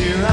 Here 0.00 0.29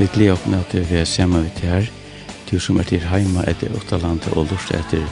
Vi 0.00 0.06
gleder 0.06 0.32
oss 0.32 0.46
med 0.46 0.62
at 0.64 0.90
vi 0.90 0.96
er 0.96 1.04
sammen 1.04 1.42
vidt 1.44 1.58
her. 1.60 1.88
Du 2.50 2.56
som 2.58 2.78
er 2.80 2.86
til 2.88 3.02
heima 3.04 3.42
etter 3.50 3.74
Åttalandet 3.76 4.32
og 4.32 4.46
lort 4.48 4.72
etter 4.72 5.04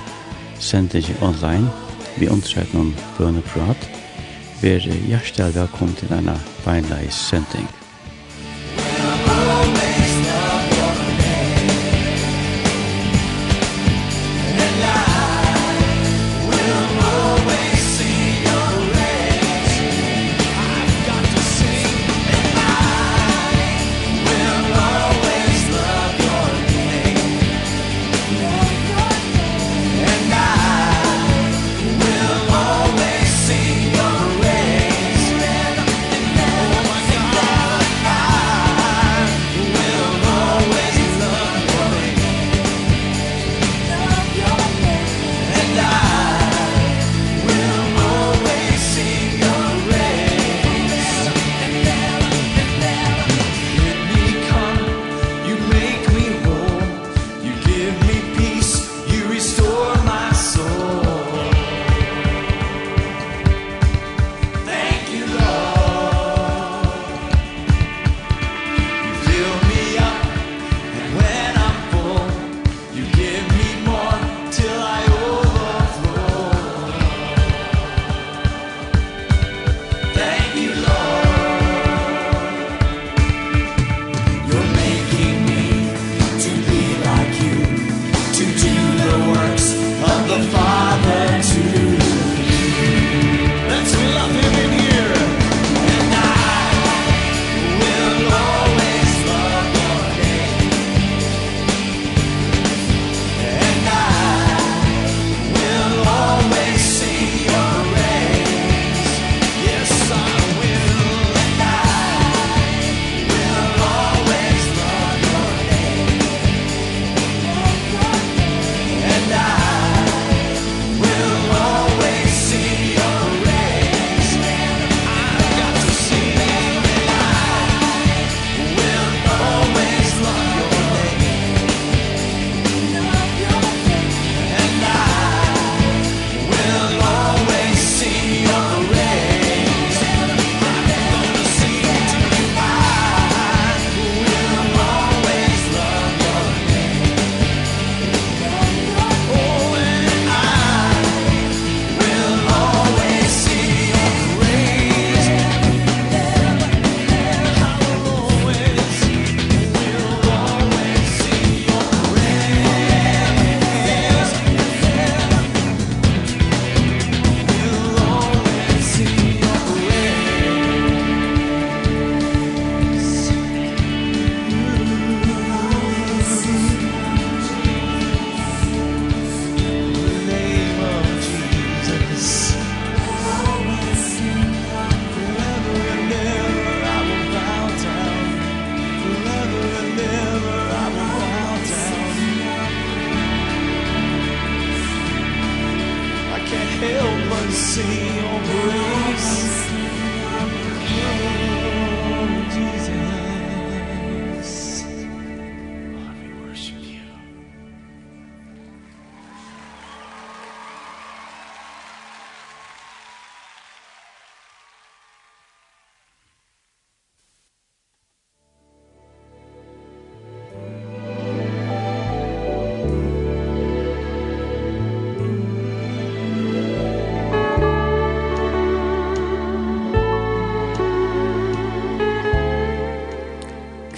sendingen 0.64 1.20
online. 1.20 1.68
Vi 2.16 2.30
undersøker 2.32 2.72
noen 2.72 2.94
bønneprat. 3.18 3.84
Vi 4.62 4.72
er 4.78 4.88
hjertelig 5.10 5.52
velkommen 5.60 5.92
til 6.00 6.08
denne 6.08 6.38
beinleis 6.64 7.20
sending. 7.28 7.68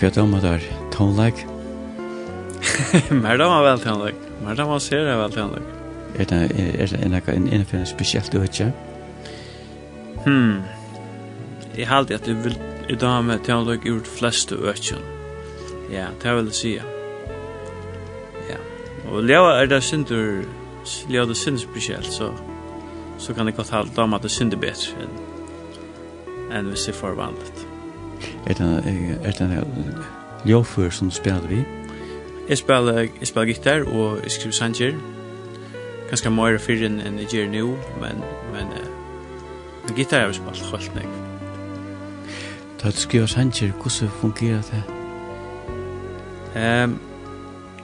Hva 0.00 0.08
er 0.08 0.14
det 0.17 0.43
der? 0.43 0.62
Tonelike? 0.94 1.44
Mer 3.23 3.37
da 3.37 3.49
var 3.50 3.67
vel 3.67 3.82
tonelike. 3.82 4.31
Mer 4.41 4.56
da 4.56 4.64
var 4.64 4.79
ser 4.81 5.05
jeg 5.05 5.19
vel 5.20 5.35
tonelike. 5.35 5.75
Er 6.17 6.25
det 6.25 6.38
er 6.81 6.87
det 6.87 7.00
en 7.05 7.14
en 7.14 7.49
en 7.52 7.67
en 7.81 7.87
spesielt 7.87 8.32
du 8.32 8.41
ikke? 8.43 8.73
Hmm. 10.25 10.62
Jeg 11.76 11.88
halte 11.88 12.14
at 12.14 12.25
du 12.26 12.32
vil 12.32 12.56
i 12.88 12.94
dag 12.94 13.25
med 13.25 13.44
tonelike 13.44 13.93
ut 13.93 14.08
flest 14.08 14.50
du 14.50 14.56
ikke. 14.73 14.97
Ja, 15.93 16.06
det 16.23 16.37
vil 16.37 16.44
jeg 16.44 16.55
si. 16.55 16.75
Ja. 18.49 18.56
Og 19.11 19.23
leva 19.23 19.61
er 19.61 19.67
det 19.67 19.82
sindur 19.85 20.44
leva 21.08 21.26
det 21.26 21.37
sindur 21.37 21.61
spesielt, 21.61 22.12
så 22.12 22.32
så 23.19 23.35
kan 23.35 23.47
det 23.47 23.56
godt 23.56 23.70
halda 23.70 24.02
om 24.02 24.14
at 24.14 24.23
det 24.23 24.31
sindur 24.31 24.58
bedre 24.58 24.97
enn 25.05 25.19
enn 26.50 26.73
hvis 26.73 26.88
det 26.88 26.94
er 26.94 26.99
forvandlet 27.05 27.59
er 28.50 28.82
det 29.35 29.41
er 29.41 29.49
det 29.49 30.05
Ljofur 30.44 30.91
som 30.91 31.11
spiller 31.11 31.47
vi. 31.47 31.64
Jeg 32.49 32.58
spiller, 32.58 32.99
jeg 32.99 33.26
spiller 33.26 33.47
gitar 33.47 33.81
og 33.81 34.20
jeg 34.23 34.31
skriver 34.31 34.52
sanger. 34.52 34.93
Ganske 36.08 36.31
mer 36.31 36.58
fyrir 36.58 36.88
enn 36.88 37.00
enn 37.05 37.19
jeg 37.20 37.29
gjør 37.35 37.50
nå, 37.52 37.67
men 38.00 38.25
men 38.55 38.73
uh, 38.73 39.93
gitar 39.97 40.25
har 40.25 40.32
jeg 40.32 40.41
spalt 40.41 40.64
helt 40.73 40.94
nek. 40.97 41.12
Da 42.82 42.91
du 42.91 42.97
skriver 42.97 43.26
sanger, 43.26 43.73
hvordan 43.73 44.11
fungerer 44.20 44.62
det? 44.73 44.82
Um, 46.56 46.99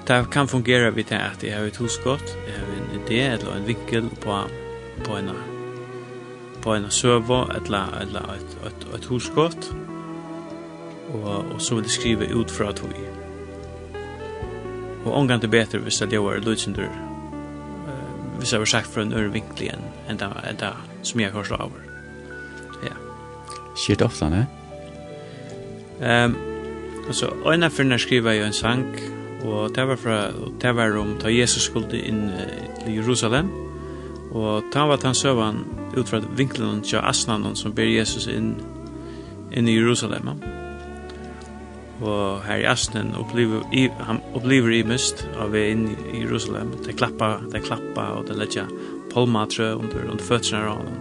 det 0.08 0.30
kan 0.30 0.48
fungera 0.48 0.90
vid 0.90 1.04
det 1.04 1.18
at 1.18 1.44
jeg 1.44 1.54
har 1.56 1.64
ett 1.64 1.76
husgott, 1.76 2.36
jeg 2.46 2.54
har 2.54 2.66
en 2.76 3.00
idé 3.00 3.20
eller 3.32 3.56
en 3.56 3.66
vinkel 3.66 4.10
på 4.20 4.42
på 5.04 5.16
en 5.16 5.30
på 6.62 6.74
en 6.74 6.90
server 6.90 7.50
eller 7.54 7.98
eller 8.00 8.32
et, 8.32 8.58
et 8.66 8.94
ett 8.94 9.04
husgott 9.04 9.76
og, 11.22 11.44
og 11.54 11.62
så 11.62 11.74
vil 11.74 11.84
jeg 11.84 11.90
skrive 11.90 12.34
ut 12.34 12.50
fra 12.50 12.72
tog. 12.72 12.92
Og 15.04 15.12
omgang 15.12 15.40
til 15.40 15.50
bedre 15.50 15.78
hvis 15.78 16.02
det 16.10 16.20
var 16.20 16.38
lydsynder, 16.38 16.88
uh, 17.86 18.38
hvis 18.38 18.52
jeg 18.52 18.60
var 18.60 18.64
sagt 18.66 18.86
fra 18.86 19.02
en 19.02 19.12
øre 19.12 19.32
vinkel 19.32 19.68
igjen, 19.68 19.84
enn 20.10 20.18
det, 20.18 20.30
enn 20.48 20.58
det 20.60 20.72
som 21.02 21.20
jeg 21.20 21.32
har 21.32 21.52
av. 21.58 21.76
Ja. 22.82 22.96
Skjer 23.76 24.00
det 24.00 24.08
ofte, 24.08 24.30
ne? 24.30 24.46
Um, 26.00 26.36
altså, 27.06 27.30
øyne 27.46 27.70
for 27.70 27.82
når 27.82 28.02
skriver 28.02 28.30
jeg 28.30 28.46
en 28.46 28.52
sang, 28.52 28.84
og 29.44 29.74
det 29.74 29.88
var, 29.88 29.96
fra, 29.96 30.18
det 30.62 30.76
var 30.76 30.98
om 30.98 31.14
da 31.22 31.30
Jesus 31.30 31.62
skulle 31.62 32.02
inn 32.02 32.28
uh, 32.34 32.82
til 32.82 32.98
Jerusalem, 32.98 33.50
og 34.30 34.64
da 34.74 34.84
var 34.90 35.00
han 35.04 35.14
søvann 35.14 35.64
ut 35.96 36.08
fra 36.08 36.20
vinkelen 36.36 36.82
til 36.82 36.98
asnanen 36.98 37.56
som 37.56 37.72
ber 37.74 37.88
Jesus 37.88 38.26
inn, 38.26 38.56
inn 39.52 39.68
i 39.68 39.78
Jerusalem. 39.78 40.34
Ja 40.42 40.65
og 42.00 42.42
her 42.44 42.60
i 42.60 42.66
Asnen 42.68 43.14
opplever, 43.16 43.62
i, 43.72 43.86
han 44.04 44.20
opplever 44.36 44.74
i 44.74 44.82
mist 44.84 45.22
av 45.40 45.54
vi 45.54 45.62
inn 45.72 45.86
i 46.12 46.22
Jerusalem. 46.22 46.74
De 46.84 46.92
klappa, 46.92 47.36
de 47.52 47.60
klappa 47.64 48.10
og 48.18 48.26
de 48.28 48.36
letja 48.36 48.66
polmatre 49.12 49.72
under, 49.78 50.04
under 50.04 50.24
fødsene 50.24 50.60
av 50.60 50.82
honom. 50.82 50.98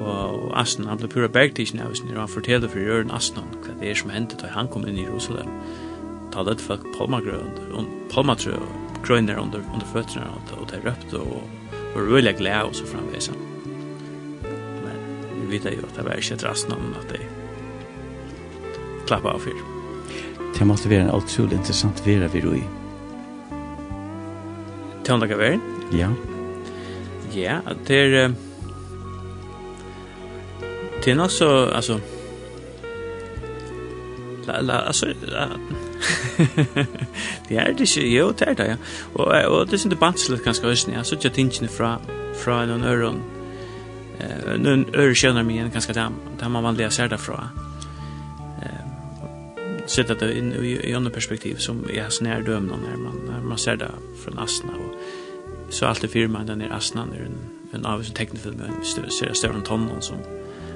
Og, 0.00 0.08
og 0.10 0.48
Asnen, 0.58 0.88
han 0.90 0.98
ble 1.00 1.10
pura 1.10 1.30
bergtidsen 1.30 1.82
av 1.82 1.94
sin, 1.98 2.10
og 2.14 2.24
han 2.24 2.32
forteller 2.32 2.70
for 2.72 2.82
Jørgen 2.82 3.14
Asnen 3.14 3.52
hva 3.62 3.76
det 3.78 3.92
er 3.92 4.00
som 4.00 4.10
hendte 4.14 4.38
da 4.40 4.50
han 4.54 4.70
kom 4.72 4.86
inn 4.88 4.98
i 4.98 5.06
Jerusalem. 5.06 5.52
Ta 6.34 6.42
det 6.46 6.58
folk 6.62 6.84
polmatre 6.96 7.38
under, 7.38 7.86
polmatre 8.12 8.58
og 8.58 9.02
grønner 9.06 9.38
under, 9.38 9.62
under 9.72 9.86
fødsene 9.92 10.26
av 10.26 10.40
honom, 10.40 10.64
og 10.64 10.72
de 10.72 10.82
røpte 10.82 11.22
og 11.22 11.94
var 11.94 12.10
veldig 12.12 12.34
glede 12.40 12.64
og 12.66 12.74
så 12.76 12.90
framveis. 12.90 13.30
Men 14.42 14.98
vi 15.38 15.46
vet 15.54 15.70
jo 15.78 15.86
at 15.86 15.96
det 15.96 16.04
var 16.10 16.20
ikke 16.20 16.36
et 16.40 16.44
rasten 16.48 16.74
at 16.74 17.14
de 17.14 17.22
klappa 19.06 19.36
av 19.38 19.46
fyrir. 19.46 19.75
Det 20.58 20.64
måste 20.64 20.88
vara 20.88 21.00
en 21.00 21.10
otroligt 21.10 21.52
intressant 21.52 22.06
vera 22.06 22.28
vi 22.28 22.40
roi. 22.40 22.62
Tåndaga 25.04 25.36
veren? 25.36 25.60
Ja. 25.92 26.08
Ja, 27.32 27.60
det 27.86 27.94
är... 27.94 28.34
Det 31.04 31.10
er 31.10 31.14
nok 31.14 31.30
så, 31.30 31.66
altså... 31.66 32.00
La, 34.46 34.60
la, 34.60 34.72
altså... 34.86 35.12
La. 35.22 35.46
det 37.48 37.58
er 37.58 37.72
det 37.72 37.80
ikke, 37.80 38.08
jo, 38.08 38.32
det 38.32 38.48
er 38.48 38.54
det, 38.54 38.66
ja. 38.66 38.76
Og, 39.14 39.26
og 39.26 39.66
det 39.66 39.80
är 39.80 39.84
inte 39.84 39.96
bantsligt 39.96 40.44
ganske 40.44 40.66
høysen, 40.66 40.92
ja. 40.92 41.04
Så 41.04 41.16
jag 41.22 41.32
tingene 41.32 41.68
fra, 41.68 42.00
fra 42.34 42.66
noen 42.66 42.84
øron... 42.84 43.22
Eh, 44.20 44.56
noen 44.58 44.86
øre 44.94 45.14
känner 45.14 45.42
mig 45.42 45.58
en 45.58 45.70
ganska 45.70 45.92
där, 45.92 46.10
där 46.40 46.48
man 46.48 46.62
vanlig 46.62 46.92
ser 46.92 47.08
det 47.08 47.18
fra. 47.18 47.50
Ja 47.54 47.75
sätta 49.86 50.14
det 50.14 50.38
in 50.38 50.52
i, 50.52 50.90
i 50.90 50.94
andra 50.94 51.10
perspektiv 51.10 51.56
som 51.56 51.84
är 51.90 52.08
snär 52.08 52.42
dömd 52.42 52.66
när 52.66 52.96
man 52.96 53.20
när 53.28 53.40
man 53.40 53.58
ser 53.58 53.76
det 53.76 53.90
från 54.24 54.38
Asna 54.38 54.72
och 54.72 54.94
så 55.72 55.86
allt 55.86 56.00
det 56.00 56.08
firman 56.08 56.46
den 56.46 56.60
är 56.60 56.70
Asna 56.70 57.04
när 57.04 57.24
en 57.24 57.38
en 57.72 57.86
av 57.86 58.02
sin 58.02 58.14
teknifilm 58.14 58.56
med 58.56 58.86
ser 59.12 59.26
jag 59.26 59.36
Stefan 59.36 59.62
Tomlin 59.62 60.00
som 60.00 60.16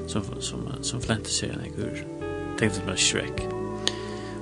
som 0.06 0.22
som 0.40 0.58
som 0.80 1.00
flänte 1.00 1.30
sig 1.30 1.48
en 1.48 1.60
jag 1.86 2.58
tänkte 2.58 2.80
på 2.80 2.96
Shrek. 2.96 3.46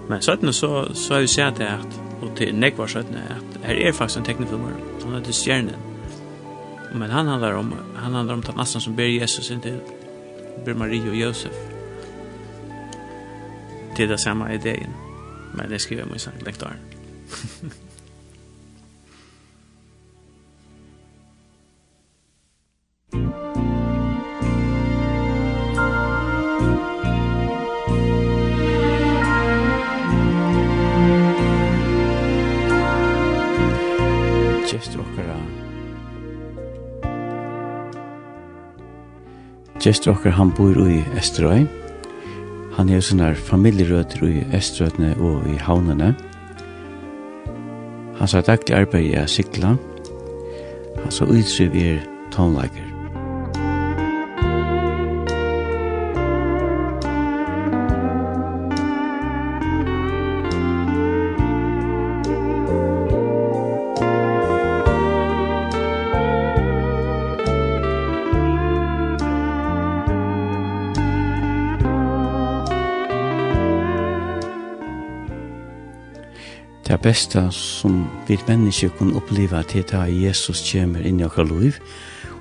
Men 0.09 0.23
så 0.23 0.33
att 0.33 0.55
så 0.55 0.95
så 0.95 1.15
har 1.15 1.21
vi 1.21 1.29
sett 1.29 1.57
det 1.57 1.71
att 1.71 2.01
och 2.21 2.37
till 2.37 2.55
Nick 2.55 2.79
var 2.79 2.87
så 2.87 2.99
att 2.99 3.07
här 3.63 3.75
är 3.75 3.93
faktiskt 3.93 4.19
en 4.19 4.25
teknifilm 4.25 4.61
hon 5.03 5.15
heter 5.15 5.33
Stjernen. 5.33 5.81
Men 6.93 7.11
han 7.11 7.27
handlar 7.27 7.53
om 7.53 7.75
han 7.97 8.15
handlar 8.15 8.35
om 8.35 8.41
att 8.41 8.59
Asna 8.59 8.81
som 8.81 8.97
ber 8.97 9.05
Jesus 9.05 9.51
in 9.51 9.61
till 9.61 9.79
ber 10.65 10.75
Maria 10.75 11.11
och 11.11 11.17
Josef 11.17 11.78
til 13.99 14.09
det 14.09 14.21
samme 14.21 14.55
ideen. 14.55 14.95
Men 15.55 15.71
det 15.71 15.81
skriver 15.81 16.03
jeg 16.03 16.11
min 16.11 16.19
sang 16.19 16.43
lektar. 16.47 16.77
Gestur 34.69 35.01
okkara 35.01 35.41
Gestur 39.83 40.13
okkara 40.13 40.35
han 40.35 40.55
bor 40.55 40.87
i 40.87 41.03
Esterøy 41.19 41.88
Han 42.79 42.89
er 42.95 43.01
sånne 43.03 43.33
familjerøter 43.35 44.21
i 44.29 44.45
Østrøtene 44.55 45.17
og 45.19 45.49
i 45.51 45.57
havnene. 45.59 46.13
Han 48.21 48.31
sa 48.31 48.43
daglig 48.47 48.77
arbeid 48.79 49.11
i 49.19 49.25
Sikla. 49.27 49.75
Han 51.03 51.11
sa 51.11 51.27
utsøv 51.27 51.75
er 51.75 52.05
tonlager. 52.31 52.88
beste 77.09 77.41
som 77.51 78.03
vi 78.27 78.37
mennesker 78.49 78.91
kan 78.99 79.15
oppleve 79.17 79.63
til 79.71 79.85
at 79.97 80.11
Jesus 80.13 80.61
kommer 80.73 81.01
inn 81.01 81.23
i 81.23 81.25
okkar 81.25 81.47
liv, 81.49 81.79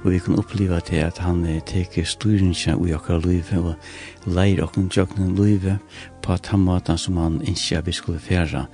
og 0.04 0.10
vi 0.12 0.20
kan 0.20 0.36
oppleve 0.36 0.80
til 0.84 1.06
at 1.06 1.22
han 1.24 1.46
teker 1.70 2.04
styringen 2.04 2.82
i 2.84 2.96
okkar 2.98 3.22
liv 3.24 3.48
og 3.56 3.76
leir 4.26 4.60
okkar 4.66 4.90
tjøkken 4.92 5.38
liv 5.40 5.70
på 6.22 6.34
at 6.34 6.52
han 6.52 6.66
måten 6.66 7.00
som 7.00 7.18
han 7.18 7.40
ikke 7.48 7.86
vi 7.86 7.96
skulle 7.96 8.20
færa. 8.20 8.66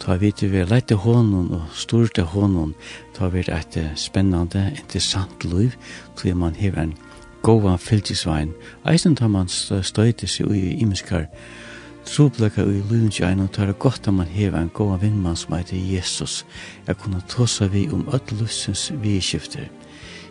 Ta 0.00 0.16
vi 0.16 0.32
til 0.32 0.50
vi 0.50 0.64
leite 0.64 0.98
hånden 0.98 1.52
og 1.54 1.70
storte 1.74 2.22
hånden, 2.22 2.74
ta 3.14 3.28
vi 3.28 3.44
et 3.46 3.78
spennende, 3.94 4.72
interessant 4.78 5.44
liv, 5.44 5.70
til 6.16 6.36
man 6.36 6.58
hever 6.58 6.82
en 6.82 6.94
gåva 7.42 7.76
fyltisvein. 7.76 8.50
Eisen 8.84 9.14
tar 9.16 9.28
man 9.28 9.48
støyte 9.48 10.26
seg 10.26 10.50
i 10.50 10.80
imeskar 10.82 11.28
Trubløkka 12.04 12.62
i 12.62 12.82
lunge 12.90 13.26
ein 13.26 13.40
og 13.40 13.52
tæra 13.52 13.72
godt 13.72 14.08
at 14.08 14.14
man 14.14 14.26
hever 14.26 14.58
en 14.58 14.72
goa 14.74 14.96
vinnmann 14.96 15.36
som 15.36 15.54
heter 15.56 15.76
Jesus, 15.76 16.46
jeg 16.86 16.96
kunne 16.96 17.22
tåsa 17.28 17.66
vi 17.66 17.88
om 17.92 18.08
öll 18.08 18.40
lussens 18.40 18.92
vidskifter. 19.02 19.68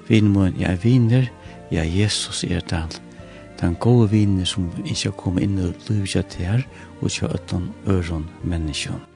Vinnmån, 0.07 0.55
jeg 0.59 0.71
er 0.71 0.81
vinner, 0.83 1.29
jeg 1.71 1.79
er 1.87 2.01
Jesus 2.01 2.43
er 2.43 2.59
dal. 2.59 2.99
Den 3.61 3.75
gode 3.75 4.09
vinner 4.09 4.45
som 4.45 4.71
ikke 4.85 5.11
har 5.11 5.17
kommet 5.17 5.43
inn 5.43 5.59
i 5.59 5.69
lunge 5.89 6.23
til 6.23 6.45
her, 6.45 6.65
og 7.01 7.11
ikke 7.11 7.27
har 7.27 7.37
öllun 7.37 7.69
øron 7.87 8.29
menneskjon. 8.43 9.08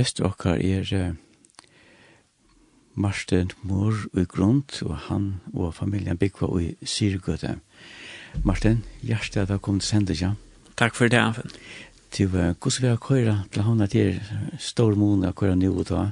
Gjest 0.00 0.22
okkar 0.24 0.56
er 0.64 0.86
uh, 0.96 1.08
Marsten 2.96 3.50
Mor 3.60 3.92
i 4.16 4.22
grund, 4.24 4.78
og 4.86 4.94
han 5.10 5.26
og 5.52 5.74
familien 5.76 6.16
byggva 6.16 6.48
i 6.56 6.70
Syrgøte. 6.88 7.58
Marsten, 8.44 8.80
hjertet 9.04 9.42
at 9.42 9.52
du 9.52 9.58
kom 9.60 9.76
til 9.82 9.90
sende, 9.90 10.16
ja? 10.16 10.30
Takk 10.80 10.96
for 10.96 11.12
det, 11.12 11.20
Anfen. 11.20 11.52
Til 12.10 12.32
hvordan 12.32 12.80
vi 12.80 12.88
har 12.88 12.96
køyra 12.96 13.36
til 13.52 13.66
hana 13.66 13.86
til 13.92 14.22
stor 14.58 14.96
mån 14.96 15.28
av 15.28 15.36
køyra 15.36 15.58
nivå 15.60 15.84
da, 15.84 16.06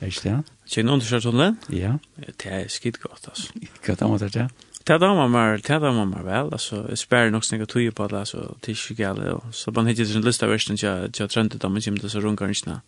er 0.00 0.08
ikke 0.08 0.24
det? 0.24 0.40
Kjøkken 0.64 0.94
undersøkelsen? 0.96 1.60
Ja. 1.68 1.98
Det 2.24 2.48
er 2.48 2.64
skitt 2.72 3.02
godt, 3.04 3.28
altså. 3.28 3.52
Hva 3.84 4.00
damer 4.00 4.24
det 4.24 4.40
er 4.40 4.48
Det 4.88 4.96
er 4.96 5.14
man 5.14 5.30
mer, 5.30 5.56
det 5.60 5.70
er 5.70 5.92
man 5.92 6.08
mer 6.08 6.24
vel, 6.24 6.52
altså, 6.52 6.86
jeg 6.88 6.98
spør 6.98 7.30
nok 7.30 7.44
snakka 7.44 7.64
tog 7.64 7.94
på 7.94 8.08
det, 8.08 8.18
altså, 8.24 8.54
til 8.62 8.72
ikke 8.72 9.02
gale, 9.04 9.34
og 9.34 9.44
så 9.52 9.70
man 9.70 9.86
hittir 9.86 10.04
sin 10.04 10.24
lista 10.24 10.46
versen 10.46 10.76
til 10.76 10.88
jeg 10.88 11.30
trønte 11.30 11.58
damer 11.58 11.80
kjem 11.80 11.96
til 11.98 12.10
så 12.10 12.20
rungar 12.24 12.48
ikke 12.48 12.80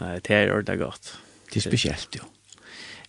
Nei, 0.00 0.18
det 0.18 0.36
er 0.36 0.52
ordentlig 0.54 0.78
godt. 0.80 1.14
Det 1.50 1.60
er 1.60 1.66
spesielt, 1.66 2.16
jo. 2.16 2.28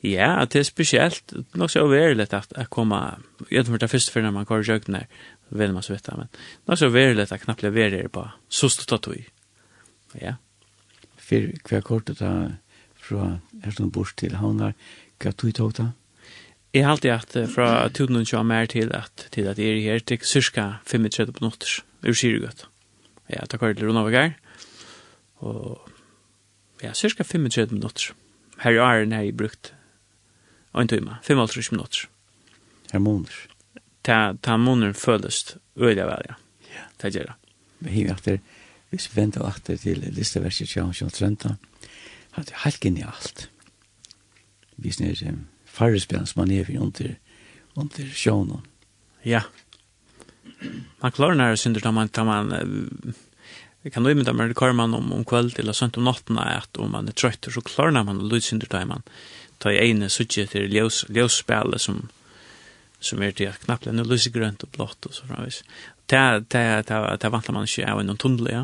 Ja, 0.03 0.45
det 0.45 0.59
er 0.59 0.65
spesielt. 0.65 1.23
Det 1.29 1.45
er 1.53 1.61
nok 1.61 1.69
så 1.69 1.83
overlig 1.85 2.25
at 2.33 2.55
jeg 2.57 2.69
kommer, 2.73 3.21
jeg 3.51 3.65
tror 3.65 3.77
det 3.77 3.85
er 3.85 3.93
først 3.93 4.11
før 4.11 4.25
når 4.25 4.31
man 4.31 4.47
går 4.49 4.63
i 4.63 4.69
kjøkken 4.71 4.97
der, 4.97 5.05
vet 5.49 5.73
man 5.73 5.85
så 5.85 5.93
vite, 5.93 6.15
men 6.17 6.31
det 6.31 6.73
er 6.73 6.79
så 6.81 6.89
overlig 6.89 7.21
at 7.21 7.31
jeg 7.31 7.43
knappt 7.45 7.63
leverer 7.63 8.07
på 8.07 8.25
så 8.49 8.65
sost 8.65 8.81
og 8.81 8.87
tattoi. 8.87 9.21
Ja. 10.21 10.35
For 11.21 11.53
hva 11.69 11.81
kortet 11.85 12.19
da 12.19 12.31
fra 13.01 13.37
Erstund 13.63 13.93
Bors 13.93 14.15
til 14.17 14.35
Havnar, 14.41 14.73
hva 15.21 15.31
tog 15.31 15.53
tog 15.53 15.75
da? 15.77 15.91
Jeg 16.73 16.85
har 16.85 16.95
alltid 16.95 17.11
hatt 17.11 17.37
fra 17.51 17.69
tuden 17.91 18.21
og 18.21 18.27
kjører 18.27 18.47
mer 18.47 18.67
til 18.71 18.93
at, 18.95 19.27
til 19.35 19.49
at 19.51 19.59
jeg 19.59 19.75
er 19.75 19.81
her 19.85 20.03
til 20.07 20.23
cirka 20.23 20.79
35 20.87 21.35
minutter, 21.39 21.81
ur 22.07 22.15
syrgøtt. 22.15 22.65
Ja, 23.29 23.43
takk 23.45 23.59
for 23.59 23.75
det, 23.75 23.83
Rona 23.83 24.05
Vagar. 24.07 24.33
Og 25.43 25.90
ja, 26.81 26.93
cirka 26.93 27.23
35 27.23 27.71
minutter. 27.71 28.13
Her 28.61 28.71
i 28.71 28.79
åren 28.79 29.11
har 29.11 29.23
jeg 29.25 29.37
brukt 29.37 29.73
en 30.75 30.87
time, 30.87 31.17
35 31.23 31.71
minutter. 31.71 32.07
Her 32.91 32.99
måneder? 32.99 33.47
Ta, 34.03 34.33
ta 34.41 34.57
måneder 34.57 34.93
føles 34.93 35.57
øyelig 35.77 36.05
vel, 36.05 36.25
ja. 36.29 36.35
Ja. 36.71 36.85
Ta 36.99 37.09
gjør 37.09 37.31
det. 37.31 37.33
Men 37.79 37.93
her 37.93 38.13
efter, 38.13 38.37
hvis 38.89 39.09
vi 39.11 39.21
venter 39.21 39.47
etter 39.47 39.77
til 39.77 40.03
listeverset 40.15 40.69
2030, 40.69 41.57
at 42.35 42.45
det 42.47 42.53
er 42.53 42.63
helt 42.63 42.79
genialt. 42.79 43.49
Vi 44.77 44.91
snir 44.91 45.17
um, 45.27 45.47
farrespillene 45.65 46.27
som 46.27 46.41
man 46.41 46.51
er 46.51 46.65
for 46.65 46.79
under, 46.79 47.15
under 47.75 48.13
sjånen. 48.13 48.65
Ja. 49.25 49.41
Man 51.01 51.11
klarer 51.11 51.35
nærmere 51.35 51.57
synder 51.57 51.81
da 51.81 51.91
man, 51.91 52.07
da 52.07 52.23
man 52.23 52.51
uh, 52.53 53.13
Jeg 53.81 53.95
kan 53.95 54.05
imynda 54.05 54.33
meg, 54.37 54.51
det 54.51 54.59
kører 54.59 54.75
man 54.77 54.93
om, 54.93 55.07
om 55.15 55.23
kveld 55.25 55.57
eller 55.59 55.73
sønt 55.73 55.97
om 55.97 56.05
natten, 56.05 56.37
at 56.37 56.77
om 56.77 56.91
man 56.93 57.07
er 57.09 57.15
trøyt, 57.17 57.49
så 57.49 57.63
klarer 57.65 58.03
man 58.05 58.21
å 58.21 58.27
lydsynder 58.29 58.69
til 58.69 58.89
man 58.89 59.01
ta 59.61 59.71
i 59.73 59.79
ene 59.81 60.09
suttje 60.09 60.47
til 60.49 60.69
ljøsspillet 60.73 61.81
som, 61.81 62.03
som 63.01 63.21
er 63.21 63.33
til 63.37 63.49
at 63.49 63.61
knappt 63.65 63.87
lenne 63.89 64.05
lysegrønt 64.05 64.65
og 64.65 64.71
blått 64.75 65.09
og 65.09 65.15
så 65.17 65.25
framvis. 65.29 65.61
Det 66.09 67.29
vantler 67.33 67.57
man 67.57 67.69
ikke 67.69 67.89
av 67.89 68.03
noen 68.05 68.21
tunnel, 68.21 68.51
ja. 68.53 68.63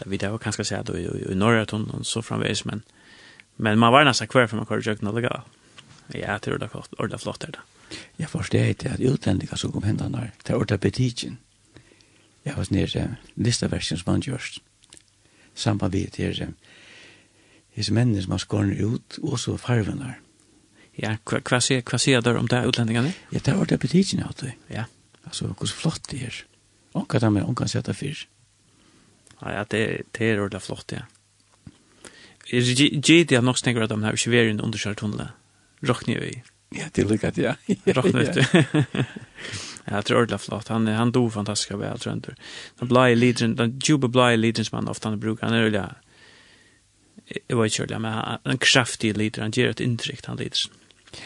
Det 0.00 0.08
vet 0.08 0.22
jeg 0.24 0.40
kanskje 0.40 0.66
sier 0.70 0.86
det 0.86 1.02
i 1.02 1.36
norra 1.36 1.66
tunnel 1.68 2.00
og 2.00 2.06
så 2.08 2.22
framvis, 2.24 2.64
men, 2.70 2.84
men 3.58 3.78
man 3.82 3.94
var 3.94 4.06
nesten 4.06 4.30
hver 4.30 4.48
for 4.48 4.62
man 4.62 4.68
kører 4.70 4.86
kjøkken 4.86 5.10
allega. 5.10 5.42
Ja, 6.14 6.38
det 6.38 6.50
er 6.50 6.56
ordentlig 6.56 7.22
flott 7.22 7.46
er 7.46 7.58
det. 7.58 7.66
Jeg 8.18 8.30
forstår 8.30 8.72
ikke 8.72 8.94
at 8.94 9.02
utlendinger 9.02 9.58
som 9.58 9.72
kom 9.74 9.86
hendene 9.86 10.18
der, 10.18 10.34
det 10.42 10.54
er 10.54 10.58
ordentlig 10.58 10.80
betikken 10.86 11.38
jeg 12.44 12.56
var 12.56 12.68
nere 12.70 13.06
listaversen 13.36 14.00
som 14.00 14.14
han 14.14 14.24
gjørst. 14.24 14.60
Samme 15.54 15.90
vidt 15.92 16.16
her, 16.16 16.52
his 17.76 17.90
mennene 17.90 18.22
som 18.22 18.34
har 18.34 18.42
skåret 18.42 18.80
ut, 18.80 19.18
og 19.22 19.38
så 19.38 19.56
farven 19.60 20.00
der. 20.00 20.18
Ja, 21.00 21.14
hva, 21.24 21.40
hva, 21.46 21.60
sier, 21.64 21.84
hva 21.86 22.00
sier 22.00 22.24
du 22.24 22.32
om 22.34 22.48
det 22.50 22.64
utlendingene? 22.66 23.12
Ja, 23.32 23.40
det 23.44 23.56
var 23.56 23.68
det 23.68 23.78
appetitjen 23.78 24.24
av 24.24 24.34
det. 24.40 24.54
Ja. 24.72 24.86
Altså, 25.24 25.52
hvor 25.52 25.70
flott 25.70 26.10
det 26.10 26.24
er. 26.26 26.42
Onka 26.98 27.20
det 27.22 27.30
med, 27.32 27.46
kan 27.56 27.70
sette 27.70 27.94
fyr. 27.94 28.26
Ja, 29.40 29.60
ja, 29.60 29.64
det, 29.64 29.82
det 30.16 30.26
er 30.26 30.42
ordentlig 30.42 30.64
flott, 30.66 30.96
ja. 30.96 31.06
Gidi 32.50 33.36
har 33.36 33.44
nok 33.46 33.60
snakker 33.60 33.86
at 33.86 33.92
de 33.92 34.00
har 34.02 34.16
ikke 34.16 34.32
vært 34.32 34.48
er 34.48 34.54
en 34.56 34.64
undersjørt 34.66 35.04
hundle. 35.04 35.28
Råkne 35.86 36.16
jo 36.16 36.24
i. 36.26 36.40
Ja, 36.74 36.88
det 36.94 37.06
lykket, 37.06 37.38
ja. 37.38 37.54
Råkne 37.86 38.26
ut, 38.26 38.40
ja. 38.42 38.64
det 39.84 40.02
tror 40.02 40.22
ordla 40.22 40.38
flott. 40.38 40.68
Han 40.68 40.86
han 40.86 41.12
dog 41.12 41.32
fantastiska 41.32 41.76
väl 41.76 41.98
tror 41.98 42.14
inte. 42.14 42.34
Den 42.78 42.88
blå 42.88 43.06
lidren, 43.14 43.56
den 43.56 43.80
tjuba 43.80 44.08
blå 44.08 44.36
legionsman 44.36 44.88
ofta 44.88 45.08
han 45.08 45.20
brukar 45.20 45.46
han 45.46 45.56
är 45.56 45.70
ja. 45.70 45.92
Jag 47.46 47.62
vet 47.62 47.78
inte 47.78 47.98
men 47.98 48.38
en 48.44 48.58
kraftig 48.58 49.16
lidren, 49.16 49.42
han 49.42 49.50
ger 49.50 49.68
ett 49.68 49.80
intryck 49.80 50.26
han 50.26 50.36
lidren. 50.36 50.72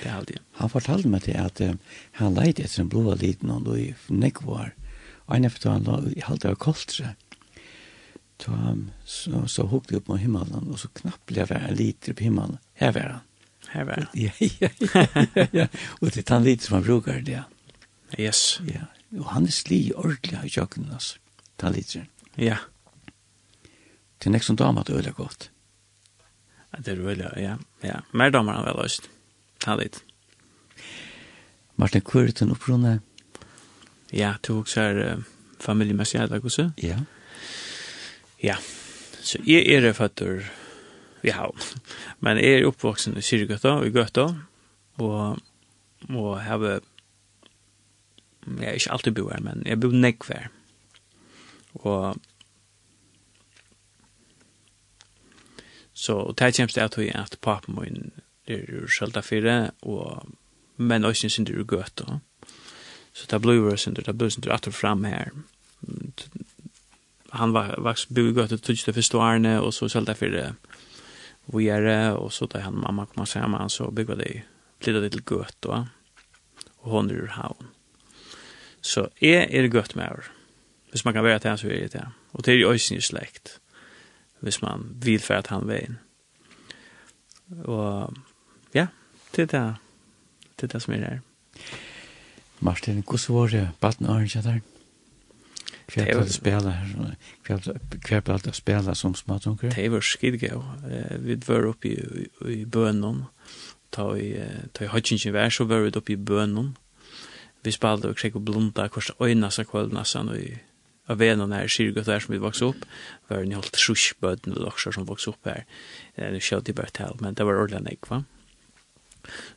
Det 0.02 0.08
är 0.08 0.14
alltid. 0.14 0.38
Han 0.52 0.70
fortalde 0.70 1.08
mig 1.08 1.20
till 1.20 1.37
att 1.37 1.61
han 2.12 2.34
lejde 2.34 2.62
efter 2.62 2.78
den 2.78 2.88
blåa 2.88 3.14
liten 3.14 3.50
och 3.50 3.62
då 3.62 3.78
i 3.78 3.94
Nekvar. 4.06 4.75
Och 5.26 5.37
en 5.37 5.44
efter 5.44 5.70
han 5.70 5.82
låg 5.82 6.12
i 6.16 6.20
halvt 6.20 6.44
av 6.44 6.54
koltre. 6.54 7.08
Så 8.38 8.50
han 8.50 8.90
så, 9.04 9.49
så 9.49 9.66
hukte 9.66 9.96
upp 9.96 10.08
mot 10.08 10.20
himmelen 10.20 10.70
och 10.73 10.80
så 10.80 10.88
knappt 10.88 11.26
blev 11.26 11.52
en 11.52 11.75
liter 11.75 12.12
på 12.12 12.25
himmelen. 12.25 12.58
Här 12.75 12.92
var 12.92 13.00
han. 13.00 13.20
Här 13.68 13.84
var 13.84 13.92
han. 13.92 14.06
Ja, 14.12 14.30
ja, 14.38 14.68
ja. 15.34 15.46
ja. 15.52 15.66
Och 15.87 16.11
det 16.11 16.30
är 16.30 16.34
han 16.34 16.44
lite 16.44 16.64
som 16.64 16.75
han 16.75 16.82
brukar 16.82 17.20
det. 17.20 17.32
Ja. 17.32 17.42
Yes. 18.18 18.61
Ja. 18.68 18.87
Og 19.18 19.26
han 19.33 19.47
er 19.47 19.54
sli 19.54 19.80
ordentlig 19.94 20.38
av 20.38 20.49
jøkken, 20.50 20.88
altså. 20.92 21.18
Ta 21.61 21.71
litt. 21.71 21.94
sånn. 21.94 22.09
Ja. 22.40 22.59
Til 24.23 24.35
nek 24.35 24.47
som 24.47 24.59
damer, 24.59 24.87
det 24.87 24.94
er 24.94 25.00
veldig 25.02 25.14
godt. 25.18 25.50
Ja, 26.73 26.80
det 26.80 26.94
er 26.94 27.02
veldig, 27.04 27.30
ja. 27.42 27.56
ja. 27.87 28.00
Mer 28.12 28.35
damer 28.35 28.59
han 28.59 28.66
vel 28.66 28.83
også. 28.85 29.11
Ta 29.62 29.76
litt. 29.78 30.00
Martin, 31.76 32.02
hvor 32.06 32.26
er 32.26 32.35
den 32.35 32.54
opprunne? 32.54 32.99
Ja, 34.14 34.35
to 34.42 34.61
også 34.62 34.80
er 34.88 35.02
uh, 35.04 35.25
familiemessig, 35.62 36.21
eller 36.23 36.42
hva? 36.42 36.71
Ja. 36.83 37.00
Ja. 38.42 38.59
Så 39.25 39.40
jeg 39.47 39.71
er 39.73 39.92
føtter 39.97 40.44
i 41.25 41.33
havn. 41.33 41.61
Men 42.21 42.38
jeg 42.38 42.61
er 42.61 42.66
oppvoksen 42.68 43.16
i 43.16 43.25
Syrgøtta 43.25 43.78
i 43.87 43.92
Gøtta. 43.94 44.26
Og, 45.00 45.38
og 46.11 46.35
har 46.44 46.80
jeg 48.46 48.68
er 48.68 48.78
ikke 48.78 48.92
alltid 48.92 49.16
bo 49.16 49.28
her, 49.28 49.40
men 49.40 49.62
jeg 49.66 49.80
bor 49.80 49.94
nekk 49.94 50.28
her. 50.28 50.48
Og 51.74 52.16
så 55.94 56.14
og 56.14 56.38
det 56.38 56.54
kommer 56.56 56.72
til 56.72 56.80
at 56.80 56.98
jeg 56.98 57.14
at 57.14 57.38
papen 57.42 57.78
min 57.80 58.12
er 58.46 58.64
ur 58.68 58.88
skjelda 58.90 59.20
fire, 59.20 59.70
og 59.82 60.28
men 60.76 61.04
også 61.04 61.28
synes 61.28 61.48
det 61.48 61.58
er 61.58 61.64
gøt 61.64 61.92
da. 61.98 62.18
Så 63.14 63.26
det 63.30 63.40
blir 63.42 63.54
jo 63.54 63.76
synes 63.76 63.96
du, 63.96 64.02
det 64.02 64.18
blir 64.18 64.28
synes 64.28 64.44
det 64.44 64.66
er 64.66 64.70
fram 64.70 65.04
her. 65.04 65.30
Han 67.32 67.52
var, 67.52 67.74
var 67.78 68.06
bo 68.14 68.20
i 68.20 68.32
gøt 68.32 68.52
og 68.52 68.62
tog 68.62 68.76
det 68.86 68.94
første 68.94 69.18
årene, 69.18 69.60
og 69.60 69.74
så 69.74 69.88
skjelda 69.88 70.12
fire 70.12 70.54
vi 71.52 71.68
er, 71.68 72.16
og 72.16 72.32
så 72.32 72.46
da 72.46 72.64
han 72.64 72.80
mamma 72.80 73.04
kom 73.04 73.26
sammen, 73.26 73.70
så 73.70 73.90
bygde 73.90 74.16
det, 74.16 74.42
flyttet 74.80 75.02
det 75.02 75.12
til 75.12 75.24
gøt 75.24 75.56
da, 75.62 75.84
og 76.80 76.90
hon 76.90 77.10
er 77.10 77.22
ur 77.22 77.34
havn. 77.36 77.74
Så 78.85 79.09
jeg 79.21 79.49
er 79.50 79.69
godt 79.73 79.97
med 79.97 80.05
her. 80.05 80.31
Hvis 80.91 81.05
man 81.05 81.14
kan 81.14 81.25
være 81.25 81.38
til 81.38 81.59
så 81.59 81.69
er 81.69 81.81
jeg 81.81 81.91
til 81.91 82.00
Og 82.33 82.45
det 82.47 82.55
er 82.55 82.59
jo 82.59 82.71
også 82.71 83.00
slekt. 83.00 83.61
Hvis 84.41 84.62
man 84.62 84.97
vil 85.03 85.21
for 85.21 85.35
at 85.35 85.47
han 85.47 85.69
veien. 85.69 85.99
Og 87.64 88.14
ja, 88.75 88.87
det 89.37 89.43
er 89.43 89.47
det. 89.47 89.75
Det 90.61 90.62
er 90.62 90.73
det 90.73 90.83
som 90.83 90.95
er 90.95 90.99
her. 90.99 91.19
Martin, 92.61 93.05
hvordan 93.09 93.35
var 93.35 93.47
det 93.47 93.69
baden 93.81 94.25
ikke 94.25 94.43
der? 94.43 94.61
Hva 95.85 96.03
er 96.03 96.21
det 96.21 96.31
å 96.31 96.33
spille 96.33 96.73
her? 96.73 97.17
Hva 97.45 97.57
er 98.17 98.38
det 98.41 98.53
å 98.53 98.57
spela 98.57 98.95
som 98.95 99.14
smatunker? 99.14 99.75
Det 99.75 99.91
var 99.93 100.00
skidgå. 100.00 100.62
Vi 101.25 101.37
var 101.49 101.69
oppe 101.69 101.88
i, 101.88 102.29
i 102.53 102.64
bønnen. 102.64 103.25
Ta 103.93 104.09
i, 104.19 104.33
ta 104.73 104.85
i 104.85 104.91
hodgingen 104.91 105.35
vær, 105.35 105.53
så 105.53 105.69
var 105.69 105.85
vi 105.85 105.93
oppe 105.95 106.17
i 106.17 106.17
bønnen 106.17 106.75
vi 107.64 107.73
spalte 107.75 108.11
og 108.12 108.21
kjekk 108.21 108.38
og 108.40 108.47
blunda 108.49 108.88
kvart 108.92 109.14
øyna 109.21 109.50
sa 109.50 109.64
kvall 109.68 109.92
nassan 109.92 110.30
og 110.33 110.38
av 111.04 111.18
venen 111.21 111.52
her, 111.52 111.68
syrgøtt 111.68 112.09
der 112.09 112.23
som 112.25 112.33
vi 112.33 112.40
vokste 112.40 112.71
opp, 112.71 112.85
var 113.28 113.42
en 113.44 113.52
helt 113.52 113.75
trusjbøden 113.76 114.54
ved 114.56 114.68
okser 114.71 114.94
som 114.97 115.04
vokste 115.09 115.35
opp 115.35 115.50
her. 115.50 115.66
Nu 116.16 116.40
kjødde 116.40 116.73
jeg 116.73 116.78
bare 116.78 116.94
til, 116.97 117.18
men 117.21 117.37
det 117.37 117.44
var 117.44 117.61
ordentlig 117.61 117.85
nek, 117.85 118.09
va? 118.09 118.23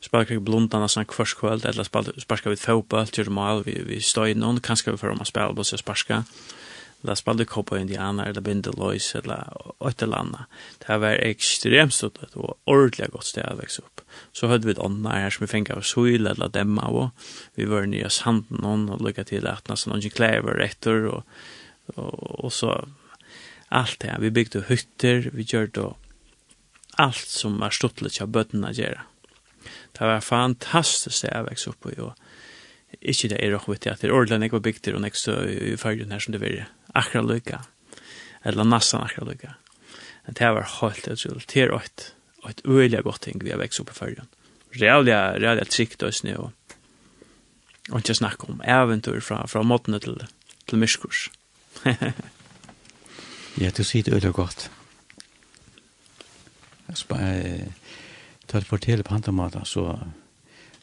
Spalka 0.04 0.36
vi 0.36 0.44
blunda 0.44 0.80
nassan 0.80 1.08
kvörs 1.08 1.34
kvöld, 1.36 1.64
eller 1.68 1.88
sparka 1.88 2.52
vi 2.52 2.60
fotball, 2.60 3.08
gjør 3.12 3.32
mal, 3.32 3.64
vi, 3.64 3.78
vi 3.84 4.00
støy 4.04 4.34
noen, 4.36 4.60
kanskje 4.64 4.92
vi 4.92 5.00
får 5.00 5.14
om 5.14 5.24
å 5.24 5.28
spela, 5.28 5.56
bare 5.56 5.68
sparka, 5.68 6.20
sparka, 6.20 6.22
la 7.06 7.14
spalde 7.14 7.46
koppa 7.46 7.78
indianer, 7.78 8.26
eller 8.26 8.42
binde 8.42 8.72
lois, 8.74 9.12
eller 9.14 9.46
et 9.86 10.02
eller 10.02 10.18
annet. 10.18 10.62
Det 10.82 10.98
var 10.98 11.20
ekstremt 11.22 11.94
stort, 11.94 12.18
og 12.34 12.56
ordentlig 12.66 13.10
godt 13.12 13.28
sted 13.30 13.46
å 13.46 13.58
vekse 13.60 13.84
opp. 13.84 14.02
Så 14.34 14.50
hadde 14.50 14.66
vi 14.66 14.74
et 14.74 14.82
ånda 14.82 15.14
her 15.14 15.30
som 15.30 15.44
vi 15.44 15.50
fengt 15.52 15.70
av 15.74 15.84
sol, 15.86 16.26
eller 16.26 16.50
dem 16.54 16.78
av, 16.82 16.96
og 17.04 17.58
vi 17.58 17.68
var 17.70 17.86
nye 17.86 18.10
sanden 18.10 18.62
noen, 18.64 18.88
og 18.90 19.04
lykket 19.06 19.30
til 19.30 19.46
at 19.50 19.70
nesten 19.70 19.94
noen 19.94 20.14
klær 20.14 20.42
var 20.46 20.62
etter, 20.64 21.06
og, 21.12 21.38
og, 21.94 22.16
og 22.48 22.54
så 22.54 22.74
alt 23.68 24.00
det. 24.02 24.16
Vi 24.24 24.34
bygde 24.34 24.66
hytter, 24.66 25.30
vi 25.34 25.46
gjør 25.46 25.70
det, 25.76 25.90
alt 26.98 27.30
som 27.30 27.60
var 27.62 27.74
stått 27.74 28.02
litt 28.02 28.18
av 28.24 28.32
bøttene 28.34 28.72
gjøre. 28.74 29.04
Det 29.94 30.06
var 30.06 30.24
fantastisk 30.24 31.14
sted 31.14 31.34
å 31.34 31.46
vekse 31.46 31.70
opp, 31.70 31.86
og 31.86 32.98
ikke 32.98 33.30
det 33.30 33.38
er 33.38 33.52
råkvitt 33.52 33.86
at 33.86 34.02
det 34.02 34.08
er 34.08 34.16
ordentlig 34.16 34.40
nekva 34.46 34.60
bygter 34.64 34.96
og 34.96 35.04
nekstøy 35.04 35.74
i 35.74 35.78
fargen 35.78 36.10
her 36.14 36.22
som 36.24 36.34
det 36.34 36.42
var 36.42 36.66
akkurat 36.98 37.28
lykka, 37.30 37.62
eller 38.48 38.68
nesten 38.68 39.02
akkurat 39.02 39.32
lykka. 39.32 39.54
Det 40.28 40.52
var 40.54 40.68
helt 40.80 41.08
utrolig. 41.08 41.46
Det 41.48 41.62
er 41.64 41.74
et, 41.78 42.12
et 42.50 42.62
øyelig 42.66 43.02
godt 43.06 43.22
ting 43.24 43.40
vi 43.42 43.54
har 43.54 43.60
vekst 43.62 43.80
opp 43.80 43.94
i 43.94 43.96
følgen. 43.96 44.28
Reallig, 44.76 45.14
reallig 45.40 45.68
trygt 45.72 46.04
oss 46.04 46.20
snø, 46.20 46.34
og 46.36 46.52
og 47.88 48.02
ikke 48.02 48.18
snakke 48.18 48.50
om 48.50 48.60
eventyr 48.64 49.20
fra, 49.24 49.46
fra 49.48 49.62
måten 49.64 49.96
til, 50.00 50.18
til 50.68 50.80
myskurs. 50.80 51.28
ja, 53.62 53.70
du 53.70 53.82
sier 53.84 54.04
det 54.04 54.12
øyelig 54.12 54.34
godt. 54.36 54.68
Jeg 56.88 57.00
spør, 57.00 57.64
da 58.52 58.60
du 58.60 58.68
forteller 58.68 59.04
på 59.04 59.14
andre 59.14 59.32
måter, 59.32 59.64
så, 59.64 59.96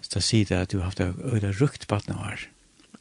så 0.01 0.21
sier 0.21 0.49
det 0.49 0.57
at 0.63 0.73
du 0.73 0.79
har 0.79 0.89
haft 0.89 1.01
øyelig 1.01 1.61
rukt 1.61 1.87
på 1.87 2.01
den 2.07 2.17
her. 2.17 2.41
Ja 2.41 2.54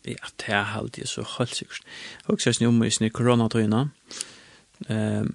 at 0.07 0.35
det 0.45 0.55
er 0.55 0.77
alltid 0.77 1.09
så 1.09 1.25
helt 1.39 1.57
sikkert. 1.57 1.83
Og 2.27 2.41
så 2.41 2.51
er 2.51 2.59
det 2.59 2.69
om 2.69 2.83
i 2.85 2.91
sin 2.91 3.11
koronatøyene. 3.11 3.89
Um, 4.89 5.35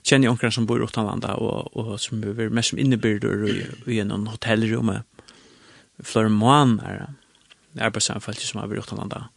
Kjenner 0.00 0.26
jeg 0.26 0.30
omkring 0.30 0.52
som 0.52 0.66
bor 0.66 0.80
i 0.80 0.84
Åttanlanda, 0.86 1.34
og, 1.36 1.76
og 1.76 1.98
som 2.00 2.22
er 2.24 2.48
mest 2.48 2.72
som 2.72 2.78
innebyrder 2.80 3.42
i 3.44 3.56
i 3.92 3.98
en 4.00 4.26
hotellrom 4.26 4.94
flere 6.02 6.30
måneder 6.30 7.10
Det 7.74 7.82
er 7.82 7.90
bare 7.90 8.00
samme 8.00 8.18
arbeidssamfalt 8.18 8.40
som 8.40 8.60
er 8.60 8.74
i 8.74 8.78
Åttanlanda. 8.80 9.28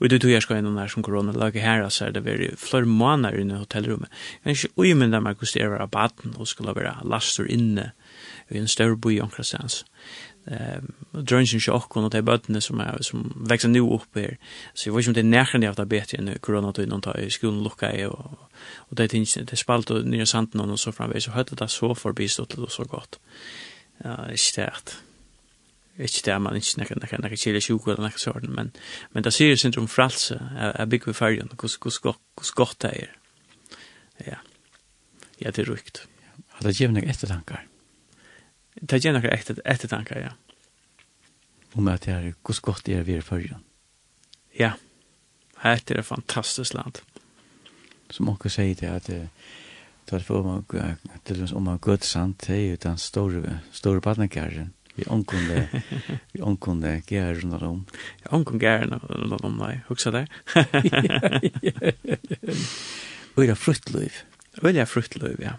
Og 0.00 0.10
det 0.10 0.20
tog 0.22 0.30
jeg 0.30 0.42
skal 0.42 0.56
innom 0.58 0.78
her 0.80 0.88
som 0.88 1.02
korona 1.02 1.32
koronalaget 1.32 1.62
her, 1.62 1.88
så 1.88 2.06
er 2.06 2.10
det 2.10 2.24
veldig 2.24 2.56
flere 2.56 2.86
måneder 2.86 3.36
inne 3.36 3.54
i 3.54 3.58
hotellrummet. 3.58 4.08
Jeg 4.44 4.50
er 4.50 4.56
ikke 4.56 4.80
uimynda 4.80 5.20
meg 5.20 5.36
hvordan 5.36 5.52
det 5.52 5.62
er 5.62 5.82
av 5.82 5.90
baden, 5.90 6.34
og 6.38 6.48
skulle 6.48 6.74
være 6.74 7.04
laster 7.04 7.44
inne 7.44 7.92
i 8.50 8.58
en 8.58 8.68
større 8.68 8.96
by 8.96 9.12
i 9.16 9.20
omkring 9.20 9.44
ehm 10.46 10.92
drönchen 11.12 11.60
chock 11.60 11.96
och 11.96 12.10
de 12.10 12.22
bötterna 12.22 12.60
som 12.60 12.80
är 12.80 12.98
som 13.00 13.44
växer 13.48 13.68
nu 13.68 13.80
upp 13.80 14.14
här. 14.14 14.38
Så 14.74 14.88
jag 14.88 14.96
vet 14.96 15.06
inte 15.06 15.20
om 15.20 15.30
det 15.30 15.36
är 15.36 15.44
närmare 15.44 15.68
av 15.68 15.74
det 15.74 15.86
bättre 15.86 16.18
än 16.18 16.38
corona 16.38 16.72
då 16.72 16.82
innan 16.82 17.00
tar 17.00 17.20
i 17.20 17.30
skolan 17.30 17.62
lucka 17.62 17.92
i 17.92 18.06
och 18.06 18.50
och 18.74 18.96
det 18.96 19.08
finns 19.08 19.34
det 19.34 19.56
spalt 19.56 19.90
och 19.90 20.06
nya 20.06 20.26
santen 20.26 20.60
och 20.60 20.80
så 20.80 20.92
framvis 20.92 21.24
så 21.24 21.30
hörde 21.30 21.56
det 21.56 21.68
så 21.68 21.94
förbi 21.94 22.28
stått 22.28 22.54
och 22.54 22.72
så 22.72 22.84
gott. 22.84 23.20
Ja, 24.04 24.16
det 24.28 24.58
är 24.58 24.72
Ikke 25.98 26.22
det, 26.24 26.38
man 26.40 26.56
ikke 26.56 26.78
nekker, 26.80 27.00
nekker, 27.00 27.20
nekker 27.20 27.36
kjele 27.36 27.60
sjuk 27.60 27.86
eller 27.86 28.06
nekker 28.06 28.22
sånn, 28.22 28.48
men, 28.56 28.70
men 29.12 29.24
det 29.26 29.32
sier 29.36 29.58
sin 29.60 29.74
om 29.76 29.88
fralse, 29.90 30.38
jeg 30.56 30.88
bygger 30.88 31.12
ved 31.12 31.18
fergen, 31.18 31.52
hvordan 31.52 32.14
godt 32.56 32.78
det 32.82 32.92
er. 33.02 33.12
Ja, 34.26 34.38
ja 35.42 35.52
det 35.52 35.66
er 35.66 35.68
rukt. 35.68 36.06
Hadde 36.56 36.72
det 36.72 36.80
gjevning 36.80 37.10
ettertankar? 37.10 37.66
Det 38.80 39.02
gjør 39.02 39.18
noen 39.18 39.32
etter, 39.32 39.60
ettertanker, 39.68 40.20
ja. 40.22 40.32
Om 41.76 41.88
at 41.88 42.04
det 42.06 42.12
er 42.14 42.32
hvordan 42.32 42.62
godt 42.62 42.86
det 42.86 42.96
er 42.98 43.06
vi 43.08 43.16
er 43.16 43.24
førre. 43.24 43.60
Ja, 44.58 44.72
det 45.62 45.90
er 45.94 45.98
et 46.00 46.06
fantastisk 46.06 46.74
land. 46.74 47.00
Som 48.12 48.28
også 48.28 48.48
sier 48.52 48.76
det 48.76 48.90
at 48.90 49.06
det 49.08 50.18
er 50.18 50.24
for 50.26 50.42
om 50.42 50.48
at 50.58 51.52
om 51.52 51.62
man 51.64 51.78
gøtt 51.80 52.04
sant, 52.04 52.46
det 52.46 52.56
er 52.56 52.70
jo 52.70 52.76
den 52.82 52.98
store, 52.98 53.60
store 53.72 54.00
badnekæren. 54.00 54.72
Vi 54.96 55.04
omkunde, 55.08 55.68
vi 56.32 56.40
omkunde 56.40 57.02
gære 57.06 57.40
rundt 57.40 57.62
om. 57.62 57.86
Ja, 58.24 58.32
omkunde 58.36 58.60
gære 58.60 58.98
rundt 59.08 59.44
om, 59.44 59.56
nei, 59.56 59.78
huksa 59.88 60.10
der. 60.12 60.26
Og 63.32 63.42
det 63.42 63.50
er 63.50 63.56
fruttløyv. 63.56 64.20
Øyla 64.60 64.84
fruttløyv, 64.84 65.40
ja. 65.40 65.56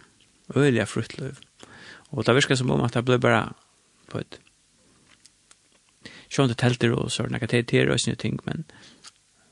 Øyla 0.55 0.85
fruttløyv. 0.85 1.41
Og 2.13 2.25
det 2.25 2.35
virker 2.37 2.57
som 2.59 2.71
om 2.73 2.83
at 2.85 2.93
det 2.93 3.05
ble 3.07 3.17
bare 3.21 3.47
på 4.11 4.21
et 4.21 4.39
sjående 6.33 6.57
telter 6.57 6.93
og 6.93 7.11
sånne 7.13 7.39
aktiviteter 7.39 7.91
og 7.93 8.01
sånne 8.01 8.21
ting, 8.21 8.39
men, 8.47 8.65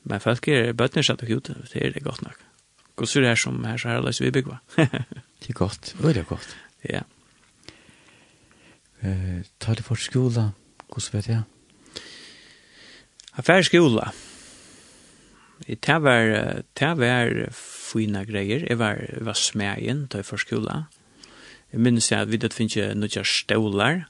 men 0.06 0.22
folk 0.24 0.48
er 0.50 0.74
bøtner 0.78 1.06
satt 1.06 1.26
og 1.26 1.34
ut, 1.34 1.52
det 1.74 1.82
er 1.82 1.94
det 1.96 2.06
godt 2.06 2.24
nok. 2.26 2.38
Gå 3.00 3.08
det 3.14 3.32
her 3.32 3.40
som 3.40 3.64
her 3.66 3.80
så 3.82 3.90
her 3.90 4.04
løs 4.06 4.22
vi 4.22 4.34
bygger. 4.34 4.60
det 5.42 5.50
er 5.50 5.58
godt, 5.58 5.96
det 6.02 6.18
er 6.18 6.28
godt. 6.30 6.58
Ja. 6.86 7.02
Eh, 9.02 9.42
tar 9.60 9.80
det 9.80 9.86
for 9.86 9.98
skola, 9.98 10.52
hvordan 10.92 11.18
vet 11.18 11.32
jeg? 11.32 11.42
Affær 13.40 13.64
skola. 13.66 14.12
Det 15.66 15.98
var, 16.04 16.66
det 16.78 16.90
var 17.00 17.30
fina 17.56 18.26
greier. 18.28 18.66
Jeg 18.68 18.78
var, 18.80 19.00
jeg 19.00 19.26
var 19.26 19.38
smegen 19.38 20.08
til 20.12 20.24
for 20.28 20.42
skola. 20.42 20.84
Jeg 21.72 21.80
minnes 21.80 22.12
jeg 22.12 22.20
at 22.20 22.32
vi 22.32 22.40
det 22.42 22.54
finnes 22.54 22.96
noen 23.00 23.28
støvler, 23.28 24.02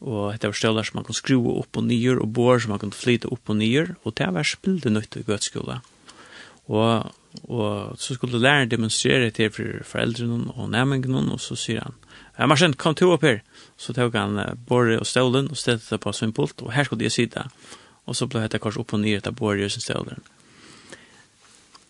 og 0.00 0.36
det 0.40 0.48
var 0.48 0.56
støvler 0.56 0.86
som 0.86 1.00
man 1.00 1.06
kunne 1.06 1.18
skrua 1.18 1.58
opp 1.60 1.76
og 1.76 1.84
nyer, 1.84 2.20
og 2.22 2.32
bår 2.32 2.62
som 2.62 2.72
man 2.72 2.80
kunne 2.80 2.96
flyte 2.96 3.28
opp 3.28 3.50
og 3.52 3.58
nyer, 3.60 3.96
og 4.04 4.14
det 4.16 4.28
var 4.32 4.46
spildet 4.48 4.94
nytt 4.94 5.18
i 5.18 5.24
gøtskola. 5.26 5.80
Og, 6.70 7.10
og 7.50 7.98
så 7.98 8.14
skulle 8.14 8.38
læreren 8.38 8.70
demonstrere 8.70 9.30
det 9.34 9.50
for 9.56 9.82
foreldrene 9.84 10.54
og 10.54 10.70
nærmengene, 10.70 11.26
og 11.34 11.40
så 11.42 11.58
sier 11.58 11.82
han, 11.84 11.98
Ja, 12.38 12.46
Marsen, 12.46 12.72
kom 12.72 12.94
to 12.96 13.10
opp 13.12 13.24
her. 13.26 13.42
Så 13.76 13.92
tok 13.92 14.14
han 14.16 14.38
uh, 14.40 14.54
borre 14.68 14.96
og 14.96 15.04
støvlen 15.06 15.50
og 15.52 15.58
stedet 15.60 15.84
det 15.90 15.98
på 16.00 16.12
sin 16.16 16.32
pult, 16.32 16.62
og 16.62 16.72
her 16.72 16.86
skulle 16.86 17.04
de 17.04 17.10
sitte. 17.12 17.42
Og 18.08 18.16
så 18.16 18.30
ble 18.30 18.46
det 18.48 18.62
kanskje 18.62 18.80
opp 18.80 18.94
og 18.96 19.02
ned 19.02 19.18
etter 19.18 19.34
borre 19.36 19.66
og 19.66 19.74
sin 19.74 19.84
støvlen. 19.84 20.22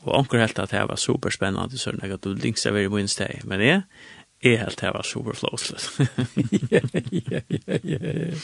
Og 0.09 0.17
anker 0.17 0.41
helt 0.41 0.59
at 0.59 0.73
det 0.73 0.81
var 0.89 0.99
superspennende, 0.99 1.79
så 1.79 1.93
jeg 1.93 2.13
at 2.17 2.25
du 2.25 2.33
links 2.35 2.67
av 2.67 2.79
i 2.81 2.89
min 2.89 3.09
steg. 3.09 3.45
Men 3.45 3.61
jeg, 3.61 3.83
är 4.41 4.57
helt 4.57 4.79
det 4.79 4.91
var 4.91 5.03
superflowsless. 5.03 5.99
Ja, 6.71 6.81
ja, 7.11 7.41
ja, 7.49 7.79
ja. 7.83 8.35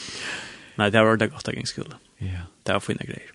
Nej, 0.75 0.91
det 0.91 1.03
var 1.03 1.17
det 1.17 1.27
gott 1.27 1.49
gäng 1.55 1.67
skulle. 1.67 1.95
Ja. 2.19 2.41
Det 2.63 2.73
var 2.73 2.81
fina 2.81 3.05
grejer. 3.05 3.31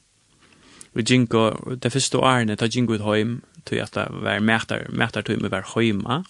Vi 0.93 1.03
gingo, 1.03 1.75
det 1.75 1.89
första 1.89 2.17
året 2.17 2.59
ta 2.59 2.65
gingo 2.65 2.95
ut 2.95 3.01
hem 3.01 3.41
till 3.63 3.81
att 3.81 3.95
var 3.95 4.39
mätar, 4.39 4.87
mätar 4.89 5.21
till 5.21 5.39
mig 5.41 5.49
var 5.49 5.81
hemma. 5.81 6.25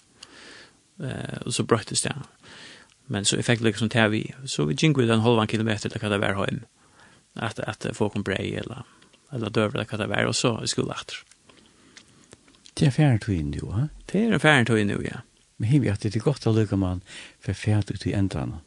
Eh, 1.03 1.41
och 1.45 1.53
så 1.53 1.63
bröttes 1.63 2.01
det. 2.01 2.15
Men 3.05 3.25
så 3.25 3.37
effekt 3.37 3.61
liksom 3.61 3.89
tar 3.89 4.07
vi. 4.07 4.33
Så 4.45 4.65
vi 4.65 4.75
gingo 4.75 5.01
ut 5.01 5.09
en 5.09 5.19
halvan 5.19 5.47
kilometer 5.47 5.89
till 5.89 6.05
att 6.05 6.21
var 6.21 6.45
hem. 6.45 6.59
Att 7.33 7.59
att 7.59 7.85
få 7.93 8.09
kom 8.09 8.23
brej 8.23 8.55
eller 8.55 8.83
eller 9.31 9.49
dövra 9.49 9.85
kan 9.85 9.99
det 9.99 10.07
var. 10.07 10.25
och 10.25 10.35
så 10.35 10.63
i 10.63 10.67
skolan. 10.67 10.97
Det 12.73 12.85
är 12.85 12.91
färdigt 12.91 13.45
nu, 13.45 13.59
va? 13.61 13.89
Det 14.05 14.25
är 14.25 14.39
färdigt 14.39 14.87
nu, 14.87 15.09
ja 15.11 15.17
men 15.61 15.69
hivi 15.69 15.91
at 15.91 16.01
det 16.01 16.15
er 16.17 16.25
godt 16.25 16.47
å 16.49 16.55
lykke 16.55 16.77
man 16.81 17.03
for 17.39 17.53
fært 17.53 17.91
ut 17.93 18.07
i 18.09 18.15
endene. 18.17 18.63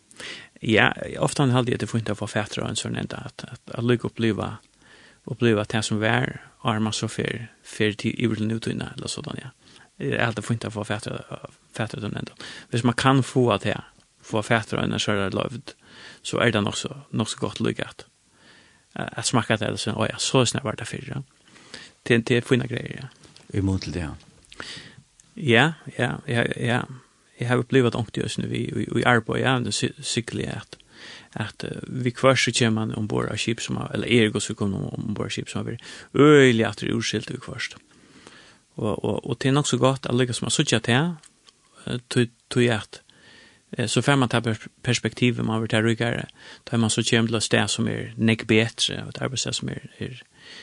Ja, 0.63 0.93
ofte 1.19 1.43
han 1.43 1.51
halde 1.51 1.73
jeg 1.75 1.83
til 1.83 1.91
funnet 1.91 2.15
få 2.21 2.29
fært 2.31 2.55
og 2.61 2.69
en 2.69 2.79
sånn 2.79 2.95
enda, 3.01 3.25
at, 3.27 3.43
at, 3.51 3.63
at 3.75 3.83
lykke 3.85 4.13
oppleva, 4.13 4.53
oppleva 5.27 5.65
det 5.67 5.83
som 5.83 5.99
vær, 5.99 6.39
arma 6.63 6.93
så 6.95 7.09
fyr, 7.11 7.49
fyr 7.67 7.97
til 7.99 8.15
ivril 8.15 8.47
nutøyna, 8.47 8.93
eller 8.95 9.11
sånn, 9.11 9.43
ja. 9.43 9.51
Det 9.99 10.15
har 10.15 10.29
alltid 10.29 10.47
funnet 10.47 10.71
få 10.75 10.87
fært 10.87 11.11
ut 11.11 12.03
den 12.03 12.17
enda. 12.19 12.39
Hvis 12.71 12.87
man 12.87 12.97
kan 12.99 13.23
få 13.27 13.49
at 13.55 13.67
det, 13.67 13.77
få 14.25 14.43
fært 14.47 14.73
og 14.75 14.85
en 14.85 14.95
sånn 15.03 15.35
løvd, 15.35 15.75
så 16.23 16.41
er 16.47 16.55
det 16.55 16.63
nok 16.63 16.79
så, 16.79 16.95
nok 17.11 17.31
så 17.31 17.43
godt 17.43 17.63
lykke 17.63 17.91
at, 17.91 18.07
at 18.95 19.27
smakka 19.27 19.59
det, 19.59 19.75
så, 19.83 19.99
oh 19.99 20.07
ja, 20.07 20.23
så 20.23 20.47
snart 20.47 20.71
var 20.71 20.79
det 20.79 20.87
fyrir, 20.89 21.19
ja. 21.19 21.23
Det, 22.07 22.23
det 22.29 22.39
er 22.39 22.47
fina 22.47 22.71
greier, 22.71 23.03
ja. 23.03 23.39
I 23.51 23.67
mån 23.67 23.83
det, 23.83 24.07
ja. 24.07 24.15
Ja, 25.35 25.73
ja, 25.99 26.21
ja, 26.27 26.45
ja. 26.57 26.83
Jeg 27.41 27.49
har 27.49 27.57
upplevt 27.57 27.95
ångt 27.95 28.17
just 28.17 28.39
nu 28.39 28.47
vi 28.47 28.71
vi 28.95 29.03
är 29.03 29.21
på 29.21 29.39
ja, 29.39 29.61
det 29.61 29.73
cykliga 30.03 30.53
att 30.53 30.77
att 31.33 31.65
vi 31.83 32.11
kvarsu 32.11 32.53
kemman 32.53 32.89
man 32.89 32.97
ombord 32.97 33.29
av 33.29 33.37
skip 33.37 33.61
som 33.61 33.77
eller 33.95 34.07
ergo 34.07 34.41
så 34.41 34.55
kommer 34.55 34.95
ombord 34.95 35.27
av 35.27 35.31
skip 35.31 35.49
som 35.49 35.67
vi 35.67 35.79
öjligt 36.15 36.67
att 36.67 36.83
urskilt 36.83 37.31
vi 37.31 37.39
kvarst. 37.39 37.77
Og, 38.77 39.05
og, 39.05 39.27
og 39.27 39.37
det 39.43 39.49
er 39.49 39.53
nok 39.53 39.67
så 39.67 39.77
godt 39.77 40.07
at 40.07 40.15
lykkes 40.15 40.43
man 40.43 40.51
söka 40.51 40.79
till 40.79 41.15
till 42.11 42.31
till 42.51 42.71
at, 42.71 43.03
så 43.87 44.03
får 44.03 44.17
man 44.17 44.29
ta 44.29 44.41
perspektivet 44.83 45.45
man 45.45 45.61
vil 45.61 45.69
ta 45.69 45.81
ryggere, 45.81 46.27
da 46.65 46.77
er 46.77 46.77
man 46.77 46.91
så 46.91 47.03
kommer 47.11 47.29
till 47.29 47.41
sted 47.41 47.69
som 47.69 47.89
er 47.89 48.13
neck 48.17 48.47
bedre, 48.47 49.03
og 49.03 49.09
et 49.09 49.23
arbeidssted 49.23 49.53
som 49.53 49.69
er, 49.69 49.81
er 49.99 50.23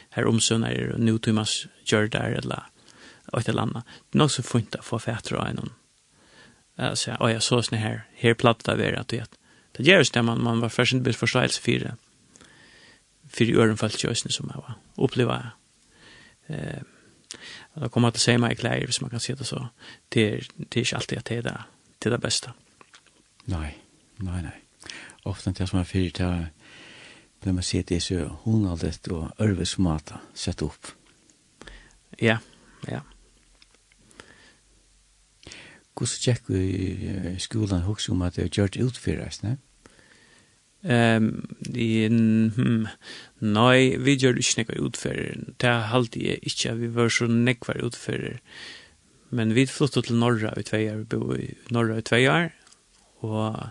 her 0.09 0.25
omsønner, 0.25 0.93
og 0.93 0.99
nå 0.99 1.17
till 1.17 1.33
man 1.33 1.45
gjør 1.85 2.07
där 2.07 2.37
eller 2.37 2.71
och 3.31 3.43
det 3.43 3.51
landa. 3.51 3.83
Det 4.09 4.19
är 4.19 4.23
också 4.23 4.43
fint 4.43 4.75
att 4.75 4.85
få 4.85 4.99
fätter 4.99 5.35
av 5.35 5.53
någon. 5.53 5.73
Alltså, 6.75 7.11
ja, 7.11 7.17
oh, 7.19 7.31
jag 7.31 7.43
såg 7.43 7.65
sådana 7.65 7.87
här, 7.87 8.07
här 8.15 8.33
platta 8.33 8.75
vi 8.75 8.95
att 8.95 9.07
det. 9.07 9.27
Det 9.71 9.83
görs 9.83 10.11
det 10.11 10.21
man, 10.21 10.43
man 10.43 10.59
var 10.59 10.69
först 10.69 10.93
inte 10.93 11.13
förståelse 11.13 11.61
för 11.61 11.79
det. 11.79 11.95
För 13.29 13.45
i 13.45 13.55
öron 13.55 13.77
fallet 13.77 14.03
jag 14.03 14.17
som 14.17 14.51
jag 14.53 14.61
var. 14.61 14.73
Uppleva. 15.05 15.51
Eh, 16.47 16.81
jag 17.73 17.91
kommer 17.91 18.07
att 18.07 18.17
säga 18.17 18.37
mig 18.37 18.55
kläder, 18.55 18.85
hvis 18.85 19.01
man 19.01 19.09
kan 19.09 19.19
se 19.19 19.35
det 19.35 19.43
så. 19.43 19.67
Det 20.09 20.33
är, 20.33 20.47
det 20.55 20.79
är 20.79 20.79
inte 20.79 20.95
alltid 20.95 21.17
att 21.17 21.25
det 21.25 21.35
är 21.35 21.41
det, 21.41 21.63
det, 21.99 22.09
är 22.09 22.11
det 22.11 22.17
bästa. 22.17 22.53
Nej, 23.45 23.77
nej, 24.15 24.41
nej. 24.43 24.63
Ofta 25.23 25.51
det 25.51 25.67
som 25.67 25.79
är 25.79 25.83
fyrt 25.83 26.19
här, 26.19 26.47
när 27.39 27.53
man 27.53 27.63
ser 27.63 27.83
det 27.87 28.01
så 28.01 28.37
hon 28.41 28.65
har 28.65 28.77
det 28.77 29.07
och 29.07 29.31
örvesmata 29.37 30.19
sett 30.33 30.61
upp. 30.61 30.87
Ja, 32.17 32.37
ja. 32.87 33.01
Hvordan 35.97 36.21
tjekk 36.23 36.49
i 36.55 37.35
skolan 37.39 37.83
hos 37.85 38.09
om 38.09 38.21
at 38.25 38.37
det 38.37 38.45
er 38.45 38.55
gjort 38.55 38.79
utfyrres, 38.79 39.41
ne? 39.43 39.57
Um, 40.81 41.43
i, 41.77 42.07
hmm, 42.09 42.87
nei, 43.45 43.97
vi 44.01 44.15
gjør 44.17 44.39
ikke 44.41 44.63
nekva 44.63 44.79
utfører. 44.81 45.43
Det 45.61 45.69
er 45.69 45.91
alltid 45.93 46.23
jeg 46.25 46.39
ikke, 46.49 46.73
vi 46.79 46.89
var 46.95 47.11
så 47.13 47.27
nekva 47.29 47.75
utfører. 47.85 48.39
Men 49.29 49.53
vi 49.55 49.67
flyttet 49.69 50.09
til 50.09 50.17
Norra 50.17 50.55
i 50.57 50.65
tvei 50.65 50.87
år, 50.89 51.03
vi 51.03 51.09
bor 51.11 51.35
i 51.37 51.51
Norra 51.71 51.99
i 52.01 52.07
tvei 52.07 52.23
år, 52.31 52.49
og 53.21 53.61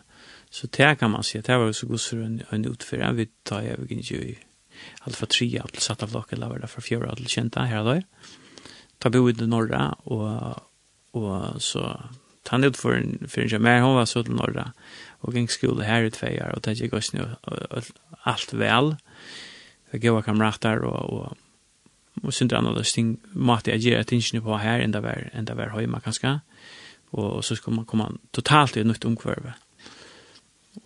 så 0.50 0.70
det 0.70 0.92
kan 1.00 1.10
man 1.10 1.26
si, 1.26 1.38
at 1.38 1.50
det 1.50 1.58
var 1.58 1.72
så 1.74 1.86
god 1.86 2.04
for 2.04 2.22
en, 2.24 2.38
en 2.52 2.70
utfører. 2.70 3.12
Vi 3.18 3.26
tar 3.44 3.66
jeg 3.66 3.90
ikke 3.90 4.22
i 4.22 4.38
alt 5.04 5.18
fra 5.18 5.28
tre 5.30 5.48
alt 5.60 5.82
satt 5.82 6.02
av 6.06 6.14
lakken, 6.14 6.42
eller 6.42 6.70
fra 6.70 6.82
fjøra 6.84 7.10
alt 7.10 7.28
kjenta 7.28 7.66
her 7.68 7.84
da. 7.86 8.00
Ta 9.00 9.10
bo 9.10 9.26
i 9.28 9.34
Norra, 9.42 9.90
og 10.06 10.69
Og 11.12 11.62
så 11.62 11.96
tann 12.44 12.64
ut 12.64 12.76
for 12.76 12.92
en 12.92 13.28
för 13.28 13.54
en 13.54 13.62
mer 13.62 13.80
hun 13.80 13.94
var 13.94 14.04
så 14.04 14.22
till 14.22 14.34
norra 14.34 14.72
og 15.20 15.34
gikk 15.34 15.50
skole 15.50 15.84
her 15.84 16.02
i 16.02 16.10
två 16.10 16.26
år 16.26 16.54
och 16.56 16.62
tänkte 16.62 16.88
jag 16.92 17.04
snö 17.04 17.24
allt 18.22 18.52
väl. 18.52 18.96
Jag 19.90 20.00
gav 20.00 20.22
kamrater 20.22 20.84
og, 20.84 21.10
og, 21.10 21.36
och 22.22 22.34
synd 22.34 22.52
andra 22.52 22.74
ting 22.74 22.84
sting, 22.84 23.20
måtte 23.32 23.70
jeg 23.70 23.94
att 23.94 24.12
inte 24.12 24.40
på 24.40 24.56
her, 24.56 24.80
enda 24.80 25.00
var 25.00 25.30
enda 25.32 25.54
var 25.54 25.68
hemma 25.68 26.00
og, 27.12 27.36
og 27.36 27.44
så 27.44 27.56
skulle 27.56 27.76
man 27.76 27.84
komme 27.84 28.18
totalt 28.32 28.76
i 28.76 28.80
et 28.80 28.86
nytt 28.86 29.04
omkvärve. 29.04 29.52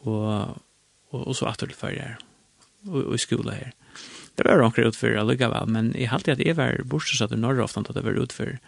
og, 0.00 0.58
og, 1.10 1.28
og 1.28 1.36
så 1.36 1.46
åter 1.46 1.66
till 1.66 1.76
förr 1.76 2.16
og, 2.86 3.04
og 3.04 3.14
i 3.14 3.18
skola 3.18 3.52
her. 3.52 3.70
Mm 3.70 4.13
det 4.34 4.44
var 4.44 4.62
onkel 4.62 4.84
ut 4.84 4.96
för 4.96 5.14
alla 5.14 5.48
va 5.48 5.64
men 5.66 5.96
i 5.96 6.04
halt 6.04 6.28
att 6.28 6.38
det 6.38 6.52
var 6.52 6.82
borste 6.84 7.16
så 7.16 7.24
att 7.24 7.30
norr 7.30 7.60
ofta 7.60 7.80
att 7.80 7.94
det 7.94 8.00
var 8.00 8.22
ut 8.22 8.32
för 8.32 8.58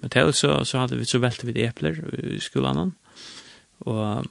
men 0.00 0.10
till 0.10 0.32
så 0.32 0.64
så 0.64 0.78
hade 0.78 0.96
vi 0.96 1.04
så 1.04 1.18
välte 1.18 1.46
vi 1.46 1.62
äpplen 1.62 2.14
i 2.34 2.40
skolan 2.40 2.92
och 3.78 4.26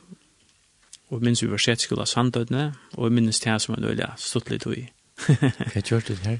och 1.07 1.21
minns 1.21 1.43
vi 1.43 1.47
var 1.51 1.57
sett 1.57 1.79
skola 1.79 2.05
og 2.15 2.71
och 2.91 3.11
minns 3.11 3.39
det 3.39 3.49
här 3.49 3.59
som 3.59 3.75
en 3.75 3.83
öliga 3.83 4.13
stått 4.17 4.49
litt 4.49 4.67
i 4.67 4.89
Hva 5.73 5.81
gjør 5.81 6.01
du 6.07 6.15
här? 6.15 6.39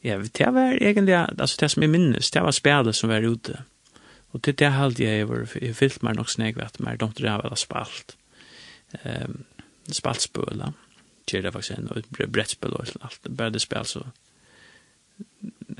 Ja, 0.00 0.18
det 0.18 0.46
var 0.54 0.72
egentligen, 0.72 1.26
altså 1.38 1.56
det 1.60 1.70
som 1.70 1.82
jeg 1.82 1.90
minns, 1.90 2.30
det 2.30 2.42
var 2.42 2.50
spelet 2.50 2.96
som 2.96 3.10
var 3.10 3.20
ute. 3.20 3.62
Och 4.30 4.40
det 4.40 4.70
halde 4.70 5.02
jeg, 5.02 5.18
jag 5.18 5.26
var 5.26 5.48
jag 5.62 5.76
fyllt 5.76 6.02
mig 6.02 6.14
nog 6.14 6.30
snägvat 6.30 6.78
mer 6.78 6.96
de 6.96 7.12
där 7.16 7.42
var 7.42 7.54
spalt. 7.54 8.16
Ehm 9.02 9.24
um, 9.24 9.44
spaltspöla 9.90 10.72
gör 11.32 11.42
det 11.42 11.52
faktisk 11.52 11.78
en, 11.78 11.88
og 11.90 12.02
brett 12.28 12.50
spel 12.50 12.72
och 12.72 12.86
allt 13.00 13.28
bara 13.28 13.50
det 13.50 13.60
spel 13.60 13.84
så 13.84 14.06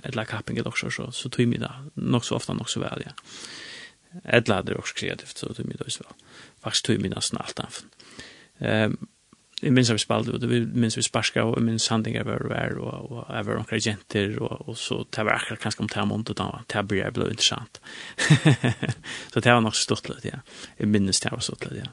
ett 0.05 0.15
lag 0.15 0.29
capping 0.29 0.67
også, 0.67 0.91
så 0.91 1.11
så 1.13 1.29
tog 1.29 1.47
vi 1.47 1.59
där 1.59 1.85
nok 1.95 2.25
så 2.25 2.35
ofta 2.35 2.53
nok 2.53 2.69
så 2.69 2.81
vel, 2.81 3.03
ja 3.07 3.13
Et 4.25 4.49
la 4.49 4.63
det 4.63 4.77
også 4.77 4.95
kreativt 4.95 5.39
så 5.39 5.47
tog 5.47 5.67
vi 5.67 5.69
mig 5.69 5.87
også 5.87 5.99
vel. 5.99 6.15
Faktisk 6.63 6.85
tog 6.85 7.01
mig 7.01 7.11
nesten 7.11 7.39
alt 7.41 7.61
annet. 7.61 7.85
ehm 8.61 9.09
Jeg 9.59 9.73
minns 9.75 9.89
vi 9.91 9.99
spalte, 9.99 10.31
og 10.37 10.45
jeg 10.47 10.69
minns 10.71 10.97
vi 10.97 11.03
sparska, 11.03 11.43
og 11.43 11.57
jeg 11.57 11.65
minns 11.67 11.89
handingar 11.91 12.23
var 12.29 12.45
vær, 12.47 12.77
og 12.79 13.25
jeg 13.27 13.47
var 13.47 13.59
onkra 13.59 13.81
jenter, 13.83 14.37
og, 14.39 14.69
og 14.69 14.77
så 14.79 15.01
det 15.17 15.25
var 15.27 15.35
akkurat 15.35 15.59
kanskje 15.65 15.83
om 15.83 15.89
det 15.89 15.99
her 15.99 16.05
måned, 16.07 16.31
og 16.41 16.61
det 16.71 16.85
ble 16.87 17.31
interessant. 17.31 17.81
så 19.33 19.41
det 19.41 19.53
var 19.53 19.61
nok 19.61 19.75
så 19.75 19.83
stort 19.83 20.09
litt, 20.13 20.29
ja. 20.31 20.39
Jeg 20.79 20.89
minns 20.89 21.21
det 21.21 21.33
var 21.33 21.43
stort 21.43 21.67
litt, 21.67 21.81
ja. 21.83 21.91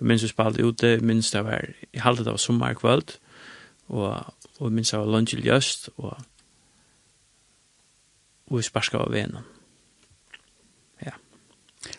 Jeg 0.00 0.08
minns 0.08 0.24
vi 0.24 0.30
spalte 0.30 0.64
ute, 0.64 0.96
minns 1.00 1.30
det 1.30 1.44
var, 1.44 1.64
jeg 1.64 1.90
i 1.92 2.02
halvdet 2.02 2.30
av 2.30 2.38
sommerkvöld, 2.40 3.16
og, 3.92 4.34
og 4.58 4.72
minns 4.72 4.92
det 4.92 5.00
var 5.00 5.10
lunch 5.10 5.34
i 5.36 5.42
ljøst, 5.42 5.90
og, 5.96 6.16
og 8.50 8.58
vi 8.58 8.64
sparska 8.66 9.02
av 9.02 9.12
venen. 9.12 9.44
Ja. 11.02 11.16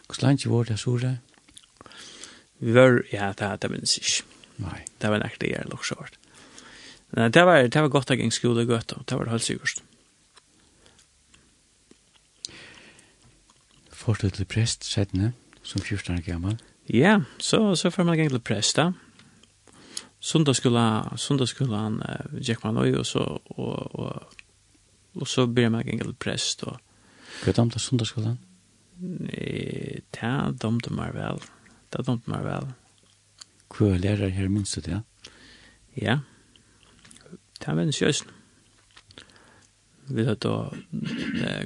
Hvordan 0.08 0.36
lunge 0.36 0.52
var 0.54 0.70
det, 0.70 0.80
sore? 0.80 1.16
Vi 2.64 2.74
var, 2.74 3.02
ja, 3.12 3.34
det, 3.38 3.62
det 3.62 3.72
minns 3.72 3.98
ikke. 3.98 4.24
Nei. 4.64 4.84
Det 5.02 5.10
var 5.12 5.20
nektig 5.24 5.50
jeg 5.52 5.68
lukk 5.72 5.84
sjørt. 5.88 6.20
Nei, 7.18 7.30
det 7.34 7.44
var, 7.46 7.66
det 7.68 7.82
var 7.82 7.92
godt 7.92 8.14
jeg 8.14 8.22
gikk 8.22 8.36
skole 8.38 8.64
og 8.64 8.72
gøtt, 8.72 8.94
og 8.96 9.08
det 9.10 9.18
var 9.20 9.32
helt 9.34 9.46
sikkert. 9.46 9.82
Fortet 14.04 14.34
til 14.38 14.48
prest, 14.50 14.88
Sedne, 14.88 15.34
som 15.64 15.82
14 15.82 16.18
år 16.18 16.24
gammel. 16.26 16.58
Ja, 16.86 17.22
så, 17.38 17.76
så 17.76 17.92
får 17.92 18.04
man 18.04 18.18
gäng 18.18 18.30
till 18.30 18.40
prästa. 18.40 18.94
Sundagsskolan, 20.20 21.18
sundagsskolan 21.18 22.02
uh, 22.02 22.40
gick 22.40 22.64
man 22.64 22.78
og 22.78 23.06
så, 23.06 23.42
og 23.46 23.96
og 23.96 24.24
og 25.14 25.28
så 25.28 25.48
började 25.48 25.70
man 25.70 25.84
gäng 25.86 26.00
till 26.00 26.14
präst. 26.14 26.64
Och, 26.64 26.78
Hva 27.44 27.52
damte 27.52 27.80
sundagsskolan? 27.80 28.38
Ja, 30.22 30.52
damte 30.52 30.94
meg 30.94 31.16
vel. 31.16 31.42
Det 31.92 32.00
er 32.00 32.06
damte 32.08 32.32
meg 32.32 32.46
vel. 32.46 32.70
Hva 33.74 33.90
er 33.94 34.00
lærer 34.04 34.32
her 34.32 34.48
minst 34.48 34.78
det, 34.78 34.88
ja? 34.92 35.02
Ja. 35.98 36.20
Det 37.60 37.68
er 37.68 37.76
veldig 37.80 37.96
sjøst. 37.96 38.30
Vi 40.08 40.26
vet 40.28 40.44
da, 40.44 40.70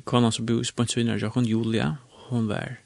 kona 0.06 0.32
som 0.32 0.46
bor 0.46 0.62
i 0.62 0.68
Spansvinner, 0.68 1.22
hun 1.34 1.46
Julia, 1.46 1.96
hun 2.30 2.48
var 2.50 2.78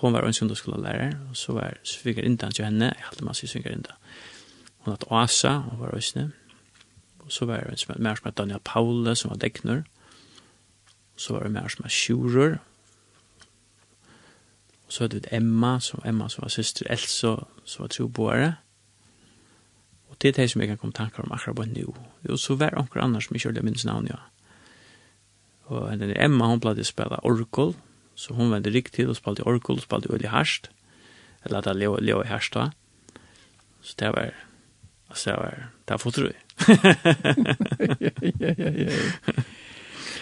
hon 0.00 0.12
var 0.12 0.26
en 0.26 0.32
sundagsskolelærer, 0.32 1.12
og 1.30 1.36
så 1.36 1.52
var 1.52 1.76
svigerindan 1.82 2.52
til 2.52 2.64
henne, 2.64 2.84
jeg 2.84 3.08
halte 3.08 3.24
masse 3.24 3.46
svinger 3.46 3.68
svigerindan. 3.68 3.96
Hon 4.84 4.92
hatt 4.92 5.04
Asa, 5.10 5.58
hon 5.68 5.80
var 5.80 5.94
òsne, 5.96 6.30
og 7.24 7.32
så 7.32 7.46
var 7.48 7.64
det 7.64 7.84
en 7.88 8.02
mer 8.02 8.14
som 8.14 8.32
Daniel 8.32 8.60
Paule, 8.64 9.16
som 9.16 9.30
var 9.30 9.36
dekner, 9.36 9.84
og 11.14 11.20
så 11.20 11.32
var 11.32 11.42
det 11.42 11.52
mer 11.52 11.68
som 11.68 11.84
hette 11.84 11.94
Sjurur, 11.94 12.58
og 14.86 14.92
så 14.92 15.04
hadde 15.04 15.20
vi 15.20 15.36
Emma, 15.36 15.78
som, 15.80 16.02
Emma 16.04 16.28
som 16.28 16.42
var 16.42 16.52
syster 16.52 16.86
Elsa, 16.90 17.36
som 17.64 17.82
var 17.82 17.88
troboere, 17.88 18.52
og 20.10 20.22
det 20.22 20.28
er 20.28 20.42
det 20.42 20.50
som 20.50 20.60
jeg 20.60 20.68
kan 20.68 20.78
komme 20.78 20.92
tankar 20.92 21.24
om 21.24 21.32
akkurat 21.32 21.56
på 21.56 21.64
nu. 21.64 21.94
Og 22.28 22.38
så 22.38 22.54
var 22.54 22.70
det 22.70 22.78
anker 22.78 23.00
annars 23.00 23.24
som 23.24 23.34
jeg 23.34 23.40
kjørte 23.40 23.62
minns 23.62 23.84
navn, 23.84 24.06
ja. 24.06 24.20
Og 25.64 25.90
henne 25.90 26.14
Emma, 26.20 26.46
hon 26.46 26.60
pleide 26.60 26.84
å 26.84 26.86
spille 26.86 27.18
orkol, 27.24 27.74
Så 28.14 28.34
hon 28.34 28.50
vände 28.50 28.70
rikt 28.70 28.94
till 28.94 29.08
och 29.08 29.16
spalte 29.16 29.42
orkol, 29.42 29.80
spalte 29.80 30.08
öl 30.08 30.24
i 30.24 30.26
harsht. 30.26 30.70
Eller 31.42 31.58
att 31.58 31.64
det 31.64 31.74
leo, 31.74 32.00
leo 32.00 32.24
i 32.24 32.26
harsht 32.26 32.52
då. 32.52 32.70
Så 33.82 33.94
det 33.96 34.10
var, 34.10 34.34
alltså 35.08 35.30
det 35.30 35.36
var, 35.36 35.68
det 35.84 35.92
var 35.92 35.98
fotru. 35.98 36.32
ja, 36.66 36.76
ja, 38.38 38.54
ja, 38.56 38.70
ja. 38.70 38.90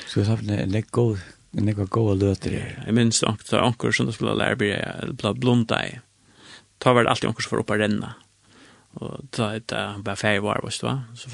Så 0.07 0.21
jag 0.21 0.27
sa, 0.27 0.39
lägg 0.67 0.91
god, 0.91 1.19
lägg 1.51 1.77
god 1.77 1.91
god 1.91 2.19
löter 2.19 2.51
det. 2.51 2.83
Jag 2.87 2.95
minns 2.95 3.23
att 3.23 3.51
det 3.51 3.57
var 3.57 3.63
anker 3.63 3.91
som 3.91 4.07
det 4.07 4.13
skulle 4.13 4.35
lära 4.35 4.57
bli 4.57 4.85
blunda 5.35 5.89
i. 5.89 6.01
Ta 6.79 6.93
var 6.93 7.05
det 7.05 7.11
alltid 7.11 7.29
anker 7.29 7.43
som 7.43 7.57
var 7.57 7.63
uppe 7.63 7.73
och 7.73 7.79
renna. 7.79 8.15
Och 8.93 9.31
ta 9.31 9.57
ett, 9.57 9.73
bara 9.99 10.17
färg 10.17 10.39
var, 10.39 10.61
visst 10.65 10.83
va? 10.83 11.03
Så 11.15 11.29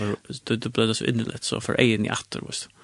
det 0.57 0.69
blev 0.69 0.89
det 0.89 0.95
så 0.95 1.05
innerligt, 1.05 1.45
så 1.45 1.61
för 1.61 1.75
egen 1.75 2.07
i 2.07 2.09
atter, 2.09 2.43
visst 2.47 2.69
du. 2.69 2.78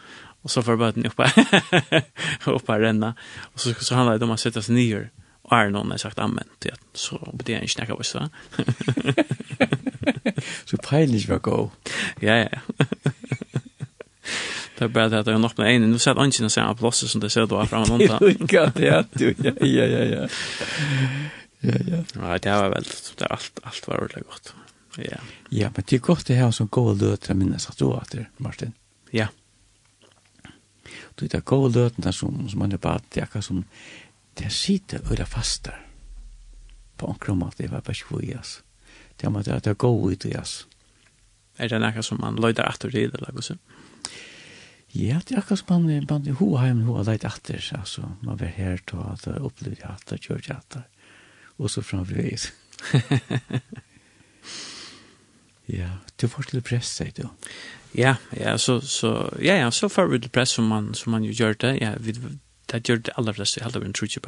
Och 0.45 0.51
så 0.51 0.63
får 0.63 0.77
båten 0.77 1.07
upp 1.07 1.21
upp 2.47 2.69
renna. 2.69 3.15
Och 3.41 3.61
så 3.61 3.75
så 3.75 3.95
handlar 3.95 4.19
det 4.19 4.25
om 4.25 4.31
att 4.31 4.41
sätta 4.41 4.63
sig 4.63 4.75
ner. 4.75 5.11
Och 5.43 5.57
är 5.57 5.71
någon 5.71 5.91
har 5.91 5.99
sagt 5.99 6.19
amen 6.19 6.45
till 6.59 6.73
att 6.73 6.81
så 6.93 7.35
det 7.45 7.55
en 7.55 7.69
snacka 7.69 7.95
vad 7.99 8.07
så. 8.07 8.29
Så 10.65 10.77
peinlich 10.77 11.29
var 11.29 11.39
go. 11.39 11.71
Ja 12.21 12.37
ja. 12.37 12.59
Det 14.79 14.85
är 14.85 14.89
bara 14.89 15.05
att 15.05 15.27
jag 15.27 15.35
har 15.35 15.53
med 15.59 15.75
en. 15.75 15.91
nå 15.91 15.99
satt 15.99 16.19
jeg 16.19 16.33
ikke 16.33 16.43
noe 16.45 16.63
av 16.67 16.79
plåster 16.79 17.09
som 17.09 17.21
det 17.23 17.31
ser 17.33 17.47
du 17.47 17.55
har 17.55 17.69
fremme 17.71 17.87
noen 17.89 18.07
da. 18.11 18.19
Ja, 18.51 18.65
ja, 18.81 19.05
ja, 19.61 19.87
ja. 19.87 20.29
Ja, 21.61 21.79
ja. 21.89 22.03
Ja, 22.15 22.39
det 22.39 22.51
var 22.51 22.69
väl 22.69 22.89
det 23.19 23.27
allt 23.27 23.61
allt 23.63 23.89
var 23.89 24.03
ordentligt 24.03 24.29
godt, 24.29 24.55
Ja. 24.97 25.19
Ja, 25.51 25.71
men 25.75 25.85
det 25.91 25.97
er 25.97 26.01
godt 26.01 26.27
det 26.27 26.37
her 26.37 26.51
som 26.51 26.69
går 26.69 26.95
löt 26.95 27.31
att 27.31 27.37
minnas 27.37 27.69
att 27.69 27.79
du 27.79 27.85
åter, 27.85 28.29
Martin. 28.37 28.73
Ja. 29.11 29.27
Du 31.15 31.25
vet, 31.25 31.45
gode 31.47 31.73
løtene 31.77 32.13
som, 32.13 32.49
som 32.51 32.59
man 32.63 32.75
er 32.75 32.83
bare, 32.83 33.03
det 33.15 33.23
er 33.23 33.29
akkurat 33.29 33.47
som, 33.47 33.65
det 34.39 34.51
sitter 34.53 35.05
og 35.07 35.17
det 35.19 35.29
faster. 35.31 35.77
På 36.99 37.11
omkring 37.13 37.39
måte, 37.39 37.63
det 37.63 37.71
var 37.71 37.85
bare 37.87 37.95
ikke 37.95 38.11
for 38.11 38.25
i 38.25 38.35
oss. 38.39 38.57
Det 39.17 39.29
er 39.29 39.35
måte 39.35 39.53
det, 39.53 39.63
det 39.65 39.75
er 39.75 39.79
gode 39.79 40.13
ut, 40.13 40.27
i 40.27 40.35
oss. 40.39 40.65
Er 41.59 41.71
det 41.71 41.79
noe 41.83 42.03
som 42.03 42.19
man 42.23 42.39
løyder 42.43 42.67
etter 42.67 42.91
det, 42.91 43.07
eller 43.15 43.35
hva 43.35 43.47
sånt? 43.47 43.63
Ja, 44.95 45.19
det 45.27 45.35
er 45.35 45.41
akkurat 45.41 45.59
som 45.59 45.71
man, 45.73 46.07
man 46.11 46.27
i 46.27 46.35
hjemme, 46.69 46.87
ho 46.87 46.97
har 46.99 47.07
løyder 47.09 47.27
etter, 47.27 47.63
altså. 47.79 48.11
Man 48.23 48.39
var 48.39 48.53
her 48.55 48.83
til 48.87 49.01
å 49.03 49.47
oppleve 49.49 49.91
etter, 49.91 50.23
det 50.23 50.55
etter, 50.55 50.85
og 51.59 51.71
så 51.71 51.83
framfrøys. 51.83 52.51
Ja, 55.69 55.89
du 56.21 56.29
får 56.29 56.51
til 56.51 56.63
press, 56.63 56.91
sier 56.99 57.13
du. 57.17 57.29
Ja, 57.95 58.17
ja, 58.37 58.57
så, 58.59 58.81
så, 58.81 59.31
ja, 59.39 59.57
ja, 59.57 59.71
så 59.71 59.89
får 59.89 60.11
vi 60.11 60.19
til 60.19 60.33
press 60.35 60.57
som 60.59 60.67
man, 60.69 60.95
som 60.95 61.15
man 61.15 61.25
jo 61.25 61.33
gjør 61.33 61.55
det. 61.63 61.77
Ja, 61.81 61.95
vi, 62.01 62.17
det 62.73 62.83
gjør 62.89 63.03
det 63.07 63.15
aller 63.17 63.37
fleste, 63.37 63.61
jeg 63.61 63.69
heldig 63.69 63.89
en 63.89 63.97
trutje 63.97 64.21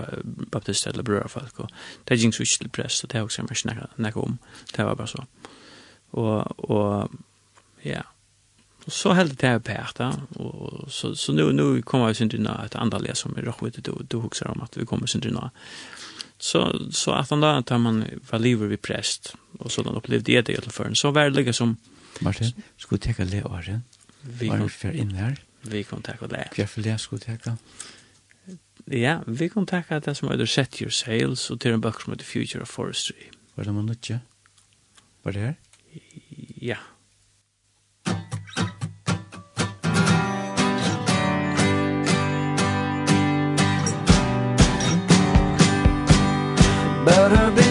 baptist 0.52 0.86
eller 0.86 1.02
brødre 1.02 1.28
folk, 1.28 1.60
og 1.60 1.70
det 2.08 2.18
gikk 2.20 2.36
så 2.36 2.44
ikke 2.44 2.58
til 2.62 2.74
press, 2.78 3.04
og 3.04 3.12
det 3.12 3.18
er 3.18 3.24
også 3.24 3.42
jeg 3.42 3.50
ikke 3.50 3.88
snakket 3.96 4.22
om. 4.22 4.38
Det 4.76 4.84
var 4.84 4.94
bare 4.94 5.08
så. 5.08 5.24
Og, 6.12 6.70
og 6.70 7.10
ja, 7.84 8.02
og 8.86 8.92
så 8.92 9.12
heldig 9.18 9.40
det 9.40 9.48
her 9.48 9.58
på 9.58 9.72
da, 9.98 10.12
og 10.38 10.84
så, 10.88 11.14
så 11.14 11.32
nu, 11.32 11.52
nu 11.52 11.80
kommer 11.82 12.08
vi 12.08 12.14
sin 12.14 12.30
unna 12.34 12.64
et 12.64 12.74
andre 12.78 13.02
les 13.02 13.18
som 13.18 13.34
vi 13.36 13.42
råkker 13.42 13.66
ut, 13.66 13.86
du, 13.86 13.92
du 14.12 14.20
husker 14.20 14.46
om 14.46 14.62
at 14.62 14.76
vi 14.76 14.84
kommer 14.84 15.06
sin 15.06 15.26
unna 15.26 15.50
så 16.38 16.90
så 16.92 17.12
att 17.12 17.30
han 17.30 17.40
där 17.40 17.62
tar 17.62 17.78
man 17.78 18.04
var 18.30 18.38
lever 18.38 18.66
vi 18.66 18.76
präst 18.76 19.34
och 19.58 19.72
så 19.72 19.82
då 19.82 19.90
upplevde 19.90 20.42
det 20.42 20.52
i 20.52 20.94
så 20.94 21.10
var 21.10 21.30
det 21.30 21.52
som 21.52 21.76
Martin 22.20 22.52
skulle 22.76 22.98
ta 22.98 23.24
det 23.24 23.44
året 23.44 23.80
vi 24.20 24.48
kom 24.48 24.68
för 24.68 24.92
in 24.92 25.12
där 25.12 25.36
vi 25.60 25.84
kom 25.84 26.02
ta 26.02 26.26
det 26.26 26.48
jag 26.56 26.70
för 26.70 26.82
det 26.82 26.98
skulle 26.98 27.20
ta 27.20 27.56
ja 28.84 29.22
vi 29.26 29.48
kom 29.48 29.66
ta 29.66 29.82
det 29.88 30.14
som 30.14 30.30
heter 30.30 30.46
set 30.46 30.82
your 30.82 30.90
sails 30.90 31.50
och 31.50 31.60
till 31.60 31.72
en 31.72 31.80
bøk 31.80 32.00
som 32.00 32.12
heter 32.12 32.24
future 32.24 32.62
of 32.62 32.68
forestry. 32.68 33.30
Var 33.54 33.64
det 33.64 33.72
man 33.72 33.88
inte 33.88 34.20
var 35.22 35.32
det 35.32 35.40
her? 35.40 35.54
ja. 36.60 36.76
better 47.06 47.52
be 47.52 47.65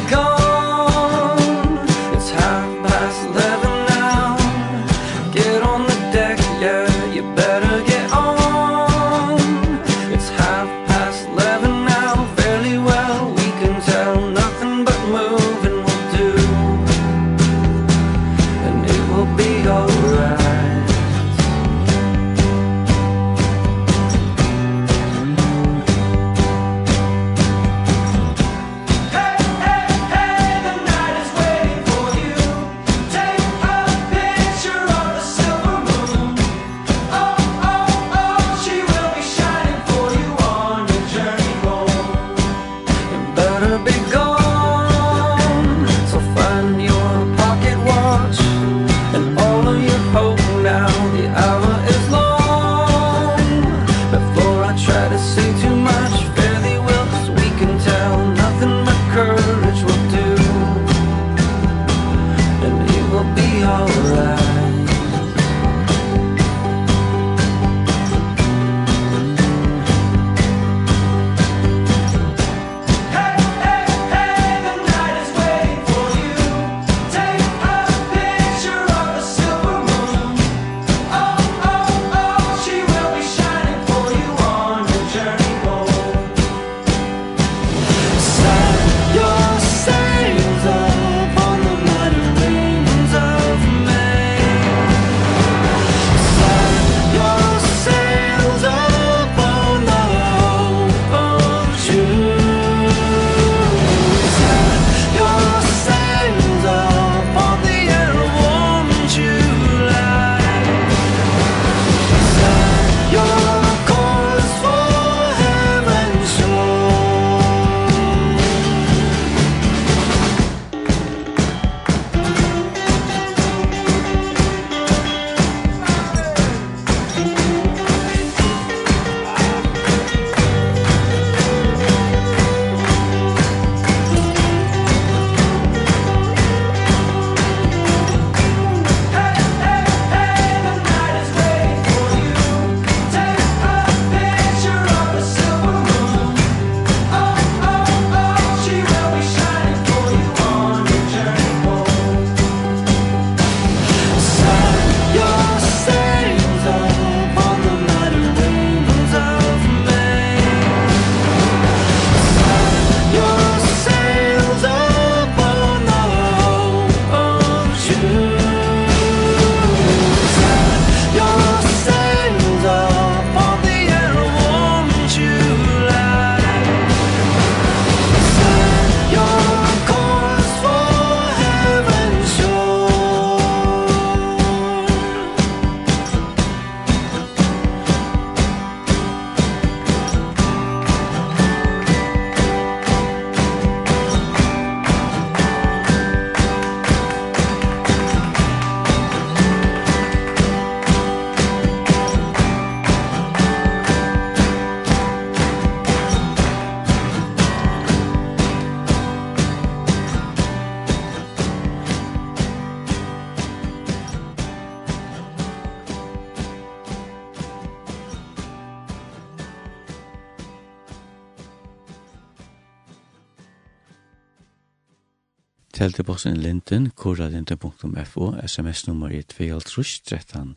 Teltebossen 225.86 226.36
Linden, 226.36 226.91
koralinden.fo, 226.95 228.32
sms-nummer 228.48 229.12
i 229.13 229.19
2.13, 229.21 230.56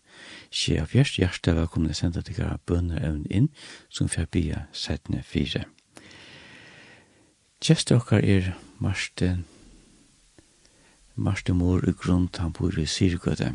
skje 0.49 0.79
av 0.81 0.87
fjerst, 0.89 1.19
hjertet 1.21 1.53
velkomne 1.59 1.93
senda 1.93 2.23
til 2.25 2.39
gara 2.39 2.57
bønner 2.65 3.03
evn 3.05 3.27
inn, 3.29 3.51
som 3.93 4.09
fyrir 4.09 4.31
bia 4.33 4.63
setne 4.73 5.21
fire. 5.29 5.67
Gjester 7.61 7.99
okkar 7.99 8.25
er 8.25 8.55
Marsten, 8.81 9.45
Marsten 11.13 11.61
Mor 11.61 11.85
i 11.85 11.93
grunn, 11.93 12.31
han 12.39 12.57
bor 12.57 12.81
i 12.81 12.87
Syrgøde. 12.89 13.51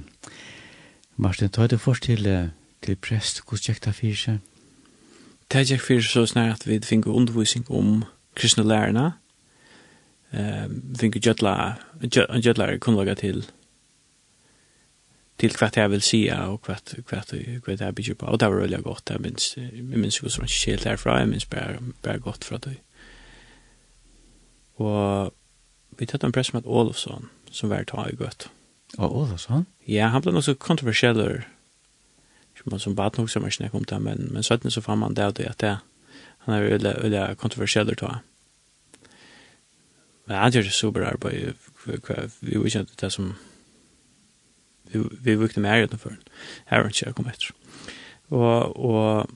Marsten, 1.18 1.50
ta 1.50 1.66
det 1.66 1.82
først 1.82 2.06
til, 2.06 2.30
til 2.86 3.02
prest, 3.02 3.42
hos 3.50 3.66
kjekta 3.66 3.96
fire? 3.98 4.38
Det 5.50 5.64
er 5.64 5.72
kjekta 5.72 5.88
fire 5.90 6.06
så 6.06 6.28
snart 6.30 6.62
at 6.62 6.70
vi 6.70 6.84
finner 6.86 7.18
undervisning 7.18 7.66
om 7.72 8.04
kristne 8.38 8.62
lærerne, 8.62 9.16
ehm 10.34 10.96
tänker 10.98 11.20
jötla 11.28 11.76
jötla 12.42 12.78
kunde 12.78 13.00
lägga 13.00 13.16
till 13.16 13.46
till 15.36 15.52
kvart 15.52 15.76
jag 15.76 15.90
vill 15.90 16.02
se 16.02 16.34
och 16.34 16.66
kvart 16.66 16.94
kvart 17.08 17.34
kvart 17.64 17.80
jag 17.80 17.94
bygger 17.94 18.14
på 18.14 18.26
och 18.26 18.38
det 18.38 18.50
var 18.50 18.56
väldigt 18.56 18.84
gott 18.84 19.10
jag 19.10 19.22
minns 19.22 19.58
jag 19.58 19.74
minns 19.74 20.24
hur 20.24 20.30
som 20.30 20.48
skilt 20.48 20.84
härifrån 20.84 21.20
jag 21.20 21.28
minns 21.28 21.50
bara 21.50 21.78
bara 22.02 22.18
gott 22.18 22.44
för 22.44 22.56
att 22.56 22.68
och 24.76 25.32
vi 25.98 26.06
tatt 26.06 26.24
en 26.24 26.32
press 26.32 26.54
med 26.54 26.66
Olofsson 26.66 27.30
som 27.52 27.70
var 27.70 27.84
ta 27.84 28.10
i 28.10 28.16
gott 28.16 28.50
och 28.98 29.18
Olofsson 29.18 29.66
ja 29.86 30.06
han 30.06 30.22
blev 30.22 30.34
nog 30.34 30.44
så 30.44 30.56
kontroversiell 30.56 31.44
som 32.56 32.72
man 32.72 32.80
som 32.80 32.96
bad 32.96 33.18
nog 33.18 33.30
som 33.30 33.44
mycket 33.44 33.60
när 33.60 33.76
om 33.76 33.84
där 33.84 34.00
men 34.00 34.18
men 34.18 34.44
så 34.44 34.54
att 34.54 34.74
så 34.74 34.82
fann 34.82 34.98
man 34.98 35.14
det 35.14 35.28
att 35.28 35.58
det 35.58 35.80
han 36.38 36.56
är 36.56 36.62
väldigt 36.62 36.98
väldigt 36.98 37.38
kontroversiell 37.38 37.96
då 37.98 38.16
Men 40.28 40.40
han 40.40 40.54
gjør 40.56 40.68
det 40.70 40.76
super 40.76 41.08
arbeid, 41.08 41.58
vi 41.86 41.92
vet 41.92 42.76
ikke 42.76 42.86
det 43.02 43.12
som 43.14 43.34
vi 44.94 45.36
brukte 45.36 45.60
mer 45.60 45.84
utenfor. 45.84 46.14
Her 46.70 46.84
var 46.84 46.92
ikke 46.92 47.06
jeg 47.06 47.16
kom 47.18 47.32
etter. 47.32 47.52
Og, 48.30 48.78
og, 48.80 49.30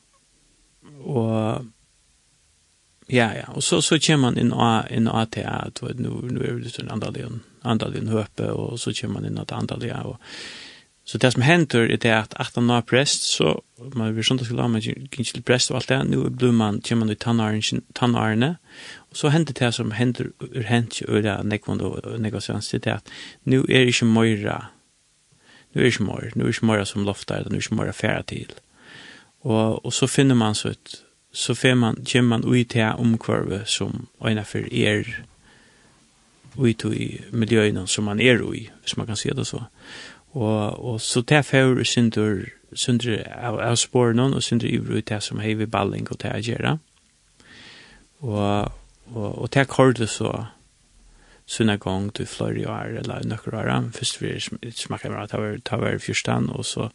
og, 1.01 1.65
ja, 3.09 3.31
ja, 3.35 3.49
og 3.49 3.63
så, 3.63 3.81
så 3.81 3.99
kommer 3.99 4.29
man 4.29 4.39
inn 4.39 4.53
av, 4.53 4.87
inn 4.93 5.09
av 5.09 5.27
til 5.33 5.49
at 5.49 5.81
nå, 5.81 6.13
nå 6.29 6.45
er 6.45 6.61
det 6.63 6.77
en 6.81 6.93
andaligen, 6.93 7.41
andaligen 7.63 8.13
høpe, 8.13 8.51
og 8.53 8.79
så 8.79 8.93
kommer 8.95 9.19
man 9.19 9.29
inn 9.31 9.41
av 9.41 9.49
til 9.49 9.61
andaligen, 9.63 10.13
og 10.13 10.17
Så 11.07 11.17
det 11.17 11.29
som 11.33 11.41
hender 11.41 11.87
er 11.87 11.97
det 12.03 12.11
at 12.11 12.33
at 12.35 12.51
han 12.55 12.69
har 12.69 12.81
prest, 12.81 13.23
så 13.23 13.61
man 13.95 14.13
blir 14.13 14.23
sånn 14.27 14.41
at 14.43 14.51
man 14.51 14.81
ikke 14.81 15.23
til 15.23 15.41
prest 15.41 15.71
og 15.71 15.77
alt 15.77 15.87
det, 15.87 16.01
nå 16.03 16.29
blir 16.35 16.51
man, 16.51 16.81
kommer 16.81 17.05
man 17.05 17.15
i 17.15 17.79
tannarene, 17.95 18.57
Så 19.13 19.29
hender 19.29 19.53
det 19.53 19.73
som 19.73 19.91
hender 19.91 20.25
ur 20.39 20.63
hent 20.67 21.01
i 21.01 21.05
øyla 21.07 21.41
nekvand 21.43 21.81
og 21.81 22.19
negosians 22.19 22.69
det 22.69 22.87
at 22.87 23.03
nu 23.45 23.63
er 23.69 23.87
ikke 23.87 24.05
møyra 24.05 24.65
nu 25.73 25.81
er 25.81 25.85
ikke 25.85 26.03
møyra, 26.03 26.29
nu 26.35 26.43
er 26.43 26.47
ikke 26.47 26.65
møyra 26.65 26.85
som 26.85 27.05
loftar, 27.05 27.43
nu 27.49 27.55
er 27.55 27.61
ikke 27.61 27.75
møyra 27.75 27.91
færa 27.91 28.21
til. 28.21 28.53
Og, 29.41 29.85
og 29.85 29.93
så 29.93 30.07
finner 30.07 30.35
man 30.35 30.55
så 30.55 30.69
et 30.69 31.03
så 31.31 31.53
finner 31.53 31.75
man 31.75 31.95
kjem 32.05 32.23
man 32.23 32.45
ut 32.45 32.69
til 32.69 32.81
omkvarve 32.81 33.61
som 33.65 34.07
øyna 34.25 34.41
for 34.41 34.57
er 34.71 35.03
ut 36.57 36.83
i 36.83 37.21
miljøyna 37.31 37.85
som 37.85 38.03
man 38.03 38.19
er 38.19 38.41
i, 38.53 38.69
hvis 38.81 38.97
man 38.97 39.07
kan 39.07 39.15
si 39.15 39.29
det 39.29 39.47
så. 39.47 39.61
Og, 40.31 40.85
og 40.85 41.01
så 41.01 41.21
det 41.21 41.45
fer 41.45 41.83
synder 41.83 42.45
synder 42.73 43.23
av, 43.31 43.59
av 43.59 43.75
spåren 43.75 44.19
og 44.19 44.43
synder 44.43 44.67
i 44.67 44.79
ut 44.79 45.05
til 45.05 45.21
som 45.21 45.39
hei 45.39 45.53
vi 45.53 45.65
balling 45.65 46.07
og 46.11 46.19
til 46.19 46.33
å 46.33 46.41
gjøre. 46.41 46.77
Og 48.19 48.71
og, 49.13 49.41
og 49.41 49.53
det 49.53 49.67
hørte 49.77 50.07
så 50.07 50.45
sunna 51.47 51.77
gång 51.77 52.13
till 52.13 52.27
Florian 52.27 52.97
och 52.97 52.97
eller 52.97 53.23
några 53.23 53.77
år 53.77 53.91
först 53.93 54.21
vi 54.21 54.39
smakar 54.71 55.09
bara 55.09 55.27
ta 55.27 55.57
ta 55.63 55.77
var 55.77 55.97
förstan 55.97 56.49
och 56.49 56.65
så 56.65 56.91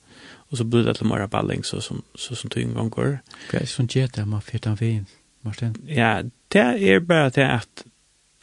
och 0.50 0.58
så 0.58 0.64
blir 0.64 0.84
det 0.84 0.94
till 0.94 1.06
mera 1.06 1.28
balling 1.28 1.64
så 1.64 1.80
som 1.80 2.02
så 2.14 2.34
som 2.34 2.50
tog 2.50 2.62
en 2.62 2.74
gång 2.74 2.90
går. 2.90 3.18
Okej, 3.48 3.66
så 3.66 3.82
det 3.82 4.14
där 4.14 4.24
man 4.24 4.42
fick 4.42 4.66
vin. 4.66 5.06
Martin. 5.40 5.74
Ja, 5.86 6.22
det 6.48 6.58
är 6.58 7.00
bara 7.00 7.30
det 7.30 7.50
att 7.50 7.84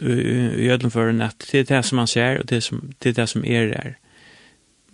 i 0.01 0.69
ödlen 0.69 0.91
för 0.91 1.07
en 1.07 1.21
att 1.21 1.47
det 1.51 1.59
är 1.59 1.63
det 1.63 1.83
som 1.83 1.95
man 1.95 2.07
ser 2.07 2.39
och 2.39 2.45
det 2.45 2.61
som 2.61 2.93
det 2.97 3.09
är 3.09 3.13
det 3.13 3.27
som 3.27 3.45
är 3.45 3.67
där. 3.67 3.97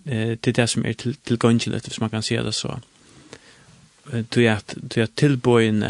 Eh 0.06 0.38
det 0.42 0.48
är 0.48 0.54
det 0.54 0.68
som 0.68 0.86
är 0.86 0.94
till 0.94 1.16
till 1.16 1.38
gången 1.38 1.60
man 2.00 2.10
kan 2.10 2.24
se 2.24 2.42
det 2.42 2.52
så. 2.52 2.80
Du 4.30 4.48
är 4.48 4.52
att 4.52 4.76
du 4.82 5.02
är 5.02 5.08
tillbojen 5.08 5.86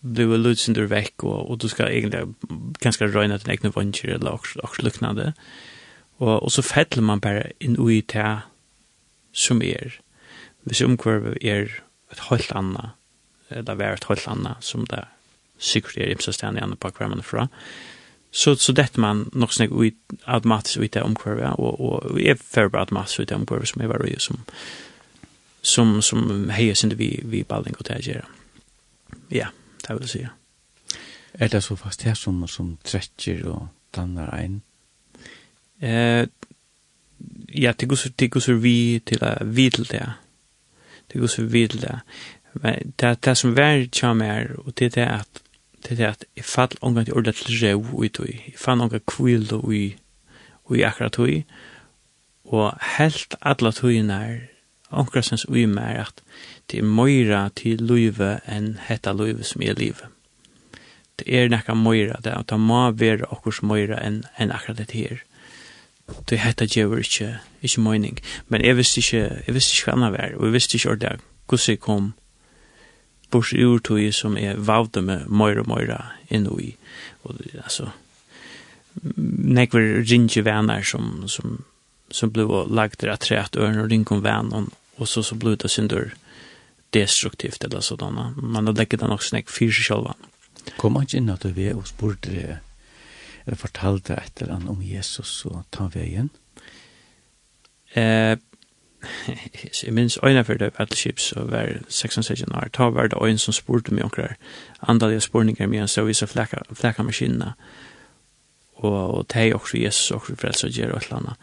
blir 0.00 0.40
lutsindur 0.40 0.88
vekk, 0.90 1.24
og, 1.24 1.50
og 1.50 1.60
du 1.62 1.68
skal 1.68 1.92
egentlig 1.92 2.24
ganske 2.80 3.08
røyne 3.12 3.38
til 3.38 3.52
egne 3.52 3.72
vansjer 3.74 4.16
eller 4.16 4.38
også 4.38 4.84
luknande. 4.84 5.32
Og, 6.20 6.42
og 6.42 6.50
så 6.52 6.64
fettler 6.64 7.04
man 7.04 7.20
bare 7.20 7.52
inn 7.60 7.78
ui 7.80 8.00
til 8.08 8.40
som 9.32 9.62
er. 9.62 10.00
Hvis 10.64 10.82
omkvarvet 10.84 11.38
er 11.44 11.68
et 12.12 12.24
helt 12.30 12.52
anna, 12.56 12.92
eller 13.50 13.78
vær 13.78 13.96
et 13.96 14.08
helt 14.08 14.28
anna, 14.28 14.56
som 14.60 14.86
det 14.86 15.04
sikkert 15.60 16.00
er 16.00 16.12
imsa 16.12 16.32
stedan 16.32 16.56
i 16.56 16.64
andre 16.64 16.76
på 16.80 16.90
hver 16.96 17.08
man 17.08 17.20
er 17.20 17.26
fra, 17.26 17.46
så, 18.32 18.54
så 18.54 18.72
dette 18.72 19.00
man 19.00 19.26
nok 19.32 19.52
snakk 19.52 19.72
ui, 19.74 19.92
automatisk 20.24 20.80
ui 20.80 20.88
til 20.88 21.02
omkvarvet, 21.02 21.58
og, 21.58 21.80
og 21.80 22.20
jeg 22.22 22.38
fører 22.38 22.68
bare 22.68 22.86
automatisk 22.88 23.20
ui 23.20 23.26
til 23.26 23.40
omkvarvet 23.40 23.68
som 23.68 23.82
jeg 23.82 23.90
var 23.90 24.04
ui, 24.04 24.14
som, 24.18 24.44
som, 25.62 25.96
som 26.02 26.50
heier 26.50 26.78
sin 26.78 26.94
vi, 26.98 27.18
vi 27.24 27.42
balling 27.44 27.76
og 27.78 27.88
til 27.88 27.98
å 27.98 28.06
gjøre. 28.10 28.28
Ja. 29.30 29.36
Yeah 29.36 29.59
det 29.94 30.00
vil 30.00 30.08
si. 30.08 30.24
Er 31.34 31.48
det 31.48 31.62
så 31.62 31.76
fast 31.76 32.02
her 32.02 32.14
som, 32.14 32.46
som 32.48 32.76
trekker 32.84 33.46
og 33.48 33.68
danner 33.96 34.30
ein? 34.34 34.62
Eh, 35.80 36.26
ja, 37.54 37.72
det 37.72 37.88
går, 37.88 38.08
det 38.18 38.30
går 38.30 38.40
så 38.40 38.54
vi 38.54 39.00
til 39.06 39.20
det, 39.20 39.36
vi 39.56 39.70
til 39.70 39.88
det. 39.90 40.06
Det 41.12 41.20
går 41.20 41.26
så 41.26 41.42
vi 41.42 41.66
til 41.66 41.80
det. 41.80 42.00
Men 42.54 42.94
det, 43.00 43.24
det 43.24 43.36
som 43.38 43.56
vær 43.56 43.86
kommer, 44.00 44.46
og 44.58 44.78
det 44.78 44.86
er 44.86 44.90
det 44.90 45.08
at 45.20 45.42
det 45.88 46.00
er 46.00 46.10
at 46.10 46.24
jeg 46.36 46.44
fall 46.44 46.76
omgang 46.80 47.06
til 47.06 47.14
ordet 47.14 47.34
til 47.34 47.66
rev 47.66 48.04
i 48.04 48.08
tog. 48.08 48.28
Jeg 48.28 48.54
fann 48.56 48.80
omgang 48.80 49.06
kvil 49.06 49.52
ui, 49.54 49.96
i 50.76 50.82
akkurat 50.82 51.12
tog, 51.12 51.42
Og 52.44 52.74
helt 52.98 53.34
alle 53.42 53.72
togene 53.72 54.14
er 54.14 54.38
omkring 54.90 55.24
sens 55.24 55.46
ui 55.48 55.66
mer 55.66 56.02
at 56.02 56.22
det 56.70 56.78
er 56.78 56.86
møyra 56.86 57.48
til 57.58 57.82
løyve 57.82 58.36
enn 58.46 58.76
hetta 58.86 59.12
løyve 59.16 59.44
som 59.46 59.62
er 59.66 59.78
livet. 59.78 60.06
Det 61.18 61.26
er 61.26 61.50
nekka 61.50 61.74
møyra, 61.74 62.20
det 62.22 62.30
er 62.32 62.38
at 62.38 62.52
det 62.52 62.60
må 62.62 62.84
være 62.96 63.26
okkurs 63.34 63.60
møyra 63.66 63.98
enn 64.06 64.22
en 64.38 64.54
akkurat 64.54 64.78
det 64.78 64.94
her. 64.94 65.24
Det 66.28 66.38
er 66.38 66.44
hetta 66.44 66.66
gjør 66.70 67.02
ikke, 67.02 67.32
ikke 67.62 67.82
møyning. 67.82 68.20
Men 68.48 68.64
jeg 68.64 68.78
visste 68.78 69.02
ikke, 69.02 69.42
jeg 69.46 69.54
visste 69.54 69.74
ikke 69.74 69.90
hva 69.90 69.96
annet 69.98 70.14
var, 70.14 70.36
og 70.38 70.46
jeg 70.46 70.56
visste 70.56 70.78
ikke 70.78 70.94
ordet 70.94 71.26
hvordan 71.50 71.66
jeg 71.74 71.80
kom 71.82 72.12
bors 73.30 73.52
ur 73.52 73.78
tog 73.82 74.14
som 74.14 74.36
er 74.38 74.58
vavde 74.58 75.02
med 75.02 75.26
møyra 75.26 75.66
møyra 75.66 75.98
inn 76.30 76.46
i. 76.46 76.70
Og 77.26 77.42
altså, 77.64 77.90
nekver 79.02 80.04
ringe 80.06 80.44
venner 80.46 80.86
som, 80.86 81.26
som, 81.26 81.64
som 82.10 82.30
ble 82.30 82.46
lagt 82.70 83.02
der 83.02 83.12
at 83.12 83.26
tre 83.26 83.42
at 83.42 83.58
øren 83.58 83.82
og 83.82 83.90
ringe 83.90 84.14
om 84.14 84.22
venn, 84.22 84.70
og 84.96 85.08
så 85.08 85.22
så 85.22 85.34
ble 85.34 85.58
det 85.58 85.70
synder. 85.70 86.14
Mm 86.14 86.29
destruktivt 86.92 87.64
eller 87.64 87.80
sådana. 87.80 88.34
Man 88.36 88.66
har 88.66 88.74
lägger 88.74 88.98
den 88.98 89.10
också 89.10 89.36
näck 89.36 89.50
för 89.50 89.70
sig 89.70 89.84
själva. 89.84 90.14
Kom 90.76 90.92
man 90.92 91.06
han 91.12 91.18
in 91.18 91.30
att 91.30 91.44
vi 91.44 91.72
och 91.72 91.88
spurte 91.88 92.58
eller 93.44 93.56
fortalte 93.56 94.14
et 94.14 94.42
eller 94.42 94.54
annet 94.54 94.68
om 94.68 94.82
Jesus 94.82 95.46
og 95.46 95.64
ta 95.70 95.88
veien? 95.88 96.30
Eh, 97.94 98.38
jeg 99.82 99.92
minns 99.92 100.18
øyne 100.22 100.44
for 100.44 100.54
det 100.54 100.72
battleships 100.72 101.32
og 101.32 101.50
var 101.50 101.66
16-16 101.88 102.56
år. 102.56 102.68
Ta 102.72 102.90
var 102.90 103.06
det 103.06 103.18
øyne 103.22 103.38
som 103.38 103.52
spurte 103.52 103.94
meg 103.94 104.04
omkring 104.04 104.36
andalige 104.82 105.20
spurninger 105.20 105.66
med 105.66 105.80
en 105.80 105.88
så 105.88 106.04
viser 106.04 106.26
flekka 106.26 107.02
maskinene. 107.02 107.52
Og, 108.74 109.14
og 109.14 109.26
det 109.32 109.48
er 109.48 109.54
også 109.54 109.78
Jesus 109.78 110.10
og 110.10 110.22
frelse 110.22 110.66
og 110.66 110.72
gjør 110.72 110.92
og 110.92 110.96
et 110.96 111.02
eller 111.02 111.16
annet. 111.16 111.36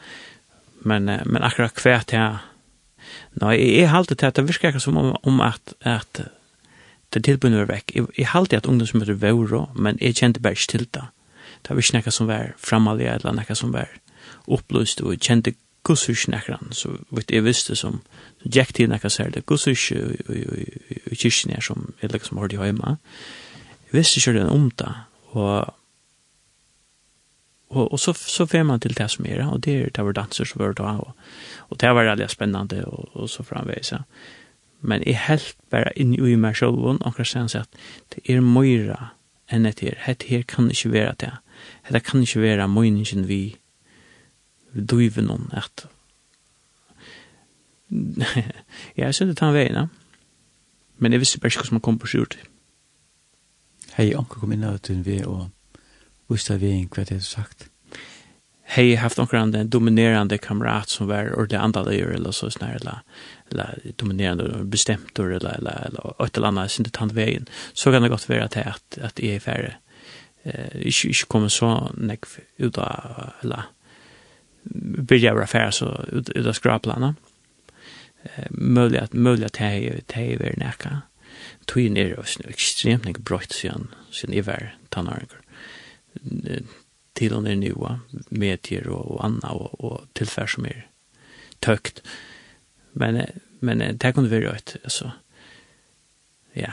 Men, 0.81 1.03
men 1.05 1.43
akkurat 1.43 1.81
hvert 1.81 2.13
jeg 2.13 2.37
Nei, 3.41 3.55
jeg 3.57 3.83
jeg 3.83 3.89
halte 3.91 4.15
til 4.15 4.25
at 4.25 4.35
det 4.35 4.47
virker 4.47 4.73
ikke 4.73 4.79
som 4.83 4.97
om, 4.97 5.15
om 5.23 5.41
at, 5.41 5.73
at 5.81 6.23
det 7.13 7.23
tilbundet 7.23 7.59
var 7.59 7.71
vekk. 7.75 7.95
Jeg, 7.95 8.07
jeg 8.17 8.27
halte 8.33 8.57
at 8.57 8.65
ungdomsmøter 8.65 9.13
var 9.13 9.37
rå, 9.51 9.69
men 9.75 9.97
jeg 10.01 10.15
kjente 10.15 10.41
bare 10.41 10.57
ikke 10.57 10.71
til 10.71 10.87
det. 10.93 11.05
Det 11.63 11.69
var 11.69 11.81
ikke 11.81 11.97
noe 11.97 12.11
som 12.11 12.27
var 12.27 12.51
framalig, 12.57 13.07
eller 13.07 13.37
noe 13.37 13.55
som 13.55 13.73
var 13.73 13.89
opplyst, 14.47 15.01
og 15.01 15.15
jeg 15.15 15.23
kjente 15.27 15.55
gussus 15.87 16.27
nekran, 16.27 16.73
så 16.75 16.91
vet 17.15 17.31
jeg 17.31 17.45
visste 17.45 17.75
som, 17.79 18.01
så 18.41 18.51
gikk 18.51 18.73
til 18.75 18.89
nekka 18.91 19.09
sær 19.11 19.31
det 19.31 19.45
gussus 19.47 19.87
i 19.93 21.15
kyrkjen 21.15 21.53
her 21.55 21.63
som 21.63 21.93
jeg 22.01 22.11
liksom 22.11 22.41
hørte 22.41 22.59
hjemme. 22.59 22.97
Jeg 23.87 23.95
visste 24.01 24.19
ikke 24.19 24.35
det 24.39 24.49
om 24.51 24.67
det, 24.81 24.91
og 25.31 25.73
och 27.69 27.93
og 27.93 27.99
så 27.99 28.13
så 28.13 28.45
fer 28.45 28.63
man 28.63 28.79
till 28.79 28.93
det 28.93 29.11
som 29.11 29.25
er, 29.25 29.47
och 29.47 29.59
det 29.59 29.81
är 29.81 29.89
det 29.89 30.03
var 30.03 30.11
danser 30.11 30.45
som 30.45 30.59
var 30.59 30.73
da, 30.73 30.97
och 30.97 31.15
og 31.69 31.79
det 31.81 31.93
var 31.93 32.03
väldigt 32.03 32.31
spännande 32.31 32.85
och 32.85 33.15
og 33.15 33.29
så 33.29 33.43
framväs. 33.43 33.93
Men 34.81 35.03
i 35.03 35.11
helt 35.11 35.57
bara 35.69 35.91
in 35.91 36.13
i 36.13 36.35
mig 36.35 36.53
själv 36.53 36.85
och 36.85 37.15
kan 37.15 37.25
sen 37.25 37.49
at 37.61 37.69
det 38.09 38.29
är 38.29 38.41
møyre 38.41 39.09
än 39.49 39.63
det 39.63 39.79
här. 39.79 40.13
Det 40.13 40.27
her 40.27 40.41
kan 40.41 40.69
ikke 40.69 40.89
vara 40.89 41.13
det. 41.19 41.37
Det 41.91 42.03
kan 42.03 42.19
inte 42.19 42.39
vara 42.39 42.67
møyningen 42.67 43.27
vi 43.27 43.55
driver 44.73 45.21
någon 45.21 45.49
att 45.51 45.87
ja, 48.95 49.13
så 49.13 49.25
det 49.25 49.35
tar 49.37 49.51
vägen. 49.51 49.89
Men 50.97 51.11
det 51.11 51.19
visste 51.19 51.39
bare 51.39 51.47
ikke 51.47 51.57
hvordan 51.57 51.73
man 51.73 51.81
kom 51.81 51.99
på 51.99 52.07
skjort. 52.07 52.37
Hej, 53.93 54.15
onkel 54.15 54.39
kom 54.39 54.51
inn 54.51 54.63
av 54.63 54.79
i 54.89 54.93
en 54.93 55.25
og 55.25 55.41
och 55.41 55.56
viste 56.31 56.57
vi 56.61 56.73
inn 56.75 56.89
hva 56.91 57.05
det 57.07 57.19
er 57.19 57.25
sagt. 57.25 57.67
Hei, 58.67 58.89
jeg 58.89 58.97
har 58.99 59.07
haft 59.07 59.19
noen 59.21 59.39
andre 59.39 59.63
dominerande 59.63 60.37
kamerat 60.43 60.91
som 60.91 61.07
var 61.07 61.31
ordentlig 61.31 61.61
andalegjer, 61.61 62.11
eller 62.17 62.35
så 62.35 62.49
sånn 62.51 62.67
her, 62.67 62.81
eller, 62.81 62.99
eller 63.51 63.93
dominerande 64.01 64.65
bestemtor, 64.67 65.31
eller, 65.37 65.55
eller, 65.61 65.87
eller 65.87 66.25
et 66.25 66.35
eller 66.35 66.51
annet, 66.51 66.73
sin 66.73 66.89
tant 66.91 67.15
veien, 67.15 67.47
så 67.71 67.93
kan 67.93 68.03
det 68.03 68.11
godt 68.11 68.27
være 68.27 68.49
at, 68.49 68.57
at, 68.75 68.99
at 68.99 69.23
jeg 69.23 69.39
er 69.39 69.45
ferdig. 69.45 69.73
Eh, 70.43 70.75
ikke, 70.91 71.13
ikke 71.13 71.31
kommer 71.31 71.53
så 71.53 71.71
nek 71.95 72.27
ut 72.59 72.77
av, 72.83 73.31
eller, 73.45 73.71
byrja 75.07 75.33
vara 75.33 75.43
affär 75.43 75.71
så 75.71 76.05
ut 76.11 76.29
ut 76.29 76.45
av 76.45 76.53
skraplarna. 76.53 77.15
Eh 78.23 78.47
möjligt 78.51 79.01
att 79.01 79.13
möjligt 79.13 79.45
att 79.45 79.55
hej 79.57 80.03
hej 80.13 80.33
över 80.33 80.53
näka. 80.57 81.01
Twin 81.65 81.97
är 81.97 82.19
oss 82.19 82.39
nu 82.39 82.49
extremt 82.49 83.05
mycket 83.05 83.23
brott 83.23 83.51
sen 83.51 83.87
sen 84.11 84.33
i 84.33 84.41
vär 84.41 84.75
till 87.13 87.33
och 87.33 87.43
med 87.43 87.57
nu 87.57 87.75
medier 88.29 88.87
och, 88.87 89.11
och 89.11 89.25
anna 89.25 89.49
och, 89.49 89.83
och 89.83 90.13
tillfär 90.13 90.47
som 90.47 90.65
är 90.65 90.87
tökt 91.59 92.01
men 92.91 93.25
men 93.59 93.97
det 93.97 94.13
kunde 94.13 94.29
vara 94.29 94.53
rätt 94.53 94.75
alltså 94.83 95.11
ja. 96.53 96.71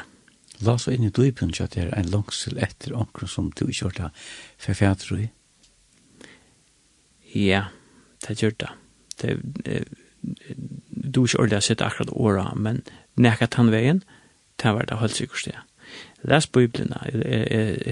La 0.58 0.78
så 0.78 0.90
inn 0.90 1.04
i 1.04 1.12
djupen 1.16 1.52
så 1.52 1.64
att 1.64 1.70
det 1.70 1.82
er 1.82 1.94
en 1.94 2.10
langsel 2.10 2.58
etter 2.58 2.94
onkel 2.94 3.28
som 3.28 3.50
du 3.50 3.72
kört 3.72 3.96
där 3.96 4.10
for 4.58 4.74
fjärde 4.74 5.28
i 7.32 7.48
ja 7.48 7.64
det 8.26 8.42
gjør 8.42 8.54
det 8.58 8.70
det 9.20 9.38
eh, 9.64 9.82
du 10.88 11.26
kör 11.26 11.46
det 11.46 11.60
sitt 11.60 11.80
akkurat 11.80 12.10
åra 12.10 12.54
men 12.54 12.82
näkat 13.14 13.54
han 13.54 13.70
vägen 13.70 14.04
det 14.56 14.72
var 14.72 14.86
det 14.86 14.96
helt 14.96 15.14
sikkert 15.14 15.46
ja 15.46 15.60
les 16.24 16.46
biblina, 16.46 17.00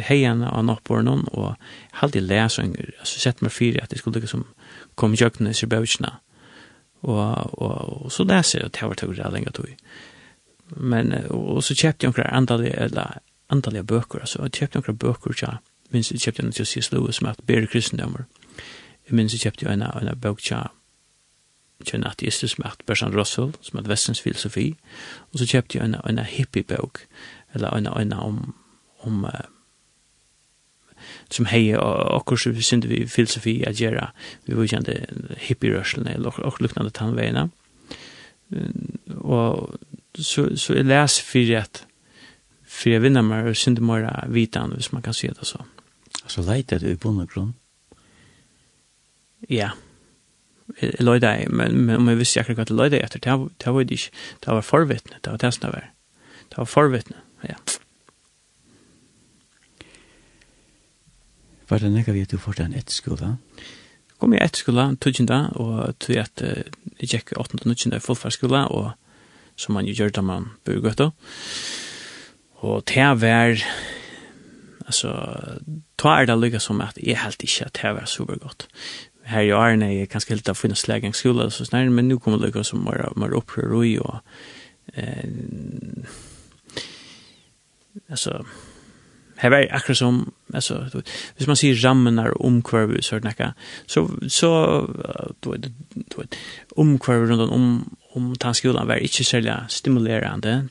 heian 0.09 0.45
av 0.47 0.64
noppbornen, 0.64 1.26
og 1.33 1.55
halde 2.01 2.20
i 2.20 2.24
lesunger, 2.24 2.95
altså 3.01 3.20
sett 3.20 3.43
meg 3.45 3.53
fyrir 3.53 3.83
at 3.83 3.93
jeg 3.93 4.03
skulle 4.03 4.22
liksom 4.22 4.47
komme 4.97 5.18
jøkne 5.20 5.53
i 5.53 5.59
Sirbevitsjena, 5.59 6.14
og, 7.03 7.59
og, 7.59 8.05
og 8.05 8.12
så 8.14 8.24
leser 8.24 8.62
jeg, 8.62 8.66
og 8.66 9.01
det 9.01 9.09
var 9.09 9.18
det 9.18 9.33
lenge 9.35 9.53
tog. 9.53 9.68
Men, 10.76 11.12
og, 11.30 11.62
så 11.64 11.74
kjøpte 11.74 12.07
jeg 12.07 12.14
noen 12.14 12.30
andalige, 12.33 12.76
eller 12.78 13.18
antallige 13.53 13.85
bøker, 13.85 14.22
altså, 14.24 14.43
jeg 14.47 14.53
kjøpte 14.61 14.80
noen 14.80 14.99
bøker, 14.99 15.35
ja, 15.43 15.57
minst 15.93 16.12
jeg 16.12 16.22
kjøpte 16.24 16.47
noen 16.47 16.57
til 16.57 16.66
C.S. 16.66 16.93
Lewis, 16.93 17.20
som 17.20 17.28
heter 17.28 17.45
Bere 17.47 17.66
Kristendommer, 17.66 18.24
jeg 19.09 19.18
minns 19.18 19.35
jeg 19.35 19.45
kjøpte 19.45 19.72
en, 19.72 19.83
en 19.83 20.14
bøk, 20.20 20.41
ja, 20.51 20.68
kjønne 21.83 22.11
ateistisk 22.12 22.61
med 22.62 22.85
Bertrand 22.87 23.16
Russell, 23.18 23.53
som 23.61 23.78
er 23.78 23.89
vestens 23.91 24.22
filosofi, 24.22 24.72
og 25.33 25.41
så 25.41 25.49
kjøpte 25.51 25.78
jeg 25.78 25.89
en, 25.89 25.97
en 26.09 26.22
hippie-bøk, 26.24 27.03
eller 27.53 27.76
en 27.76 27.86
en 27.86 28.12
om 28.12 28.53
om 28.98 29.24
uh, 29.24 29.30
som 31.28 31.46
hej 31.46 31.76
och 31.76 32.26
kurs 32.26 32.46
vi 32.46 32.62
synte 32.62 32.88
vi 32.88 33.07
filosofi 33.09 33.66
att 33.66 33.80
göra 33.80 34.12
vi 34.44 34.55
var 34.55 34.66
kände 34.66 35.07
hippie 35.36 35.70
rushen 35.70 36.07
eller 36.07 36.40
och 36.40 36.61
liknande 36.61 36.90
tanväna 36.90 37.50
och 39.18 39.70
så 40.18 40.57
så 40.57 40.74
är 40.74 40.82
läs 40.82 41.20
för 41.20 41.57
att 41.57 41.86
för 42.64 42.90
jag 42.90 43.00
vinner 43.00 43.22
mer 43.22 43.46
och 43.46 43.57
synte 43.57 43.82
mer 43.82 44.24
vitan 44.28 44.72
hvis 44.72 44.92
man 44.92 45.03
kan 45.03 45.14
se 45.14 45.28
det 45.28 45.44
så 45.44 45.64
så 46.26 46.55
lite 46.55 46.78
det 46.78 46.96
på 46.96 47.12
någon 47.12 47.26
grund 47.26 47.53
ja. 49.48 49.70
Lloyda, 50.98 51.38
men 51.48 51.86
men 51.86 51.96
om 51.96 52.09
jag 52.09 52.16
visste 52.16 52.38
jag 52.38 52.46
kunde 52.46 52.62
gå 52.62 52.64
till 52.64 52.76
Lloyda 52.76 52.96
efter 52.96 53.20
det 53.20 53.36
var 53.70 53.84
det 54.40 54.50
var 54.50 54.62
förvittne, 54.62 55.16
det 55.20 55.30
var 55.30 55.38
det 55.38 55.53
som 55.53 55.61
det 55.61 55.72
var. 55.72 55.90
Det 56.48 56.57
var 56.57 56.64
forvittne 56.64 57.16
ja. 57.49 57.59
Var 61.68 61.78
det 61.80 61.93
nekka 61.93 62.12
vi 62.12 62.24
at 62.26 62.32
du 62.32 62.36
fortsatt 62.36 62.68
en 62.68 62.76
etterskola? 62.76 63.36
Kom 64.20 64.34
jeg 64.36 64.45
etterskola, 64.45 64.90
tøtjenda, 65.01 65.38
og 65.57 65.95
tog 66.05 66.18
at 66.20 66.43
uh, 66.45 66.59
jeg 67.01 67.14
gikk 67.14 67.32
8. 67.40 67.62
og 67.62 67.70
9. 67.70 67.97
i 67.97 68.03
fullfærskola, 68.03 68.66
og 68.68 68.93
som 69.57 69.74
man 69.74 69.88
jo 69.88 69.95
gjør 69.97 70.12
da 70.12 70.24
man 70.26 70.51
bor 70.66 70.82
gøtta. 70.84 71.09
Og 72.62 72.84
det 72.93 73.07
var, 73.22 73.64
altså, 74.84 75.14
ta 75.99 76.12
er 76.18 76.28
det 76.28 76.36
lykka 76.38 76.61
som 76.61 76.84
at 76.84 77.01
jeg 77.01 77.18
helt 77.22 77.43
ikke 77.43 77.70
at 77.70 77.80
det 77.80 77.95
var 77.97 78.07
super 78.07 78.38
godt. 78.38 78.68
Her 79.24 79.49
i 79.49 79.55
Arne 79.57 79.88
jeg 79.95 80.11
kanskje 80.11 80.34
helt 80.34 80.49
att 80.49 80.59
finne 80.59 80.74
lägen 80.88 81.12
skola 81.12 81.51
så 81.51 81.64
snart, 81.64 81.93
men 81.93 82.09
nu 82.09 82.18
kommer 82.18 82.38
det 82.38 82.53
gå 82.53 82.62
som 82.62 82.84
var 82.84 83.34
opprør 83.34 83.76
og 83.76 83.86
jo, 83.86 84.05
eh 84.95 85.24
alltså 88.11 88.45
här 89.36 89.51
var 89.51 89.68
akkurat 89.70 89.99
som 89.99 90.32
alltså 90.55 90.86
hvis 91.36 91.47
man 91.47 91.57
ser 91.57 91.74
rammenar 91.74 92.43
om 92.43 92.62
kurvor 92.62 93.01
så 93.01 93.14
det 93.18 93.24
näka 93.24 93.55
så 93.86 94.11
så 94.28 94.51
då 95.40 95.57
då 95.95 96.22
om 96.76 96.99
kurvor 96.99 97.26
runt 97.26 97.51
om 97.51 97.97
om 98.14 98.36
tanskolan 98.36 98.86
var 98.86 98.97
inte 98.97 99.24
så 99.24 99.57
stimulerande 99.68 100.68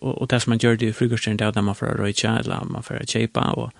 och 0.00 0.18
och 0.18 0.28
det 0.28 0.40
som 0.40 0.50
man 0.50 0.58
gör 0.58 0.76
det 0.76 0.86
i 0.86 0.92
frukosten 0.92 1.36
där 1.36 1.52
där 1.52 1.62
man 1.62 1.74
får 1.74 1.86
röja 1.86 2.38
eller 2.38 2.64
man 2.64 2.82
får 2.82 3.06
chepa 3.06 3.52
och 3.52 3.72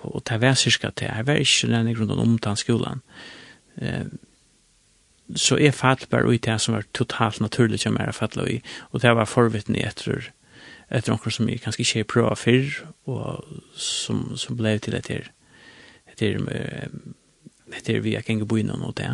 och 0.00 0.24
ta 0.24 0.38
väsiska 0.38 0.90
till 0.90 1.08
här 1.08 1.22
var 1.22 1.36
inte 1.36 1.66
den 1.66 1.94
grunden 1.94 2.18
om 2.18 2.38
tanskolan 2.38 3.00
eh 3.76 4.06
så 5.34 5.58
är 5.58 5.72
fattbar 5.72 6.20
och 6.20 6.34
det 6.40 6.58
som 6.58 6.74
var 6.74 6.82
totalt 6.92 7.40
naturligt 7.40 7.80
som 7.80 7.96
är 7.96 8.12
fattla 8.12 8.48
i 8.48 8.62
och 8.78 9.00
det 9.00 9.14
var 9.14 9.26
förvittne 9.26 9.78
efter 9.78 10.32
etter 10.90 11.12
noen 11.12 11.34
som 11.34 11.48
jeg 11.50 11.62
kanskje 11.64 11.84
ikke 11.84 12.12
prøver 12.14 12.38
før, 12.38 12.76
og 13.10 13.46
som, 13.74 14.36
som 14.38 14.58
ble 14.58 14.76
til 14.82 14.94
etter, 14.98 15.30
etter, 16.12 16.38
etter 17.74 18.04
vi 18.04 18.14
gikk 18.14 18.30
ikke 18.36 18.48
bo 18.48 18.60
innom 18.60 18.86
og 18.86 18.96
det. 19.00 19.10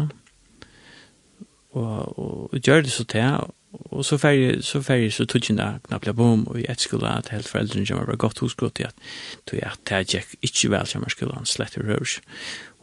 Og, 1.73 2.19
og, 2.19 2.57
gjør 2.61 2.85
det 2.85 2.93
så 2.93 3.05
til, 3.09 3.49
og 3.73 4.05
så 4.05 4.19
færre, 4.21 4.61
så 4.63 4.83
færre, 4.85 5.11
så 5.11 5.25
tog 5.25 5.49
jeg 5.49 5.57
da 5.57 5.79
knappt 5.87 6.13
bom, 6.17 6.45
og 6.47 6.61
i 6.61 6.67
et 6.69 6.85
skole 6.85 7.09
at 7.09 7.33
helt 7.33 7.49
foreldrene 7.49 7.87
kommer 7.89 8.11
var 8.11 8.21
godt 8.21 8.43
hosgått 8.45 8.83
i 8.83 8.85
at 8.85 8.95
tog 9.49 9.57
jeg 9.63 9.71
at 9.73 9.93
jeg 9.93 10.11
gikk 10.11 10.35
ikke 10.45 10.73
vel 10.75 10.91
kommer 10.93 11.15
skolen 11.15 11.49
slett 11.49 11.79
i 11.81 11.85
rørs, 11.87 12.19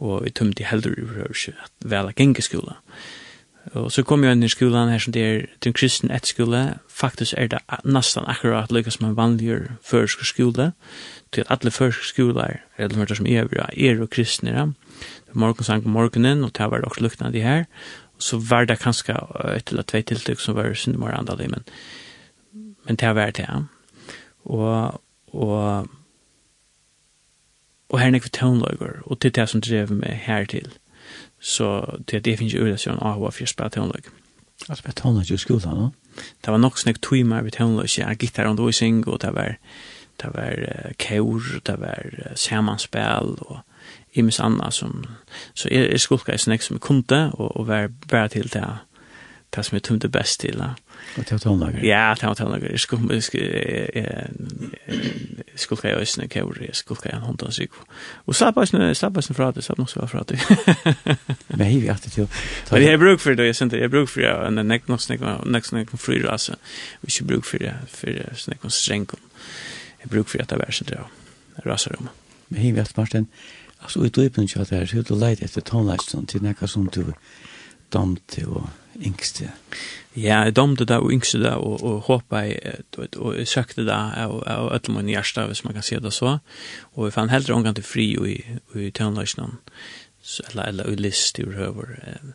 og 0.01 0.23
vi 0.25 0.33
tømte 0.33 0.65
heller 0.65 0.97
i 0.97 1.05
rørs 1.05 1.49
at 1.53 1.85
vel 1.85 2.09
gikk 2.09 2.25
ikke 2.33 2.47
skolen. 2.49 2.81
Og 3.73 3.91
så 3.91 4.03
kom 4.03 4.23
jeg 4.23 4.33
inn 4.33 4.43
i 4.43 4.49
skolen 4.49 4.89
her 4.89 5.01
som 5.03 5.13
det 5.13 5.23
er 5.23 5.41
den 5.63 5.75
kristen 5.77 6.11
etterskole. 6.11 6.79
Faktisk 6.89 7.35
er 7.37 7.51
det 7.51 7.59
nesten 7.83 8.25
akkurat 8.25 8.71
lykkes 8.73 8.97
som 8.97 9.09
en 9.09 9.17
vanligere 9.17 9.75
førsk 9.85 10.23
skole. 10.25 10.71
Til 11.31 11.43
at 11.45 11.51
alle 11.51 11.71
førsk 11.71 12.07
skoler, 12.09 12.63
eller 12.77 12.97
mørte 12.97 13.19
som 13.19 13.27
er, 13.29 13.45
er 13.77 14.01
og 14.01 14.09
kristne. 14.09 14.55
Ja. 14.55 14.65
Det 15.27 15.35
var 15.35 15.41
morgensang 15.45 15.83
på 15.83 15.89
morgenen, 15.89 16.43
og 16.43 16.55
det 16.57 16.71
var 16.71 16.81
også 16.81 17.01
lukkene 17.01 17.33
de 17.33 17.45
her. 17.45 17.65
Så 18.17 18.39
var 18.49 18.65
det 18.65 18.79
kanskje 18.79 19.13
et 19.55 19.69
eller 19.69 19.83
tvei 19.83 20.01
tiltak 20.01 20.39
som 20.39 20.55
var 20.55 20.73
synd 20.73 20.75
syndemor 20.75 21.13
andre, 21.13 21.47
men, 21.47 21.63
men 22.85 22.95
det 22.95 23.15
var 23.15 23.31
det, 23.31 23.45
ja. 23.49 23.61
Og, 24.45 25.01
og, 25.27 25.87
og 27.89 27.99
her 27.99 28.07
er 28.07 28.11
nekve 28.11 28.29
tøvnløyger, 28.29 29.01
og 29.05 29.19
til 29.19 29.35
det 29.35 29.49
som 29.49 29.61
drev 29.61 29.91
meg 29.91 30.23
her 30.25 30.45
til. 30.45 30.78
Så 31.39 31.97
det 32.11 32.25
det 32.25 32.37
finnes 32.37 32.53
jo 32.53 32.65
öle 32.65 32.77
så 32.77 32.89
en 32.91 32.99
for 32.99 33.27
å 33.27 33.45
spille 33.45 33.69
tonlag. 33.69 34.03
Jeg 34.69 34.77
på 34.83 34.91
tonlag 34.91 35.31
i 35.31 35.37
skolan 35.37 35.75
då. 35.75 35.89
Det 36.45 36.51
var 36.51 36.57
nog 36.57 36.79
snägt 36.79 37.01
timmar 37.01 37.41
ved 37.41 37.51
tonlag 37.51 37.89
så 37.89 38.01
jag 38.01 38.23
gitar 38.23 38.45
under 38.45 38.63
och 38.63 38.75
sing 38.75 39.07
och 39.07 39.19
det 39.19 39.31
var 39.31 39.57
det 40.21 40.27
var 40.27 40.93
kör, 40.97 41.59
det 41.65 41.75
var 41.79 42.33
sammanspel 42.35 43.37
och 43.39 43.57
imis 44.11 44.39
anna 44.39 44.71
som 44.71 45.05
så 45.53 45.67
är 45.67 45.73
er, 45.73 45.93
er 45.93 45.97
skolka 45.97 46.31
är 46.31 46.37
snägt 46.37 46.63
som 46.63 46.79
kunde 46.79 47.31
och 47.33 47.57
og 47.57 47.67
var 47.67 47.87
bare 48.11 48.29
till 48.29 48.47
det 48.47 48.77
det 49.55 49.63
som 49.63 49.75
jag 49.75 49.83
tömde 49.83 50.07
bäst 50.07 50.39
till. 50.39 50.57
Ja. 50.59 50.73
Og 51.17 51.25
til 51.25 51.39
tonlager? 51.39 51.83
Ja, 51.85 52.13
til 52.19 52.35
tonlager. 52.35 52.71
Jeg 52.71 52.79
skulle 52.79 53.17
ikke 55.75 55.87
ha 55.87 56.01
øsne 56.01 56.27
kjører, 56.27 56.61
jeg 56.65 56.75
skulle 56.75 56.99
ikke 56.99 57.11
ha 57.13 57.17
en 57.19 57.25
hånd 57.27 57.43
av 57.43 57.51
syk. 57.55 57.71
Og 58.25 58.35
slapp 58.35 58.57
øsne, 58.61 58.95
slapp 58.95 59.17
øsne 59.17 59.35
fra 59.35 59.51
det, 59.55 59.63
slapp 59.63 59.79
nok 59.81 59.89
så 59.89 60.07
fra 60.07 60.23
det. 60.29 60.39
Men 61.57 61.65
jeg 61.67 61.81
vet 61.81 61.89
alltid 61.95 62.11
til. 62.11 62.27
Men 62.71 62.81
jeg 62.81 62.91
har 62.91 63.01
bruk 63.01 63.19
for 63.19 63.33
det, 63.33 63.45
jeg 63.45 63.55
synes 63.55 63.71
det, 63.71 63.81
jeg 63.81 63.89
har 63.89 63.95
bruk 63.95 64.09
for 64.09 64.25
det, 64.25 64.33
og 64.33 64.65
nek 64.65 64.89
nok 64.89 65.01
snakker, 65.01 65.45
nek 65.45 65.65
snakker 65.65 65.97
om 65.97 66.03
fryr, 66.03 66.29
altså, 66.31 66.55
vi 67.01 67.13
ikke 67.13 67.29
bruk 67.33 67.45
for 67.45 67.57
det, 67.57 67.73
for 67.87 68.09
jeg 68.13 68.43
snakker 68.45 68.65
om 68.65 68.75
streng, 68.75 69.07
jeg 70.03 70.09
bruk 70.09 70.27
for 70.27 70.37
det, 70.37 70.49
det 70.49 70.61
er 70.67 70.77
sånn 70.79 70.91
det, 70.91 71.05
raser 71.65 71.97
om. 71.99 72.09
Men 72.49 72.63
jeg 72.63 72.77
alltid, 72.77 72.97
Martin, 72.97 73.27
altså, 73.81 74.03
i 74.05 74.09
døypen 74.09 74.47
kjøtt 74.47 74.75
her, 74.75 74.85
så 74.85 75.01
er 75.01 75.07
du 75.09 75.15
leit 75.15 75.43
etter 75.43 75.65
tonlager, 75.65 76.25
til 76.27 76.45
nekka 76.45 76.67
som 76.67 76.87
du 76.87 77.13
damte 77.93 78.45
og 78.47 78.69
yngste. 78.97 79.51
Ja, 80.17 80.41
jeg 80.43 80.55
domte 80.57 80.85
det 80.85 80.97
og 80.97 81.11
yngste 81.13 81.39
det, 81.43 81.53
og, 81.53 81.83
og 81.85 82.01
håpet 82.07 82.45
jeg, 82.47 82.83
og 83.17 83.37
jeg 83.37 83.47
søkte 83.47 83.85
det 83.85 83.95
av, 83.95 84.39
av 84.49 84.71
øtlom 84.75 85.01
og 85.01 85.07
njersta, 85.07 85.45
hvis 85.47 85.63
man 85.63 85.75
kan 85.77 85.85
si 85.85 85.99
det 86.01 86.13
så. 86.13 86.37
Og 86.95 87.07
jeg 87.07 87.15
fann 87.15 87.29
heller 87.29 87.55
omgang 87.55 87.77
til 87.77 87.85
fri 87.85 88.07
og 88.17 88.29
i, 88.29 88.37
og 88.73 88.79
i 88.81 88.89
tøvnløsene, 88.91 89.51
eller, 90.49 90.63
eller 90.63 90.89
i 90.89 90.95
list 90.99 91.39
i 91.39 91.45
røver. 91.47 91.95
Jeg 92.03 92.33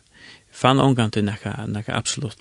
fann 0.55 0.79
omgang 0.79 1.11
til 1.13 1.27
nekka, 1.27 1.57
nekka 1.67 1.97
absolutt 1.97 2.39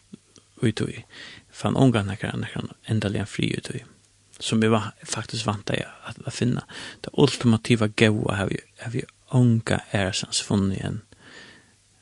utøy. 0.62 1.02
Jeg 1.02 1.58
fann 1.64 1.76
omgang 1.76 2.06
nekka, 2.08 2.30
nekka 2.38 2.68
endelig 2.88 3.26
fri 3.28 3.50
i. 3.58 3.82
som 4.40 4.60
vi 4.60 4.68
var 4.68 4.94
faktisk 5.04 5.46
vant 5.46 5.66
til 5.66 5.84
at, 6.06 6.16
at 6.26 6.32
finne. 6.32 6.60
Det 7.04 7.10
ultimativa 7.12 7.86
gaua 7.86 8.34
har 8.34 8.46
vi, 8.46 8.56
har 8.78 8.90
vi 8.90 9.02
unga 9.30 9.78
æresans 9.92 10.42
funnet 10.42 10.76
igjen. 10.76 10.94
Mm 10.94 11.13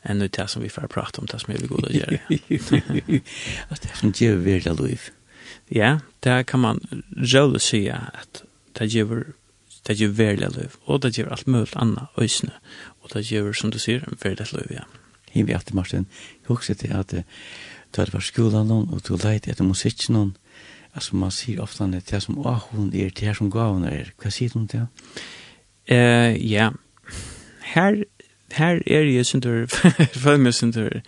enn 0.04 0.18
nu 0.18 0.28
det 0.28 0.48
som 0.50 0.62
vi 0.62 0.70
får 0.72 0.88
prata 0.90 1.20
om, 1.20 1.26
det 1.26 1.40
som 1.40 1.52
er 1.54 1.60
vi 1.62 1.70
god 1.70 1.88
å 1.88 1.92
gjøre. 1.94 2.18
Alltså 3.68 3.82
det 3.82 3.90
er 3.90 4.00
som 4.00 4.14
gjør 4.16 4.40
virkelig 4.46 4.80
liv. 4.80 5.10
Ja, 5.72 5.98
det 6.24 6.46
kan 6.46 6.60
man 6.60 6.80
roligt 7.16 7.62
si 7.62 7.86
at 7.92 8.42
det 8.78 8.90
gjør 8.92 9.32
det 9.86 9.96
gjør 9.98 10.12
virkelig 10.14 10.50
liv, 10.56 10.74
og 10.86 11.02
det 11.02 11.16
gjør 11.16 11.32
alt 11.34 11.46
mulig 11.46 11.74
annet 11.76 12.18
ösne, 12.18 12.52
og 13.02 13.10
det 13.14 13.24
gjør, 13.26 13.52
som 13.52 13.72
du 13.74 13.80
sier, 13.82 14.04
virkelig 14.22 14.52
liv, 14.52 14.76
ja. 14.78 14.84
Hiv 15.32 15.48
i 15.50 15.56
aftur, 15.56 15.74
Martin, 15.74 16.06
jag 16.42 16.50
också 16.50 16.74
till 16.74 16.92
att 16.92 17.08
du 17.08 18.00
hade 18.00 18.20
skolen 18.20 18.68
noen, 18.68 18.88
og 18.92 19.02
du 19.02 19.16
leit 19.16 19.48
etter 19.48 19.64
musikk 19.64 20.08
noen, 20.08 20.36
Altså, 20.94 21.16
man 21.16 21.30
sier 21.32 21.62
ofte 21.62 21.84
at 21.84 21.92
det 21.92 22.10
här 22.10 22.20
som 22.20 22.46
ah 22.46 22.60
er, 22.92 23.10
det 23.10 23.22
er 23.22 23.32
som 23.32 23.50
gav 23.50 23.84
er. 23.84 24.12
Hva 24.20 24.30
sier 24.30 24.50
du 24.52 24.58
om 24.58 24.66
det? 24.66 24.86
Eh 25.88 26.36
ja. 26.52 26.70
Her 27.62 28.04
her 28.52 28.82
er 28.86 29.08
jeg 29.08 29.26
synder, 29.26 29.66
for 30.22 30.36
meg 30.36 30.54
synder, 30.54 31.00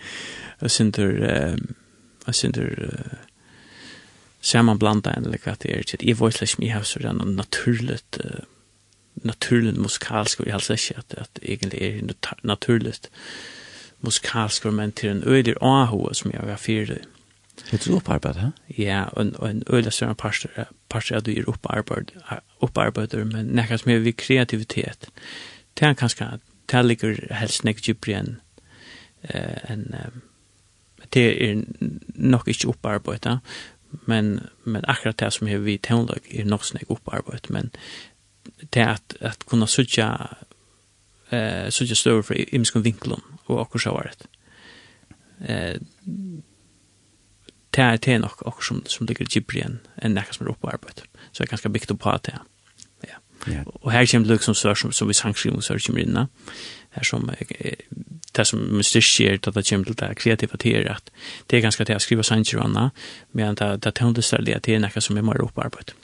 synder, 0.67 1.57
synder, 2.33 2.75
saman 4.45 4.79
blanda 4.79 5.15
en 5.17 5.25
eller 5.25 5.41
hva 5.45 5.57
det 5.63 5.73
er 5.73 5.83
til. 5.83 6.05
Jeg 6.05 6.21
vet 6.21 6.43
ikke 6.43 6.59
om 6.59 6.67
jeg 6.67 6.77
har 6.77 6.87
sånn 6.89 7.23
naturligt, 7.37 8.21
uh, 8.25 8.45
naturligt 9.25 9.81
musikalsk, 9.81 10.41
og 10.41 10.47
jeg 10.47 10.59
helst 10.59 10.75
ikke 10.75 11.01
at, 11.01 11.19
at 11.19 11.43
egentlig 11.43 11.83
er 11.83 12.39
naturligt 12.45 13.11
musikalsk, 14.05 14.65
men 14.65 14.93
til 14.93 15.11
en 15.11 15.23
øyler 15.27 15.61
AHO 15.63 16.13
som 16.13 16.33
jeg 16.33 16.41
har 16.45 16.61
fyrt. 16.61 16.91
Er 17.73 17.79
du 17.79 17.97
opparbeid, 17.97 18.35
hæ? 18.35 18.49
Ja, 18.79 19.05
og, 19.13 19.31
og 19.39 19.51
en 19.51 19.63
øyler 19.71 19.91
større 19.91 20.15
parster, 20.15 20.49
parster 20.89 21.17
at 21.17 21.27
du 21.27 21.31
er 21.31 21.49
opparbeid, 21.49 22.11
opparbeider, 22.61 23.25
men 23.25 23.55
nekka 23.55 23.79
som 23.79 23.93
er 23.93 24.03
vi 24.03 24.11
kreativitet. 24.11 25.09
Det 25.79 25.87
er 25.87 25.95
kanskje 25.95 26.39
det 26.71 26.85
ligger 26.85 27.21
helst 27.35 27.65
nek 27.65 27.83
djupere 27.83 28.23
enn 28.23 28.35
en, 29.25 29.95
det 31.15 31.23
er 31.43 31.63
nok 32.15 32.49
ikke 32.49 32.69
opparbeidet, 32.69 33.39
men, 34.07 34.41
men 34.65 34.85
akkurat 34.85 35.19
det 35.19 35.33
som 35.33 35.49
vi 35.49 35.79
tånlag 35.79 36.27
er 36.31 36.45
nok 36.45 36.65
snakk 36.65 36.91
opparbeidet, 36.91 37.51
men 37.51 37.71
det 38.75 38.85
at, 38.85 39.17
at 39.21 39.47
kunne 39.49 39.69
sutja 39.71 40.09
eh, 41.33 41.71
sutja 41.71 41.97
støver 41.97 42.23
fra 42.23 42.41
imskon 42.53 42.85
vinklum 42.85 43.23
og 43.47 43.61
akkur 43.61 43.85
sjåvaret. 43.87 44.27
Eh, 45.41 45.77
det 47.75 47.85
er 47.85 47.97
det 47.97 48.21
nok 48.21 48.43
akkur 48.47 48.63
som, 48.63 48.83
som 48.87 49.07
ligger 49.07 49.29
djupere 49.29 49.65
enn 49.67 49.79
en 50.03 50.19
nekka 50.19 50.37
som 50.37 50.47
er 50.47 50.53
opparbeidet. 50.53 51.07
Så 51.33 51.43
jeg 51.43 51.49
er 51.49 51.55
ganske 51.57 51.73
bygd 51.75 51.95
opp 51.95 52.05
på 52.05 52.19
det. 52.27 52.37
Ja. 52.37 52.43
Ja. 53.47 53.63
Och 53.67 53.93
här 53.93 54.07
kommer 54.07 54.27
det 54.27 54.33
liksom 54.33 54.55
sør 54.55 54.75
som, 54.75 54.93
som 54.93 55.09
vi 55.09 55.15
sangskrivning 55.15 55.63
sør 55.63 55.79
kommer 55.79 56.01
inna. 56.01 56.29
Her 56.91 57.03
som 57.03 57.31
det 58.37 58.47
som 58.47 58.59
mystiskt 58.59 59.13
sker 59.13 59.35
at 59.35 59.55
det 59.55 59.67
kommer 59.69 59.85
til 59.85 59.97
det 59.97 60.17
kreativa 60.17 60.57
till 60.57 60.89
at 60.89 61.11
det 61.51 61.57
er 61.57 61.63
ganske 61.63 61.85
til 61.85 61.97
å 61.97 61.99
skrive 61.99 62.25
sanger 62.25 62.59
och 62.59 62.65
annat 62.65 62.93
medan 63.33 63.55
det, 63.55 63.83
det 63.85 63.95
tondestar 63.95 64.43
det 64.43 64.63
till 64.63 64.81
noe 64.81 65.01
som 65.01 65.17
er 65.17 65.23
mer 65.23 65.43
upparbete. 65.43 65.95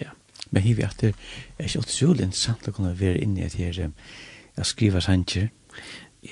Ja. 0.00 0.10
Men 0.50 0.62
hivi 0.62 0.82
at 0.82 1.00
det 1.00 1.14
er 1.58 1.64
ikke 1.64 1.78
utrolig 1.78 2.24
interessant 2.24 2.68
å 2.68 2.72
kunne 2.72 2.94
være 2.98 3.22
inne 3.22 3.40
i 3.40 3.48
det 3.48 3.58
här 3.58 3.90
å 4.58 4.64
skrive 4.64 5.00
sanger 5.00 5.50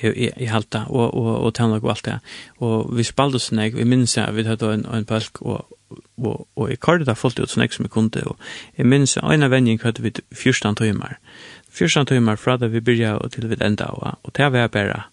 jeg 0.03 0.33
jeg 0.37 0.51
halta 0.51 0.85
og 0.89 1.15
og 1.15 1.45
og 1.45 1.55
tälna 1.55 1.77
og 1.77 1.91
alt 1.91 2.05
det. 2.05 2.19
og 2.59 2.97
vi 2.97 3.03
spaldas 3.03 3.53
när 3.53 3.71
vi 3.71 3.85
minns 3.85 4.19
att 4.19 4.35
vi 4.35 4.43
hade 4.43 4.75
en 4.75 4.87
en 4.87 5.05
balk 5.05 5.43
og 5.43 5.76
og, 5.91 6.47
og 6.57 6.71
jeg 6.71 6.81
kardet 6.83 7.07
det 7.09 7.17
fullt 7.19 7.41
ut 7.41 7.53
sånn 7.53 7.65
jeg 7.65 7.77
som 7.77 7.87
jeg 7.87 7.95
kunne, 7.95 8.23
og 8.27 8.41
jeg 8.79 8.89
minns 8.89 9.17
en 9.21 9.47
av 9.47 9.53
vending 9.53 9.79
hadde 9.83 10.03
vi 10.05 10.13
14 10.35 10.79
timer. 10.81 11.19
14 11.71 12.09
timer 12.11 12.41
fra 12.41 12.57
da 12.61 12.71
vi 12.73 12.81
begynte 12.81 13.15
og 13.21 13.35
til 13.35 13.49
vi 13.51 13.59
enda, 13.61 13.91
og, 13.95 14.19
og 14.23 14.35
det 14.37 14.51
var 14.53 14.73
bare 14.73 15.05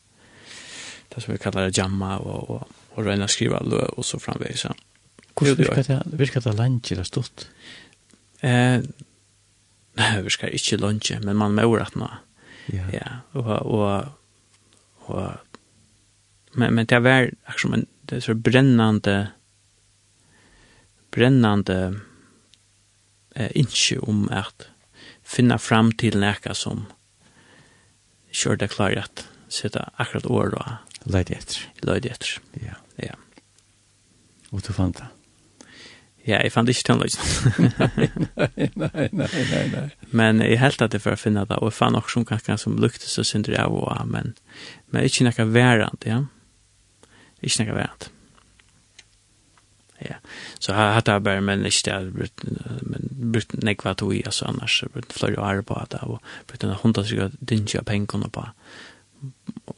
det 1.14 1.22
som 1.22 1.34
vi 1.34 1.42
kallar 1.42 1.68
det 1.68 1.78
jamma, 1.78 2.18
og, 2.18 2.50
og, 2.50 2.76
og 2.96 3.06
røyna 3.06 3.28
skriva 3.30 3.62
lø, 3.62 3.84
og 3.98 4.06
så 4.06 4.18
framvegis. 4.22 4.66
Hvordan 5.38 5.58
virker 5.60 5.86
det, 5.86 6.02
virker 6.20 6.42
det 6.42 6.56
langt 6.58 6.92
eller 6.92 7.06
stort? 7.06 7.48
Eh, 8.42 8.82
nei, 8.82 10.12
det 10.18 10.26
virker 10.26 10.54
ikke 10.54 10.82
langt, 10.82 11.12
men 11.24 11.38
man 11.38 11.58
må 11.58 11.70
rett 11.78 11.98
nå. 12.00 12.10
Ja. 12.74 12.88
ja 12.96 13.08
og, 13.36 13.50
og, 13.68 14.06
og, 15.12 15.58
men, 16.56 16.74
men 16.74 16.88
det 16.90 17.02
var 17.04 17.28
akkurat 17.28 17.62
som 17.62 17.76
en 17.78 17.90
det 18.10 18.18
er 18.18 18.26
så 18.26 18.36
brennende, 18.36 19.30
brennande 21.14 21.80
eh, 23.36 23.51
ikke 23.55 23.99
om 24.03 24.26
at 24.34 24.70
finna 25.24 25.57
fram 25.61 25.91
til 25.97 26.20
nekka 26.20 26.55
som 26.57 26.88
kjør 28.34 28.64
det 28.64 28.72
klar 28.74 28.97
at 28.97 29.26
sitta 29.53 29.91
akkurat 30.01 30.26
år 30.26 30.55
og 30.57 31.11
leid 31.14 31.32
etter. 31.34 31.68
Leid 31.86 32.07
etter. 32.09 32.39
Ja. 32.61 32.80
Ja. 32.97 33.18
Og 34.53 34.64
du 34.66 34.74
fant 34.74 34.97
det? 34.97 35.09
Ja, 36.24 36.38
jeg 36.39 36.53
fant 36.55 36.70
ikke 36.72 36.93
den 36.93 37.01
nei, 37.03 38.05
nei, 38.80 39.07
nei, 39.11 39.28
nei, 39.51 39.64
nei. 39.74 39.88
Men 40.16 40.39
jeg 40.39 40.61
helt 40.61 40.82
at 40.86 40.95
jeg 40.95 41.03
får 41.03 41.18
finne 41.20 41.43
det, 41.49 41.57
og 41.59 41.68
jeg 41.68 41.76
fann 41.82 41.97
også 41.99 42.24
noen 42.24 42.61
som 42.61 42.78
lukte 42.80 43.09
så 43.11 43.26
synder 43.28 43.57
jeg 43.57 43.68
og 43.68 43.89
av, 43.91 44.07
men, 44.07 44.32
men 44.88 45.03
ikke 45.03 45.28
noe 45.28 45.47
værende, 45.51 46.07
ja. 46.07 46.22
Ikke 47.43 47.66
noe 47.66 47.76
værende 47.82 48.12
ja. 50.10 50.20
Så 50.60 50.74
har 50.74 50.93
hatt 50.93 51.10
det 51.10 51.20
bare, 51.24 51.41
men 51.41 51.66
ikke 51.66 51.86
det 51.86 51.93
har 51.93 52.10
brukt, 52.14 52.45
men 52.82 53.10
brukt 53.34 53.58
nekva 53.64 53.93
tog 53.97 54.16
i, 54.16 54.24
altså 54.26 54.45
annars, 54.49 54.84
brukt 54.93 55.14
flere 55.14 55.41
år 55.41 55.62
på 55.68 55.80
det, 55.91 56.01
og 56.04 56.22
brukt 56.47 56.64
en 56.64 56.76
hundra 56.84 57.04
sikkert 57.08 57.38
dynja 57.39 57.84
pengene 57.88 58.30
på, 58.30 58.45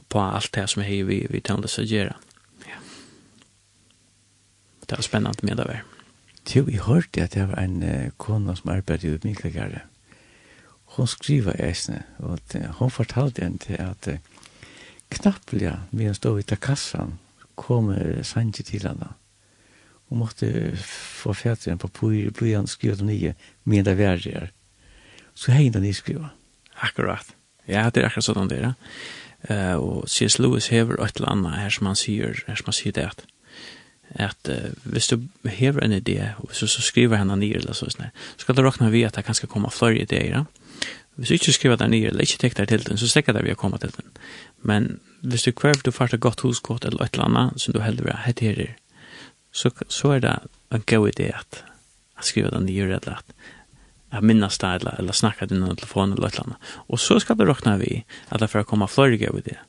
på 0.09 0.21
alt 0.21 0.53
det 0.55 0.69
som 0.69 0.85
hei 0.85 1.01
vi, 1.07 1.25
vi 1.29 1.43
tønde 1.43 1.71
seg 1.71 1.91
gjøre. 1.91 2.15
Ja. 2.67 2.79
Det 4.85 4.97
var 4.97 5.07
spennende 5.07 5.47
med 5.47 5.61
det 5.61 5.67
var. 5.71 5.83
Jo, 6.45 6.67
jeg 6.69 6.85
hørte 6.85 7.23
at 7.23 7.33
det 7.33 7.47
var 7.49 7.57
en 7.63 7.81
uh, 7.83 8.11
kona 8.21 8.53
som 8.55 8.69
arbeidde 8.69 9.15
i 9.15 9.19
Miklagare. 9.23 9.81
Hun 10.95 11.07
skriva 11.09 11.55
eisne, 11.59 12.03
og 12.19 12.39
hun 12.79 12.91
fortalte 12.93 13.41
en 13.41 13.57
til 13.57 13.81
at 13.81 14.07
uh, 14.07 14.19
knapplega, 15.09 15.79
vi 15.91 16.13
stod 16.13 16.39
i 16.39 16.45
takassan, 16.45 17.17
kom 17.55 17.89
uh, 17.89 18.21
Sanji 18.23 18.63
til 18.63 18.85
henne, 18.87 19.09
og 20.09 20.17
måtte 20.17 20.49
få 20.81 21.33
fætre 21.33 21.73
en 21.73 21.81
papur, 21.81 22.29
blyant, 22.37 22.69
skriva 22.69 22.95
de 22.99 23.07
nye, 23.07 23.33
men 23.63 23.85
det 23.85 23.97
var 23.97 24.21
det 24.21 24.49
Så 25.35 25.51
hei 25.51 25.69
den 25.69 25.93
skriva. 25.93 26.29
Akkurat. 26.81 27.35
Ja, 27.67 27.89
det 27.89 28.03
er 28.03 28.07
akkurat 28.07 28.23
sånn 28.23 28.47
det 28.47 28.61
er. 28.61 28.75
Uh, 29.49 29.75
og 29.77 30.09
C.S. 30.09 30.39
Lewis 30.39 30.71
hever 30.73 30.97
et 31.03 31.17
eller 31.17 31.31
annet 31.31 31.57
her 31.59 31.69
som 31.69 31.87
han 31.87 31.95
sier, 31.95 32.43
her 32.47 32.55
som 32.55 32.71
han 32.71 32.77
sier 32.77 32.93
det 32.95 33.05
at 33.05 33.25
at 34.15 34.47
uh, 34.47 34.71
hvis 34.85 35.07
du 35.07 35.27
hever 35.49 35.83
en 35.83 35.91
idé, 35.91 36.29
og 36.37 36.53
så, 36.55 36.67
så 36.67 36.81
skriver 36.81 37.17
henne 37.17 37.35
nye 37.35 37.57
eller 37.57 37.73
så, 37.73 37.89
sånn, 37.89 38.13
så 38.37 38.45
skal 38.45 38.55
du 38.55 38.61
råkne 38.63 38.91
vi 38.93 39.03
at 39.03 39.17
det 39.17 39.25
kan 39.25 39.35
skal 39.35 39.49
komme 39.51 39.71
flere 39.73 40.05
ideer. 40.05 40.29
Ja? 40.29 40.45
Hvis 41.15 41.27
du 41.27 41.33
ikke 41.33 41.55
skriver 41.55 41.79
det 41.79 41.89
nye, 41.89 42.07
eller 42.11 42.23
ikke 42.23 42.37
tek 42.37 42.55
tekter 42.55 42.65
til 42.69 42.85
den, 42.87 42.99
så 43.01 43.09
stekker 43.11 43.35
det 43.35 43.43
vi 43.43 43.53
å 43.55 43.59
komme 43.59 43.79
til 43.81 43.91
den. 43.95 44.15
Men 44.63 44.87
hvis 45.23 45.43
du 45.47 45.51
kvar 45.51 45.79
du 45.83 45.91
får 45.91 46.15
et 46.15 46.23
godt 46.23 46.45
huskott 46.45 46.85
eller 46.85 47.03
et 47.03 47.15
eller 47.15 47.29
annet, 47.29 47.61
som 47.61 47.73
du 47.73 47.81
heldig 47.83 48.05
vil 48.05 48.15
ha, 48.15 48.23
hette 48.25 48.45
her, 48.45 48.75
så, 49.55 49.71
så 49.87 50.15
er 50.15 50.23
det 50.25 50.33
en 50.75 50.83
god 50.87 51.13
idé 51.13 51.29
at, 51.31 51.61
at 52.19 52.27
skrive 52.27 52.51
den 52.51 52.67
nye 52.67 52.83
eller 52.83 53.21
at, 53.21 53.35
at 54.11 54.23
minnas 54.23 54.57
det 54.59 54.73
eller, 54.81 54.97
eller 54.99 55.15
snakka 55.15 55.47
det 55.47 55.55
innan 55.55 55.75
telefon 55.79 56.13
eller 56.13 56.27
et 56.27 56.35
eller 56.35 56.49
annet. 56.49 56.73
Og 56.87 56.99
så 56.99 57.19
skal 57.23 57.39
det 57.39 57.47
råkna 57.47 57.77
vi 57.79 58.03
at 58.29 58.43
det 58.43 58.51
får 58.51 58.67
komme 58.67 58.87
flere 58.91 59.17
gode 59.21 59.45
ideer. 59.45 59.63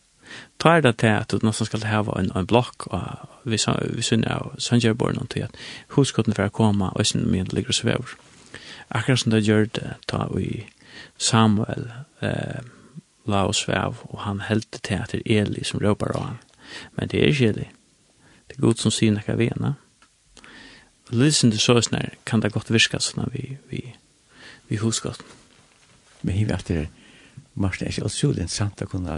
Ta 0.59 0.76
er 0.76 0.82
det 0.82 0.97
til 0.99 1.14
at 1.14 1.30
du 1.30 1.39
nesten 1.47 1.68
skal 1.68 1.87
ha 1.87 2.03
en, 2.18 2.32
en 2.34 2.47
blokk 2.47 2.89
og 2.91 3.05
vi, 3.45 3.61
vi 3.95 4.03
synner 4.03 4.34
av 4.34 4.57
Sanjørborgen 4.59 5.30
til 5.30 5.47
at 5.47 5.55
huskotten 5.95 6.34
får 6.34 6.51
komme 6.57 6.91
og 6.91 7.07
sin 7.07 7.30
min 7.30 7.47
ligger 7.53 7.70
og 7.70 7.78
svever. 7.78 8.16
Akkurat 8.91 9.22
som 9.22 9.30
det 9.30 9.47
gjør 9.47 9.70
det 9.78 9.95
ta 10.11 10.26
vi 10.34 10.66
Samuel 11.18 11.87
eh, 12.20 12.66
la 13.26 13.47
oss 13.47 13.62
svev 13.64 14.03
og 14.11 14.18
han 14.26 14.43
heldte 14.49 14.82
til 14.82 15.03
at 15.03 15.14
det 15.14 15.22
er 15.24 15.47
Eli 15.47 15.64
som 15.64 15.80
råper 15.80 16.16
av 16.16 16.22
han. 16.24 16.39
Men 16.99 17.09
det 17.09 17.22
er 17.22 17.30
ikke 17.30 17.53
Eli. 17.55 17.70
Det 18.57 18.62
er 18.62 18.68
god 18.70 18.80
som 18.80 18.92
sier 18.94 19.12
nekka 19.12 19.36
vi 19.36 19.50
henne. 19.52 19.74
Lysen 21.12 21.52
til 21.52 21.61
sjøsner 21.61 22.14
kan 22.26 22.40
det 22.40 22.54
godt 22.54 22.72
virka 22.72 22.98
sånn 23.04 23.28
vi, 23.34 23.59
vi, 23.68 23.82
vi 24.70 24.78
husker. 24.80 25.14
Men 26.22 26.34
hiver 26.34 26.57
at 26.57 26.70
det 26.72 26.86
Marsten 27.57 27.86
er 27.86 27.92
ikke 27.92 28.04
alt 28.04 28.12
sjulig 28.16 28.42
interessant 28.44 28.82
å 28.84 28.88
kunne 28.90 29.14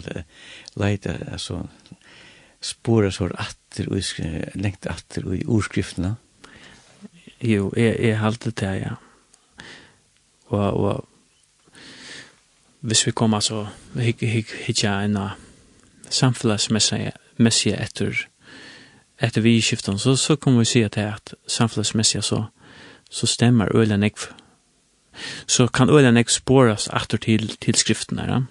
leite, 0.79 1.15
altså, 1.33 1.65
spore 2.63 3.11
så 3.15 3.27
atter, 3.35 3.89
lengt 4.59 4.87
atter 4.91 5.27
i 5.35 5.43
ordskriftene. 5.47 6.13
Jo, 7.43 7.73
jeg, 7.79 7.97
jeg 8.03 8.19
halte 8.19 8.51
det, 8.55 8.75
ja. 8.83 8.95
Og, 10.55 10.59
og 10.59 11.07
hvis 12.87 13.07
vi 13.07 13.13
kommer 13.13 13.43
så 13.43 13.67
hitja 13.99 15.01
en 15.03 15.19
samfunnsmessige 16.11 17.77
etter 17.79 18.27
etter 19.21 19.43
vi 19.43 19.59
skiftet, 19.63 20.01
så, 20.01 20.17
så 20.17 20.37
kommer 20.37 20.59
vi 20.63 20.71
se 20.73 20.85
at, 20.87 20.99
at 20.99 21.35
samfunnsmessig 21.47 22.23
så, 22.25 22.45
så 23.11 23.27
stemmer 23.27 23.75
ølen 23.77 24.03
jeg. 24.03 24.15
Så 25.47 25.67
kan 25.67 25.91
ølen 25.91 26.17
jeg 26.17 26.31
spåres 26.31 26.89
etter 26.95 27.19
til, 27.19 27.49
til 27.61 27.75
skriften 27.75 28.23
ja. 28.23 28.43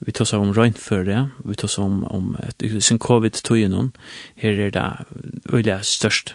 Vi 0.00 0.12
tar 0.12 0.24
oss 0.24 0.32
om 0.32 0.54
røgnføre, 0.56 1.30
vi 1.44 1.54
tar 1.54 1.68
oss 1.68 1.78
om, 1.78 2.04
om 2.08 2.36
et, 2.42 2.64
sin 2.82 2.98
covid-tøy 2.98 3.68
noen, 3.68 3.92
her 4.40 4.56
er 4.66 4.70
det 4.74 4.86
øyelig 5.52 5.84
størst 5.84 6.34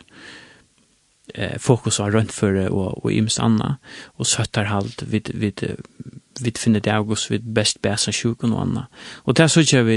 eh, 1.34 1.58
fokus 1.60 2.00
av 2.00 2.16
och 2.16 2.72
og, 2.72 3.06
og 3.06 3.12
imens 3.12 3.40
och 3.40 3.76
og 4.16 4.26
søtterhalt 4.26 5.04
vid, 5.12 5.32
vid 5.34 5.76
vi 6.42 6.52
finner 6.58 6.80
det 6.84 6.92
august 6.92 7.30
vi 7.32 7.38
best 7.38 7.82
bæsa 7.82 8.12
sjukken 8.12 8.54
og 8.54 8.62
anna. 8.62 8.86
Og 9.24 9.38
det 9.38 9.44
er 9.44 9.48
så 9.48 9.64
ikke 9.64 9.84
vi 9.86 9.96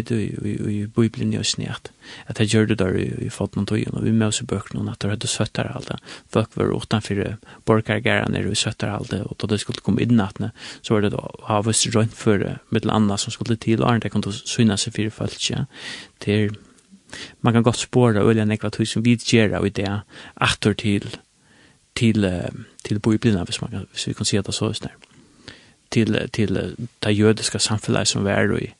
i 0.73 0.87
Bibelen 0.87 1.33
i 1.33 1.39
oss 1.39 1.57
at, 1.59 1.91
at 2.27 2.41
jeg 2.41 2.49
gjør 2.49 2.67
det 2.67 2.79
der 2.79 2.95
i, 2.95 3.09
i 3.27 3.29
Fotten 3.29 3.67
Tøyen, 3.67 3.95
og 3.95 4.05
vi 4.05 4.13
med 4.13 4.27
oss 4.27 4.41
i 4.41 4.47
bøkene 4.47 4.91
at 4.91 5.03
det 5.03 5.11
hadde 5.11 5.27
søttere 5.27 5.75
alt 5.75 5.89
det. 5.89 5.99
Folk 6.33 6.57
var 6.57 6.71
utenfor 6.73 7.37
borgergæren 7.65 8.35
er 8.35 8.47
i 8.47 8.55
søttere 8.55 8.97
alt 8.97 9.11
det, 9.11 9.23
og 9.23 9.37
da 9.41 9.47
det 9.47 9.61
skulle 9.61 9.83
komme 9.83 10.03
inn 10.03 10.17
nattene, 10.17 10.53
så 10.83 10.95
var 10.95 11.01
det 11.01 11.13
da 11.13 11.27
havets 11.49 11.89
rønt 11.95 12.15
for 12.15 12.45
mittel 12.71 12.91
anna 12.91 13.17
som 13.17 13.35
skulle 13.35 13.57
til, 13.57 13.83
og 13.83 14.03
det 14.03 14.13
kan 14.13 14.23
du 14.23 14.33
syne 14.33 14.79
seg 14.79 14.95
fire 14.95 15.11
folk, 15.11 15.51
ja, 15.51 15.65
til 16.21 16.55
man 17.41 17.53
kan 17.53 17.63
godt 17.63 17.79
spåra 17.81 18.21
øyla 18.21 18.45
nekva 18.45 18.69
tøy 18.69 18.85
som 18.85 19.05
vi 19.05 19.17
gjerra 19.17 19.63
i 19.65 19.73
det, 19.73 19.89
atter 20.37 20.73
til, 20.73 21.09
til, 21.97 22.23
til, 22.23 22.65
til 22.85 23.01
Bibelen, 23.01 23.45
hvis, 23.45 23.63
man, 23.63 23.87
hvis 23.93 24.07
vi 24.07 24.13
kan 24.13 24.29
si 24.29 24.37
at 24.37 24.47
det 24.47 24.55
så 24.55 24.69
er 24.69 24.73
snart 24.77 25.08
till 25.89 26.29
till 26.33 26.77
det 26.99 27.13
judiska 27.13 27.59
samfunnet 27.59 28.09
som 28.09 28.25
var 28.25 28.59
i 28.59 28.75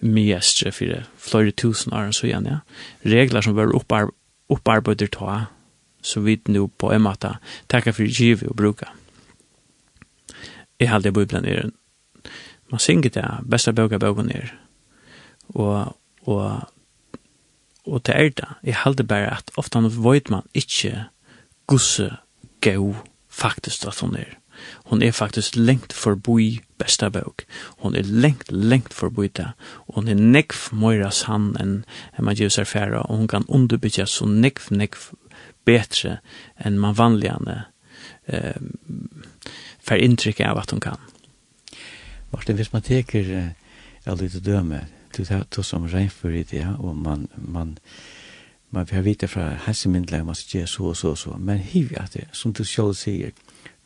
mestre 0.00 0.72
for 0.72 1.04
flere 1.18 1.50
tusen 1.50 1.92
år 1.92 2.10
så 2.10 2.26
igjen, 2.26 2.46
ja 2.46 2.58
regler 3.02 3.40
som 3.40 3.54
var 3.54 3.76
oppar 3.76 4.10
opparbeidet 4.48 5.10
ta 5.10 5.44
så 6.02 6.20
vidt 6.20 6.48
nu 6.48 6.68
på 6.68 6.92
en 6.92 7.02
måte 7.02 7.38
tackar 7.66 7.92
för 7.92 8.04
giv 8.04 8.42
och 8.42 8.56
bruka 8.56 8.88
i 10.78 10.86
halde 10.86 11.12
bibeln 11.12 11.44
den. 11.44 11.72
man 12.68 12.80
synger 12.80 13.10
det 13.10 13.38
bästa 13.42 13.72
boka 13.72 13.98
boken 13.98 14.30
är 14.30 14.54
och 15.46 15.96
och 16.20 16.60
och 17.84 18.02
det 18.06 18.14
er 18.14 18.28
det 18.28 18.48
i 18.62 18.70
halde 18.70 19.04
bare 19.04 19.30
at 19.30 19.50
ofta 19.56 19.80
vet 19.80 20.30
man 20.30 20.42
inte 20.54 21.04
gusse 21.66 22.16
gau 22.60 22.94
faktiskt 23.28 23.86
at 23.86 24.00
hun 24.00 24.16
er. 24.16 24.37
Hon 24.90 25.02
er 25.02 25.12
faktisk 25.12 25.56
lengt 25.56 25.92
forbi 25.92 26.60
besta 26.78 27.08
bøk. 27.12 27.44
Hon 27.82 27.96
er 27.96 28.06
lengt, 28.06 28.52
lengt 28.52 28.94
forbi 28.94 29.28
det. 29.28 29.50
Hon 29.94 30.08
er 30.08 30.18
nekv 30.18 30.68
møyra 30.72 31.10
sann 31.14 31.54
enn 31.60 31.80
en 32.16 32.24
man 32.24 32.38
gjør 32.38 32.54
seg 32.58 32.70
færa, 32.70 33.02
og 33.06 33.22
hon 33.22 33.30
kan 33.30 33.48
underbytja 33.48 34.06
så 34.06 34.26
nekv, 34.26 34.70
nekv 34.70 35.10
betre 35.68 36.18
enn 36.64 36.78
man 36.80 36.96
vanligane 36.96 37.64
eh, 38.26 38.60
fer 39.84 40.04
inntrykk 40.04 40.44
av 40.46 40.62
at 40.62 40.74
hon 40.74 40.82
kan. 40.84 41.00
Martin, 42.32 42.56
hvis 42.56 42.72
man 42.72 42.84
teker 42.84 43.28
ja, 43.32 44.14
litt 44.14 44.36
døme, 44.44 44.84
du 45.16 45.24
tar 45.24 45.62
som 45.64 45.86
regnfyr 45.88 46.40
i 46.40 46.44
det, 46.48 46.64
og 46.78 46.96
man, 46.96 47.28
man, 47.36 47.76
man 48.70 48.86
får 48.86 49.04
vite 49.06 49.28
fra 49.28 49.50
helsemyndelig, 49.66 50.24
man 50.26 50.36
skal 50.36 50.60
gjøre 50.60 50.72
så 50.72 50.90
og 50.90 50.96
så 50.96 51.12
og 51.14 51.18
så, 51.18 51.36
men 51.38 51.58
hiv 51.58 51.94
at 51.96 52.14
det, 52.14 52.28
som 52.32 52.52
du 52.52 52.64
selv 52.64 52.94
sier, 52.94 53.32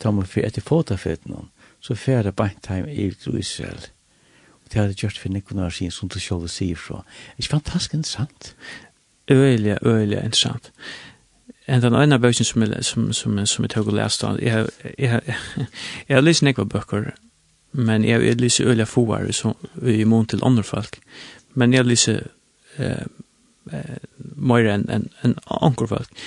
ta 0.03 0.11
man 0.11 0.26
for 0.26 0.44
etter 0.46 0.64
fotafetene, 0.66 1.46
så 1.80 1.94
fer 1.98 2.22
det 2.22 2.36
bare 2.36 2.59
heim 2.68 2.88
i 2.88 3.11
Israel. 3.38 3.86
Og 4.64 4.72
det 4.72 4.80
hadde 4.80 4.94
gjort 4.94 5.18
for 5.18 5.28
nekken 5.28 5.59
år 5.59 5.70
siden, 5.70 5.90
som 5.90 6.09
du 6.09 6.18
selv 6.20 6.48
sier 6.48 6.76
fra. 6.76 7.05
Det 7.36 7.44
er 7.44 7.50
fantastisk 7.50 7.94
interessant. 7.94 8.55
Øyelig, 9.30 9.78
øyelig 9.86 10.18
interessant. 10.18 10.72
En 11.68 11.82
den 11.82 11.94
ene 11.94 12.18
bøkken 12.18 12.44
som, 12.44 12.62
jeg, 12.62 12.84
som, 12.84 13.12
som, 13.12 13.46
som 13.46 13.64
jeg 13.64 13.70
tog 13.70 13.88
og 13.88 13.94
leste, 13.94 14.26
jeg, 14.42 14.66
jeg, 14.98 15.20
jeg, 15.26 15.36
jeg 16.09 16.22
lyst 16.22 16.42
nekva 16.42 16.64
bøkker, 16.64 17.11
men 17.72 18.05
jeg, 18.05 18.26
jeg 18.26 18.40
lyst 18.40 18.61
øyelig 18.61 18.88
foar 18.88 19.26
i 19.82 20.05
mån 20.05 20.26
til 20.26 20.40
andre 20.42 20.62
folk. 20.62 20.98
Men 21.55 21.72
jeg 21.72 21.84
lyst 21.84 22.09
eh, 22.09 23.05
eh, 23.72 23.96
mer 24.36 24.68
enn 24.74 24.88
en, 24.90 25.11
en 25.24 25.36
anker 25.46 25.86
folk. 25.86 26.24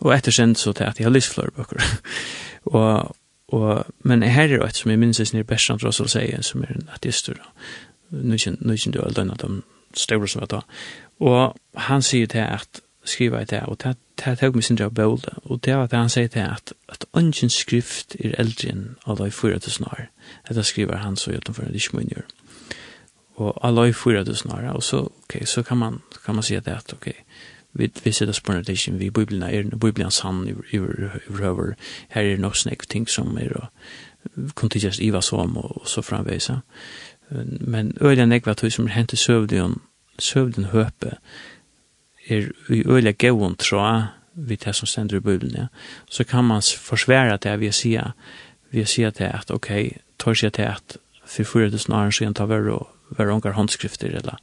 Og 0.00 0.14
etter 0.16 0.32
sen 0.32 0.54
så 0.56 0.72
til 0.72 0.88
at 0.88 0.98
jeg 0.98 1.06
har 1.06 1.12
lyst 1.12 1.34
flere 1.34 1.52
bøkker. 1.56 1.82
Og, 2.64 3.16
og, 3.48 3.86
men 4.02 4.22
her 4.22 4.52
er 4.54 4.66
et 4.66 4.76
som 4.76 4.90
jeg 4.90 4.98
minns 4.98 5.20
er 5.20 5.42
Berstrand 5.42 5.84
Russell 5.84 6.08
sier, 6.08 6.42
som 6.42 6.62
er 6.62 6.74
en 6.74 6.88
ateister, 6.94 7.38
nu 8.10 8.36
kjenner 8.36 8.92
du 8.92 9.00
alle 9.00 9.14
denne 9.16 9.36
de 9.40 9.62
større 9.94 10.28
som 10.28 10.40
var 10.40 10.46
da. 10.46 10.60
Og 11.20 11.56
han 11.74 12.02
sier 12.02 12.26
til 12.26 12.38
at 12.46 12.80
skriva 13.04 13.40
i 13.40 13.48
det, 13.48 13.62
og 13.66 13.78
det 13.82 13.96
det 14.24 14.38
tog 14.38 14.54
mig 14.54 14.64
sindra 14.64 14.88
bøle, 14.88 15.32
og 15.42 15.64
det 15.64 15.76
var 15.76 15.86
det 15.86 15.98
han 15.98 16.08
sier 16.08 16.28
til 16.28 16.40
at 16.44 16.72
at 16.88 17.04
ungen 17.12 17.50
skrift 17.50 18.16
er 18.20 18.34
eldre 18.38 18.68
enn 18.68 18.96
allai 19.06 19.30
til 19.30 19.72
snar. 19.72 20.08
Dette 20.48 20.62
skriver 20.62 20.96
han 20.96 21.16
så 21.16 21.30
utenfor 21.30 21.62
en 21.62 21.72
dishmunjur. 21.72 22.22
Og 23.36 23.58
allai 23.66 23.92
til 23.92 24.36
snar, 24.36 24.72
og 24.74 24.82
så, 24.82 24.96
ok, 25.00 25.46
så 25.46 25.62
kan 25.62 25.76
man, 25.76 26.02
kan 26.24 26.34
man 26.34 26.42
si 26.42 26.54
at 26.54 26.64
det, 26.64 26.92
ok, 26.92 27.08
vi 27.72 27.90
vi 28.04 28.12
sitter 28.12 28.32
spurnar 28.32 28.62
det 28.62 28.72
ikkje 28.72 28.98
vi 28.98 29.10
bibelna 29.10 29.50
er 29.50 29.62
bibelans 29.76 30.14
sann 30.14 30.46
i 30.48 30.78
over 30.78 31.74
her 32.08 32.22
er 32.22 32.38
nok 32.38 32.56
snakk 32.56 32.88
ting 32.88 33.08
som 33.08 33.38
er 33.38 33.70
kontigjast 34.54 35.00
iva 35.00 35.20
som 35.20 35.56
og 35.56 35.82
så 35.86 36.02
framvisa 36.02 36.60
men 37.60 37.92
øyla 38.00 38.26
nekva 38.26 38.54
tøy 38.54 38.70
som 38.70 38.86
hente 38.86 39.16
søvdion 39.16 39.80
søvdion 40.18 40.64
høpe 40.64 41.16
er 42.28 42.50
i 42.68 42.82
øyla 42.86 43.12
gevon 43.12 43.56
tråd 43.56 44.02
vi 44.34 44.56
det 44.56 44.74
som 44.76 44.86
stender 44.86 45.16
i 45.16 45.20
bibeln 45.20 45.54
ja. 45.56 45.66
så 46.10 46.24
kan 46.24 46.44
man 46.44 46.62
forsvære 46.62 47.36
det 47.36 47.60
vi 47.60 47.68
å 47.68 47.72
si 47.72 47.96
vi 48.70 48.82
å 48.82 48.86
si 48.86 49.04
at 49.04 49.18
det 49.18 49.30
at 49.34 49.50
ok 49.50 49.70
tar 50.18 50.34
seg 50.34 50.52
til 50.52 50.62
at 50.70 50.96
for 51.24 51.44
fyrir 51.44 51.70
tusen 51.70 51.94
år 51.94 52.10
siden 52.10 52.34
tar 52.34 52.46
vi 52.46 52.70
og 52.70 52.88
være 53.18 53.32
onkar 53.32 53.52
håndskrifter 53.52 54.08
eller 54.08 54.38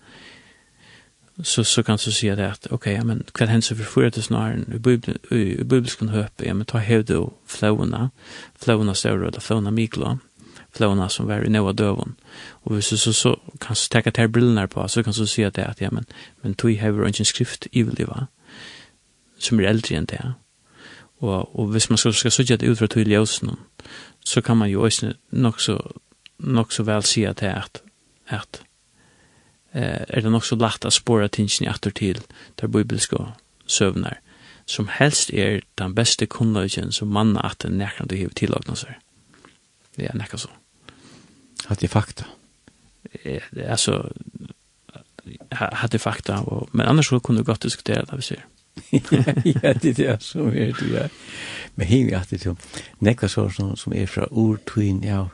så 1.43 1.63
så 1.63 1.83
kan 1.83 1.97
du 2.05 2.11
se 2.11 2.35
det 2.35 2.51
att 2.51 2.65
okej 2.65 2.75
okay, 2.75 2.93
ja, 2.93 3.03
men 3.03 3.23
vad 3.39 3.49
händer 3.49 3.75
för 3.75 3.83
för 3.83 4.09
det 4.09 4.21
snar 4.21 4.63
i 4.73 4.79
bibeln 4.79 5.17
i 5.31 5.63
bibelskan 5.63 6.25
ja 6.37 6.53
men 6.53 6.65
ta 6.65 6.77
hävd 6.77 7.07
då 7.07 7.33
flowna 7.45 8.09
flowna 8.59 8.93
större 8.93 9.27
eller 9.27 9.39
flowna 9.39 9.71
mikla 9.71 10.19
flowna 10.71 11.09
som 11.09 11.27
var 11.27 11.45
i 11.45 11.49
Noah 11.49 11.75
dövon 11.75 12.15
och 12.65 12.83
så 12.83 12.97
så 12.97 13.13
så 13.13 13.39
kan 13.59 13.73
du 13.73 13.89
ta 13.89 14.09
ett 14.09 14.17
här 14.17 14.27
brillorna 14.27 14.67
på 14.67 14.87
så 14.87 15.03
kan 15.03 15.13
du 15.13 15.27
säga 15.27 15.49
det 15.49 15.65
att 15.65 15.81
ja 15.81 15.89
men 15.91 16.05
men 16.41 16.53
tog 16.53 16.77
have 16.77 17.07
en 17.07 17.25
skrift 17.25 17.67
i 17.71 17.83
vill 17.83 17.95
det 17.95 18.05
va 18.05 18.27
som 19.37 19.59
är 19.59 19.63
äldre 19.63 19.95
än 19.95 20.05
det. 20.05 20.33
Och 21.19 21.55
och 21.55 21.73
hvis 21.73 21.89
man 21.89 21.97
ska 21.97 22.13
ska 22.13 22.31
söka 22.31 22.57
det 22.57 22.65
ut 22.65 22.77
för 22.77 22.87
tydliga 22.87 23.25
så 24.23 24.41
kan 24.41 24.57
man 24.57 24.69
ju 24.69 24.77
också 24.77 25.13
nog 25.29 25.61
så 25.61 25.91
nog 26.37 26.73
så 26.73 26.83
väl 26.83 27.03
se 27.03 27.25
att 27.25 27.37
det 27.37 27.47
är 27.47 27.65
att 28.25 28.61
er 29.77 30.23
det 30.23 30.31
nok 30.31 30.45
så 30.47 30.57
lagt 30.57 30.85
å 30.87 30.93
spåre 30.93 31.29
tingene 31.29 31.73
atter 31.73 31.93
til 31.93 32.21
der 32.57 32.71
bibelske 32.71 33.19
søvner 33.67 34.17
som 34.67 34.89
helst 34.91 35.31
er 35.33 35.61
den 35.79 35.95
beste 35.95 36.27
kunnløgjen 36.27 36.91
som 36.91 37.07
manna 37.07 37.45
at 37.47 37.63
den 37.63 37.77
nekkant 37.79 38.11
du 38.11 38.17
hever 38.19 38.35
tillagna 38.35 38.75
seg. 38.75 38.97
Det 39.95 40.09
er 40.09 40.17
nekka 40.19 40.39
så. 40.41 40.51
Hatt 41.69 41.83
i 41.83 41.87
fakta? 41.87 42.27
Altså, 43.63 44.01
hatt 45.55 45.95
i 45.95 46.01
fakta, 46.01 46.41
og, 46.43 46.67
men 46.73 46.85
annars 46.87 47.07
så 47.07 47.19
kunne 47.19 47.41
du 47.41 47.47
godt 47.47 47.63
diskutere 47.63 48.03
det 48.09 48.19
vi 48.19 48.27
ser. 48.27 48.43
ja, 49.63 49.73
det 49.73 49.99
er 49.99 50.19
så 50.21 50.51
er 50.51 50.75
det, 50.75 50.91
ja. 50.91 51.07
Men 51.75 51.87
hiv 51.87 52.11
at 52.15 52.29
det, 52.29 52.53
nekka 52.99 53.27
så 53.31 53.47
som 53.49 53.95
er 53.95 54.05
fra 54.05 54.27
ordtøyen, 54.31 55.03
ja, 55.03 55.25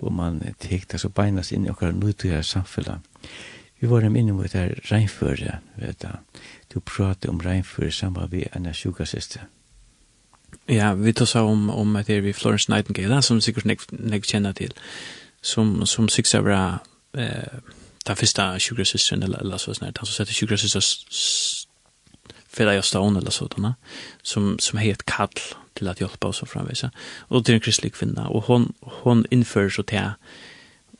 og 0.00 0.12
man 0.12 0.40
tekta 0.58 0.98
så 0.98 1.12
beinas 1.12 1.52
inn 1.52 1.68
i 1.68 1.70
okkar 1.70 1.92
nøytøyere 1.92 2.42
samfunnet. 2.42 3.04
Vi 3.80 3.90
var 3.90 4.00
dem 4.00 4.16
inne 4.16 4.32
mot 4.32 4.52
der 4.52 4.74
regnføre, 4.90 5.58
vet 5.76 6.02
du. 6.02 6.08
Du 6.74 6.80
prater 6.80 7.28
om 7.28 7.40
regnføre 7.40 7.90
sammen 7.90 8.28
med 8.30 8.46
en 8.56 8.66
av 8.66 8.74
sjukasiste. 8.74 9.40
Ja, 10.68 10.92
vi 10.94 11.12
tar 11.12 11.26
seg 11.26 11.46
om, 11.46 11.70
om 11.70 11.96
at 11.96 12.06
det 12.06 12.16
er 12.16 12.26
vi 12.26 12.32
Florence 12.32 12.70
Nightingale, 12.70 13.22
som 13.22 13.40
sikkert 13.40 13.64
nek, 13.64 13.84
nek 13.92 14.26
kjenner 14.26 14.52
til, 14.52 14.74
som, 15.42 15.86
som 15.86 16.08
sikkert 16.08 16.34
er 16.34 16.42
bra 16.46 16.62
eh, 17.14 17.60
den 18.06 18.16
första 18.16 18.58
sjukasisten 18.58 19.22
eller, 19.22 19.38
eller 19.38 19.56
så 19.56 19.74
snart. 19.74 19.98
Han 19.98 20.06
som 20.06 20.14
sätter 20.14 20.34
sjukasisten 20.34 20.82
fälla 22.50 22.74
jag 22.74 22.84
stån 22.84 23.16
eller 23.16 23.30
sådana 23.30 23.74
som, 24.22 24.58
som 24.58 24.78
har 24.78 24.86
ett 24.86 25.06
kall 25.06 25.28
till 25.72 25.88
att 25.88 26.00
hjälpa 26.00 26.28
oss 26.28 26.42
och 26.42 26.48
framvisa. 26.48 26.90
Och 27.18 27.42
det 27.42 27.52
är 27.52 27.54
en 27.54 27.60
kristlig 27.60 27.94
kvinna 27.94 28.28
och 28.28 28.44
hon, 28.44 28.72
hon 28.80 29.26
inför 29.30 29.68
så 29.68 29.82
till 29.82 30.10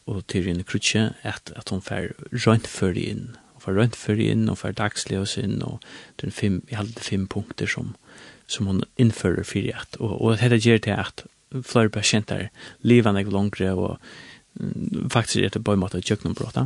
og 0.07 0.27
Tyrin 0.27 0.65
Krutje, 0.65 1.13
at, 1.23 1.53
at 1.57 1.69
hun 1.71 1.83
får 1.83 2.15
för 2.67 2.99
inn, 2.99 3.37
og 3.55 3.63
får 3.63 3.73
røntføre 3.73 4.23
inn, 4.23 4.49
og 4.49 4.59
får 4.59 4.73
dagslige 4.73 5.45
in 5.45 5.63
och 5.63 5.73
og 5.73 5.81
det 6.21 6.27
er 6.27 6.31
fem, 6.31 6.67
i 6.71 6.75
alle 6.75 6.93
fem 6.97 7.27
punkter 7.27 7.67
som, 7.67 7.97
som 8.47 8.67
hun 8.67 8.83
innfører 8.99 9.45
for 9.45 9.59
at, 9.59 9.97
og, 10.01 10.23
og 10.23 10.39
dette 10.39 10.57
gjør 10.57 10.79
til 10.79 10.91
at 10.91 11.25
flere 11.63 11.89
patienter 11.89 12.49
lever 12.83 13.13
nek 13.13 13.27
langere, 13.27 13.75
og 13.75 13.99
mm, 14.55 15.11
faktisk 15.11 15.37
er 15.37 15.49
det 15.49 15.65
bare 15.65 15.77
måte 15.77 16.03
kjøkkenbrott, 16.03 16.57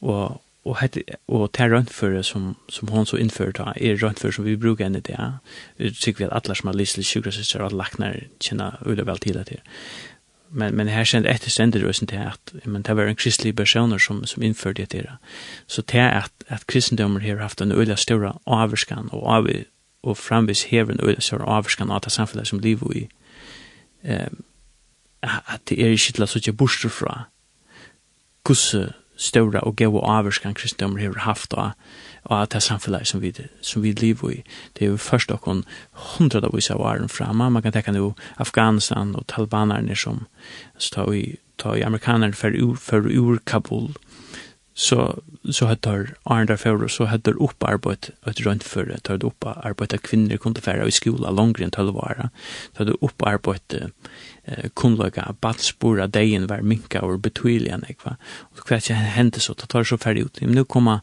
og 0.00 0.40
og 0.68 0.76
hette 0.82 1.02
og 1.32 1.52
ter 1.56 1.70
röntføre 1.72 2.22
som 2.22 2.56
som 2.68 2.88
hon 2.88 3.06
så 3.06 3.16
innför 3.16 3.52
ta 3.52 3.72
är 3.76 3.96
röntføre 3.96 4.32
som 4.32 4.44
vi 4.44 4.56
brukar 4.56 4.86
än 4.86 4.92
det. 4.92 5.32
Vi 5.76 5.90
tykker 5.90 6.18
vi 6.18 6.24
att 6.24 6.46
alle 6.46 6.54
som 6.54 6.66
har 6.66 6.74
lyssnat 6.74 7.06
sjukhusets 7.06 7.54
har 7.54 7.70
lagt 7.70 7.98
när 7.98 8.28
kjenner 8.40 8.78
öle 8.86 9.04
väl 9.04 9.18
till 9.18 9.44
det 9.44 9.60
men 10.50 10.74
men 10.74 10.88
här 10.88 11.04
känd 11.04 11.26
ett 11.26 11.52
ständer 11.52 11.80
det 11.80 12.02
inte 12.02 12.20
att 12.20 12.54
men 12.64 12.82
det 12.82 12.94
var 12.94 13.04
en 13.04 13.16
kristlig 13.16 13.56
person 13.56 14.00
som 14.00 14.26
som 14.26 14.42
införde 14.42 14.86
det 14.86 14.98
där. 14.98 15.18
Så 15.66 15.82
det 15.82 15.98
är 15.98 16.18
att 16.18 16.44
att 16.48 16.66
kristendomen 16.66 17.22
här 17.22 17.36
haft 17.36 17.60
en 17.60 17.72
öliga 17.72 17.96
stora 17.96 18.38
avskan 18.44 19.08
och 19.08 19.26
av 19.26 19.50
och 20.00 20.18
framvis 20.18 20.64
här 20.64 20.90
en 20.90 21.00
öliga 21.00 21.20
stora 21.20 21.44
avskan 21.44 21.90
att 21.90 22.12
samfället 22.12 22.48
som 22.48 22.60
liv 22.60 22.82
i 22.94 23.08
ehm 24.02 24.42
att 25.20 25.66
det 25.66 25.82
är 25.82 25.88
inte 25.88 26.26
så 26.26 26.38
att 26.38 26.46
jag 26.46 26.70
fra 26.70 27.24
kus 28.44 28.74
stora 29.16 29.60
och 29.60 29.76
gå 29.76 30.00
avskan 30.00 30.54
kristendomen 30.54 31.02
här 31.02 31.14
haft 31.14 31.52
och 31.52 31.70
og 32.24 32.42
at 32.42 32.54
det 32.54 32.62
samfunnet 32.62 33.06
som 33.08 33.22
vi, 33.22 33.32
som 33.62 33.82
vi 33.82 33.92
lever 33.92 34.30
i, 34.30 34.42
det 34.76 34.84
er 34.84 34.92
jo 34.92 35.00
først 35.02 35.30
noen 35.32 35.64
hundra 35.92 36.42
av 36.44 36.54
vise 36.54 36.74
av 36.74 36.80
åren. 36.80 37.08
Man 37.36 37.62
kan 37.62 37.72
tenke 37.72 37.94
nå 37.94 38.14
Afghanistan 38.36 39.14
og 39.16 39.26
talibanerne 39.30 39.96
som 39.96 40.26
altså, 40.74 40.94
tar 40.94 41.14
i, 41.14 41.24
ta 41.56 41.76
i 41.76 41.86
amerikanerne 41.86 42.36
for, 42.36 42.54
for 42.76 43.08
ur 43.08 43.38
Kabul, 43.46 43.94
så, 44.78 45.18
så 45.50 45.66
hadde 45.66 46.14
åren 46.24 46.46
derfor, 46.46 46.86
så 46.86 47.08
hadde 47.10 47.32
upp 47.34 47.56
opparbeid 47.58 48.12
et 48.30 48.42
rønt 48.46 48.62
for 48.62 48.86
det, 48.86 49.00
hadde 49.08 49.26
opparbeid 49.26 49.94
at 49.96 50.04
kvinner 50.06 50.38
kunne 50.38 50.62
være 50.62 50.86
i 50.86 50.94
skola 50.94 51.32
langere 51.34 51.66
enn 51.66 51.74
tølv 51.74 51.98
åra, 51.98 52.28
upp 52.78 53.02
opparbeid 53.08 53.74
eh, 53.80 54.68
kunnlaga, 54.78 55.32
badspora, 55.42 56.06
deien 56.06 56.46
var 56.46 56.62
minka 56.62 57.02
og 57.02 57.18
betydelig 57.26 57.74
enn, 57.74 57.88
ikke 57.90 58.12
va? 58.12 58.14
Og 58.54 58.70
hva 58.70 58.78
hendte 59.16 59.42
så, 59.42 59.56
det 59.58 59.66
tar 59.72 59.88
så 59.88 59.98
ferdig 59.98 60.28
ut. 60.28 60.40
Men 60.46 60.60
nå 60.60 60.64
kommer 60.70 61.02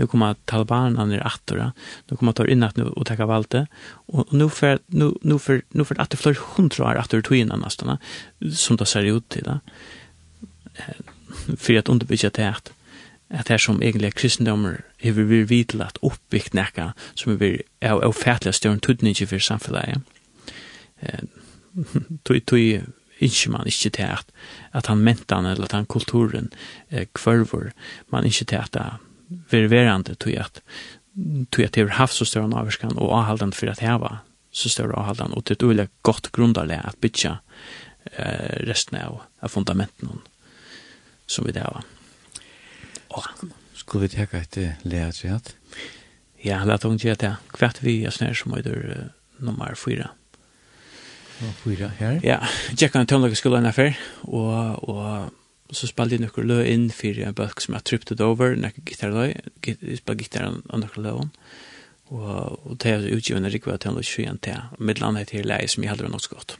nu 0.00 0.06
kommer 0.06 0.34
talibanerna 0.44 1.04
ner 1.04 1.26
attora, 1.26 1.72
nu 2.08 2.16
kommer 2.16 2.32
ta 2.32 2.46
in 2.46 2.62
att 2.62 2.76
nu 2.76 2.84
och 2.84 3.06
ta 3.06 3.26
valte 3.26 3.66
och 4.08 4.32
nu 4.32 4.48
för 4.48 4.78
nu 4.86 5.12
nu 5.22 5.38
för 5.38 5.62
nu 5.68 5.84
för 5.84 6.00
att 6.00 6.10
det 6.10 6.16
fler 6.16 6.38
hundra 6.56 6.84
år 6.84 6.94
att 6.94 7.10
det 7.10 7.22
tog 7.22 7.36
innan 7.36 7.60
nästan 7.60 7.98
som 8.54 8.76
det 8.76 8.86
ser 8.86 9.02
ut 9.02 9.28
till 9.28 9.42
det. 9.42 9.60
För 11.56 11.78
att 11.78 11.88
underbygga 11.88 12.30
det 12.30 12.42
här 12.42 12.56
att 13.28 13.46
det 13.46 13.58
som 13.58 13.82
egentligen 13.82 14.12
kristendommer, 14.12 14.80
hever 14.96 15.22
vi 15.22 15.42
vidlat 15.42 15.98
uppbyggt 16.02 16.52
nekka, 16.52 16.92
som 17.14 17.36
vi 17.36 17.62
är 17.80 18.04
ofärdliga 18.04 18.52
större 18.52 18.78
tudning 18.78 19.14
för 19.14 19.38
samhället. 19.38 19.98
Eh, 21.00 21.20
tog, 22.22 22.46
tog 22.46 22.58
ikke 23.20 23.50
man 23.50 23.66
ikke 23.66 23.90
til 23.90 24.02
at, 24.02 24.26
at 24.72 24.86
han 24.90 24.98
mentan 24.98 25.46
eller 25.46 25.64
at 25.64 25.72
han 25.72 25.86
kulturen 25.86 26.52
eh, 26.90 27.06
kvarvor, 27.14 27.70
man 28.12 28.24
ikke 28.24 28.44
til 28.44 28.56
at 28.56 28.76
ververande 29.50 30.14
tog 30.14 30.36
att 30.36 30.60
tog 31.50 31.64
att 31.64 31.72
det 31.72 31.80
har 31.80 31.88
haft 31.88 32.14
så 32.14 32.24
stor 32.24 32.58
avskan 32.58 32.96
och 32.96 33.12
avhållande 33.12 33.56
för 33.56 33.66
att 33.66 33.78
häva 33.78 34.18
så 34.50 34.68
stor 34.68 34.94
avhållande 34.94 35.36
och 35.36 35.42
det 35.42 35.50
är 35.50 35.54
ett 35.54 35.62
olika 35.62 35.88
gott 36.02 36.32
grundarläge 36.32 36.80
att 36.80 37.00
bytja 37.00 37.38
eh, 38.04 38.56
resten 38.56 39.00
av, 39.02 39.20
av 39.40 39.48
fundamenten 39.48 40.08
som 41.26 41.44
vi 41.46 41.52
det 41.52 41.60
har. 41.60 41.82
Och 43.08 43.24
skulle 43.74 44.02
vi 44.02 44.08
täcka 44.08 44.38
ett 44.38 44.58
läge 44.82 45.12
så 45.12 45.28
att 45.34 45.56
Ja, 46.42 46.64
låt 46.64 46.84
oss 46.84 47.04
göra 47.04 47.14
det. 47.14 47.36
Kvart 47.50 47.82
vi 47.82 48.04
är 48.04 48.10
snär 48.10 48.34
som 48.34 48.52
är 48.52 49.10
nummer 49.36 49.74
fyra. 49.74 50.10
Nummer 51.40 51.52
fyra 51.52 51.90
här? 51.98 52.20
Ja, 52.22 52.40
jag 52.78 52.92
kan 52.92 53.06
skulle 53.06 53.26
en 53.26 53.36
skolan 53.36 53.66
affär 53.66 53.98
och, 54.20 54.88
och 54.88 55.30
så 55.76 55.88
spalte 55.90 56.16
jeg 56.16 56.24
noen 56.24 56.48
løg 56.50 56.68
inn 56.70 56.88
for 56.94 57.20
en 57.24 57.36
bøk 57.36 57.62
som 57.62 57.76
jeg 57.76 57.86
trypte 57.88 58.16
det 58.18 58.26
over, 58.26 58.56
noen 58.58 58.86
gitarløg, 58.88 59.36
jeg 59.66 60.00
spalte 60.00 60.24
gitaren 60.24 60.62
av 60.68 60.82
noen 60.82 61.04
løg 61.04 61.20
og, 62.10 62.66
og 62.66 62.78
det 62.82 62.90
er 62.90 63.06
utgivende 63.14 63.52
rikvet 63.52 63.82
til 63.82 63.92
han 63.92 64.00
og 64.00 64.06
21 64.06 64.40
til, 64.42 64.64
og 64.74 64.82
middelandet 64.82 65.30
til 65.30 65.46
leie 65.46 65.70
som 65.70 65.84
jeg 65.84 65.92
heller 65.92 66.08
var 66.08 66.16
nok 66.16 66.24
så 66.26 66.34
godt. 66.34 66.56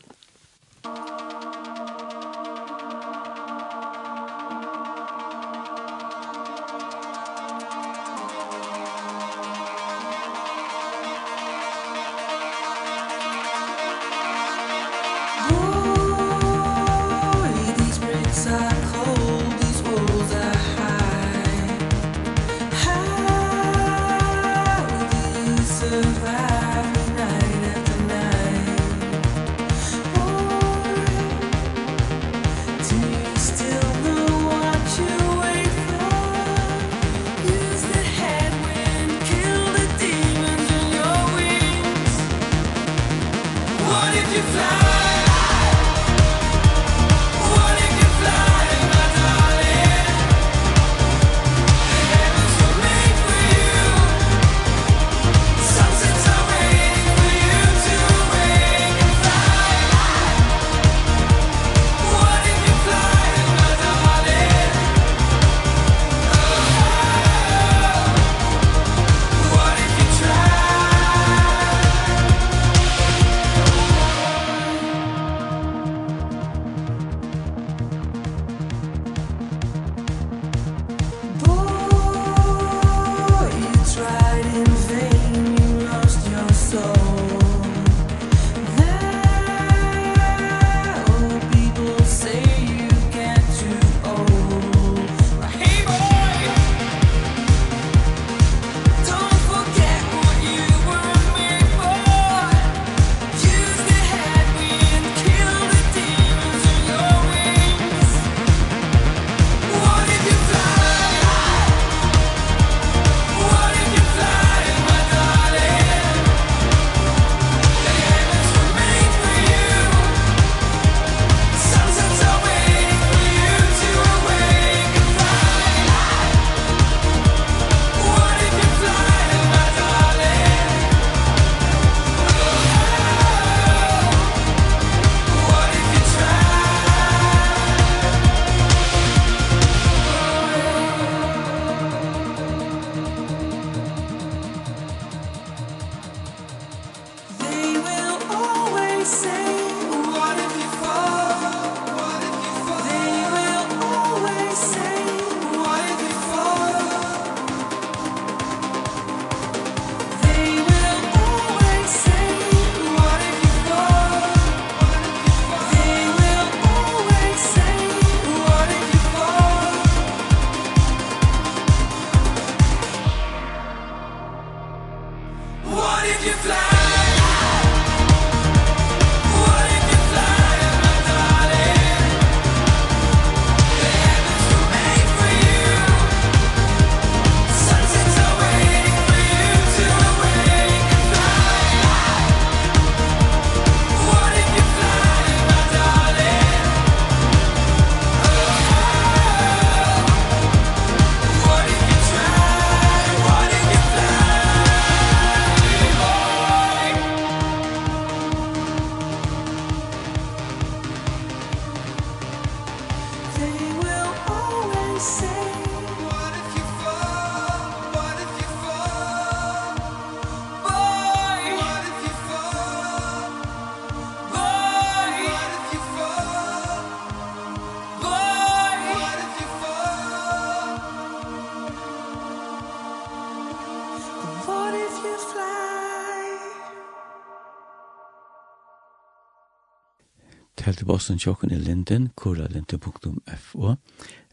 Teltebossen 240.61 241.18
tjokken 241.18 241.52
i 241.52 241.56
linden, 241.56 242.11
kuralinde.fo, 242.20 243.74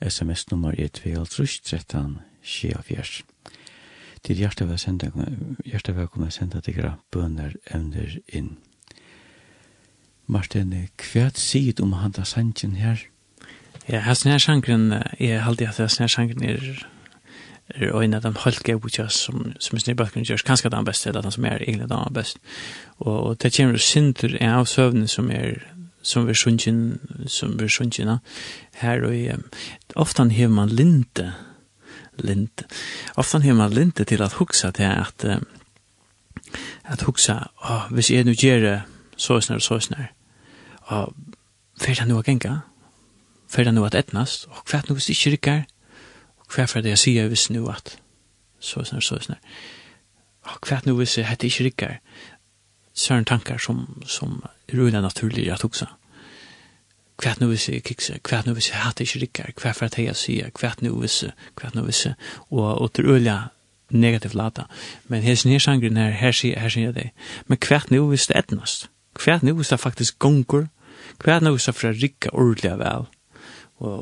sms-nummer 0.03 0.75
er 0.75 0.89
13, 0.91 2.17
24. 2.41 3.23
Til 4.23 4.35
hjertet 4.35 4.67
vil 4.67 4.79
sende, 4.79 5.11
hjertet 5.65 5.95
vil 5.95 6.09
komme 6.11 6.31
sende 6.31 6.59
dere 6.65 6.97
bønner 7.15 7.55
evner 7.71 8.17
inn. 8.27 8.57
Martin, 10.27 10.73
hva 10.99 11.29
sier 11.31 11.77
du 11.77 11.85
om 11.85 11.95
han 12.01 12.11
da 12.11 12.25
sangen 12.27 12.75
her? 12.75 13.05
Ja, 13.87 14.01
her 14.03 14.19
snær 14.19 14.43
sangren, 14.43 14.91
jeg 15.19 15.43
halde 15.45 15.69
at 15.69 15.79
her 15.79 15.87
snær 15.87 16.11
sangren 16.11 16.43
er 16.43 16.59
er 17.69 17.95
øyne 17.95 18.19
den 18.23 18.35
helt 18.45 18.63
gav 18.63 18.83
utgjørs 18.85 19.13
som, 19.13 19.53
som 19.59 19.79
snirbalken 19.79 20.23
gjørs, 20.23 20.41
kanskje 20.41 20.69
den 20.69 20.85
beste, 20.85 21.09
eller 21.09 21.21
den 21.21 21.31
som 21.31 21.45
er 21.45 21.57
egentlig 21.57 21.89
den 21.89 22.13
best 22.13 22.37
Og, 22.97 23.23
og 23.23 23.41
det 23.43 23.53
kommer 23.57 23.77
synder 23.77 24.37
av 24.41 24.65
søvnen 24.65 25.07
som 25.07 25.31
er 25.31 25.76
som 26.07 26.27
vi 26.27 26.35
sjunkin 26.35 26.79
som 27.27 27.57
vi 27.59 27.67
sjunkina 27.67 28.19
her 28.79 29.03
og 29.03 29.15
um, 29.33 29.43
oftan 29.95 30.31
hevur 30.31 30.55
man 30.55 30.71
linte 30.71 31.33
linte 32.23 32.63
oftan 33.19 33.43
hevur 33.43 33.59
man 33.59 33.75
linte 33.75 34.03
til 34.07 34.23
at 34.23 34.37
hugsa 34.39 34.71
til 34.71 34.87
at 34.87 35.25
um, 35.35 35.47
at 36.85 37.01
hugsa 37.01 37.33
ah 37.61 37.85
oh, 37.85 37.91
hvis 37.91 38.11
jeg 38.11 38.23
nu 38.23 38.33
gjer 38.33 38.81
så 39.17 39.41
snar 39.41 39.59
så 39.59 39.79
snar 39.79 40.11
ah 40.87 41.07
fer 41.81 42.05
nu 42.05 42.21
genga 42.21 42.59
fer 43.49 43.71
nu 43.71 43.85
at 43.85 43.95
etnast? 43.95 44.47
Og 44.49 44.65
kvært 44.65 44.89
nu 44.89 44.95
hvis 44.95 45.09
ikke 45.09 45.29
rikkar? 45.31 45.61
Og 46.39 46.47
kvært 46.47 46.69
fer 46.69 46.81
det 46.81 46.89
jeg 46.89 46.97
sier 46.97 47.27
hvis 47.27 47.49
nu 47.49 47.67
at 47.69 47.99
så 48.59 48.83
snar 48.83 48.99
så 48.99 49.19
snar 49.19 49.39
og 50.47 50.61
kvært 50.61 50.85
nu 50.85 50.95
hvis 50.95 51.15
hetta 51.15 51.47
ikkje 51.47 51.65
rykkar 51.65 51.97
sånne 52.97 53.27
tankar 53.29 53.61
som, 53.61 53.85
som 54.05 54.41
runar 54.73 55.05
naturlig 55.05 55.49
at 55.53 55.65
också. 55.65 55.87
Kvært 57.17 57.39
nu 57.41 57.47
visse 57.49 57.79
kikse, 57.81 58.19
kvært 58.21 58.45
nu 58.45 58.53
visse 58.53 58.77
hatt 58.77 59.01
ikkje 59.01 59.23
rikkar, 59.23 59.53
kvært 59.57 59.79
for 59.79 59.89
at 59.89 59.95
heia 59.97 60.13
sier, 60.13 60.51
kvært 60.53 60.83
nu 60.85 60.91
visse, 61.01 61.31
kvært 61.57 61.73
nu 61.73 61.81
visse, 61.87 62.13
og, 62.51 62.77
og 62.77 62.91
til 62.93 63.09
øyla 63.09 63.37
negativ 63.89 64.35
lata. 64.37 64.67
Men 65.07 65.23
her 65.23 65.35
sin 65.35 65.51
her 65.51 65.59
sangren 65.59 65.97
her, 65.97 66.11
her 66.11 66.31
sier, 66.31 66.59
her 66.59 66.69
sier 66.69 66.91
det. 66.93 67.09
Men 67.47 67.57
kvært 67.57 67.91
nu 67.91 68.03
visse 68.11 68.29
det 68.33 68.37
etnast. 68.37 68.89
Kvært 69.17 69.43
nu 69.43 69.55
visse 69.57 69.73
det 69.73 69.81
faktisk 69.81 70.19
gonger, 70.19 70.67
kvært 71.17 71.41
nu 71.41 71.55
visse 71.55 71.73
for 71.73 71.89
at 71.89 72.01
rikka 72.03 72.29
ordelig 72.33 72.77
vel. 72.83 73.07
Og, 73.77 73.97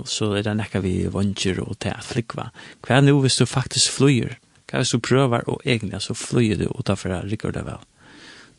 og 0.00 0.08
så 0.10 0.32
er 0.34 0.42
det 0.42 0.56
nekka 0.58 0.82
vi 0.82 0.94
vanger 1.10 1.58
og 1.62 1.78
til 1.80 1.94
at 1.94 2.06
flikva. 2.06 2.50
Kvært 2.82 3.04
nu 3.04 3.18
visse 3.22 3.42
du 3.42 3.50
faktisk 3.50 3.98
flyr, 3.98 4.36
kvært 4.68 4.84
hvis 4.84 4.94
du 4.94 4.98
prøver 4.98 5.42
og 5.50 5.62
egentlig 5.66 6.02
så 6.02 6.14
flyr 6.14 6.56
du 6.58 6.68
utanfor 6.70 7.18
at 7.18 7.26
rikka 7.30 7.48
ordelig 7.48 7.66
vel. 7.66 7.82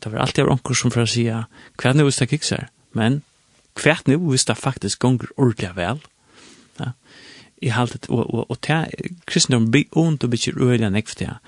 Det 0.04 0.12
var 0.12 0.18
alltid 0.18 0.44
av 0.44 0.74
som 0.74 0.92
for 0.92 1.04
å 1.04 1.10
si 1.10 1.26
hva 1.28 1.94
nu 1.94 2.04
hvis 2.06 2.20
det 2.20 2.30
kikser, 2.30 2.68
men 2.96 3.22
hva 3.80 3.96
nu 4.06 4.18
hvis 4.28 4.46
det 4.48 4.58
faktisk 4.58 5.00
gonger 5.04 5.32
ordentlig 5.36 5.72
vel. 5.76 6.02
Ja. 6.80 6.92
I 7.64 7.72
haltet, 7.72 8.10
og, 8.12 8.26
og, 8.34 8.50
og 8.50 8.60
det 8.66 8.82
kristendom 9.26 9.70
blir 9.72 9.88
ondt 9.96 10.24
og 10.24 10.34
blir 10.34 10.60
øyelig 10.60 10.86
enn 10.86 11.00
ekvete. 11.00 11.38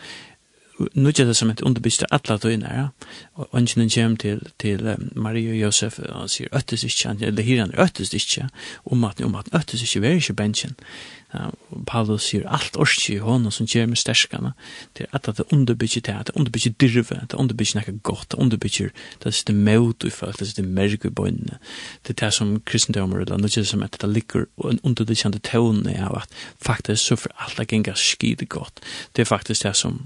Nu 0.95 1.11
er 1.11 1.27
det 1.27 1.35
som 1.35 1.51
et 1.51 1.61
underbyst 1.67 2.05
av 2.07 2.21
alle 2.21 2.39
døgnet, 2.39 2.71
ja. 2.71 2.87
Og 3.35 3.49
ønsken 3.53 3.91
kommer 3.91 4.17
til, 4.17 4.43
til 4.63 4.85
Marie 5.17 5.51
og 5.51 5.59
Josef, 5.59 5.99
og 5.99 6.31
sier, 6.31 6.49
øttes 6.55 6.85
ikke, 6.87 7.17
eller 7.27 7.43
hyrer 7.43 7.65
han, 7.67 7.75
øttes 7.75 8.15
ikke, 8.15 8.49
om 8.87 9.05
at, 9.05 9.21
om 9.21 9.35
at, 9.35 9.51
øttes 9.53 9.83
ikke, 9.83 10.01
vi 10.01 10.07
er 10.07 10.21
ikke 10.23 10.39
bensjen. 10.39 10.77
Ja 10.79 11.18
Uh, 11.35 11.51
Paulus 11.87 12.25
sier 12.31 12.47
alt 12.49 12.77
orski 12.81 13.19
i 13.19 13.21
honom 13.21 13.53
som 13.53 13.67
gjør 13.69 13.91
med 13.91 14.01
sterskarna 14.01 14.55
det 14.97 15.09
at 15.13 15.29
det 15.29 15.45
underbygger 15.53 16.01
det, 16.07 16.15
det 16.27 16.37
underbygger 16.37 16.73
dyrve, 16.81 17.19
det 17.29 17.37
underbygger 17.37 17.77
nekka 17.77 17.93
godt, 18.03 18.31
det 18.33 18.39
underbygger 18.41 18.95
det 19.25 19.35
sitte 19.35 19.53
møt 19.53 20.07
i 20.09 20.11
folk, 20.11 20.39
det 20.41 20.49
sitte 20.49 20.65
merg 20.65 21.05
i 21.05 21.13
bøynene 21.13 21.59
det 22.07 22.15
er 22.15 22.21
det 22.25 22.33
som 22.35 22.55
kristendommer 22.65 23.21
eller 23.21 23.41
noe 23.41 23.65
som 23.65 23.85
at 23.85 23.99
det 24.01 24.09
ligger 24.09 24.47
en 24.65 24.81
underbyggjande 24.83 25.43
tåne 25.45 25.97
av 26.01 26.23
at 26.23 26.39
faktisk 26.65 27.03
så 27.03 27.19
for 27.21 27.35
alt 27.45 27.61
er 27.61 27.69
gengar 27.69 27.99
skide 27.99 28.47
godt. 28.47 28.81
Det 29.17 29.23
er 29.23 29.29
faktisk 29.29 29.65
det 29.67 29.77
som 29.77 30.01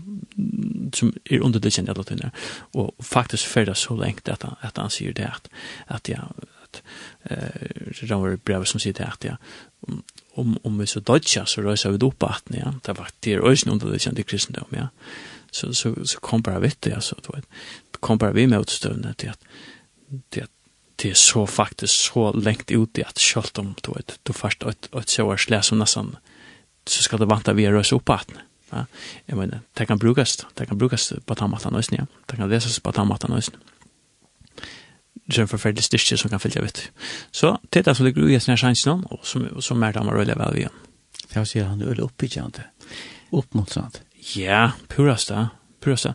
som 0.93 1.13
er 1.31 1.43
underbyggjande 1.45 1.93
alle 1.93 2.05
tøyne 2.05 2.31
og 2.75 2.95
faktisk 3.03 3.49
fyrir 3.49 3.75
så 3.75 3.97
lengt 3.97 4.29
at, 4.29 4.45
at 4.63 4.79
han 4.79 4.91
sier 4.91 5.13
det 5.17 5.29
at, 5.29 5.49
at 5.89 6.09
ja, 6.09 6.27
at 6.63 6.83
eh 7.31 8.13
uh, 8.13 8.37
brevet 8.45 8.69
som 8.69 8.81
sier 8.81 8.93
det 8.93 9.05
at 9.05 9.25
ja, 9.25 9.37
om 10.35 10.59
om 10.63 10.79
vi 10.79 10.87
så 10.87 11.01
dodja 11.01 11.47
så 11.47 11.63
rösa 11.63 11.91
vi 11.91 12.07
upp 12.07 12.23
att 12.23 12.43
ja. 12.47 12.75
Det 12.83 12.93
var 12.93 13.09
det 13.21 13.33
är 13.33 13.51
ösn 13.51 13.69
under 13.71 13.87
det 13.87 13.99
kände 13.99 14.23
kristendom 14.23 14.69
ja. 14.71 14.89
Så 15.51 15.75
så 15.75 16.07
så 16.07 16.21
kom 16.21 16.43
bara 16.43 16.59
vet 16.59 16.81
det 16.81 16.95
alltså 16.95 17.17
då 17.23 17.35
kom 18.01 18.19
bara 18.19 18.33
vi 18.33 18.47
med 18.47 18.61
utstövna 18.61 19.15
till 19.15 19.31
att 19.31 19.45
det 20.29 20.51
det 20.97 21.11
är 21.11 21.15
så 21.15 21.47
faktiskt 21.47 21.95
så 21.95 22.33
längt 22.33 22.71
ut 22.71 22.99
i 22.99 23.05
att 23.05 23.19
skalt 23.19 23.59
om 23.59 23.75
då 23.81 23.97
ett 23.99 24.19
då 24.23 24.33
först 24.33 24.63
ett 24.63 24.95
ett 24.95 25.09
så 25.09 25.37
släs 25.37 25.67
som 25.67 25.79
nästan 25.79 26.17
så 26.87 27.03
ska 27.03 27.17
det 27.17 27.25
vanta 27.25 27.53
vi 27.53 27.71
rösa 27.71 27.97
upp 27.97 28.11
att 28.11 28.29
ja. 28.71 28.87
Jag 29.27 29.39
menar 29.39 29.61
det 29.73 29.87
kan 29.87 29.99
brukas 29.99 30.47
det 30.55 30.67
kan 30.67 30.79
brukas 30.79 31.13
på 31.25 31.35
tamatan 31.35 31.75
ösn 31.75 31.95
ja. 31.95 32.07
Det 32.27 32.37
kan 32.37 32.49
läsas 32.49 32.81
på 32.81 32.93
tamatan 32.93 33.33
ösn 33.33 33.55
ja 33.55 33.72
som 35.31 35.49
förfärligt 35.49 35.85
styrke 35.85 36.17
som 36.17 36.31
kan 36.31 36.41
följa 36.41 36.63
vet. 36.63 36.91
Så 37.31 37.59
det 37.71 37.83
där 37.83 37.95
som 37.95 38.07
ligger 38.07 38.29
i 38.29 38.41
sina 38.41 38.57
sjansen 38.57 38.91
någon 38.91 39.05
och 39.05 39.27
som 39.27 39.63
som 39.63 39.83
er 39.83 39.93
där 39.93 40.03
man 40.03 40.15
rullar 40.15 40.37
väl 40.37 40.57
igen. 40.57 40.71
Jag 41.33 41.49
ser 41.49 41.65
han 41.65 41.83
öl 41.83 42.01
upp 42.01 42.23
i 42.23 42.27
jante. 42.27 42.63
Upp 43.31 43.55
mot 43.55 43.71
sånt. 43.71 44.03
Ja, 44.35 44.73
purasta, 44.89 45.35
da, 45.35 45.49
purast 45.81 46.05
da. 46.05 46.15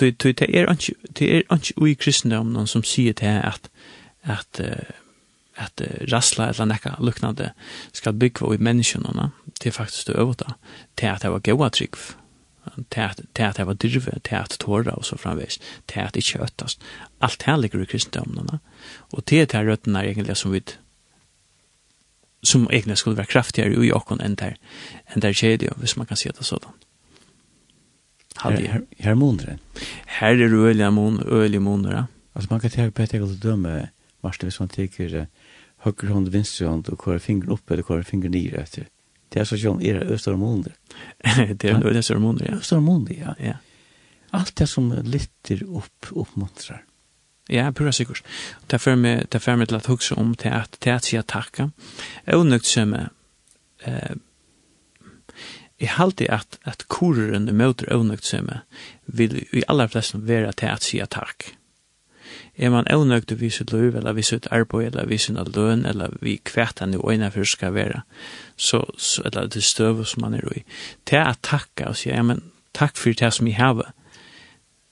det 0.00 0.30
är 0.30 0.72
ikke 0.72 0.94
det 1.02 1.36
är 1.36 1.52
inte 1.52 1.88
i 1.88 1.94
kristendom 1.94 2.52
någon 2.52 2.66
som 2.66 2.82
säger 2.82 3.42
at, 3.42 3.70
att 4.22 4.60
att 4.60 4.60
att 5.56 5.80
rasla 6.00 6.48
eller 6.48 6.66
nekka 6.66 6.96
luknande 7.00 7.52
ska 7.92 8.12
bygga 8.12 8.54
i 8.54 8.58
människorna. 8.58 9.30
Det 9.60 9.68
är 9.68 9.72
faktiskt 9.72 10.06
det 10.06 10.12
överta. 10.12 10.54
Det 10.94 11.06
är 11.06 11.12
att 11.12 11.22
det 11.22 11.30
var 11.30 11.40
goa 11.40 11.70
trygg 11.70 11.94
til 12.90 13.00
at 13.42 13.58
jeg 13.58 13.66
var 13.66 13.74
dyrve, 13.74 14.18
til 14.24 14.36
at 14.36 14.56
tåra 14.60 14.94
og 14.96 15.04
så 15.04 15.16
framvis 15.16 15.58
til 15.88 16.00
at 16.00 16.16
ikke 16.16 16.42
øttast. 16.42 16.82
Alt 17.20 17.42
her 17.42 17.56
ligger 17.56 17.82
i 17.82 17.88
kristendomene, 17.88 18.60
og 19.12 19.24
til 19.26 19.44
at 19.46 19.54
røttene 19.54 19.98
er 19.98 20.10
egentlig 20.10 20.36
som 20.36 20.52
vi 20.52 20.62
som 22.42 22.68
egentlig 22.72 22.98
skulle 22.98 23.16
være 23.16 23.26
kraftigere 23.26 23.84
i 23.84 23.92
åkken 23.92 24.22
enn 24.24 24.34
der, 24.40 24.54
enn 25.12 25.20
der 25.20 25.36
kjedio, 25.36 25.74
hvis 25.76 25.96
man 25.96 26.06
kan 26.08 26.16
si 26.16 26.30
det 26.32 26.46
sånn. 26.46 26.70
Her, 28.40 28.56
her, 28.56 28.84
her 28.98 29.14
måneder? 29.14 29.58
Her 30.20 30.40
er 30.40 30.54
øyelige 30.54 30.90
måneder, 30.90 31.28
øyelige 31.28 31.60
måneder, 31.60 31.96
ja. 31.96 32.04
Altså 32.34 32.48
man 32.50 32.60
kan 32.60 32.70
tenke 32.70 32.94
på 32.96 33.02
et 33.02 33.14
eget 33.14 33.42
dømme, 33.42 33.90
Marsten, 34.22 34.46
hvis 34.48 34.60
man 34.60 34.68
tenker 34.68 35.26
høyre 35.84 36.12
hånd, 36.12 36.30
venstre 36.32 36.68
hånd, 36.68 36.88
og 36.88 37.04
hvor 37.04 37.14
er 37.14 37.18
fingeren 37.18 37.52
oppe, 37.52 37.74
eller 37.74 37.84
hvor 37.84 37.98
er 37.98 38.08
fingeren 38.08 38.32
nere 38.32 38.62
etter. 38.62 38.88
Det 39.30 39.40
er 39.42 39.48
så 39.48 39.58
sånn, 39.60 39.82
er 39.86 40.00
det 40.00 40.14
Østermunder? 40.16 40.76
det 41.60 41.70
er 41.70 41.84
Østermunder, 41.90 42.50
ja. 42.50 42.60
Østermunder, 42.60 43.14
ja. 43.14 43.34
ja. 43.38 43.58
Alt 44.36 44.54
det 44.58 44.68
som 44.70 44.90
lytter 44.92 45.62
opp, 45.66 46.10
oppmuntrar. 46.10 46.84
Ja, 47.50 47.70
pura 47.74 47.90
sikkert. 47.94 48.22
Det 48.70 48.78
er 48.78 48.98
meg, 48.98 49.24
det 49.30 49.40
er 49.42 49.56
meg 49.58 49.70
til 49.70 49.78
at 49.80 49.88
hugsa 49.90 50.18
om 50.22 50.36
til 50.38 50.54
at 50.54 50.76
det 50.84 50.92
at 50.94 51.06
sier 51.08 51.26
takka. 51.26 51.70
Øvnøgt 52.30 52.66
som 52.70 52.94
eh 52.94 54.18
jeg 55.80 55.94
halte 55.96 56.26
at, 56.28 56.58
at 56.68 56.84
koreren 56.92 57.48
møter 57.56 57.88
øvnøgt 57.94 58.26
som 58.28 58.50
vil 59.06 59.38
i 59.40 59.62
aller 59.68 59.88
flest 59.88 60.18
være 60.28 60.52
til 60.52 60.68
at 60.68 60.84
sier 60.84 61.08
takk 61.08 61.54
er 62.60 62.70
man 62.70 62.88
avnøgd 62.92 63.32
vi 63.40 63.48
sitt 63.50 63.72
liv, 63.72 63.96
eller 63.96 64.12
vi 64.12 64.22
sitt 64.26 64.46
arbeid, 64.52 64.92
eller 64.92 65.08
vi 65.08 65.18
sin 65.18 65.38
løn, 65.40 65.86
eller 65.88 66.12
vi 66.20 66.36
kvært 66.44 66.82
han 66.84 66.94
i 66.94 67.00
øyne 67.00 67.30
for 67.32 67.48
skal 67.48 67.74
være, 67.74 68.02
så, 68.56 68.82
så, 68.98 69.22
eller 69.24 69.48
det 69.48 69.64
støv 69.64 70.04
som 70.04 70.26
man 70.26 70.36
er 70.36 70.44
i. 70.56 70.64
Det 71.08 71.18
er 71.18 71.32
at 71.32 71.40
takka 71.42 71.88
og 71.88 71.96
sier, 71.96 72.18
ja, 72.18 72.22
men 72.22 72.42
takk 72.76 73.00
for 73.00 73.16
det 73.16 73.32
som 73.32 73.48
jeg 73.48 73.56
har. 73.56 73.92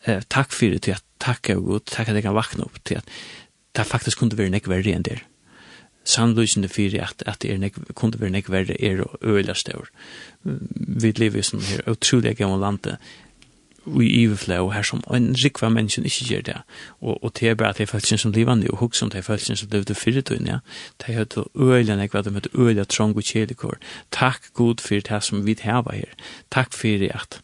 Eh, 0.06 0.22
takk 0.32 0.54
for 0.54 0.72
det 0.72 0.86
til 0.86 0.96
at 0.96 1.04
takka 1.20 1.58
og 1.58 1.66
god, 1.66 1.86
takk 1.92 2.08
at 2.08 2.18
jeg 2.18 2.24
kan 2.24 2.38
vakna 2.38 2.64
opp 2.64 2.80
til 2.84 3.02
at 3.02 3.18
det 3.76 3.86
faktisk 3.86 4.18
kunne 4.18 4.38
være 4.38 4.54
nek 4.54 4.68
verre 4.70 4.94
enn 4.94 5.04
der. 5.06 5.22
Sannløsende 6.08 6.70
fyrir 6.72 7.04
at, 7.04 7.22
at 7.28 7.42
det 7.42 7.52
er 7.52 7.60
nek, 7.60 7.76
kunne 7.94 8.20
være 8.20 8.32
nek 8.32 8.48
verre 8.50 8.78
er 8.80 9.04
og 9.04 9.18
øyla 9.22 9.54
stør. 9.54 9.90
Vi 10.44 11.12
lever 11.18 11.42
i 11.42 11.44
sånn 11.44 11.66
her 11.68 11.84
utrolig 11.90 12.38
gammel 12.38 12.64
landet 12.64 12.96
i 14.02 14.08
iverflå 14.22 14.70
her 14.74 14.86
som 14.86 15.02
en 15.14 15.32
rikva 15.38 15.68
mennesken 15.72 16.04
ikke 16.08 16.28
gjør 16.30 16.44
det. 16.46 16.56
Og, 17.00 17.24
og 17.24 17.32
det 17.40 17.48
er 17.48 17.58
bare 17.58 17.74
at 17.74 17.80
det 17.80 17.86
er 17.88 17.92
følelsen 17.92 18.18
som 18.18 18.32
livande, 18.32 18.70
og 18.70 18.82
hukk 18.82 18.94
som 18.94 19.10
det 19.10 19.24
er 19.24 19.56
som 19.56 19.68
levde 19.72 19.94
fyrir 19.94 20.22
tøyne, 20.22 20.48
ja. 20.48 20.58
Det 20.98 21.08
er 21.08 21.18
høyt 21.22 21.36
øyla 21.56 21.96
nekva, 21.96 22.22
de 22.22 22.30
høyt 22.30 22.48
øyla 22.54 22.84
trong 22.84 23.16
og 23.16 23.22
kjelikor. 23.22 23.78
Takk 24.12 24.52
god 24.54 24.80
for 24.80 25.00
det 25.00 25.22
som 25.24 25.46
vi 25.46 25.56
hava 25.62 25.94
her. 25.94 26.14
Takk 26.50 26.72
for 26.72 27.08
at 27.14 27.40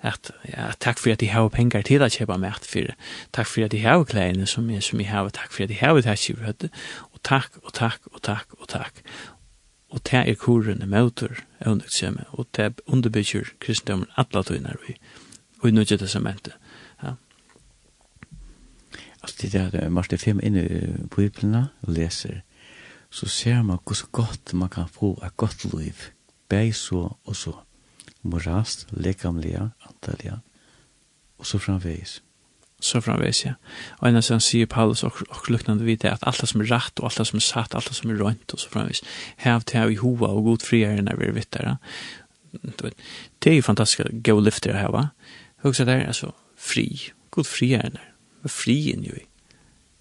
at 0.00 0.30
ja, 0.46 0.70
takk 0.78 0.98
for 0.98 1.10
at 1.10 1.22
jeg 1.22 1.32
har 1.32 1.48
penger 1.50 1.82
til 1.82 2.02
å 2.04 2.08
kjøpe 2.12 2.36
mat 2.38 2.66
for 2.66 2.86
det. 2.86 2.94
Takk 3.34 3.48
for 3.50 3.66
at 3.66 3.74
jeg 3.74 3.82
har 3.82 4.04
klærne 4.06 4.46
som 4.46 4.68
jeg, 4.70 4.82
som 4.86 5.00
jeg 5.02 5.10
har. 5.10 5.30
Takk 5.34 5.50
for 5.52 5.66
at 5.66 5.74
jeg 5.74 5.80
har 5.80 5.98
det 5.98 6.06
her 6.06 6.20
kjøpet. 6.22 6.68
Og 7.12 7.22
takk, 7.26 7.58
og 7.64 7.74
takk, 7.74 8.06
og 8.12 8.22
takk, 8.22 8.54
og 8.60 8.68
takk. 8.70 9.02
Og 9.90 10.04
det 10.04 10.20
er 10.20 10.36
korene 10.38 10.86
møter, 10.86 11.40
og 11.64 12.46
det 12.56 12.80
underbygger 12.86 13.54
kristendommen 13.60 14.10
alle 14.16 14.44
tøyner 14.44 14.76
vi 14.86 14.98
i 15.66 15.70
Nødje 15.70 15.96
Testamentet. 15.96 16.52
Ja. 17.02 17.12
Altså 19.22 19.36
det 19.42 19.54
er 19.54 19.70
at 19.72 19.92
Martin 19.92 20.18
5 20.18 20.40
inne 20.42 20.64
i 20.64 20.80
Bibelene 21.16 21.68
og 21.82 21.92
leser, 21.92 22.40
så 23.10 23.26
ser 23.26 23.62
man 23.62 23.78
hvor 23.84 24.10
godt 24.10 24.54
man 24.54 24.68
kan 24.68 24.88
få 24.88 25.18
et 25.24 25.36
godt 25.36 25.64
liv, 25.74 25.94
beg 26.48 26.74
så 26.74 27.16
og 27.24 27.36
så, 27.36 27.52
morast, 28.22 28.86
lekamlige, 28.90 29.70
antallige, 29.88 30.38
og 31.38 31.46
så 31.46 31.58
framveis. 31.58 32.22
Så 32.80 33.00
framvegis, 33.00 33.40
ja. 33.44 33.56
Og 33.98 34.06
en 34.06 34.20
av 34.20 34.22
sånn 34.22 34.42
sier 34.42 34.68
Paulus 34.70 35.02
og, 35.02 35.16
og 35.34 35.48
luknande 35.50 35.86
vidt 35.86 36.04
er 36.06 36.14
at 36.14 36.22
alt 36.30 36.44
som 36.46 36.62
er 36.62 36.68
rett 36.70 37.00
og 37.00 37.08
alt 37.08 37.26
som 37.26 37.40
er 37.40 37.42
satt, 37.42 37.74
alt 37.74 37.90
som 37.94 38.12
er 38.12 38.20
rønt 38.22 38.54
og 38.54 38.62
så 38.62 38.70
framvegis, 38.70 39.02
hev 39.42 39.64
til 39.66 39.80
hev 39.80 39.94
i 39.94 39.98
hova 39.98 40.30
og 40.30 40.46
god 40.46 40.66
friherren 40.66 41.10
er 41.10 41.18
vi 41.18 41.32
vitt 41.34 41.50
der. 41.56 41.74
Det 42.54 43.50
er 43.50 43.56
jo 43.56 43.66
fantastisk 43.66 44.12
gode 44.22 44.46
lyfter 44.46 44.78
her, 44.78 44.92
va? 44.94 45.08
Hugsa 45.62 45.84
der, 45.84 46.06
altså, 46.06 46.32
fri. 46.56 47.10
God 47.30 47.46
fri 47.46 47.74
är 47.74 47.82
den. 47.82 47.98
Men 48.42 48.48
fri 48.48 48.90
in 48.90 49.02
ju. 49.02 49.18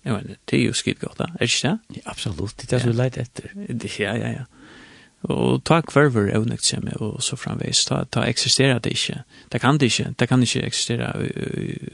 Jag 0.02 0.14
menar, 0.14 0.38
det 0.46 0.58
jo 0.58 0.74
ju 0.86 0.94
godt, 0.94 1.18
da. 1.18 1.24
Er 1.24 1.38
det 1.40 1.44
ikke 1.44 1.68
det? 1.68 1.80
Ja, 1.96 2.02
absolutt. 2.06 2.58
Det 2.58 2.74
är 2.74 2.80
så 2.80 2.94
lätt 2.94 3.18
efter. 3.18 3.52
Ja, 4.00 4.16
ja, 4.18 4.30
ja. 4.30 4.46
Og 5.22 5.64
ta 5.66 5.82
kvarver 5.82 6.30
evnekt 6.30 6.64
seg 6.64 6.84
med, 6.86 6.94
og 7.02 7.24
så 7.24 7.36
framveis, 7.36 7.86
ta, 7.86 8.04
ta 8.06 8.22
eksisterer 8.30 8.80
det 8.80 8.94
ikke. 8.94 9.24
Det 9.52 9.62
kan 9.62 9.78
det 9.78 9.90
ikke, 9.92 10.14
det 10.20 10.28
kan 10.30 10.44
ikke 10.44 10.62
eksistere, 10.62 11.10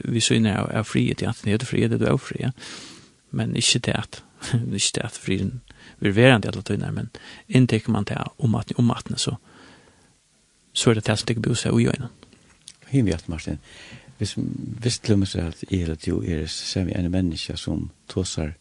vi 0.04 0.20
syner 0.20 0.58
av, 0.60 0.70
av 0.76 0.84
frihet, 0.84 1.22
ja, 1.22 1.32
det 1.44 1.56
er 1.56 1.66
frihet, 1.66 1.90
det 1.90 2.08
er 2.08 2.16
fri, 2.16 2.42
ja. 2.44 2.50
Men 3.30 3.56
ikke 3.56 3.78
det 3.78 3.96
at, 3.96 4.20
ikke 4.52 4.92
det 4.94 5.04
at 5.04 5.18
fri 5.18 5.40
vil 5.98 6.16
være 6.16 6.36
en 6.36 6.44
del 6.44 6.58
av 6.58 6.62
tøyner, 6.68 6.92
men 6.92 7.10
inntekker 7.48 7.90
man 7.90 8.04
det 8.04 8.20
om 8.38 8.54
at, 8.54 8.72
om 8.76 8.90
at, 8.90 9.08
så, 9.16 9.34
så 10.72 10.90
er 10.90 10.94
det 10.94 11.06
det 11.06 11.18
som 11.18 11.26
det 11.26 11.36
ikke 11.36 11.48
blir 11.48 11.58
seg 11.58 11.74
å 11.74 11.80
gjøre 11.80 12.12
hin 12.94 13.10
hjert, 13.10 13.28
Martin. 13.28 13.60
Hvis, 14.18 14.34
hvis 14.80 14.98
til 15.02 15.16
og 15.16 15.24
med 15.24 15.30
seg 15.30 15.50
at 15.50 15.62
jeg 15.66 15.82
eller 15.82 15.98
du 15.98 16.20
er 16.22 16.46
ser 16.50 16.86
vi 16.86 16.94
en 16.94 17.10
menneske 17.10 17.56
som 17.58 17.88
tåsar 18.08 18.54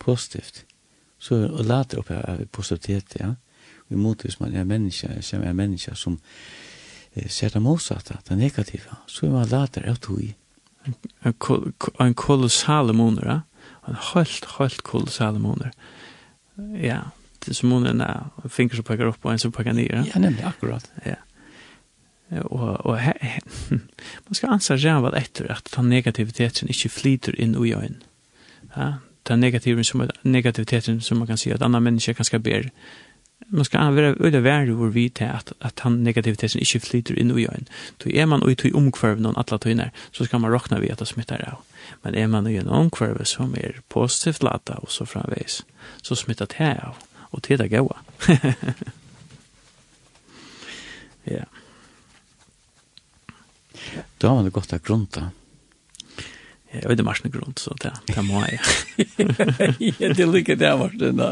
positivt, 0.00 0.64
så 1.18 1.44
og 1.46 1.64
later 1.64 2.00
opp 2.00 2.12
av 2.12 2.44
positivitet, 2.52 3.18
ja. 3.20 3.34
Vi 3.88 3.96
mot 4.00 4.22
hvis 4.24 4.38
man 4.40 4.54
er 4.56 4.64
menneske, 4.64 5.10
ser 5.22 5.42
vi 5.42 5.48
en 5.48 5.56
menneske 5.56 5.92
som 5.96 6.16
eh, 7.14 7.28
ser 7.28 7.52
det 7.52 7.62
motsatte, 7.62 8.16
det 8.28 8.38
negative, 8.38 8.96
så 9.06 9.26
er 9.26 9.34
man 9.34 9.50
later 9.50 9.88
av 9.90 10.00
tog 10.00 10.22
i. 10.24 10.32
En 11.24 12.14
kolossale 12.14 12.92
måneder, 12.92 13.28
ja. 13.28 13.40
En 13.88 14.00
helt, 14.14 14.48
helt 14.58 14.82
kolossale 14.84 15.38
måneder. 15.38 15.70
Ja, 16.80 17.00
det 17.44 17.52
er 17.52 17.60
som 17.60 17.68
måneder, 17.68 18.00
en 18.44 18.50
finger 18.50 18.80
som 18.80 18.88
pakker 18.88 19.10
opp 19.10 19.24
og 19.24 19.32
en 19.32 19.42
som 19.42 19.52
pakker 19.52 19.76
ned, 19.76 19.90
ja. 19.92 20.04
Ja, 20.08 20.20
nemlig, 20.20 20.44
akkurat. 20.48 20.88
Ja 21.04 21.20
och 22.42 22.86
och 22.86 22.98
man 24.26 24.34
skal 24.34 24.50
ansa 24.50 24.76
jävla 24.76 25.16
efter 25.16 25.52
att 25.52 25.72
den 25.76 25.88
negativiteten 25.88 26.68
inte 26.68 26.88
flyter 26.88 27.40
in 27.40 27.66
i 27.66 27.74
øyn. 27.74 28.02
Ja, 28.76 28.94
den 29.22 29.40
negativiteten 29.40 29.84
som 29.84 30.10
negativiteten 30.22 31.00
som 31.00 31.18
man 31.18 31.26
kan 31.26 31.38
se 31.38 31.52
att 31.52 31.62
andra 31.62 31.80
människor 31.80 32.22
skal 32.22 32.40
ber 32.40 32.70
man 33.46 33.64
skal 33.64 33.94
vara 33.94 34.14
öde 34.20 34.40
värd 34.40 34.68
hur 34.68 34.90
vi 34.90 35.08
til 35.08 35.24
att 35.24 35.52
at 35.60 35.80
han 35.80 35.92
negativiteten 35.92 36.60
inte 36.60 36.80
flyter 36.80 37.18
in 37.18 37.38
i 37.38 37.46
øyn. 37.46 37.68
Då 38.04 38.10
är 38.10 38.26
man 38.26 38.42
ute 38.42 38.68
i 38.68 38.72
omkvarv 38.72 39.20
någon 39.20 39.36
alla 39.36 39.58
tyner 39.58 39.90
så 40.12 40.24
ska 40.24 40.38
man 40.38 40.52
räkna 40.52 40.78
vi 40.78 40.90
at 40.90 40.98
det 40.98 41.06
smittar 41.06 41.48
av. 41.52 41.58
Men 42.02 42.14
är 42.14 42.26
man 42.26 42.46
i 42.46 42.56
en 42.56 42.68
omkvarv 42.68 43.24
som 43.24 43.54
är 43.54 43.80
positivt 43.88 44.42
lata 44.42 44.74
och 44.74 44.90
så 44.90 45.06
framveis, 45.06 45.64
så 46.02 46.16
smittar 46.16 46.46
det 46.58 46.80
av 46.82 46.94
och 47.34 47.42
til 47.42 47.58
det 47.58 47.68
goda. 47.68 47.96
ja. 51.24 51.44
Det 54.24 54.28
var 54.30 54.38
veldig 54.38 54.52
godt 54.56 54.70
av 54.72 54.80
grunn 54.80 55.02
da. 55.12 55.26
Jeg 56.72 56.88
vet 56.88 56.96
det 56.96 57.04
marsne 57.04 57.28
grunn, 57.28 57.52
så 57.60 57.74
det, 57.82 57.90
det 58.08 58.22
må 58.24 58.40
jeg. 58.40 58.56
Ja, 60.00 60.08
det 60.16 60.26
liker 60.32 60.56
det 60.56 60.70
marsne 60.80 61.10
da. 61.12 61.26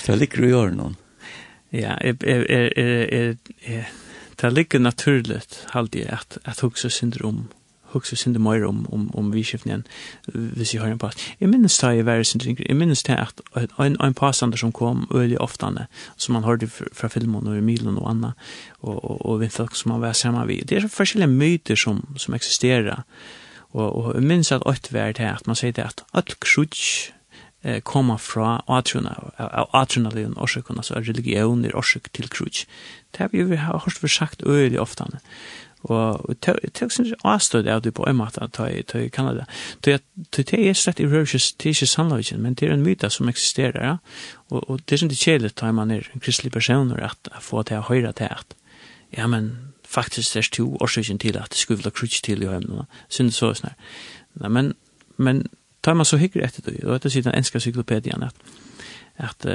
Så 0.00 0.14
det 0.14 0.16
ligger 0.22 0.40
du 0.40 0.46
i 0.48 0.54
åren 0.56 0.80
noen. 0.80 0.96
Ja, 1.68 1.98
jeg, 2.00 2.16
jeg, 2.24 2.46
jeg, 2.48 2.72
jeg, 2.78 3.36
jeg, 3.68 3.84
det 4.40 4.52
ligger 4.56 4.80
naturligt, 4.80 5.58
alltid, 5.76 6.06
jeg, 6.06 6.16
at, 6.16 6.38
at 6.48 6.64
hukse 6.64 6.88
syndrom. 6.88 7.44
Ja 7.52 7.61
hugsa 7.92 8.16
sinde 8.16 8.42
meira 8.42 8.68
om 8.68 8.86
om 8.92 9.10
om 9.14 9.32
vi 9.32 9.44
skiften 9.46 9.70
igjen 9.70 9.84
hvis 10.32 10.74
jeg 10.74 10.82
har 10.82 10.92
en 10.92 10.98
pass. 10.98 11.16
Jeg 11.40 11.48
minnes 11.48 11.78
da 11.78 11.92
jeg 11.96 12.06
var 12.06 12.22
sinde 12.22 12.56
jeg 12.58 12.76
minnes 12.76 13.02
det 13.02 13.18
at 13.18 13.40
en, 13.78 13.96
en 14.00 14.14
passander 14.14 14.58
som 14.58 14.72
kom 14.72 15.06
øyelig 15.14 15.40
oftane 15.40 15.86
som 16.16 16.32
man 16.32 16.44
hørte 16.44 16.66
fra 16.68 17.08
filmen 17.08 17.46
og 17.46 17.58
Emilen 17.58 17.98
og 17.98 18.10
Anna 18.10 18.32
og, 18.80 19.04
og, 19.04 19.26
og 19.26 19.40
vi 19.40 19.48
folk 19.48 19.76
som 19.76 19.92
man 19.92 20.00
var 20.00 20.12
sammen 20.12 20.48
vid. 20.48 20.64
Det 20.68 20.76
er 20.78 20.88
forskjellige 20.88 21.30
myter 21.30 21.76
som, 21.76 22.04
som 22.16 22.34
eksisterer 22.34 23.04
og, 23.72 23.96
og 23.96 24.14
jeg 24.14 24.22
minnes 24.22 24.52
at 24.52 24.66
åtte 24.66 24.92
var 24.92 25.12
det 25.16 25.26
at 25.28 25.46
man 25.46 25.56
sier 25.58 25.72
det 25.72 25.84
at 25.84 26.04
alt 26.12 26.38
krutsk 26.40 27.12
eh 27.64 27.80
komma 27.80 28.18
fra 28.18 28.62
atruna 28.66 29.14
atruna 29.72 30.10
leon 30.10 30.34
orsøkuna 30.36 30.82
så 30.82 30.94
religion 30.94 31.64
er 31.64 31.76
orsøk 31.76 32.12
til 32.12 32.28
krutsk. 32.28 32.66
Det 33.12 33.18
har 33.18 33.28
vi 33.32 33.56
hørt 33.56 33.92
for 33.92 34.08
sagt 34.08 34.42
øyelig 34.46 34.80
oftane 34.80 35.20
og 35.82 36.36
tek 36.40 36.92
sin 36.92 37.14
avstød 37.24 37.66
av 37.66 37.82
det 37.82 37.94
på 37.94 38.04
en 38.06 38.16
måte 38.16 38.42
at 38.42 38.58
jeg 38.58 39.06
i 39.06 39.08
Kanada. 39.08 39.44
Det 39.84 39.98
er 40.52 40.74
slett 40.74 41.00
i 41.00 41.06
røvkjøs, 41.06 41.52
det 41.52 41.66
er 41.66 41.74
ikke 41.74 42.38
men 42.38 42.54
det 42.54 42.68
er 42.68 42.72
en 42.72 42.82
myta 42.82 43.10
som 43.10 43.28
eksisterer, 43.28 43.84
ja. 43.84 43.96
Og 44.50 44.80
det 44.88 45.02
er 45.02 45.04
ikke 45.04 45.24
kjedelig 45.24 45.54
tar 45.54 45.72
man 45.72 45.90
er 45.90 46.08
kristelig 46.20 46.52
personer 46.52 47.02
at 47.02 47.28
få 47.40 47.62
til 47.62 47.76
å 47.80 47.88
høre 47.88 48.12
til 48.12 48.30
at, 48.30 48.54
ja, 49.16 49.26
men 49.26 49.72
faktisk 49.84 50.34
det 50.34 50.44
er 50.44 50.50
to 50.52 50.76
årsøkjen 50.80 51.18
til 51.18 51.36
at 51.36 51.50
det 51.50 51.58
skulle 51.58 51.84
være 51.84 51.98
krutsk 51.98 52.24
til 52.24 52.42
i 52.42 52.46
høymen, 52.46 52.86
synes 53.08 53.36
så 53.36 53.52
sånn 53.54 53.72
her. 53.72 54.48
Men, 54.48 54.74
men 55.16 55.46
tar 55.82 55.94
man 55.94 56.06
så 56.06 56.16
hyggelig 56.16 56.46
etter 56.46 56.70
det, 56.70 56.84
og 56.84 56.94
etter 56.96 57.10
siden 57.10 57.34
enska 57.34 57.60
cyklopedian, 57.60 58.22
at, 58.22 58.34
at 59.16 59.46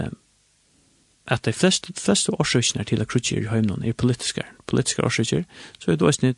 at 1.27 1.45
de 1.45 1.53
fleste, 1.53 1.93
fleste 1.97 2.31
årsøkene 2.31 2.85
til 2.87 3.01
at 3.01 3.09
krutjer 3.11 3.43
i 3.43 3.51
høymnen 3.51 3.83
er 3.85 3.93
politiske, 3.93 4.43
politiske 4.67 5.03
årsøkene, 5.03 5.45
så 5.79 5.91
er 5.91 5.95
det 5.95 6.07
også 6.07 6.33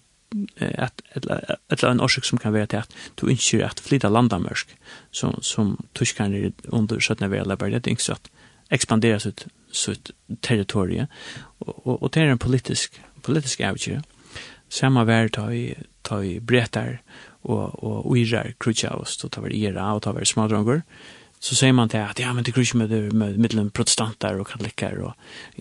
at 0.59 1.01
et 1.15 1.25
eller 1.25 1.89
annet 1.89 2.03
årsøk 2.05 2.25
som 2.25 2.37
kan 2.37 2.53
være 2.53 2.69
til 2.69 2.83
at 2.83 2.95
du 3.17 3.29
ønsker 3.29 3.65
at 3.65 3.81
flytta 3.81 4.09
landamørsk, 4.09 4.75
som, 5.11 5.41
som 5.41 5.77
tyskerne 5.95 6.51
under 6.69 6.99
17. 6.99 7.31
vera 7.31 7.47
lever, 7.49 7.79
det 7.79 7.87
er 7.87 7.97
ikke 7.97 8.03
så 8.03 8.17
at 8.17 8.29
ekspandera 8.71 9.19
sitt, 9.19 9.47
sitt 9.73 10.11
territorie, 10.45 11.07
og, 11.59 11.87
og, 11.87 12.03
og 12.03 12.13
det 12.13 12.23
er 12.23 12.31
en 12.31 12.41
politisk, 12.41 13.01
politisk 13.25 13.61
avgjør. 13.65 14.03
Samme 14.69 15.05
vær 15.09 15.31
ta 15.33 15.47
i, 15.49 15.73
ta 16.05 16.21
i 16.21 16.37
bretar 16.39 16.99
og, 17.41 17.73
og 17.83 18.05
uirar 18.05 18.53
krutja 18.61 18.93
oss, 18.93 19.17
og 19.23 19.33
ta 19.33 19.41
var 19.41 19.55
era 19.55 19.93
og 19.95 20.03
ta 20.05 20.13
var 20.13 20.29
smadronger, 20.29 20.83
og 20.83 21.18
så 21.39 21.55
säger 21.55 21.73
man 21.73 21.89
till 21.89 21.99
att 21.99 22.19
ja 22.19 22.33
men 22.33 22.43
det 22.43 22.51
krysch 22.51 22.75
med 22.75 23.13
med 23.13 23.39
mellan 23.39 23.69
protestanter 23.69 24.39
och 24.39 24.47
katoliker 24.47 24.99
och 24.99 25.13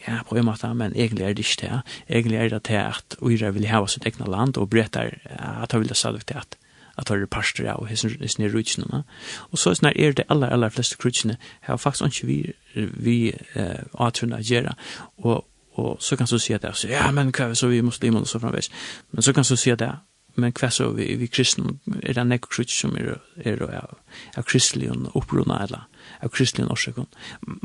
ja 0.06 0.20
på 0.28 0.36
en 0.36 0.44
måte 0.44 0.74
men 0.74 0.96
egentligen 0.96 1.30
är 1.30 1.34
det 1.34 1.42
inte 1.42 1.66
det. 1.66 1.82
Egentligen 2.06 2.44
är 2.44 2.50
det 2.50 2.60
till 2.60 2.76
att 2.76 3.16
Ira 3.22 3.50
vill 3.50 3.68
ha 3.68 3.86
sitt 3.86 4.06
egna 4.06 4.26
land 4.26 4.56
och 4.56 4.68
berättar 4.68 5.18
att 5.62 5.72
han 5.72 5.80
vill 5.80 5.92
ha 6.04 6.12
det 6.12 6.34
att 6.34 6.56
att 6.94 7.08
ha 7.08 7.26
pastor 7.30 7.70
och 7.80 7.88
his 7.88 8.38
near 8.38 8.48
reach 8.48 8.78
nu 8.78 9.04
och 9.50 9.58
så 9.58 9.74
snär 9.74 9.98
är 9.98 10.12
det 10.12 10.24
alla 10.28 10.50
alla 10.50 10.70
flesta 10.70 10.96
kristna 10.96 11.36
har 11.60 11.78
faktiskt 11.78 12.04
inte 12.04 12.26
vi 12.26 12.52
vi 12.74 13.34
eh 13.54 13.80
åtruna 13.92 14.40
göra. 14.40 14.76
Och 15.16 15.44
och 15.78 16.02
så 16.02 16.16
kan 16.16 16.26
så 16.26 16.38
se 16.38 16.54
att 16.54 16.62
det 16.62 16.72
så 16.74 16.88
ja 16.88 17.12
men 17.12 17.32
kan 17.32 17.56
så 17.56 17.66
vi 17.66 17.82
muslimer 17.82 18.20
och 18.20 18.28
så 18.28 18.40
framvis 18.40 18.70
men 19.10 19.22
så 19.22 19.32
kan 19.32 19.44
så 19.44 19.56
se 19.56 19.74
det 19.74 19.96
men 20.38 20.54
hva 20.54 20.68
så 20.70 20.92
vi, 20.94 21.08
vi 21.18 21.26
kristne, 21.30 21.74
er 22.02 22.14
det 22.14 22.24
nekko 22.28 22.52
krutsk 22.52 22.84
som 22.84 22.94
er, 22.98 23.16
er 23.42 23.62
av, 23.66 23.96
av 24.38 24.46
kristelig 24.46 24.90
opprona 25.18 25.58
eller 25.64 25.86
av 26.22 26.30
kristelig 26.34 26.68
årsøkken. 26.70 27.08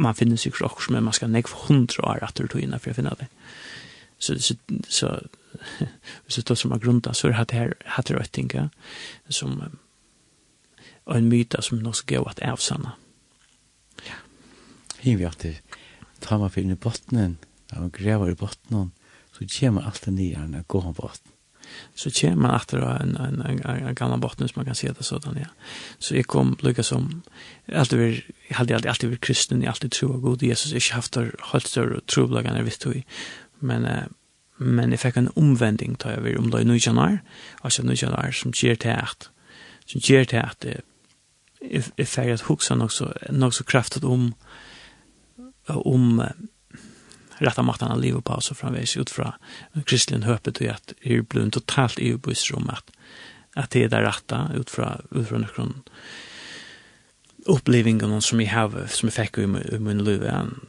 Man 0.02 0.18
finner 0.18 0.42
sikkert 0.42 0.72
også, 0.72 0.94
men 0.96 1.06
man 1.06 1.14
skal 1.14 1.30
nekko 1.34 1.68
hundra 1.68 2.08
år 2.16 2.26
at 2.26 2.40
du 2.40 2.48
tog 2.48 2.64
innan 2.64 2.82
for 2.82 2.94
å 2.94 2.98
finne 2.98 3.14
det. 3.20 3.30
Så, 4.18 4.40
så, 4.42 4.58
så, 4.90 5.12
så, 6.32 6.42
så, 6.42 6.58
som 6.58 6.74
er 6.74 6.82
grunda, 6.82 7.14
så 7.14 7.30
er 7.30 7.38
det 7.38 7.60
her, 7.60 7.76
hatt 7.98 8.10
det 8.10 8.18
røytinga, 8.18 8.70
som, 9.30 9.60
og 11.06 11.16
en 11.18 11.30
myta 11.30 11.62
som 11.62 11.82
nå 11.84 11.94
skal 11.98 12.24
gå 12.24 12.32
at 12.32 12.42
avsanna. 12.48 12.96
Ja. 14.08 14.18
Hiv 15.04 15.22
jeg 15.22 15.42
til, 15.44 15.78
ta 16.26 16.42
meg 16.42 16.56
fyrir 16.56 16.74
i 16.74 16.80
botnen, 16.88 17.38
og 17.78 17.94
grevar 17.94 18.34
i 18.34 18.40
botnen, 18.40 18.94
så 19.34 19.46
kommer 19.60 19.86
alt 19.86 20.06
det 20.06 20.16
nye 20.18 20.42
her, 20.42 20.66
gå 20.66 20.82
på 20.82 20.98
botnen 21.04 21.33
så 21.96 22.12
kommer 22.22 22.48
man 22.48 22.56
efter 22.56 23.02
en, 23.02 23.18
en, 23.18 23.42
en, 23.42 23.62
en, 23.70 23.88
en 23.88 23.96
gammal 23.96 24.20
botten 24.20 24.48
som 24.48 24.60
man 24.60 24.66
kan 24.66 24.76
se 24.76 24.88
det 24.88 25.06
sådan, 25.06 25.38
ja. 25.38 25.46
Så 26.00 26.16
jeg 26.16 26.26
kom 26.26 26.58
lukka 26.62 26.82
som, 26.82 27.24
jeg 27.68 27.76
alltid 27.76 27.98
var, 27.98 28.06
jeg 28.50 28.58
hadde 28.58 28.74
alltid, 28.74 28.90
alltid 28.90 29.10
vært 29.10 29.22
kristen, 29.22 29.62
jeg 29.62 29.70
alltid 29.70 29.90
tro 29.90 30.14
av 30.14 30.22
god 30.22 30.44
Jesus, 30.44 30.72
jeg 30.72 30.82
har 30.82 30.86
ikke 30.86 30.96
haft 30.96 31.14
det 31.14 31.32
holdt 31.40 31.68
større 31.68 32.02
troblagan 32.08 32.56
jeg 32.56 32.66
visste 32.66 32.96
i. 32.96 33.04
Men, 33.60 33.86
eh, 33.86 34.08
men 34.58 34.92
jeg 34.92 35.00
fikk 35.00 35.18
en 35.18 35.32
omvending 35.36 35.98
da 36.00 36.10
jeg 36.10 36.24
var 36.24 36.38
om 36.40 36.52
det 36.52 36.60
är 36.60 36.66
nu 36.66 36.78
januar, 36.78 37.22
alltså 37.62 37.84
nu 37.84 37.94
januar 37.94 38.32
som 38.32 38.52
gjør 38.52 38.76
til 38.76 38.90
at, 38.90 39.30
som 39.86 40.02
ger 40.04 40.24
till 40.26 40.40
att 40.40 40.66
jag 41.98 42.08
färgat 42.08 42.42
huxa 42.42 42.76
något 42.76 42.92
så, 42.92 43.14
nok 43.30 43.54
så 43.54 43.64
kraftigt 43.64 44.04
om, 44.04 44.34
om 45.68 46.24
rätta 47.44 47.62
makten 47.62 47.92
att 47.92 48.00
leva 48.00 48.22
på 48.22 48.42
så 48.42 48.56
framvis 48.56 48.98
ut 48.98 49.10
från 49.10 49.32
kristligen 49.86 50.24
höpet 50.24 50.58
och 50.58 50.68
att 50.68 50.94
är 51.02 51.22
blivit 51.22 51.54
totalt 51.54 52.00
i 52.00 52.14
om 52.54 52.70
att 52.70 52.92
att 53.56 53.70
det 53.70 53.84
är 53.84 53.90
det 53.90 54.02
rätta 54.02 54.52
ut 54.56 54.70
från 54.70 55.02
ut 55.12 55.28
från 55.28 55.48
någon 55.58 55.84
upplevingen 57.46 58.22
som 58.22 58.42
jag 58.42 58.54
har 58.54 58.88
som 58.88 59.08
jag 59.08 59.14
fick 59.14 59.38
i 59.38 59.48
min 59.80 60.04
liv 60.04 60.24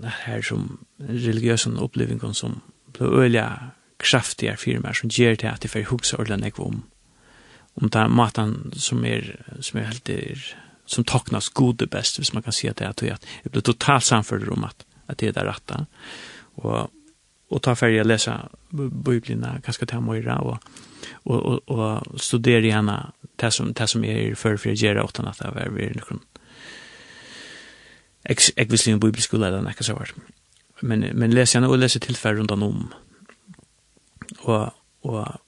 här 0.04 0.42
som 0.42 0.78
religiösa 0.98 1.70
upplevingen 1.70 2.34
som 2.34 2.60
blev 2.86 3.14
öliga 3.14 3.70
kraftiga 3.96 4.56
firmer 4.56 4.92
som 4.92 5.08
ger 5.08 5.36
det 5.36 5.50
att 5.50 5.60
det 5.60 5.68
för 5.68 5.82
hugsa 5.82 6.16
ordentligt 6.16 6.58
om 6.58 6.82
om 7.74 7.88
den 7.88 8.10
maten 8.10 8.72
som 8.76 9.04
är 9.04 9.44
som 9.60 9.80
är 9.80 9.84
helt 9.84 10.08
är 10.08 10.56
som 10.86 11.04
taknas 11.04 11.48
gode 11.48 11.86
bäst, 11.86 12.18
hvis 12.18 12.32
man 12.32 12.42
kan 12.42 12.52
se 12.52 12.72
det, 12.72 12.88
at 12.88 12.96
det 12.96 13.50
blir 13.50 13.62
totalt 13.62 14.04
samfunnet 14.04 14.48
om 14.48 14.64
at, 14.64 14.84
at 15.06 15.18
det 15.18 15.28
er 15.28 15.32
det 15.32 15.44
rette 15.44 15.86
og 16.56 16.90
och 17.48 17.62
ta 17.62 17.74
färja 17.74 18.04
läsa 18.04 18.48
biblarna 19.04 19.60
kanske 19.64 19.86
ta 19.86 20.00
mera 20.00 20.38
og, 20.38 20.58
och 21.24 21.44
och, 21.44 21.70
og 21.70 22.20
studera 22.20 22.60
gärna 22.60 23.12
det 23.36 23.50
som 23.50 23.72
det 23.72 23.86
som 23.86 24.04
är 24.04 24.34
för 24.34 24.56
gjøre 24.56 24.76
gera 24.76 25.04
åt 25.04 25.16
det 25.16 25.44
er 25.56 25.70
vi 25.70 25.86
någon 25.86 26.20
ex 28.24 28.50
ex 28.56 28.88
en 28.88 29.00
bibelskola 29.00 29.50
där 29.50 29.62
näka 29.62 29.84
så 29.84 29.94
vart 29.94 30.14
men 30.82 31.00
men 31.14 31.30
les 31.30 31.54
gärna 31.54 31.68
og 31.68 31.78
lese 31.78 31.98
tillfällen 31.98 32.38
runt 32.38 32.50
om 32.50 32.92
och 34.38 34.72
och 35.02 35.40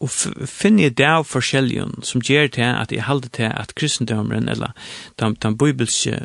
og 0.00 0.10
finn 0.46 0.78
jeg 0.78 0.94
det 0.98 1.06
av 1.06 1.24
forskjellige 1.26 1.86
som 2.06 2.22
gjør 2.22 2.46
til 2.54 2.62
at 2.62 2.92
jeg 2.92 3.04
halder 3.04 3.28
til 3.28 3.50
at 3.50 3.74
kristendomren 3.74 4.48
eller 4.48 4.70
den, 5.18 5.34
den 5.34 5.58
bibelske 5.58 6.20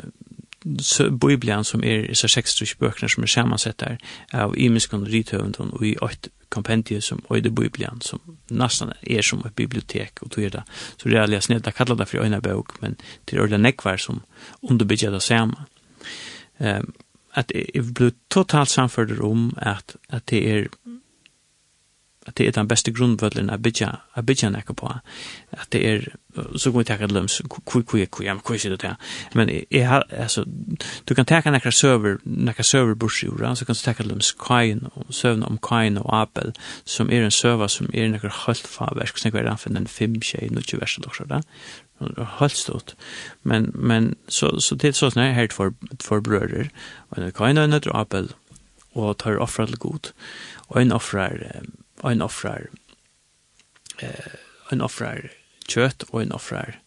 Bibelen 1.20 1.64
som 1.64 1.84
er 1.84 2.14
så 2.14 2.28
26 2.28 2.78
bøkene 2.80 3.08
som 3.08 3.22
er 3.22 3.28
sammansett 3.28 3.80
der 3.80 3.96
av 4.32 4.54
imenskene 4.56 5.08
rithøvende 5.08 5.68
og 5.72 5.84
i 5.86 5.96
åtte 6.02 6.30
kompendiet 6.54 7.04
som 7.04 7.22
øyde 7.34 7.50
Bibelen 7.50 8.00
som 8.00 8.20
nesten 8.50 8.92
er 9.02 9.22
som 9.22 9.42
et 9.46 9.56
bibliotek 9.56 10.22
og 10.22 10.30
tog 10.30 10.44
er 10.44 10.48
det. 10.48 10.62
Så 10.96 11.08
det 11.08 11.16
er 11.18 11.22
alle 11.22 11.40
snill, 11.40 11.62
det 11.64 11.74
det 11.98 12.08
for 12.08 12.22
øyne 12.22 12.40
bøk, 12.40 12.82
men 12.82 12.96
det 13.26 13.38
er 13.38 13.44
øyne 13.44 13.58
nekvar 13.58 13.96
som 13.96 14.22
underbygger 14.62 15.10
det 15.10 15.22
samme. 15.22 15.54
Um, 16.60 16.94
at 17.34 17.52
jeg 17.54 17.82
ble 17.94 18.12
totalt 18.30 18.70
samført 18.70 19.18
om 19.20 19.52
at, 19.56 19.96
at 20.08 20.30
det 20.30 20.50
er 20.50 20.66
at 22.26 22.38
det 22.38 22.46
er 22.46 22.54
den 22.56 22.68
beste 22.68 22.92
grunnvøllen 22.92 23.50
a 23.50 23.56
bytja, 23.60 23.90
a 24.16 24.22
bytja 24.22 24.48
nekka 24.50 24.72
på, 24.72 24.88
at 25.52 25.66
det 25.72 25.80
er, 25.88 26.06
så 26.56 26.70
kan 26.70 26.78
vi 26.78 26.84
teka 26.88 27.08
løms, 27.10 27.40
kui, 27.48 27.82
kui, 27.82 28.06
kui, 28.06 28.24
ja, 28.26 28.34
kui, 28.40 28.58
sier 28.58 28.76
det? 28.76 28.82
Her, 28.88 28.96
men 29.34 29.50
jeg 29.70 29.88
har, 29.88 30.06
altså, 30.10 30.44
du 31.08 31.14
kan 31.14 31.28
teka 31.28 31.52
nekka 31.52 31.70
server, 31.70 32.16
nekka 32.24 32.64
søver 32.64 32.94
bursjura, 32.94 33.54
så 33.54 33.68
kan 33.68 33.76
du 33.76 33.82
teka 33.84 34.06
løms 34.08 34.32
kain, 34.40 34.86
søvn 35.10 35.44
om 35.44 35.58
kain 35.62 36.00
og 36.00 36.08
apel, 36.22 36.54
som 36.84 37.12
er 37.12 37.26
en 37.26 37.34
server 37.34 37.68
som 37.68 37.90
er 37.92 38.08
nekka 38.08 38.32
hølt 38.46 38.66
faversk, 38.66 39.20
som 39.20 39.36
er 39.36 39.50
anfinn 39.50 39.76
en 39.76 39.90
fem 39.90 40.16
tjei, 40.20 40.48
nukki 40.52 40.80
versa 40.80 41.04
doksa 41.04 41.28
da, 41.28 41.42
hølt 42.40 42.56
stort, 42.56 42.96
men, 43.42 43.70
men, 43.74 44.14
så, 44.28 44.54
så 44.60 44.74
det 44.80 44.94
er 44.94 44.98
sånn 44.98 45.20
her, 45.20 45.36
her 45.36 45.52
for, 45.52 45.76
for 46.02 46.24
brører, 46.24 46.72
og 47.12 47.20
en 47.20 47.36
kain 47.36 47.60
og 47.60 47.68
en 47.68 47.80
apel, 47.92 48.32
og 48.94 49.16
tar 49.18 49.40
offra 49.42 49.66
til 49.66 49.80
god, 49.82 50.12
og 50.70 50.80
en 50.80 50.94
offra 50.94 51.28
er, 51.34 51.64
en 52.12 52.22
offrar 52.24 52.68
eh, 54.02 54.34
en 54.72 54.84
offrar 54.84 55.30
kjøtt 55.70 56.06
og 56.10 56.22
en 56.22 56.34
offrar 56.36 56.78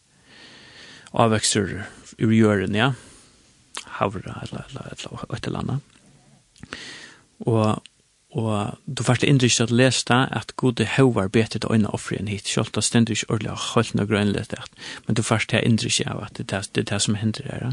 avvekster 1.18 1.84
ur 2.18 2.34
jøren, 2.34 2.76
ja. 2.76 2.94
Havra 3.98 4.42
eller, 4.44 4.66
eller, 4.70 4.90
eller, 4.94 5.24
et 5.34 5.48
eller 5.48 5.64
annet. 5.64 6.76
Og, 7.46 7.84
og 8.38 8.78
du 8.86 9.04
fyrst 9.06 9.26
innryst 9.26 9.62
at 9.64 9.74
lese 9.74 10.06
det 10.10 10.20
at 10.36 10.54
gode 10.60 10.86
høver 10.98 11.30
betet 11.34 11.66
øyne 11.70 11.90
offren 11.94 12.30
hit, 12.30 12.50
selv 12.50 12.74
da 12.76 12.82
stendur 12.82 13.16
ikke 13.16 13.32
ordentlig 13.32 13.54
og 13.54 13.66
holdt 13.74 13.96
noe 13.98 14.10
grønlig 14.10 14.46
men 15.08 15.16
du 15.16 15.24
fyrst 15.24 15.52
det 15.52 15.64
innryst 15.66 16.06
av 16.06 16.24
at 16.28 16.38
det 16.38 16.52
er 16.54 16.70
det, 16.74 16.90
det 16.90 17.02
som 17.02 17.16
hender 17.16 17.50
her. 17.50 17.64
Ja. 17.64 17.72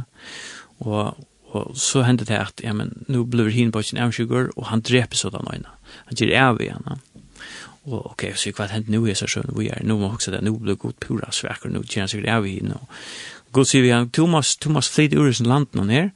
Og, 0.78 1.26
og 1.52 1.76
så 1.78 2.02
hender 2.02 2.24
det 2.24 2.38
at, 2.38 2.60
ja, 2.64 2.72
men 2.72 3.04
nå 3.08 3.24
blir 3.24 3.50
hin 3.50 3.72
på 3.72 3.82
sin 3.82 4.00
avskygger, 4.00 4.52
og 4.56 4.70
han 4.70 4.80
dreper 4.80 5.16
sånn 5.16 5.52
øyne. 5.52 5.70
Han 6.08 6.18
gir 6.18 6.32
av 6.38 6.60
igjen, 6.60 6.86
ja 6.88 6.98
og 7.84 8.14
ok, 8.14 8.30
så 8.36 8.52
hva 8.56 8.68
hent 8.72 8.88
nu 8.88 9.02
er 9.04 9.16
så 9.18 9.28
sjøen 9.28 9.52
vi 9.56 9.68
er, 9.68 9.82
nu 9.84 9.98
må 10.00 10.08
hoksa 10.12 10.32
det, 10.32 10.40
nu 10.44 10.54
blir 10.56 10.78
god 10.80 10.96
pura 11.04 11.32
svekker, 11.32 11.72
nu 11.72 11.82
tjener 11.84 12.08
sikkert 12.08 12.32
av 12.32 12.48
i 12.48 12.56
og 12.64 12.88
God 13.54 13.68
sier 13.70 13.84
vi, 13.84 13.92
du 14.10 14.24
måst, 14.26 14.64
du 14.64 14.72
måst 14.74 14.90
flyt 14.90 15.14
ur 15.14 15.30
sin 15.32 15.46
land 15.46 15.76
noen 15.78 15.92
her, 15.92 16.08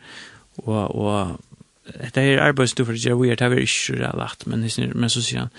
og, 0.65 0.97
og 0.97 1.93
dette 2.01 2.25
her 2.25 2.43
arbeids 2.43 2.75
du 2.75 2.83
for 2.83 2.97
å 2.97 2.99
gjøre 2.99 3.21
vi 3.21 3.31
er, 3.31 3.39
det 3.39 3.47
er 3.47 3.63
ikke 3.63 4.01
det 4.01 4.11
lagt, 4.19 4.49
men, 4.51 4.67
men 4.67 5.13
så 5.13 5.23
sier 5.23 5.47
han, 5.47 5.55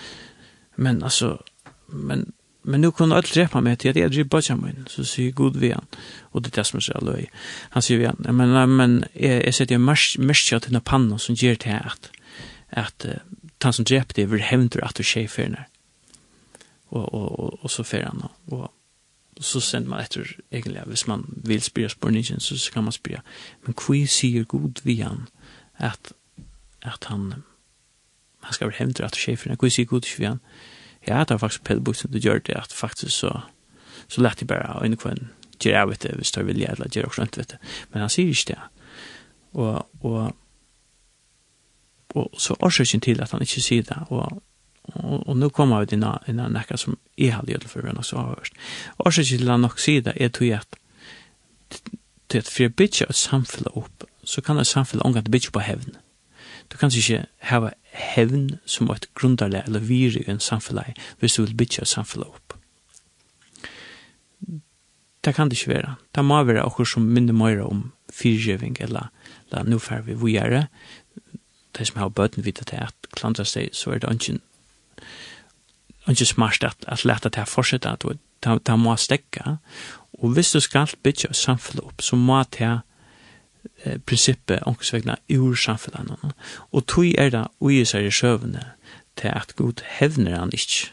men 0.76 1.00
altså, 1.06 1.38
men, 1.88 2.26
men 2.62 2.84
nu 2.84 2.90
kunne 2.92 3.16
alt 3.16 3.32
drepa 3.32 3.62
meg 3.64 3.80
til 3.80 3.94
at 3.94 4.02
jeg 4.02 4.12
driver 4.12 4.30
bøtja 4.36 4.58
min, 4.60 4.84
så 4.92 5.06
sier 5.08 5.32
god 5.36 5.56
vi 5.62 5.72
han, 5.72 5.88
og 6.32 6.44
det 6.44 6.52
er 6.52 6.60
det 6.60 6.66
som 6.68 6.82
er 6.82 6.86
så 6.90 7.00
løy. 7.06 7.26
Han 7.76 7.86
sier 7.86 8.02
vi 8.02 8.10
han, 8.10 8.20
men, 8.28 8.54
men 8.76 9.00
jeg, 9.14 9.40
jeg 9.46 9.56
setter 9.56 9.78
jo 9.78 9.84
mest 9.86 10.50
til 10.50 10.64
denne 10.68 10.84
pannen 10.84 11.22
som 11.22 11.38
gjør 11.38 11.62
til 11.64 11.78
at, 11.80 12.12
at, 12.70 13.08
at 13.08 13.64
han 13.64 13.76
som 13.76 13.88
drepte 13.88 14.26
er 14.26 14.48
hevndur 14.50 14.84
at 14.84 15.00
du 15.00 15.06
skjer 15.06 15.30
och 16.90 17.14
og, 17.14 17.40
og, 17.40 17.58
og 17.64 17.70
så 17.70 17.82
fer 17.82 18.04
han 18.04 18.22
och 18.46 18.70
så 19.40 19.60
sender 19.60 19.88
man 19.88 20.00
etter 20.00 20.36
egentlig, 20.52 20.82
hvis 20.86 21.06
man 21.06 21.24
vil 21.28 21.62
spyrja 21.62 21.88
spørningen, 21.88 22.40
så 22.40 22.70
kan 22.72 22.84
man 22.84 22.92
spyrja, 22.92 23.20
men 23.66 23.74
hva 23.74 24.06
sier 24.06 24.44
god 24.44 24.82
vi 24.84 24.98
han, 25.00 25.28
at, 25.78 26.12
at 26.82 27.04
han, 27.08 27.32
han 28.40 28.54
skal 28.54 28.68
være 28.68 28.78
hevndra 28.78 29.08
at 29.08 29.16
sjeferen, 29.16 29.56
hva 29.56 29.70
sier 29.72 29.88
god 29.88 30.08
vi 30.18 30.28
han, 30.28 30.42
ja, 31.06 31.22
det 31.24 31.30
var 31.30 31.46
faktisk 31.46 31.64
Pelle 31.64 31.94
som 31.94 32.12
du 32.12 32.18
gjør 32.18 32.38
det, 32.38 32.58
at 32.58 32.72
faktisk 32.72 33.16
så, 33.16 33.32
så 34.08 34.20
lett 34.20 34.40
det 34.40 34.48
bare, 34.48 34.76
og 34.76 34.84
inne 34.86 35.00
kvann, 35.00 35.30
gjør 35.60 35.78
jeg 35.78 35.88
vet 35.88 36.02
det, 36.02 36.12
hvis 36.16 36.32
det 36.32 36.42
er 36.42 36.50
vilje, 36.50 36.74
eller 36.74 36.92
gjør 36.92 37.08
også 37.08 37.26
vet 37.36 37.54
det, 37.54 37.58
men 37.92 38.04
han 38.04 38.12
sier 38.12 38.28
ikke 38.28 38.52
det, 38.52 38.60
og, 39.52 39.88
og, 40.04 40.36
og 42.14 42.30
så 42.38 42.54
årsøkken 42.60 43.00
til 43.00 43.22
at 43.22 43.30
han 43.30 43.42
ikke 43.42 43.64
sier 43.64 43.88
det, 43.88 43.96
og 44.10 44.42
Og, 44.94 45.28
og 45.28 45.36
nu 45.36 45.48
kommer 45.48 45.80
vi 45.80 45.92
til 45.92 46.02
en 46.02 46.40
av 46.40 46.52
nekka 46.52 46.78
som 46.80 46.98
jeg 47.18 47.34
hadde 47.34 47.52
gjort 47.52 47.68
for 47.70 47.86
henne 47.86 48.04
så 48.04 48.18
avhørst. 48.22 48.54
Og 48.98 49.12
så 49.12 49.24
til 49.24 49.50
han 49.50 49.64
nok 49.66 49.78
sier 49.78 50.04
det, 50.06 50.16
jeg 50.20 50.32
tror 50.36 50.60
at 50.60 50.78
til 52.30 52.38
at 52.38 52.50
for 52.50 52.68
å 52.68 52.74
bytja 52.78 53.08
et 53.10 53.18
samfunn 53.18 53.72
opp, 53.74 54.04
så 54.24 54.42
kan 54.44 54.58
et 54.58 54.68
samfunn 54.68 55.02
omgang 55.02 55.26
til 55.26 55.34
bytja 55.34 55.52
på 55.54 55.64
hevn. 55.66 55.96
Du 56.70 56.76
kan 56.78 56.92
ikke 56.94 57.24
hava 57.50 57.72
hevn 57.90 58.60
som 58.66 58.90
et 58.94 59.08
grundarleg 59.18 59.66
eller 59.66 59.82
viri 59.82 60.22
i 60.22 60.30
en 60.30 60.42
samfunn 60.42 60.78
hvis 61.18 61.34
du 61.34 61.42
vil 61.42 61.56
bytja 61.58 61.82
et 61.82 61.90
samfunn 61.90 62.26
opp. 62.26 62.54
Det 65.24 65.34
kan 65.34 65.50
det 65.50 65.58
ikke 65.58 65.74
være. 65.74 65.96
Det 66.14 66.24
må 66.24 66.42
være 66.44 66.64
okkur 66.64 66.86
som 66.88 67.02
minner 67.02 67.36
møyra 67.36 67.66
om 67.68 67.90
fyrgjøving 68.12 68.78
eller, 68.80 69.10
eller 69.50 69.66
nå 69.68 69.78
fer 69.78 70.06
vi 70.06 70.16
vujere. 70.16 70.68
Det 71.76 71.86
som 71.86 72.00
har 72.00 72.08
bøten 72.08 72.44
vidt 72.44 72.62
at 72.62 72.94
klandra 73.12 73.44
seg, 73.44 73.74
så 73.76 73.92
er 73.92 74.00
det 74.00 74.14
ikke 74.14 74.40
ikke 76.10 76.26
smart 76.26 76.64
at, 76.64 76.84
at 76.88 77.04
leta 77.04 77.30
til 77.30 77.44
å 77.44 77.50
fortsette, 77.50 77.90
at 77.90 78.04
det, 78.04 78.54
det 78.66 78.78
må 78.78 78.96
stekke. 78.96 79.56
Og 80.20 80.36
hvis 80.36 80.52
du 80.52 80.60
skal 80.60 80.90
bytja 81.04 81.32
samfunnet 81.36 81.84
opp, 81.84 82.02
så 82.02 82.16
må 82.16 82.42
det 82.56 82.70
eh, 83.84 83.98
prinsippet 84.06 84.64
omkringsvegna 84.68 85.18
ur 85.36 85.54
samfunnet. 85.54 86.34
Og 86.72 86.86
tog 86.86 87.12
er 87.18 87.32
det 87.34 87.44
ui 87.60 87.82
seg 87.84 88.08
i 88.08 88.14
sjøvene 88.14 88.64
til 89.20 89.32
at 89.34 89.54
god 89.56 89.84
hevner 89.98 90.38
han 90.38 90.52
ikke. 90.56 90.92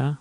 Ja, 0.00 0.14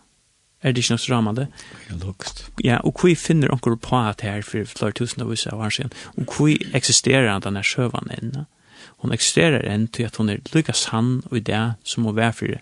er 0.62 0.74
det 0.76 0.84
ikke 0.84 0.94
noe 0.94 1.02
strammende? 1.02 1.48
Ja, 1.90 1.98
lukst. 2.04 2.44
Ja, 2.64 2.80
og 2.86 3.00
hvor 3.00 3.14
finner 3.18 3.54
omkring 3.54 3.80
på 3.82 3.98
at 3.98 4.22
her 4.22 4.44
for 4.46 4.68
flere 4.68 4.94
tusen 4.94 5.24
av 5.24 5.32
oss 5.32 5.48
av 5.50 5.64
hans 5.64 5.80
igjen, 5.80 5.94
og 6.20 6.36
hvor 6.36 6.76
eksisterer 6.78 7.32
han 7.32 7.44
denne 7.46 7.64
sjøvene 7.66 8.20
inne? 8.20 8.46
Ja 8.46 8.61
Hon 9.02 9.14
eksisterer 9.14 9.66
enn 9.66 9.88
til 9.90 10.06
at 10.06 10.18
hon 10.22 10.30
er 10.30 10.44
lykka 10.54 10.76
sann 10.78 11.22
og 11.30 11.38
i 11.38 11.46
det 11.46 11.62
som 11.84 12.06
hon 12.06 12.16
var 12.16 12.36
fyrir 12.38 12.62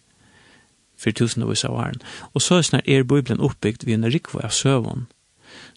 for 0.99 1.15
tusen 1.15 1.43
av 1.43 1.51
av. 1.51 2.01
Og 2.33 2.41
så 2.41 2.61
snar 2.61 2.83
er 2.85 3.03
Bibelen 3.03 3.39
oppbygd 3.39 3.85
vi 3.85 3.93
en 3.95 4.07
rikva 4.07 4.43
av 4.43 4.51
søvun 4.55 5.07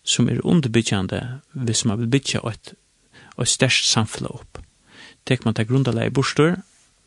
som 0.02 0.28
er 0.28 0.42
underbyggjande 0.44 1.20
hvis 1.52 1.84
man 1.84 1.98
vil 1.98 2.10
byggja 2.10 2.42
et, 2.50 2.74
et 3.38 3.48
størst 3.48 3.86
samfunn 3.90 4.26
opp. 4.26 4.58
Tek 5.26 5.44
man 5.44 5.54
til 5.54 5.66
grundalega 5.66 6.10
i 6.10 6.14
bostor 6.14 6.58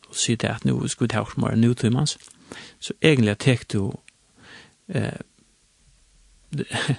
og 0.08 0.16
sier 0.16 0.36
det 0.40 0.48
at 0.48 0.64
nu 0.64 0.80
skal 0.88 1.04
vi 1.04 1.12
ta 1.12 1.24
oss 1.24 1.36
mer 1.36 1.56
nutimans 1.56 2.16
så 2.80 2.94
egentlig 3.02 3.38
tek 3.38 3.66
du 3.72 3.92
eh, 4.88 5.18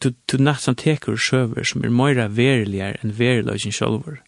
du, 0.00 0.12
du 0.30 0.36
natsan 0.38 0.78
teker 0.78 1.16
sjøver 1.16 1.66
som 1.66 1.84
er 1.84 1.92
meira 1.92 2.28
veriligare 2.28 3.00
enn 3.02 3.12
veriligare 3.18 3.60
enn 3.60 3.82
veriligare 3.82 4.25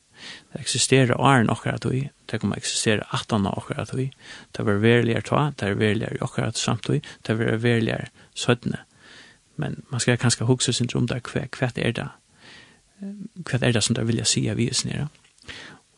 eksistera 0.60 1.16
åren 1.16 1.50
okkar 1.50 1.78
at 1.78 1.86
vi, 1.90 2.08
det 2.30 2.40
kommer 2.40 2.58
eksistera 2.58 3.06
atan 3.14 3.46
av 3.46 3.58
okkar 3.58 3.80
at 3.82 3.94
vi, 3.96 4.10
det 4.56 4.66
var 4.66 4.80
veriligere 4.82 5.22
ta, 5.22 5.42
det 5.56 5.72
var 5.72 5.80
veriligere 5.80 6.22
okkar 6.24 6.50
at 6.50 6.58
samt 6.58 6.88
vi, 6.90 7.00
det 7.26 7.38
var 7.38 7.56
veriligere 7.62 8.10
sødne. 8.34 8.84
Men 9.56 9.82
man 9.90 10.00
skal 10.00 10.18
kanskje 10.18 10.46
hugsa 10.46 10.72
sin 10.72 10.90
om 10.94 11.06
det, 11.06 11.22
hva, 11.32 11.46
hva 11.58 11.70
er 11.76 11.92
det, 11.92 12.08
hva 13.00 13.60
er 13.62 13.72
det 13.72 13.82
som 13.84 13.96
det 13.98 14.06
vilja 14.06 14.24
sia 14.24 14.54
vi 14.54 14.70
oss 14.70 14.84
nere. 14.86 15.08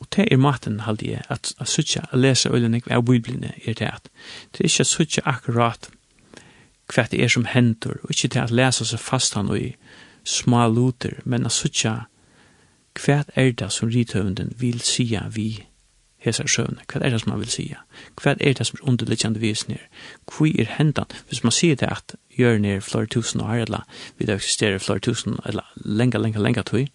Og 0.01 0.09
det 0.17 0.29
er 0.33 0.41
maten 0.41 0.81
halde 0.87 1.11
jeg, 1.11 1.23
at, 1.29 1.53
at 1.61 1.69
sutja, 1.69 2.07
at 2.13 2.19
lese 2.19 2.49
øyne 2.49 2.81
av 2.91 3.05
biblene 3.05 3.53
er 3.65 3.75
det 3.77 3.89
at, 3.89 4.09
det 4.53 4.65
er 4.65 4.71
ikke 4.71 4.89
sutja 4.89 5.23
akkurat 5.29 5.91
hva 6.91 7.05
det 7.11 7.21
er 7.23 7.29
som 7.29 7.45
hendur, 7.45 8.01
og 8.03 8.11
ikke 8.11 8.29
til 8.29 8.41
at 8.41 8.51
lese 8.51 8.85
seg 8.89 9.01
fast 9.01 9.37
han 9.37 9.51
og 9.53 9.61
i 9.61 9.75
små 10.25 10.67
luter, 10.69 11.21
men 11.25 11.47
at 11.47 11.53
sutja 11.53 11.91
akkurat 11.91 12.07
hva 12.99 13.23
er 13.37 13.53
det 13.53 13.73
som 13.73 13.89
rithøvenden 13.89 14.55
vil 14.59 14.81
sia 14.81 15.29
vi 15.31 15.67
hesar 16.21 16.49
sjøvne? 16.51 16.85
Hva 16.91 17.01
er 17.01 17.15
det 17.15 17.21
som 17.23 17.33
han 17.33 17.41
vil 17.41 17.53
sia? 17.53 17.85
Hva 18.21 18.35
er 18.35 18.57
det 18.59 18.67
som 18.67 18.79
er 18.81 18.89
underliggjande 18.93 19.41
visen 19.41 19.77
her? 19.77 19.87
Hvor 20.27 20.51
er 20.51 20.75
hendan? 20.77 21.09
Hvis 21.29 21.45
man 21.45 21.55
sier 21.55 21.79
det 21.81 21.89
at 21.89 22.17
gjør 22.37 22.59
ned 22.59 22.85
flere 22.85 23.07
tusen 23.07 23.41
år, 23.41 23.65
eller 23.65 23.87
vi 24.19 24.27
da 24.27 24.37
eksisterer 24.37 24.79
flere 24.79 25.01
tusen, 25.05 25.39
eller 25.47 25.67
lenga, 25.85 26.19
lenga, 26.19 26.43
lenga 26.43 26.63
tog, 26.63 26.87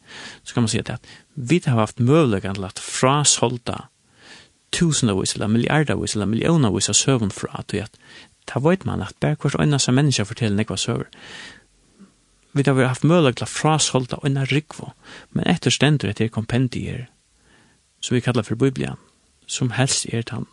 så 0.43 0.53
kan 0.53 0.65
man 0.65 0.73
si 0.73 0.79
at 0.83 1.11
vi 1.35 1.61
har 1.65 1.79
haft 1.79 1.99
møvleggen 1.99 2.55
til 2.55 2.67
at 2.67 2.79
frasolda 2.79 3.87
tusendavis, 4.75 5.33
eller 5.33 5.47
milliardavis, 5.47 6.13
eller 6.13 6.25
millionavis 6.25 6.89
av 6.89 6.97
søvn 6.99 7.31
fra, 7.31 7.59
at 7.59 7.73
at 7.73 7.99
da 8.45 8.59
vet 8.61 8.85
man 8.85 9.01
at 9.01 9.15
bare 9.19 9.35
hver 9.41 9.77
som 9.77 9.95
mennesker 9.95 10.23
forteller 10.23 10.55
nekva 10.55 10.77
søver 10.77 11.07
vi 12.55 12.63
har 12.81 12.87
haft 12.87 13.03
mulighet 13.03 13.37
til 13.37 13.47
å 13.47 13.51
frasholda 13.51 14.21
og 14.23 14.51
rikvo, 14.51 14.93
men 15.31 15.47
etter 15.47 15.71
stendur 15.71 16.09
etter 16.09 16.31
kompendier, 16.31 17.07
som 17.99 18.15
vi 18.15 18.21
kallar 18.21 18.43
for 18.43 18.55
Biblia, 18.55 18.95
som 19.47 19.71
helst 19.75 20.05
er 20.13 20.21
tann, 20.21 20.47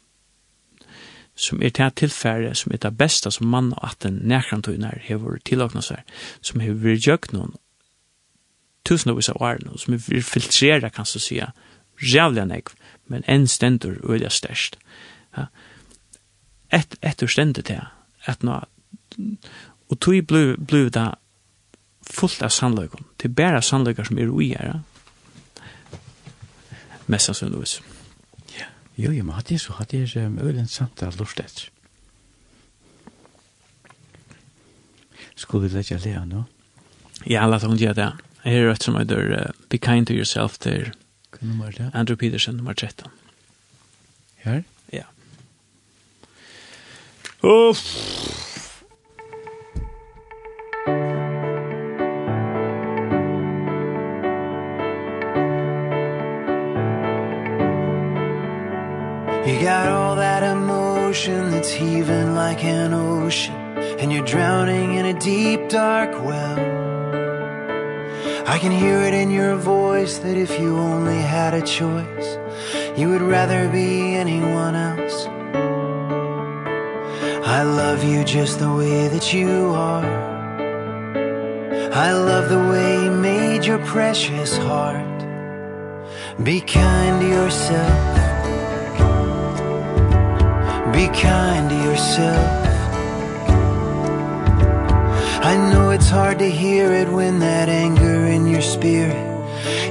som 1.34 1.62
er 1.62 1.70
til 1.70 1.90
tilfære, 1.90 2.54
som 2.54 2.72
er 2.72 2.82
det 2.82 2.96
beste 2.98 3.30
som 3.30 3.46
mann 3.46 3.72
og 3.72 3.90
at 3.90 4.02
den 4.02 4.30
har 4.30 4.98
hever 5.00 5.38
tilåkna 5.44 5.80
seg, 5.80 6.02
som 6.40 6.60
hever 6.60 6.74
vi 6.74 6.98
gjøk 6.98 7.32
noen 7.32 7.54
tusenvis 8.84 9.30
av 9.30 9.42
årene, 9.42 9.78
som 9.78 9.94
vi 9.94 10.20
filtrerer, 10.22 10.88
kan 10.88 11.06
du 11.06 11.18
sige, 11.18 11.52
rævlig 12.02 12.46
nekv, 12.46 12.74
men 13.06 13.24
en 13.28 13.46
stendur 13.46 14.00
øyla 14.02 14.28
størst. 14.28 14.78
Ja. 15.36 15.46
Et, 16.72 16.96
etter 17.02 17.26
stendur 17.26 17.62
til, 17.62 17.80
at 18.26 18.42
nå, 18.42 18.60
og 19.88 20.00
tog 20.00 20.26
blu, 20.26 20.56
blu 20.56 20.88
da 20.88 21.12
fullt 22.10 22.42
av 22.42 22.52
sannløyken. 22.54 23.06
Det 23.20 23.30
er 23.30 23.36
bare 23.36 23.62
sannløyker 23.62 24.08
som 24.08 24.18
er 24.18 24.30
ui 24.30 24.52
her. 24.54 24.80
Mest 27.06 27.30
sannsynligvis. 27.30 27.80
Jo, 28.96 29.10
jo, 29.10 29.24
men 29.24 29.34
hatt 29.34 29.50
jeg 29.50 29.60
så 29.62 29.74
hatt 29.78 29.94
jeg 29.96 30.10
um, 30.20 30.36
øylen 30.42 30.68
sant 30.68 31.02
av 31.02 31.16
lort 31.20 31.40
etter. 31.40 31.70
Skulle 35.34 35.68
vi 35.68 35.78
lette 35.78 35.98
lea 36.04 36.24
nå? 36.28 36.44
Ja, 37.26 37.46
la 37.48 37.58
hun 37.62 37.80
gjøre 37.80 37.98
det. 37.98 38.10
Her 38.44 38.58
er 38.58 38.68
rett 38.68 38.84
som 38.84 38.98
heter 38.98 39.32
uh, 39.32 39.48
Be 39.70 39.80
Kind 39.80 40.10
to 40.10 40.14
Yourself 40.14 40.58
til 40.60 40.92
Andrew 41.94 42.16
Peterson, 42.16 42.56
nummer 42.56 42.74
13. 42.74 43.08
Her? 44.44 44.62
Ja. 44.92 45.08
Uff! 47.42 48.51
You 59.52 59.60
got 59.60 59.86
all 59.86 60.16
that 60.16 60.42
emotion 60.42 61.50
that's 61.50 61.70
heaving 61.70 62.34
like 62.34 62.64
an 62.64 62.94
ocean 62.94 63.54
And 64.00 64.10
you're 64.10 64.24
drowning 64.24 64.94
in 64.94 65.04
a 65.04 65.12
deep 65.12 65.68
dark 65.68 66.10
well. 66.24 66.58
I 68.48 68.58
can 68.58 68.72
hear 68.72 68.98
it 69.00 69.12
in 69.12 69.30
your 69.30 69.56
voice 69.56 70.16
that 70.20 70.38
if 70.38 70.58
you 70.58 70.78
only 70.78 71.20
had 71.20 71.52
a 71.52 71.60
choice 71.60 72.38
You 72.96 73.10
would 73.10 73.20
rather 73.20 73.68
be 73.68 74.14
anyone 74.14 74.74
else. 74.74 75.26
I 77.44 77.62
love 77.62 78.02
you 78.02 78.24
just 78.24 78.58
the 78.58 78.72
way 78.72 79.08
that 79.08 79.34
you 79.34 79.74
are. 79.74 80.06
I 81.92 82.12
love 82.12 82.48
the 82.48 82.64
way 82.70 83.04
you 83.04 83.10
made 83.10 83.66
your 83.66 83.84
precious 83.84 84.56
heart. 84.56 85.20
Be 86.42 86.62
kind 86.62 87.20
to 87.20 87.28
yourself. 87.28 88.21
Be 90.90 91.06
kind 91.06 91.70
to 91.70 91.76
yourself. 91.76 92.62
I 95.44 95.56
know 95.70 95.90
it's 95.90 96.10
hard 96.10 96.40
to 96.40 96.50
hear 96.50 96.92
it 96.92 97.08
when 97.08 97.38
that 97.38 97.68
anger 97.68 98.26
in 98.26 98.46
your 98.46 98.60
spirit 98.60 99.16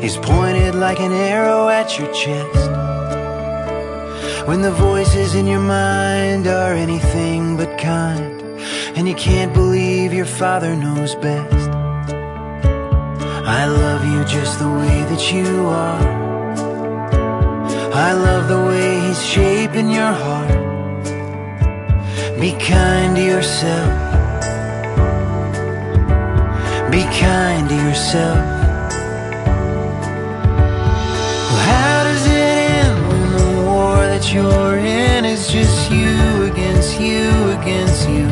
Is 0.04 0.18
pointed 0.18 0.76
like 0.76 1.00
an 1.00 1.12
arrow 1.14 1.70
at 1.70 1.98
your 1.98 2.12
chest. 2.14 2.72
When 4.48 4.62
the 4.62 4.72
voices 4.72 5.34
in 5.34 5.48
your 5.48 5.62
mind 5.62 6.48
are 6.48 6.74
anything 6.74 7.58
but 7.58 7.78
kind 7.78 8.42
And 8.96 9.08
you 9.08 9.16
can't 9.16 9.54
believe 9.54 10.14
your 10.14 10.26
father 10.26 10.76
knows 10.76 11.16
best. 11.16 11.70
I 13.60 13.66
love 13.66 14.06
you 14.06 14.24
just 14.26 14.60
the 14.60 14.70
way 14.70 15.04
that 15.12 15.32
you 15.34 15.68
are. 15.68 16.22
I 17.94 18.14
love 18.14 18.48
the 18.48 18.62
way 18.70 19.00
he's 19.08 19.26
shaping 19.26 19.90
your 19.90 20.12
heart. 20.12 20.61
Be 22.42 22.54
kind 22.54 23.16
to 23.18 23.22
yourself. 23.22 23.92
Be 26.90 27.04
kind 27.22 27.70
to 27.70 27.76
yourself. 27.76 28.38
Well, 31.50 31.64
how 31.70 32.04
does 32.04 32.26
it 32.26 32.58
end 32.82 33.08
when 33.08 33.32
the 33.38 33.62
war 33.62 33.98
that 34.08 34.34
you're 34.34 34.80
in 34.80 35.24
is 35.24 35.50
just 35.50 35.92
you 35.92 36.46
against 36.52 37.00
you 37.00 37.30
against 37.60 38.10
you? 38.10 38.28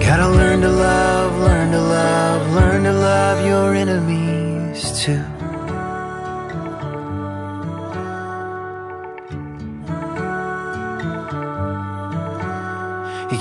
Gotta 0.00 0.30
learn 0.30 0.62
to 0.62 0.70
love. 0.70 1.07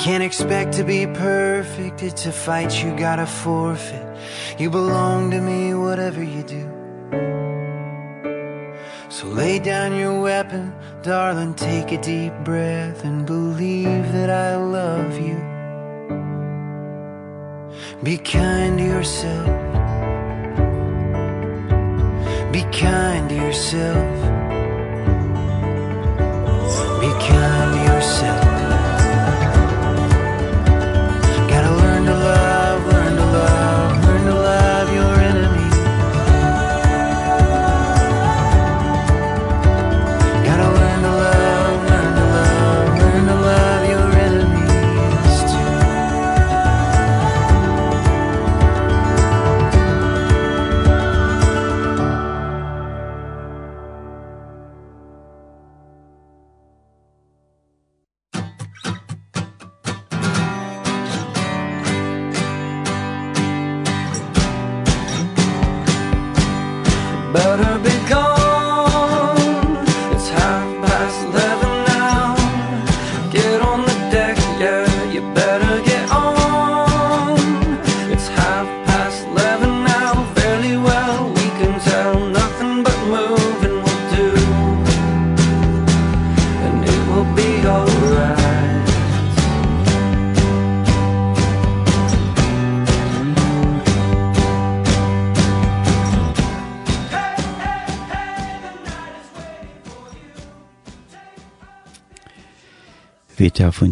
Can't 0.07 0.23
expect 0.23 0.71
to 0.75 0.85
be 0.85 1.05
perfect. 1.05 2.01
It's 2.01 2.25
a 2.27 2.31
fight. 2.31 2.81
You 2.81 2.95
gotta 2.95 3.25
forfeit. 3.25 4.07
You 4.57 4.69
belong 4.69 5.31
to 5.31 5.41
me 5.41 5.73
whatever 5.73 6.23
you 6.23 6.43
do. 6.43 6.63
So 9.09 9.27
lay 9.27 9.59
down 9.59 9.97
your 9.97 10.21
weapon 10.21 10.73
Darling. 11.03 11.55
Take 11.55 11.91
a 11.91 12.01
deep 12.01 12.31
breath 12.45 13.03
And 13.03 13.25
believe 13.25 14.13
that 14.13 14.29
I 14.29 14.55
love 14.55 15.19
you. 15.19 15.39
Be 18.01 18.17
kind 18.17 18.77
to 18.79 18.85
yourself. 18.85 19.47
Be 22.53 22.61
kind 22.71 23.27
to 23.27 23.35
yourself. 23.35 24.15
Be 27.01 27.11
kind 27.27 27.73
to 27.75 27.93
yourself. 27.93 28.56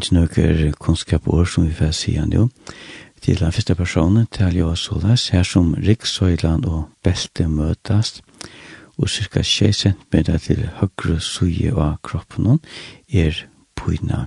ikke 0.06 0.44
noen 0.46 0.74
kunnskap 0.80 1.28
år 1.28 1.46
som 1.46 1.66
vi 1.66 1.74
får 1.74 1.92
si 1.92 2.16
han 2.16 2.34
jo. 2.34 2.50
Til 3.22 3.40
den 3.40 3.52
første 3.52 3.76
personen 3.76 4.28
til 4.32 4.58
jo 4.58 4.76
såles 4.76 5.30
her 5.30 5.44
som 5.44 5.74
Rikssøyland 5.74 6.66
og 6.66 6.90
Belte 7.04 7.48
møtes, 7.48 8.22
og 8.98 9.10
cirka 9.10 9.42
6 9.42 9.78
cm 9.78 10.38
til 10.40 10.70
høyre 10.80 11.20
suje 11.20 11.74
av 11.74 11.98
kroppen 12.04 12.60
er 13.10 13.46
pyna. 13.76 14.26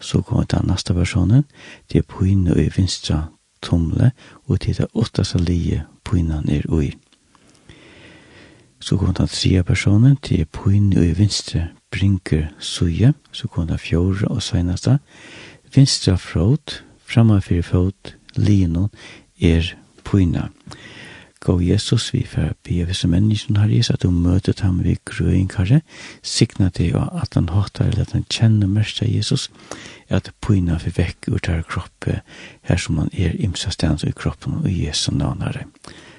Så 0.00 0.22
kommer 0.22 0.44
den 0.44 0.68
neste 0.68 0.94
personen, 0.94 1.44
det 1.92 1.98
er 1.98 2.08
pyna 2.18 2.58
i 2.58 2.68
vinstra 2.76 3.28
tomle, 3.62 4.10
og 4.48 4.60
til 4.60 4.76
det 4.76 4.90
åtteste 4.94 5.38
lije 5.38 5.84
pyna 6.04 6.42
er 6.48 6.66
ui. 6.68 6.92
Så 8.80 8.96
kommer 8.96 9.14
den 9.14 9.28
tredje 9.28 9.62
personen, 9.62 10.18
det 10.28 10.40
er 10.40 10.44
pyna 10.50 11.00
i 11.00 11.14
vinstra 11.14 11.68
brinker 11.92 12.48
suje, 12.58 13.12
så 13.32 13.48
kunne 13.48 13.78
fjord 13.78 14.24
og 14.30 14.42
seneste. 14.42 14.98
Vinstra 15.74 16.16
frot, 16.16 16.82
framfor 17.06 17.62
fot, 17.62 18.14
linon, 18.36 18.90
er 19.40 19.74
pyna. 20.04 20.48
Gå 21.42 21.56
Jesus, 21.60 22.12
vi 22.14 22.22
får 22.26 22.52
be 22.62 22.84
visse 22.86 23.08
menneskene 23.10 23.64
her 23.64 23.72
Jesus, 23.72 23.90
at 23.90 24.02
du 24.02 24.10
møter 24.10 24.54
ham 24.62 24.78
ved 24.84 25.00
grøyngkare, 25.04 25.80
sikna 26.22 26.68
det 26.68 26.92
og 26.94 27.22
at 27.22 27.34
han 27.34 27.48
hatar, 27.48 27.90
eller 27.90 28.06
at 28.06 28.12
han 28.12 28.28
kjenner 28.30 28.70
mest 28.70 29.02
av 29.02 29.10
Jesus, 29.10 29.50
at 30.08 30.30
pyna 30.40 30.78
for 30.78 30.94
vekk 30.96 31.32
ut 31.34 31.50
av 31.50 31.64
kroppen, 31.66 32.22
her 32.62 32.78
som 32.78 33.02
han 33.02 33.10
er 33.12 33.34
imsa 33.42 33.74
stans 33.74 34.06
i 34.06 34.14
kroppen 34.14 34.62
og 34.62 34.70
Jesu 34.70 35.10
navnare. 35.10 35.66
Amen. 35.66 36.11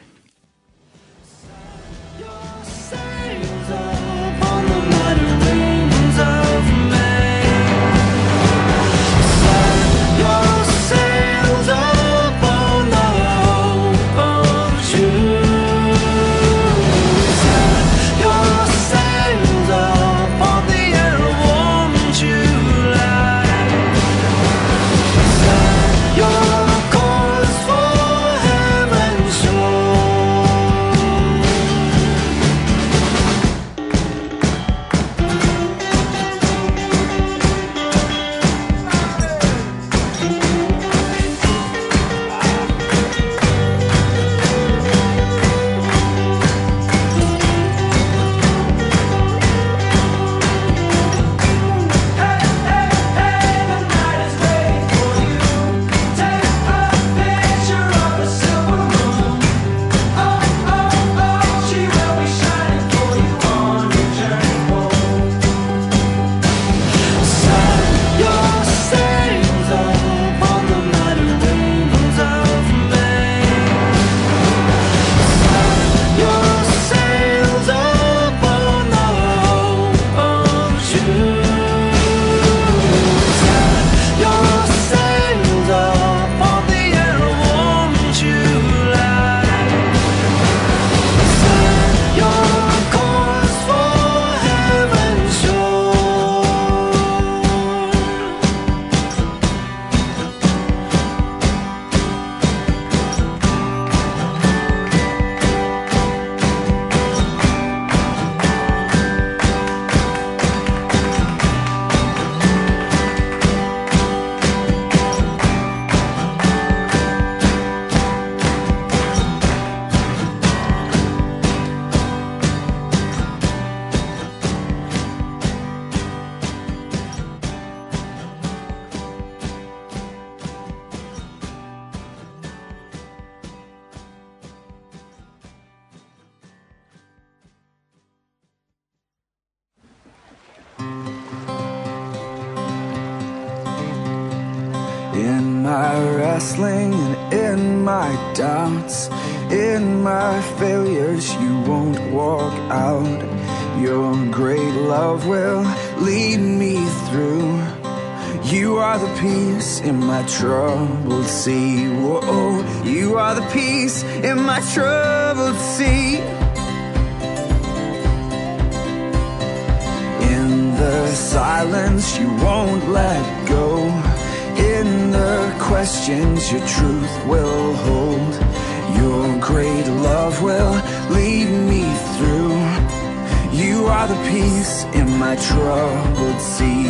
my 185.33 185.41
troubled 185.41 186.39
sea. 186.39 186.85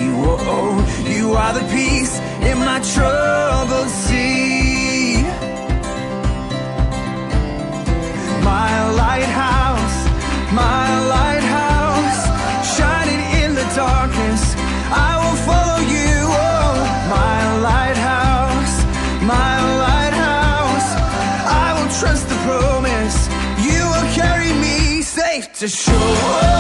Oh 0.46 0.76
you 1.08 1.34
are 1.34 1.54
the 1.54 1.66
peace 1.72 2.20
in 2.42 2.58
my 2.60 2.80
troubled 2.94 3.88
sea. 3.88 5.22
My 8.44 8.74
lighthouse 9.02 9.98
my 10.52 10.86
lighthouse 11.16 12.20
shining 12.76 13.22
in 13.44 13.56
the 13.56 13.68
darkness. 13.76 14.44
I 14.92 15.12
will 15.22 15.40
follow 15.48 15.80
you. 15.96 16.16
Oh 16.28 16.74
my 17.18 17.40
lighthouse 17.70 18.76
my 19.24 19.54
lighthouse. 19.88 20.90
I 21.64 21.68
will 21.76 21.92
trust 22.00 22.28
the 22.28 22.40
promise. 22.48 23.18
You 23.68 23.82
will 23.94 24.10
carry 24.22 24.52
me 24.66 25.02
safe 25.02 25.54
to 25.60 25.68
shore. 25.70 26.53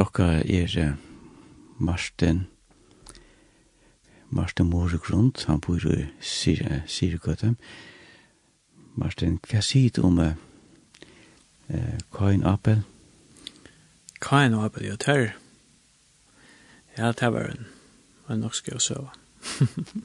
okkar 0.00 0.42
er 0.44 0.96
Martin 1.78 2.46
Martin 4.30 4.70
Moregrund, 4.70 5.46
han 5.46 5.60
bor 5.60 5.80
i 5.86 6.06
Sirgøte 6.20 7.54
Martin, 8.96 9.38
hva 9.48 9.60
sier 9.62 9.92
du 9.94 10.02
om 10.08 10.18
eh, 10.20 10.34
Kain 12.14 12.44
Apel? 12.44 12.82
Kain 14.20 14.54
Apel, 14.54 14.86
jo, 14.88 14.96
ter 14.96 15.36
Ja, 16.96 17.12
det 17.12 17.32
var 17.32 17.52
en, 17.52 17.66
en 18.28 18.40
nok 18.40 18.54
skal 18.54 18.78
jeg 18.78 18.82
søve 18.82 19.10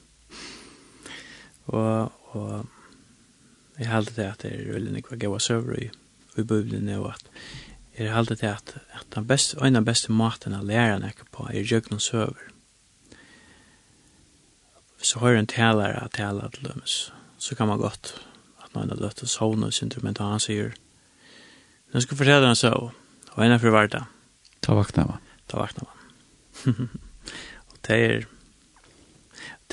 og, 1.65 2.11
og 2.35 2.68
jeg 3.80 3.89
halte 3.89 4.13
det 4.15 4.27
at 4.27 4.43
det 4.43 4.51
er 4.53 4.73
veldig 4.76 4.93
nekva 4.93 5.18
gav 5.18 5.39
søver 5.39 5.80
i, 5.80 5.88
i 6.38 6.43
bøyblene, 6.43 6.99
og 6.99 7.13
at 7.15 7.30
er 8.07 8.15
alltid 8.15 8.41
til 8.41 8.52
at, 8.52 8.73
at 8.98 9.06
den 9.15 9.28
beste, 9.28 9.57
en 9.61 9.80
av 9.80 9.86
beste 9.88 10.14
maten 10.14 10.56
å 10.56 10.64
lære 10.65 10.99
noe 11.02 11.28
på 11.34 11.48
er 11.52 11.65
jøkken 11.65 11.98
og 11.98 12.03
søver. 12.03 12.48
Så 15.02 15.19
har 15.19 15.36
en 15.36 15.49
taler 15.49 15.98
at 15.98 16.14
taler 16.14 16.52
til 16.53 16.68
lømmes, 16.69 16.98
så 17.41 17.57
kan 17.57 17.68
man 17.68 17.82
godt 17.82 18.14
at 18.64 18.73
noen 18.76 18.94
har 18.94 19.02
løtt 19.02 19.23
og 19.23 19.73
syndrom, 19.73 20.06
men 20.06 20.18
og 20.19 20.36
han 20.36 20.44
sier, 20.44 20.76
nå 21.91 21.99
skal 21.99 22.15
jeg 22.15 22.22
fortelle 22.23 22.48
den 22.48 22.60
så, 22.60 22.73
og 23.32 23.40
en 23.44 23.56
av 23.56 23.64
for 23.64 23.73
hverdag. 23.73 24.06
Ta 24.61 24.76
vakna 24.78 25.07
man. 25.10 25.23
Ta 25.49 25.57
vakna 25.60 25.88
man. 25.88 26.91
og 27.72 27.80
det 27.88 27.98
er, 27.98 28.28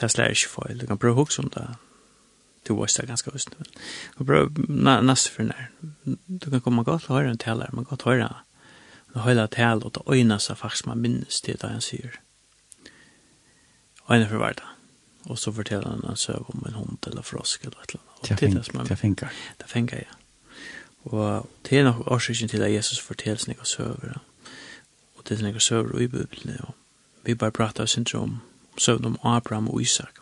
det 0.00 0.10
slår 0.10 0.34
ikke 0.34 0.54
feil, 0.56 0.80
du 0.80 0.86
kan 0.88 0.98
prøve 0.98 1.20
å 1.20 1.26
huske 1.26 1.44
om 1.44 1.52
det, 1.54 1.66
du 2.68 2.74
var 2.74 2.86
så 2.86 3.06
ganska 3.06 3.30
just 3.34 3.50
nu. 3.50 3.64
Och 4.16 4.24
bra 4.24 4.48
nästa 5.02 5.30
för 5.30 5.42
när 5.42 5.70
du 6.26 6.50
kan 6.50 6.60
komma 6.60 6.82
gott 6.82 7.04
höra 7.04 7.30
en 7.30 7.38
talare 7.38 7.70
man 7.72 7.84
gott 7.84 8.02
höra. 8.02 8.36
Och 9.14 9.20
höra 9.20 9.48
tal 9.48 9.82
och 9.82 9.92
ta 9.92 10.02
öjna 10.06 10.38
så 10.38 10.54
faktiskt 10.54 10.86
man 10.86 11.00
minns 11.00 11.40
det 11.40 11.60
där 11.60 11.68
han 11.68 11.80
säger. 11.80 12.20
Och 14.02 14.14
en 14.16 14.28
för 14.28 14.36
varta. 14.36 14.62
Och 15.22 15.38
så 15.38 15.52
fortäller 15.52 15.88
han 15.88 16.04
en 16.04 16.16
sög 16.16 16.42
om 16.46 16.64
en 16.66 16.74
hund 16.74 16.98
eller 17.06 17.22
frosk 17.22 17.64
eller 17.64 17.82
ett 17.82 17.90
eller 17.90 18.02
annat. 18.08 18.40
Det 18.40 18.46
är 18.46 18.62
som 18.62 18.76
man... 18.76 18.86
Det 18.86 18.96
fänkar. 18.96 19.32
Det 19.56 19.66
fänkar, 19.66 19.96
ja. 19.96 20.14
Og 21.04 21.48
det 21.62 21.78
er 21.78 21.84
nok 21.84 22.06
årsaken 22.06 22.48
til 22.48 22.62
at 22.62 22.72
Jesus 22.72 23.00
fortelles 23.00 23.46
noen 23.48 23.64
søver. 23.64 24.18
Og 25.16 25.28
det 25.28 25.38
er 25.38 25.42
noen 25.42 25.60
søver 25.60 26.00
i 26.00 26.06
Bibelen. 26.06 26.60
Og 26.60 26.74
vi 27.24 27.34
bare 27.34 27.50
prater 27.50 27.82
oss 27.82 27.96
ikke 27.96 28.18
om 28.18 28.40
søvn 28.78 29.04
om 29.04 29.18
Abraham 29.24 29.68
og 29.68 29.82
Isak. 29.82 30.20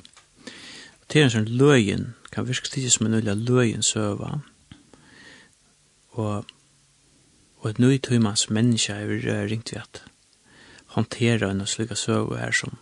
Det 1.12 1.20
er 1.20 1.28
en 1.28 1.35
sånn 1.37 1.53
løgn, 1.61 2.07
kan 2.35 2.49
virke 2.49 2.70
tidlig 2.70 2.93
som 2.97 3.07
en 3.07 3.19
ulla 3.20 3.37
løgn 3.39 3.85
søva. 3.87 4.41
Og, 6.16 6.49
og 7.61 7.70
et 7.70 7.81
nøy 7.83 7.99
tøymans 8.03 8.49
menneske 8.51 8.97
er 8.97 9.47
ringt 9.51 9.73
vi 9.73 9.81
at 9.81 10.03
håndtere 10.97 11.51
en 11.51 11.66
slik 11.69 11.93
søve 11.97 12.41
her 12.41 12.55
som 12.57 12.78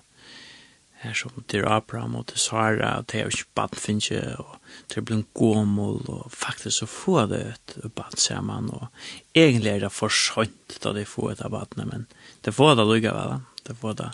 her 1.04 1.12
som 1.18 1.44
til 1.48 1.66
Abraham 1.68 2.14
og 2.16 2.28
til 2.30 2.40
Sara 2.40 2.94
og 2.98 3.08
til 3.12 3.28
ikke 3.28 3.50
Baden 3.58 3.80
finnes 3.80 4.38
og 4.40 4.54
til 4.92 5.12
en 5.12 5.26
gåmål 5.36 6.00
og 6.08 6.32
faktisk 6.32 6.78
så 6.78 6.88
få 6.88 7.26
det 7.28 7.42
et 7.50 7.76
bad 7.96 8.16
sammen 8.20 8.70
og 8.72 8.86
egentlig 9.34 9.70
er 9.70 9.84
det 9.84 9.92
for 9.92 10.08
skjønt 10.08 10.78
da 10.84 10.94
de 10.96 11.04
får 11.04 11.34
et 11.34 11.44
av 11.44 11.52
badene 11.52 11.88
men 11.90 12.06
det 12.44 12.56
får 12.56 12.78
det 12.78 12.88
lukket 12.88 13.16
vel 13.18 13.36
det 13.68 13.76
får 13.82 13.98
det 14.00 14.10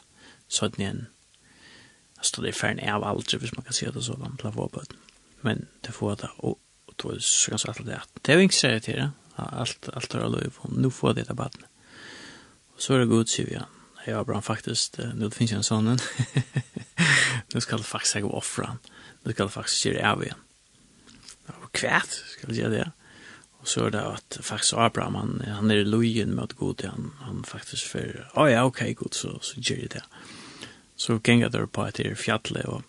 sånn 0.51 0.81
igjen 0.81 1.07
Alltså 2.21 2.43
det 2.43 2.49
är 2.49 2.53
färgen 2.53 2.95
av 2.95 3.05
allt, 3.05 3.35
hvis 3.35 3.57
man 3.57 3.65
kan 3.65 3.73
säga 3.73 3.93
det 3.93 4.03
så, 4.03 4.17
man 4.17 4.37
kan 4.37 4.53
få 4.53 4.69
på 4.69 4.83
Men 5.41 5.67
det 5.81 5.93
får 5.93 6.17
det, 6.17 6.31
och 6.37 6.59
då 6.97 7.11
är 7.11 7.15
det 7.15 7.23
så 7.23 7.51
ganska 7.51 7.69
allt 7.69 7.87
det. 7.87 8.01
Det 8.23 8.33
är 8.33 8.39
inte 8.39 8.55
så 8.55 8.67
det. 8.67 9.11
Allt, 9.37 9.89
allt 9.95 10.13
har 10.13 10.29
lov, 10.29 10.53
nu 10.69 10.91
får 10.91 11.15
det 11.15 11.23
debatten. 11.23 11.65
Och 12.75 12.83
så 12.83 12.95
är 12.95 12.99
det 12.99 13.07
god, 13.07 13.29
säger 13.29 13.53
jag. 13.53 13.65
Ja, 14.07 14.25
bra, 14.25 14.41
faktiskt, 14.41 14.99
nu 15.15 15.31
finns 15.31 15.53
ju 15.53 15.57
en 15.57 15.63
sån. 15.63 15.85
nu 17.55 17.61
ska 17.61 17.77
det 17.77 17.83
faktiskt 17.83 18.15
gå 18.21 18.31
offra 18.31 18.67
han. 18.67 18.79
Nu 19.23 19.33
ska 19.33 19.43
det 19.43 19.51
faktiskt 19.51 19.85
göra 19.85 20.13
av 20.13 20.23
igen. 20.23 20.39
Och 21.63 21.73
kvärt, 21.73 22.11
ska 22.11 22.47
jag 22.47 22.57
säga 22.57 22.69
det. 22.69 22.93
Och 23.61 23.69
så 23.69 23.85
är 23.85 23.91
det 23.91 24.07
att 24.07 24.39
faktiskt 24.43 24.73
Abraham, 24.73 25.15
han, 25.15 25.45
han 25.49 25.71
är 25.71 25.77
i 25.77 25.85
lojen 25.85 26.31
med 26.31 26.45
att 26.45 26.53
god, 26.53 26.85
han, 26.85 27.13
han 27.21 27.45
faktiskt 27.45 27.83
för, 27.83 28.31
ja, 28.35 28.45
oh, 28.45 28.51
ja, 28.53 28.65
okej, 28.65 28.85
okay, 28.85 28.95
god, 28.95 29.15
så, 29.15 29.39
så 29.41 29.61
gör 29.61 29.77
det 29.77 29.87
det 29.87 30.03
så 31.01 31.21
gänga 31.25 31.49
där 31.49 31.67
på 31.67 31.87
ett 31.87 31.99
här 31.99 32.15
fjallet 32.15 32.65
och 32.65 32.83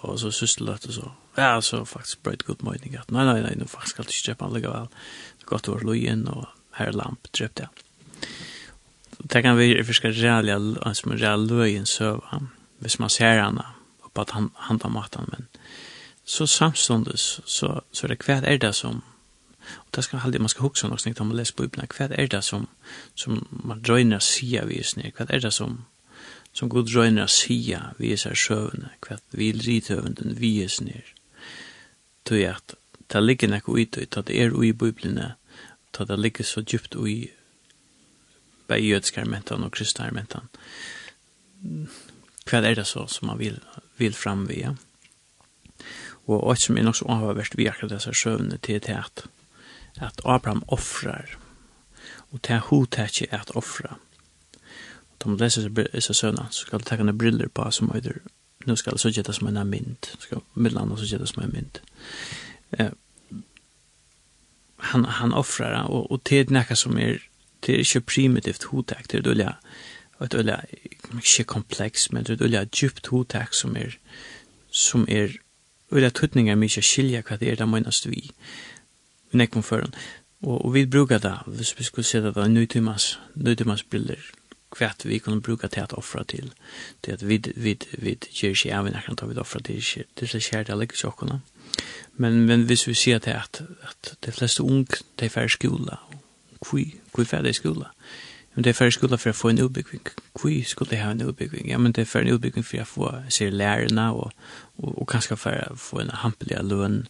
och 0.00 0.20
så 0.20 0.32
systelat 0.32 0.84
och 0.84 0.94
så. 0.94 1.12
Ja, 1.34 1.62
så 1.62 1.84
faktiskt 1.84 2.22
bröt 2.22 2.42
god 2.42 2.62
morning 2.62 2.96
att 2.96 3.10
nej 3.10 3.24
nej 3.24 3.42
nej 3.42 3.54
nu 3.56 3.66
faktiskt 3.66 3.94
ska 3.94 4.02
det 4.02 4.12
köpa 4.12 4.44
alla 4.44 4.58
väl. 4.58 4.88
Det 5.38 5.44
gott 5.44 5.68
var 5.68 5.80
lojen 5.80 6.28
och 6.28 6.46
här 6.72 6.92
lamp 6.92 7.32
dröpte. 7.32 7.68
Det 9.18 9.42
kan 9.42 9.56
vi 9.56 9.84
fiska 9.84 10.08
rejäla 10.08 10.52
en 10.52 10.94
med 11.04 11.20
rejäla 11.20 11.36
lojen 11.36 11.86
så 11.86 12.24
Hvis 12.78 12.98
man 12.98 13.10
ser 13.10 13.38
henne 13.38 13.64
på 14.12 14.20
att 14.20 14.30
han 14.30 14.50
han 14.54 14.78
tar 14.78 14.88
maten 14.88 15.24
men 15.30 15.46
så 16.24 16.46
samstundes 16.46 17.40
så 17.44 17.82
så 17.92 18.06
det 18.06 18.16
kvärt 18.16 18.44
är 18.44 18.58
det 18.58 18.72
som 18.72 19.02
och 19.66 19.88
det 19.90 20.02
ska 20.02 20.18
aldrig 20.18 20.40
man 20.40 20.48
ska 20.48 20.62
huxa 20.62 20.88
något 20.88 21.00
snyggt 21.00 21.20
om 21.20 21.30
att 21.30 21.36
läsa 21.36 21.54
på 21.56 21.64
ibland 21.64 21.88
kvad 21.88 22.12
är 22.12 22.26
det 22.26 22.42
som 22.42 22.66
som 23.14 23.46
man 23.50 23.82
joinar 23.82 24.18
sia 24.18 24.64
vi 24.64 24.82
snyggt 24.82 25.16
kvad 25.16 25.30
är 25.30 25.40
det 25.40 25.52
som 25.52 25.84
som 26.58 26.70
god 26.72 26.90
røyner 26.90 27.28
å 27.28 27.30
sia 27.30 27.92
vi 28.00 28.10
er 28.12 28.18
seg 28.18 28.34
sjøvende, 28.38 28.90
hva 29.04 29.20
vi 29.30 29.52
er 29.52 29.60
rithøvenden 29.62 30.34
vi 30.40 30.56
er 30.64 30.72
snir. 30.72 31.12
Tøy 32.26 32.42
at 32.50 32.74
det 33.08 33.22
ligger 33.22 33.52
nekko 33.52 33.76
ut, 33.78 33.98
og 34.02 34.26
det 34.26 34.36
er 34.36 34.56
ui 34.56 34.72
biblene, 34.74 35.36
og 35.98 36.06
det 36.10 36.18
ligger 36.18 36.46
så 36.46 36.62
djupt 36.62 36.94
ui 36.98 37.30
bei 38.68 38.82
jødskarmentan 38.84 39.64
og 39.64 39.72
kristarmentan. 39.74 40.50
Hva 42.48 42.60
er 42.62 42.76
det 42.78 42.86
så 42.86 43.06
som 43.10 43.30
man 43.30 43.40
vil, 43.40 43.56
vil 43.98 44.14
framvia? 44.14 44.74
Ja? 44.74 44.74
Og 46.28 46.50
alt 46.50 46.60
som 46.60 46.76
er 46.76 46.84
nok 46.84 46.98
så 46.98 47.06
avhverst 47.08 47.56
vi 47.56 47.66
akkurat 47.70 47.94
disse 47.94 48.12
søvnene 48.14 48.58
til 48.60 48.82
til 48.84 48.98
at, 49.00 49.24
at 49.96 50.20
Abraham 50.24 50.62
offrar, 50.68 51.38
og 52.30 52.42
til 52.42 52.60
hodet 52.68 53.08
ikke 53.08 53.32
at 53.34 53.54
offra, 53.56 53.96
Om 55.24 55.30
man 55.30 55.38
läser 55.38 56.00
så 56.00 56.14
söna 56.14 56.46
så 56.50 56.66
ska 56.66 56.78
du 56.78 56.84
ta 56.84 56.94
en 56.94 57.18
briller 57.18 57.46
på 57.46 57.70
som 57.70 57.92
öder. 57.94 58.16
nu 58.64 58.76
ska 58.76 58.90
det 58.90 58.98
så 58.98 59.08
geta 59.08 59.32
som 59.32 59.56
en 59.56 59.70
mynd. 59.70 60.06
Ska 60.18 60.40
mellan 60.54 60.90
och 60.92 60.98
så 60.98 61.04
geta 61.04 61.26
som 61.26 61.42
en 61.42 61.50
mynd. 61.50 61.78
Eh 62.70 62.90
han 64.78 65.04
han 65.04 65.32
offrar 65.32 65.82
och 65.82 66.10
och 66.10 66.20
det 66.22 66.50
näka 66.50 66.76
som 66.76 66.98
är 66.98 67.22
det 67.60 67.80
är 67.80 67.96
ju 67.96 68.00
primitivt 68.00 68.62
hotak 68.62 69.08
det 69.08 69.20
då 69.20 69.30
ett 70.24 70.34
ölla 70.34 70.64
mycket 71.10 71.46
komplex 71.46 72.12
men 72.12 72.24
det 72.24 72.40
ölla 72.40 72.66
djupt 72.72 73.06
hotak 73.06 73.54
som 73.54 73.76
är 73.76 73.98
som 74.70 75.08
är 75.08 75.36
ölla 75.90 76.10
tutningar 76.10 76.56
mycket 76.56 76.84
skilja 76.84 77.22
vad 77.30 77.40
det 77.40 77.50
är 77.50 77.56
där 77.56 77.66
menas 77.66 78.06
vi 78.06 78.16
i. 78.16 78.30
Men 79.30 79.40
jag 79.40 79.50
kom 79.50 79.62
förrän. 79.62 79.94
Och, 80.40 80.64
och 80.64 80.76
vi 80.76 80.86
brukar 80.86 81.18
det, 81.18 81.38
hvis 81.46 81.74
vi 81.80 81.84
skulle 81.84 82.04
se 82.04 82.20
det, 82.20 82.32
det 82.32 82.40
är 82.40 82.48
nöjtimmas, 82.48 83.18
briller, 83.34 83.84
bilder 83.90 84.32
kvært 84.70 85.04
vi 85.04 85.18
kunne 85.18 85.42
bruka 85.42 85.68
til 85.68 85.80
at 85.80 85.92
offra 85.92 86.24
til. 86.24 86.52
til 87.02 87.12
at 87.12 87.28
vi 87.28 87.40
vi 87.56 87.78
vi 87.98 88.16
kjær 88.16 88.54
seg 88.54 88.72
av 88.72 88.84
nær 88.84 89.06
til 89.06 89.16
ta 89.16 89.40
offra 89.40 89.60
til 89.60 89.82
det 90.20 90.34
er 90.34 90.40
skjer 90.40 90.62
det 90.64 90.78
ligger 90.78 90.96
sjokkuna. 90.96 91.40
Men 92.16 92.46
men 92.46 92.64
hvis 92.64 92.86
vi 92.86 92.94
ser 92.94 93.18
til 93.18 93.30
at 93.30 93.62
at 93.82 94.16
de 94.26 94.32
fleste 94.32 94.62
ung 94.62 94.88
de 95.20 95.28
fer 95.28 95.48
skola. 95.48 95.98
Kvi 96.60 96.94
kvi 97.14 97.24
fer 97.24 97.42
de 97.42 97.52
skola. 97.52 97.92
Men 98.58 98.64
det 98.64 98.70
er 98.70 98.74
ferdig 98.74 98.92
skola 98.92 99.16
for 99.16 99.30
å 99.30 99.38
få 99.38 99.48
en 99.52 99.60
utbygging. 99.62 100.08
kvi 100.34 100.64
skulle 100.66 100.96
jeg 100.96 101.04
ha 101.04 101.10
en 101.10 101.20
utbygging? 101.22 101.68
Ja, 101.70 101.78
men 101.78 101.92
det 101.92 102.02
er 102.02 102.10
ferdig 102.10 102.32
utbygging 102.34 102.64
for 102.66 102.82
å 102.82 102.86
få 102.90 103.10
se 103.30 103.50
lærerne 103.50 104.08
og, 104.10 104.32
og, 104.78 104.98
og 104.98 105.06
kanskje 105.06 105.36
for 105.36 105.54
å 105.54 105.76
få 105.78 106.00
en 106.02 106.10
hampelig 106.10 106.58
løn 106.66 107.04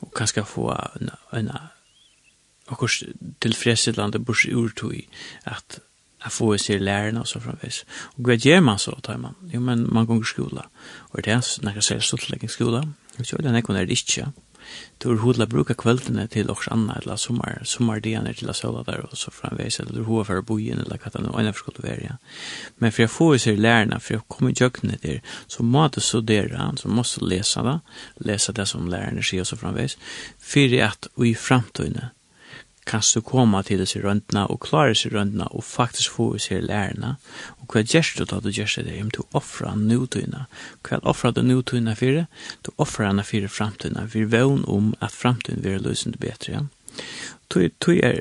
og 0.00 0.14
kanskje 0.16 0.46
få 0.48 0.70
en, 0.72 1.10
en 1.36 1.50
akkurat 2.70 3.12
tilfredsstillende 3.44 4.22
bors 4.24 4.46
urtog 4.48 4.96
at 5.44 5.80
jeg 6.24 6.32
får 6.32 6.56
se 6.56 6.78
lærerne 6.78 7.20
og 7.20 7.28
så 7.28 7.40
framvis. 7.40 7.84
Og 8.16 8.28
hva 8.28 8.36
gjør 8.36 8.60
man 8.60 8.78
så, 8.78 8.96
tar 9.02 9.16
man? 9.16 9.38
Jo, 9.54 9.60
men 9.60 9.86
man 9.92 10.06
går 10.06 10.22
i 10.22 10.28
skola. 10.28 10.68
Og 11.10 11.24
det 11.24 11.32
er 11.32 11.42
når 11.64 11.80
jeg 11.80 11.88
ser 11.88 12.04
stortlegging 12.04 12.50
skola, 12.50 12.84
og 13.18 13.26
så 13.26 13.36
er 13.36 13.46
det 13.46 13.56
nekken 13.56 13.76
er 13.76 13.88
det 13.88 14.00
ikke. 14.00 14.30
Du 15.02 15.08
er 15.10 15.20
hodla 15.22 15.46
bruka 15.48 15.74
kveldene 15.74 16.26
til 16.30 16.50
oss 16.52 16.68
anna, 16.70 16.98
eller 17.00 17.16
sommar, 17.18 17.62
sommardianer 17.66 18.36
til 18.36 18.52
å 18.52 18.54
sola 18.54 18.82
der, 18.86 19.06
og 19.06 19.16
så 19.18 19.32
framvis, 19.34 19.80
eller 19.80 19.96
du 19.96 20.04
hova 20.06 20.26
for 20.28 20.44
bojen, 20.46 20.82
eller 20.84 21.00
hva 21.00 21.12
det 21.14 21.24
nå 21.24 21.32
enn 21.40 21.50
skulle 21.56 21.84
være. 21.84 22.10
Ja. 22.10 22.18
Men 22.78 22.92
for 22.92 23.06
jeg 23.06 23.14
får 23.16 23.36
se 23.46 23.56
lærerne, 23.56 24.00
for 24.00 24.18
jeg 24.18 24.26
kommer 24.28 24.52
i 24.52 24.60
jøkkene 24.60 25.00
der, 25.02 25.20
så 25.48 25.64
må 25.64 25.88
du 25.88 26.00
studere, 26.04 26.70
så 26.76 26.92
må 26.92 27.06
du 27.08 27.26
lese 27.26 27.64
det, 27.66 27.78
lese 28.28 28.56
det 28.56 28.68
som 28.68 28.88
lærerne 28.92 29.24
sier 29.24 29.46
og 29.46 29.50
så 29.50 29.58
framvis, 29.60 29.96
for 30.38 30.80
at 30.84 31.08
og 31.16 31.26
i 31.26 31.34
framtøyne, 31.34 32.10
kan 32.90 33.04
du 33.14 33.20
komme 33.22 33.62
til 33.66 33.78
disse 33.78 34.00
røntene 34.02 34.46
og 34.50 34.60
klare 34.66 34.94
disse 34.94 35.10
røntene 35.12 35.46
og 35.54 35.64
faktisk 35.64 36.16
få 36.16 36.32
disse 36.34 36.58
lærerne. 36.60 37.14
Og 37.60 37.70
hva 37.70 37.84
gjør 37.86 38.12
du 38.18 38.24
da 38.32 38.40
du 38.42 38.50
gjør 38.50 38.82
det? 38.86 38.98
Om 39.02 39.12
du 39.14 39.22
offrer 39.32 39.78
nutøyene. 39.78 40.46
Hva 40.86 40.98
offrer 41.06 41.36
du 41.36 41.42
nutøyene 41.46 41.94
for 41.96 42.18
det? 42.18 42.26
Du 42.66 42.72
offrer 42.78 43.10
henne 43.10 43.26
for 43.26 43.54
fremtøyene. 43.58 44.08
Vi 44.14 44.26
vevn 44.32 44.64
om 44.66 44.94
at 45.00 45.14
fremtøyene 45.14 45.62
vil 45.62 45.86
løsende 45.86 46.18
bedre 46.18 46.50
Ja? 46.50 46.64
tui 47.50 47.70
tui 47.82 47.98
er 48.06 48.20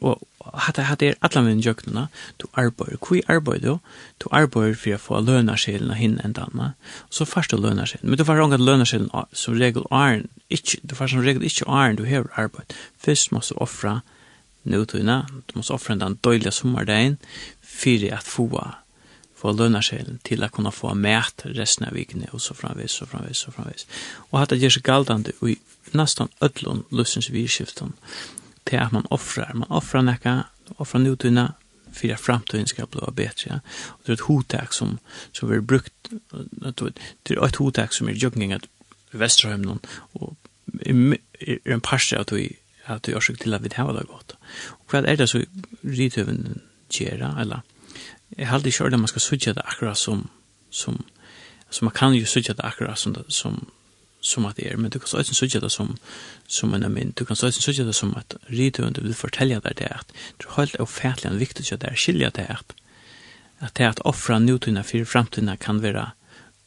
og 0.00 0.22
hatta 0.64 0.86
hatta 0.88 1.10
er 1.10 1.18
allan 1.26 1.48
við 1.50 1.68
jöknuna 1.68 2.06
tu 2.40 2.48
arbeiði 2.62 2.98
kui 3.06 3.22
arbeiði 3.34 3.76
tu 4.22 4.32
arbeiði 4.40 4.78
fyri 4.82 4.96
at 4.96 5.04
fáa 5.04 5.20
løna 5.24 5.56
skilna 5.60 5.98
hin 5.98 6.18
endanna 6.24 6.72
og 7.06 7.18
so 7.18 7.28
fasta 7.28 7.58
løna 7.60 7.86
skil 7.86 8.06
men 8.06 8.18
du 8.18 8.26
fær 8.28 8.42
ongat 8.44 8.64
løna 8.64 8.88
skil 8.88 9.08
som 9.32 9.58
regel 9.60 9.86
iron 9.90 10.26
ikki 10.48 10.80
du 10.82 10.96
fær 10.98 11.12
som 11.12 11.24
regel 11.26 11.46
ikki 11.46 11.66
iron 11.68 12.00
du 12.00 12.06
hevur 12.08 12.32
arbeid 12.40 12.76
fyrst 13.04 13.34
musst 13.36 13.54
du 13.54 13.60
offra 13.60 14.00
nutuna 14.64 15.22
du 15.30 15.58
musst 15.60 15.74
offra 15.76 15.98
den 16.00 16.18
døyliga 16.24 16.54
summardagen 16.54 17.18
fyri 17.60 18.12
at 18.16 18.26
fáa 18.26 18.80
få 19.40 19.54
lønarskjelen 19.56 20.20
til 20.26 20.44
å 20.44 20.50
kunne 20.52 20.72
få 20.74 20.92
mæt 20.94 21.46
resten 21.56 21.86
av 21.88 21.96
vikene, 21.96 22.28
og 22.36 22.42
så 22.44 22.52
framvis, 22.56 22.98
og 23.00 23.08
framvis, 23.08 23.46
og 23.48 23.56
framvis. 23.56 23.86
Og 24.28 24.36
hatt 24.40 24.52
det 24.52 24.60
gjør 24.60 24.74
seg 24.76 24.84
galdande 24.84 25.32
i 25.48 25.56
nesten 25.96 26.28
ødlån 26.44 26.84
løsens 26.92 27.30
virkskiften 27.32 27.94
til 28.66 28.76
at 28.76 28.92
man 28.92 29.06
offrar. 29.10 29.54
Man 29.54 29.70
offrar 29.70 30.02
nekka, 30.02 30.42
offrar 30.78 31.00
nutuna, 31.00 31.52
för 31.92 32.12
att 32.12 32.20
framtiden 32.20 32.66
ska 32.66 32.86
bli 32.86 33.00
bättre. 33.12 33.60
Och 33.86 34.00
det 34.04 34.12
är 34.12 34.14
ett 34.14 34.20
hotak 34.20 34.72
som, 34.72 34.98
som 35.32 35.48
vi 35.48 35.54
har 35.54 35.62
brukt, 35.62 35.92
det 37.22 37.34
är 37.34 37.46
ett 37.46 37.56
hotak 37.56 37.92
som 37.92 38.08
är 38.08 38.12
jogging 38.12 38.52
att 38.52 38.62
Västerhamnen 39.10 39.78
och 40.12 40.36
är 40.80 41.18
en 41.64 41.80
parse 41.80 42.18
att 42.18 42.32
vi 42.32 42.56
att 42.84 43.08
vi 43.08 43.12
försöker 43.12 43.42
till 43.42 43.54
att 43.54 43.62
vi 43.62 43.70
har 43.76 43.92
det 43.92 44.04
gott. 44.04 44.36
Och 44.66 44.92
vad 44.92 45.04
är 45.04 45.16
det 45.16 45.26
så 45.26 45.42
ritöven 45.80 46.60
gera 46.88 47.36
eller 47.40 47.60
jag 48.28 48.46
har 48.46 48.54
aldrig 48.54 48.74
kört 48.74 48.92
att 48.92 48.98
man 48.98 49.08
ska 49.08 49.20
switcha 49.20 49.52
det 49.52 49.62
akkurat 49.62 49.98
som 49.98 50.28
som 50.70 51.02
som 51.70 51.84
man 51.84 51.92
kan 51.92 52.14
ju 52.14 52.26
switcha 52.26 52.54
det 52.54 52.62
akkurat 52.62 52.98
som 52.98 53.16
som 53.28 53.66
som 54.20 54.44
at 54.46 54.56
det 54.56 54.68
er, 54.72 54.76
men 54.76 54.90
du 54.90 54.98
kan 54.98 55.18
også 55.18 55.44
ikke 55.44 55.60
det 55.60 55.72
som, 55.72 55.96
som 56.48 56.74
en 56.74 56.92
min, 56.92 57.10
du 57.10 57.24
kan 57.24 57.32
også 57.32 57.70
ikke 57.70 57.86
det 57.86 57.94
som 57.94 58.14
at 58.16 58.36
ridøyende 58.50 59.02
vil 59.02 59.14
fortelle 59.14 59.60
deg 59.64 59.78
det 59.78 59.88
at 59.90 60.12
det 60.38 60.46
er 60.48 60.56
helt 60.58 60.80
ofertelig 60.80 61.30
en 61.30 61.40
viktig 61.40 61.72
at 61.72 61.80
det 61.80 61.90
er 61.90 61.96
skilja 61.96 62.30
det 62.30 62.46
at 62.48 62.76
at 63.60 63.76
det 63.76 63.84
at 63.84 64.00
offra 64.04 64.38
nutidene 64.38 64.84
fyrir 64.84 65.04
fremtidene 65.04 65.56
kan 65.56 65.82
være 65.82 66.10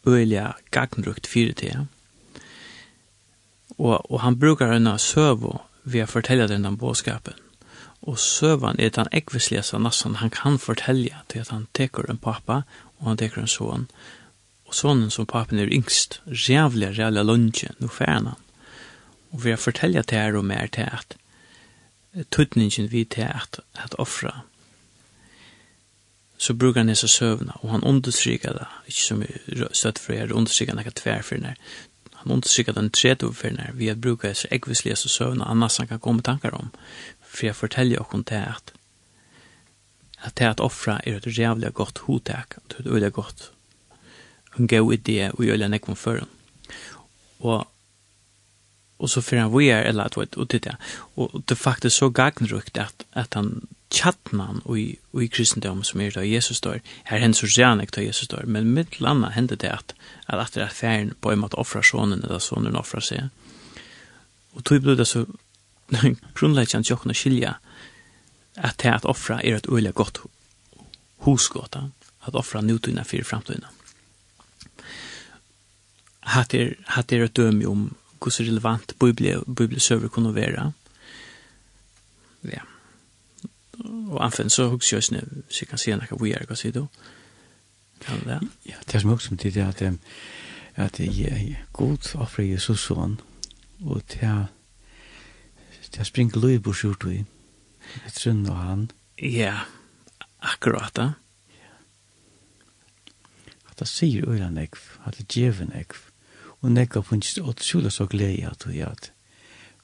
øyelige 0.07 0.53
gagnrukt 0.71 1.27
fyrir 1.27 1.53
det 1.53 1.87
Og, 3.77 4.11
og 4.11 4.21
han 4.21 4.39
brukar 4.39 4.73
denne 4.73 4.99
søvo 4.99 5.61
ved 5.83 6.03
å 6.03 6.11
fortelle 6.11 6.47
denne 6.47 6.77
båskapen 6.77 7.39
Og 8.01 8.19
søvan 8.19 8.79
er 8.79 8.89
den 8.89 9.07
ekvislesa 9.11 9.77
nassan 9.77 10.15
han 10.15 10.29
kan 10.29 10.59
fortelle 10.59 11.23
til 11.29 11.39
at 11.39 11.49
han 11.49 11.67
teker 11.73 12.09
en 12.09 12.17
pappa 12.17 12.61
og 12.99 13.07
han 13.07 13.17
teker 13.17 13.41
en 13.41 13.47
son 13.47 13.87
Og 14.73 14.77
sånn 14.79 15.01
som 15.13 15.27
papen 15.29 15.59
er 15.61 15.69
yngst, 15.69 16.15
rævlig, 16.25 16.95
rævlig 16.97 17.23
lunge, 17.29 17.67
nå 17.77 17.87
færen 17.93 18.31
han. 18.31 18.39
Og 19.29 19.43
vi 19.43 19.51
har 19.53 19.61
fortellet 19.61 20.07
til 20.09 20.17
her 20.17 20.37
og 20.39 20.47
mer 20.49 20.71
til 20.73 20.89
at 20.89 21.13
tøtningen 22.33 22.89
vi 22.89 23.03
til 23.05 23.29
at, 23.29 23.59
at 23.77 23.93
offra, 24.01 24.41
så 26.37 26.53
brukar 26.53 26.79
han 26.79 26.87
dessa 26.87 27.07
sövna 27.07 27.51
och 27.61 27.69
han 27.69 27.83
understryker 27.83 28.53
det, 28.53 28.67
inte 28.85 28.99
som 28.99 29.23
stött 29.71 29.99
för 29.99 30.13
er, 30.13 30.31
understryker 30.31 30.73
några 30.73 30.91
tvärfyrner. 30.91 31.55
Han 32.13 32.31
understryker 32.31 32.73
den 32.73 32.89
tredje 32.89 33.33
fyrner 33.33 33.71
vi 33.73 33.87
har 33.87 33.95
bruka 33.95 34.27
dessa 34.27 34.47
äggvisliga 34.47 34.95
sövna 34.95 35.45
annars 35.45 35.77
han 35.77 35.87
kan 35.87 35.99
komma 35.99 36.21
tankar 36.21 36.55
om. 36.55 36.69
För 37.21 37.47
jag 37.47 37.55
fortäljer 37.55 37.99
och 37.99 38.11
hon 38.11 38.23
till 38.23 38.37
att 38.37 38.73
att 40.17 40.35
det 40.35 40.49
att 40.49 40.59
offra 40.59 40.99
är 40.99 41.17
ett 41.17 41.37
jävla 41.37 41.69
gott 41.69 41.97
hotäck, 41.97 42.53
ett 42.57 42.85
öde 42.85 43.09
gott 43.09 43.52
en 44.59 44.67
god 44.67 44.93
idé 44.93 45.31
och 45.31 45.45
gjør 45.45 45.57
den 45.57 45.73
ekvom 45.73 45.95
før. 45.95 46.25
Och, 47.39 47.67
och 48.97 49.09
så 49.09 49.21
för 49.21 49.37
han 49.37 49.57
vi 49.57 49.69
är 49.69 49.83
eller 49.83 50.03
att 50.03 50.17
vet, 50.17 50.35
och 50.35 50.47
det 50.47 50.75
Och 51.15 51.41
det 51.47 51.85
er 51.85 51.89
så 51.89 52.09
gagnrukt 52.09 52.77
att 52.77 53.05
att 53.13 53.33
han 53.33 53.67
tjattnan 53.93 54.61
og 54.65 54.79
i, 54.79 54.87
og 55.13 55.23
i 55.23 55.27
kristendom 55.27 55.83
som 55.85 56.01
er 56.01 56.15
da 56.15 56.25
Jesus 56.25 56.57
står, 56.57 56.79
her 57.09 57.21
hennes 57.21 57.37
så 57.37 57.47
gjerne 57.47 57.85
da 57.85 58.01
Jesus 58.01 58.25
står, 58.25 58.45
men 58.49 58.73
mitt 58.73 58.99
landa 59.01 59.29
hendte 59.35 59.55
det 59.55 59.69
at, 59.69 59.93
at 60.27 60.39
at 60.39 60.55
det 60.55 60.63
er 60.63 60.73
færen 60.73 61.13
på 61.21 61.31
en 61.31 61.39
måte 61.39 61.59
offra 61.61 61.83
sonen, 61.83 62.23
eller 62.23 62.39
sonen 62.39 62.75
offra 62.75 63.01
seg. 63.01 63.29
Og 64.53 64.63
tog 64.63 64.81
blod 64.81 64.97
det 64.97 65.07
så, 65.07 65.25
grunnleggjant 66.37 66.89
jokken 66.89 67.13
å 67.13 67.17
skilja, 67.17 67.53
at 68.55 68.81
det 68.81 68.93
at 68.93 69.05
offra 69.05 69.39
er 69.43 69.55
et 69.57 69.69
øyelig 69.69 69.93
godt 69.93 70.23
hosgåta, 71.25 71.89
at 72.25 72.35
offra 72.35 72.61
nutuna 72.61 73.03
fyrir 73.03 73.25
framtuna 73.25 73.69
hatt 76.25 76.53
er, 76.53 76.75
hatt 76.95 77.11
er 77.11 77.25
et 77.25 77.35
døme 77.35 77.67
om 77.67 77.89
hos 78.23 78.39
relevant 78.39 78.95
bibelsøver 78.99 80.07
kunne 80.07 80.35
være. 80.35 80.71
Ja. 82.47 82.63
Og 83.83 84.23
anfen 84.23 84.49
så 84.49 84.69
hos 84.69 84.93
jeg 84.93 85.03
snø, 85.03 85.19
så 85.49 85.65
jeg 85.65 85.69
kan 85.69 85.81
se 85.81 85.95
noe 85.97 86.21
vi 86.21 86.31
er, 86.31 86.45
hva 86.47 86.55
sier 86.55 86.75
du? 86.75 86.87
Kan 88.03 88.23
det? 88.27 88.39
Ja, 88.67 88.79
det 88.85 88.95
er 88.95 89.03
som 89.03 89.11
også 89.11 89.27
samtidig 89.27 89.63
at, 89.63 89.81
at 90.75 90.99
jeg 90.99 91.31
er 91.31 91.65
god 91.73 92.15
offre 92.15 92.47
Jesus 92.47 92.79
son 92.79 93.19
og 93.83 94.01
det 94.11 94.23
er 94.23 94.45
det 95.93 95.99
er 95.99 96.07
springt 96.09 96.35
løy 96.35 96.57
på 96.57 96.73
skjort 96.73 97.05
vi. 97.05 97.19
Jeg 98.01 98.13
trunn 98.17 98.47
og 98.49 98.55
han. 98.57 98.85
Ja, 99.21 99.67
akkurat 100.41 100.95
da. 100.97 101.05
At 103.69 103.77
det 103.77 103.87
sier 103.91 104.25
øyne 104.25 104.63
ekv, 104.63 104.81
at 105.05 105.19
det 105.19 105.27
djeven 105.29 105.69
ekv 105.77 105.99
og 106.63 106.71
nekka 106.71 107.03
funnst 107.03 107.41
åt 107.43 107.63
sjula 107.63 107.91
så 107.91 108.07
glede 108.07 108.47
at 108.47 108.63
vi 108.67 108.79
at 108.81 109.11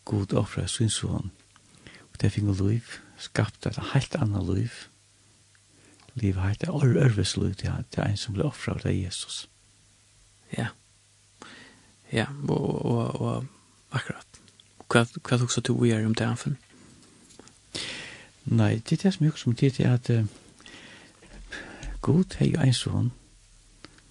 god 0.08 0.34
offra 0.34 0.68
sin 0.68 0.90
son. 0.90 1.32
Og 2.12 2.22
det 2.22 2.32
finner 2.32 2.64
liv, 2.64 2.82
skapt 3.18 3.68
et 3.68 3.80
helt 3.94 4.16
annet 4.16 4.56
liv. 4.56 4.72
Liv 6.16 6.40
har 6.40 6.56
et 6.56 6.70
ørves 6.70 7.38
liv 7.38 7.54
til 7.56 7.72
en 7.98 8.18
som 8.18 8.34
ble 8.34 8.48
offra 8.48 8.80
av 8.80 8.92
Jesus. 8.92 9.48
Ja. 10.58 10.72
Ja, 12.12 12.26
og, 12.48 12.86
og, 12.86 13.22
og 13.22 13.46
akkurat. 13.92 14.26
Hva, 14.90 15.06
hva 15.06 15.38
også 15.44 15.62
du 15.62 15.76
gjør 15.86 16.08
om 16.08 16.16
det 16.16 16.26
anfen? 16.26 16.58
Nei, 18.50 18.80
det 18.90 19.04
er 19.06 19.12
som 19.14 19.28
jeg 19.28 19.38
som 19.38 19.56
tid 19.56 19.78
er 19.84 19.94
at 20.00 20.10
uh, 20.10 20.26
God 22.02 22.40
er 22.40 22.50
jo 22.50 22.62
en 22.64 22.74
sånn. 22.74 23.12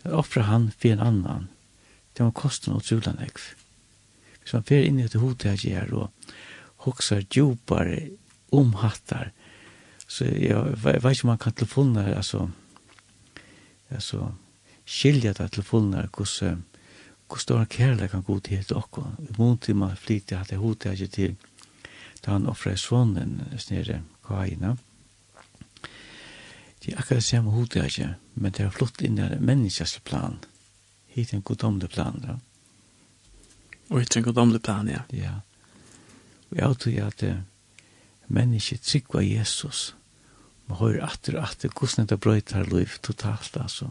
Offra 0.05 0.45
han 0.47 0.71
for 0.79 0.95
en 0.95 1.03
annan 1.03 1.49
det 2.19 2.27
må 2.27 2.35
koste 2.35 2.71
noe 2.71 2.83
utrolig 2.83 3.15
nekv. 3.15 3.45
Hvis 4.43 4.55
man 4.57 4.65
fer 4.67 4.87
inn 4.87 4.99
i 4.99 5.05
dette 5.07 5.21
hodet 5.23 5.53
jeg 5.53 5.71
gjør, 5.71 5.93
og 6.03 6.35
hoksar 6.87 7.23
djupare 7.31 8.01
omhattar, 8.55 9.31
så 10.09 10.25
jeg 10.27 10.79
vet 10.83 11.05
ikke 11.13 11.27
om 11.27 11.31
man 11.31 11.39
kan 11.39 11.55
telefonere, 11.55 12.17
altså, 12.17 12.49
altså, 13.91 14.33
skilja 14.89 15.35
det 15.37 15.51
telefonere, 15.53 16.09
hvordan, 16.11 16.65
hvordan 17.29 17.45
stor 17.45 17.65
kærlighet 17.71 18.11
kan 18.11 18.27
god 18.27 18.41
til 18.41 18.57
helt 18.57 18.73
okko. 18.73 19.05
I 19.29 19.39
mån 19.39 19.59
til 19.63 19.77
man 19.77 19.97
flytter 19.97 20.41
at 20.41 20.51
det 20.51 20.59
hodet 20.59 20.99
her 20.99 21.07
til, 21.07 21.37
da 22.25 22.35
han 22.35 22.49
offrer 22.51 22.75
svonen 22.77 23.43
snere 23.61 24.03
kajina, 24.27 24.75
Det 26.79 26.95
er 26.95 26.99
akkurat 26.99 27.17
det 27.17 27.25
samme 27.25 27.51
hodet 27.51 27.85
ikke, 27.85 28.15
men 28.35 28.53
det 28.53 28.65
er 28.65 28.71
flott 28.71 29.03
inn 29.03 29.19
i 29.19 29.25
menneskets 29.41 29.99
plan. 30.07 30.39
Det 30.41 30.58
hit 31.15 31.33
en 31.35 31.43
godomlig 31.43 31.91
plan, 31.91 32.19
da. 32.23 32.39
Og 33.89 34.01
hit 34.01 34.17
en 34.17 34.27
godomlig 34.27 34.63
plan, 34.63 34.89
ja. 34.89 35.05
Ja. 35.13 35.41
Og 36.51 36.57
jeg 36.57 36.79
tror 36.79 36.93
jeg 36.93 37.07
at 37.07 37.23
uh, 37.23 37.41
mennesket 38.29 38.85
tryggva 38.85 39.23
Jesus, 39.25 39.95
man 40.69 40.79
hører 40.79 41.07
atter 41.09 41.39
og 41.39 41.49
atter 41.49 41.73
hvordan 41.73 42.07
det 42.07 42.21
brøyter 42.21 42.69
liv 42.69 42.99
totalt, 43.03 43.57
altså. 43.57 43.91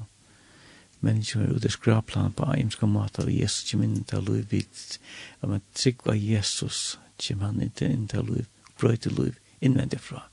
Mennesket 0.99 1.41
er 1.41 1.53
ute 1.53 1.69
skraplan 1.69 2.33
på 2.33 2.47
eimska 2.53 2.85
måte, 2.89 3.25
og 3.25 3.33
Jesus 3.33 3.69
kommer 3.69 3.85
inn 3.85 4.05
til 4.09 4.23
liv, 4.25 4.45
vidt, 4.51 4.99
at 5.41 5.49
man 5.49 5.61
tryggva 5.77 6.15
Jesus, 6.17 6.97
kommer 7.21 7.51
han 7.51 7.61
inn 7.61 8.07
til 8.09 8.25
liv, 8.25 8.47
brøyter 8.79 9.13
liv, 9.13 9.37
innvendig 9.61 9.99
fra. 10.01 10.23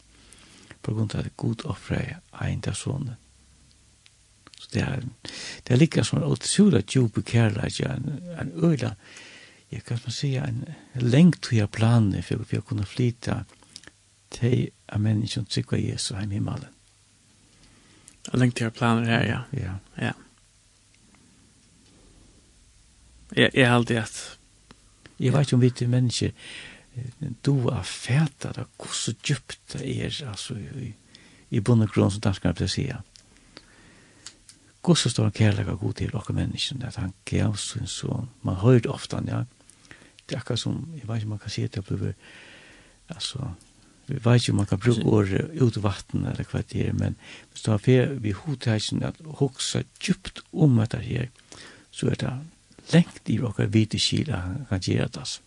På 0.83 0.95
grunn 0.95 1.11
av 1.15 1.25
at 1.25 1.37
Gud 1.37 1.65
offrer 1.65 2.19
ein 2.41 2.65
til 2.65 2.77
sånne, 2.77 3.17
Så 4.65 4.73
det 4.73 4.83
er, 4.83 5.03
det 5.67 5.75
er 5.75 5.81
like 5.81 6.05
som 6.05 6.19
en 6.19 6.31
utsula 6.33 6.81
djupe 6.81 7.23
kærleik, 7.23 7.81
en, 7.85 8.21
en 8.41 8.53
øyla, 8.57 8.95
jeg 9.71 9.85
kan 9.85 9.99
man 10.05 10.13
säga, 10.13 10.47
en 10.47 10.65
lengt 10.95 11.43
tog 11.43 11.59
jeg 11.59 11.71
planer 11.71 12.23
for 12.23 12.45
for 12.45 12.63
å 12.63 12.67
kunne 12.69 12.87
flyta 12.87 13.43
til 14.31 14.71
av 14.89 15.27
som 15.29 15.45
trykva 15.45 15.79
Jesus 15.79 16.17
heim 16.17 16.33
i 16.33 16.39
himmelen. 16.39 16.71
En 18.33 18.41
lengt 18.41 18.57
tog 18.57 18.71
jeg 18.71 18.77
planer 18.79 19.05
her, 19.05 19.25
ja. 19.27 19.41
Ja. 19.53 19.75
Ja. 19.99 20.13
Jeg, 23.37 23.51
jeg 23.55 23.69
har 23.69 23.77
alltid 23.77 23.97
at... 23.97 24.39
Jeg 25.19 25.33
vet 25.33 25.47
ikke 25.47 25.55
om 25.55 25.61
vi 25.61 25.71
til 25.71 25.89
mennesker 25.89 26.31
du 27.47 27.69
er 27.69 27.83
fæta 27.83 28.53
da, 28.55 28.65
hvor 28.79 28.95
så 28.95 29.15
djupt 29.27 29.59
det 29.73 29.83
er, 30.05 30.15
altså, 30.29 30.55
i, 30.55 30.93
i 31.51 31.61
bunn 31.61 31.83
og 31.83 31.91
grunn 31.91 32.13
som 32.15 32.23
danskene 32.23 32.55
pleier 32.55 32.71
å 32.71 32.75
god 34.85 35.01
så 35.01 35.11
stor 35.11 35.31
kærlighet 35.33 35.73
og 35.73 35.81
god 35.81 35.93
til 35.99 36.13
dere 36.13 36.37
mennesker, 36.37 36.87
at 36.87 36.97
han 37.01 37.13
gav 37.25 37.57
sin 37.57 37.87
son. 37.87 38.29
Man 38.43 38.61
hører 38.61 38.85
det 38.85 38.93
ofte, 38.93 39.21
ja. 39.27 39.45
Det 40.29 40.37
er 40.37 40.41
akkurat 40.41 40.61
som, 40.61 40.89
jeg 40.97 41.09
vet 41.09 41.17
ikke 41.21 41.27
om 41.27 41.37
man 41.37 41.41
kan 41.43 41.53
si 41.53 41.65
at 41.65 41.75
det 41.75 41.85
blir, 41.85 42.13
altså, 43.09 43.51
vi 44.07 44.19
vet 44.25 44.43
ikke 44.43 44.53
om 44.53 44.57
man 44.57 44.69
kan 44.69 44.81
bruke 44.81 45.05
året 45.05 45.51
ut 45.61 45.77
i 45.77 45.83
vatten 45.85 46.27
eller 46.29 46.49
hva 46.51 46.63
det 46.73 46.89
er, 46.89 46.93
men 46.93 47.17
hvis 47.53 47.65
du 47.65 47.71
har 47.71 47.81
fer 47.81 48.13
vi 48.21 48.33
hodtæsjen 48.37 49.05
at 49.05 49.21
hoksa 49.41 49.83
djupt 50.01 50.43
om 50.53 50.77
dette 50.81 51.01
her, 51.05 51.29
så 51.91 52.13
er 52.13 52.21
det 52.21 52.33
lengt 52.93 53.29
i 53.33 53.39
okker 53.41 53.69
hvite 53.73 54.01
kila 54.01 54.41
han 54.45 54.67
kan 54.69 54.81
gjøre 54.85 55.09
det, 55.09 55.25
altså. 55.25 55.41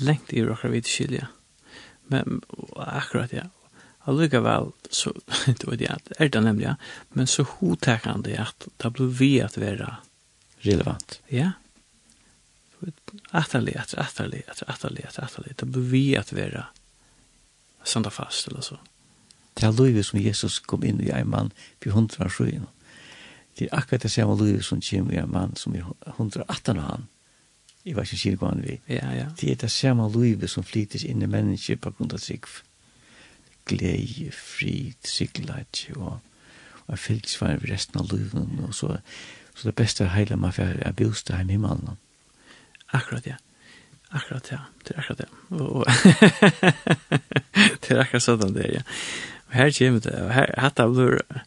Lengt 0.00 0.32
i 0.32 0.44
okker 0.44 0.72
hvite 0.72 0.88
kila, 0.88 1.24
ja. 1.24 1.32
Men 2.12 2.40
akkurat, 2.76 3.32
ja 3.32 3.48
allikevel 4.04 4.72
så 4.90 5.12
det 5.46 5.66
var 5.66 5.76
det 5.76 5.90
at 5.90 6.12
er 6.18 6.28
det 6.28 6.42
nemlig 6.42 6.66
ja, 6.66 6.76
men 7.12 7.26
så 7.26 7.44
hotekande 7.58 8.30
det 8.30 8.38
at 8.42 8.68
det 8.82 8.92
blir 8.92 9.12
vi 9.18 9.32
at 9.40 9.58
være 9.60 9.96
relevant. 10.66 11.20
Ja. 11.30 11.52
Atterlig 13.30 13.76
etter 13.78 14.02
atterlig 14.02 14.42
etter 14.48 14.70
atterlig 14.70 15.04
etter 15.06 15.26
atterlig 15.26 15.56
det 15.58 15.68
blir 15.70 15.90
vi 15.90 16.06
at 16.18 16.32
være 16.34 16.66
sanda 17.84 18.10
fast 18.10 18.48
eller 18.48 18.62
så. 18.62 18.78
Det 19.54 19.66
er 19.68 19.74
livet 19.76 20.06
som 20.06 20.20
Jesus 20.20 20.58
kom 20.58 20.84
inn 20.84 21.00
i 21.02 21.10
en 21.12 21.30
mann 21.30 21.50
på 21.82 21.92
hundra 21.92 22.28
sjøen. 22.30 22.66
Det 23.58 23.68
er 23.68 23.76
akkurat 23.76 24.06
det 24.06 24.10
samme 24.10 24.36
livet 24.40 24.64
som 24.64 24.80
kommer 24.80 25.14
i 25.14 25.20
en 25.20 25.32
mann 25.32 25.56
som 25.56 25.74
er 25.76 25.84
hundra 26.16 26.46
atten 26.48 26.80
av 26.80 26.88
han. 26.88 27.08
I 27.84 27.94
hva 27.94 28.04
han 28.06 28.62
vil. 28.62 28.78
ja, 28.86 29.10
ja. 29.12 29.26
det 29.40 29.50
er 29.50 29.56
det 29.56 29.70
samme 29.70 30.06
livet 30.14 30.50
som 30.50 30.62
flytes 30.62 31.04
inn 31.04 31.22
i 31.22 31.26
mennesker 31.26 31.76
på 31.76 31.90
grunn 31.90 32.12
av 32.14 32.22
trygg 32.22 32.46
glede, 33.68 34.30
fri, 34.32 34.94
sikkerhet 35.04 35.86
og, 35.96 36.18
og 36.86 36.98
fylgsvar 36.98 37.60
ved 37.60 37.70
resten 37.72 38.00
av 38.00 38.12
livet 38.12 38.58
og 38.66 38.74
så, 38.74 38.96
så 39.54 39.68
det 39.68 39.76
beste 39.78 40.08
hele 40.12 40.36
man 40.36 40.54
for 40.54 40.62
er 40.80 40.96
bjøst 40.96 41.30
i 41.30 41.40
himmelen. 41.40 41.98
Akkurat, 42.92 43.26
ja. 43.26 43.38
Akkurat, 44.12 44.50
ja. 44.52 44.58
Det 44.84 44.96
er 44.96 45.00
akkurat, 45.00 45.20
ja. 45.20 45.28
Og, 45.56 45.76
og 45.76 45.86
det 47.82 47.94
er 47.94 48.02
akkurat 48.04 48.24
sånn 48.24 48.56
det 48.56 48.66
er, 48.66 48.74
ja. 48.80 48.82
Og 49.48 49.56
her 49.56 49.72
kommer 49.76 50.04
det, 50.04 50.16
og 50.16 50.32
her, 50.32 50.54
hatt 50.60 50.80
blir 50.80 50.92
lur, 50.96 51.40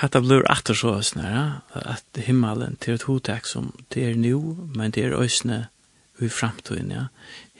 hatt 0.00 0.18
av 0.18 0.26
lur 0.26 0.44
atter 0.50 0.78
så, 0.78 0.96
sånn 1.02 1.24
ja, 1.24 1.44
at 1.78 2.20
himmelen 2.26 2.76
til 2.82 2.94
et 2.94 3.06
hotek 3.08 3.48
som 3.48 3.72
det 3.94 4.04
er 4.10 4.18
nu, 4.18 4.54
men 4.74 4.94
det 4.94 5.06
er 5.06 5.16
øsne 5.18 5.66
i 6.22 6.30
framtiden, 6.32 6.92
ja 6.94 7.08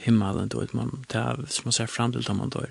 himmelen 0.07 0.49
då 0.49 0.67
man 0.73 1.05
där 1.09 1.45
som 1.49 1.63
man 1.65 1.73
ser 1.73 1.87
fram 1.87 2.13
till 2.13 2.23
dem 2.23 2.51
då. 2.55 2.65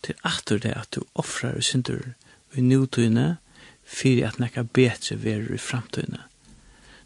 Till 0.00 0.14
att 0.20 0.46
det 0.46 0.74
att 0.74 0.90
du 0.90 1.00
offrar 1.12 1.52
och 1.52 1.64
synder 1.64 2.14
i 2.52 2.62
nutiden 2.62 3.36
för 3.84 4.24
att 4.24 4.38
näka 4.38 4.62
bättre 4.62 5.16
ver 5.16 5.52
i 5.52 5.58
framtiden. 5.58 6.18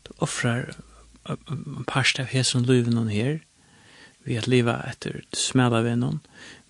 Du 0.03 0.11
offrar 0.19 0.75
en 1.25 1.85
parst 1.87 2.21
av 2.21 2.27
hesen 2.27 2.63
luven 2.63 2.97
hon 2.97 3.09
här 3.09 3.41
vi 4.23 4.39
att 4.39 4.47
leva 4.47 4.83
efter 4.83 5.25
smälla 5.33 5.83
vännen 5.83 6.21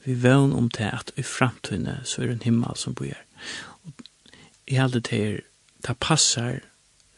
vi 0.03 0.15
vøn 0.15 0.53
om 0.53 0.69
det 0.69 0.91
at 0.91 1.13
i 1.15 1.23
framtiden 1.23 1.89
så 2.05 2.23
är 2.23 2.27
det 2.27 2.33
en 2.33 2.41
himmel 2.41 2.77
som 2.77 2.93
bor. 2.93 3.25
Och 3.85 3.93
i 4.67 4.79
alle 4.79 5.01
det 5.01 5.41
det 5.87 5.95
passar 5.95 6.61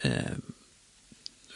eh, 0.00 0.36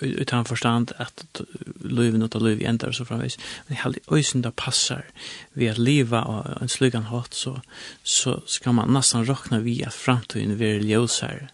utan 0.00 0.44
förstand 0.44 0.92
att 0.96 1.40
löven 1.84 2.22
och 2.22 2.42
löv 2.42 2.62
ändrar 2.62 2.92
så 2.92 3.04
framvis 3.04 3.38
men 3.66 3.76
helt 3.76 3.98
ösen 4.12 4.42
där 4.42 4.50
passar 4.50 5.04
vi 5.52 5.68
att 5.68 5.78
leva 5.78 6.22
och 6.22 6.62
en 6.62 6.68
slugan 6.68 7.02
hat 7.02 7.34
så 7.34 7.60
så 8.02 8.42
ska 8.46 8.72
man 8.72 8.92
nästan 8.92 9.26
räkna 9.26 9.58
vi 9.58 9.84
att 9.84 9.94
framtiden 9.94 10.56
blir 10.56 10.80
ljusare 10.80 11.48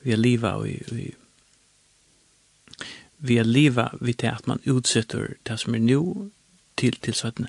vi 0.00 0.12
att 0.12 0.18
leva 0.18 0.54
och 0.54 0.66
vi 0.66 1.14
vi 3.16 3.38
att 3.38 3.46
leva 3.46 3.94
vid 4.00 4.16
det 4.16 4.28
att 4.28 4.46
man 4.46 4.58
utsätter 4.64 5.36
det 5.42 5.58
som 5.58 5.74
är 5.74 5.78
nu 5.78 6.30
till 6.74 6.96
till 6.96 7.14
så 7.14 7.28
att 7.28 7.40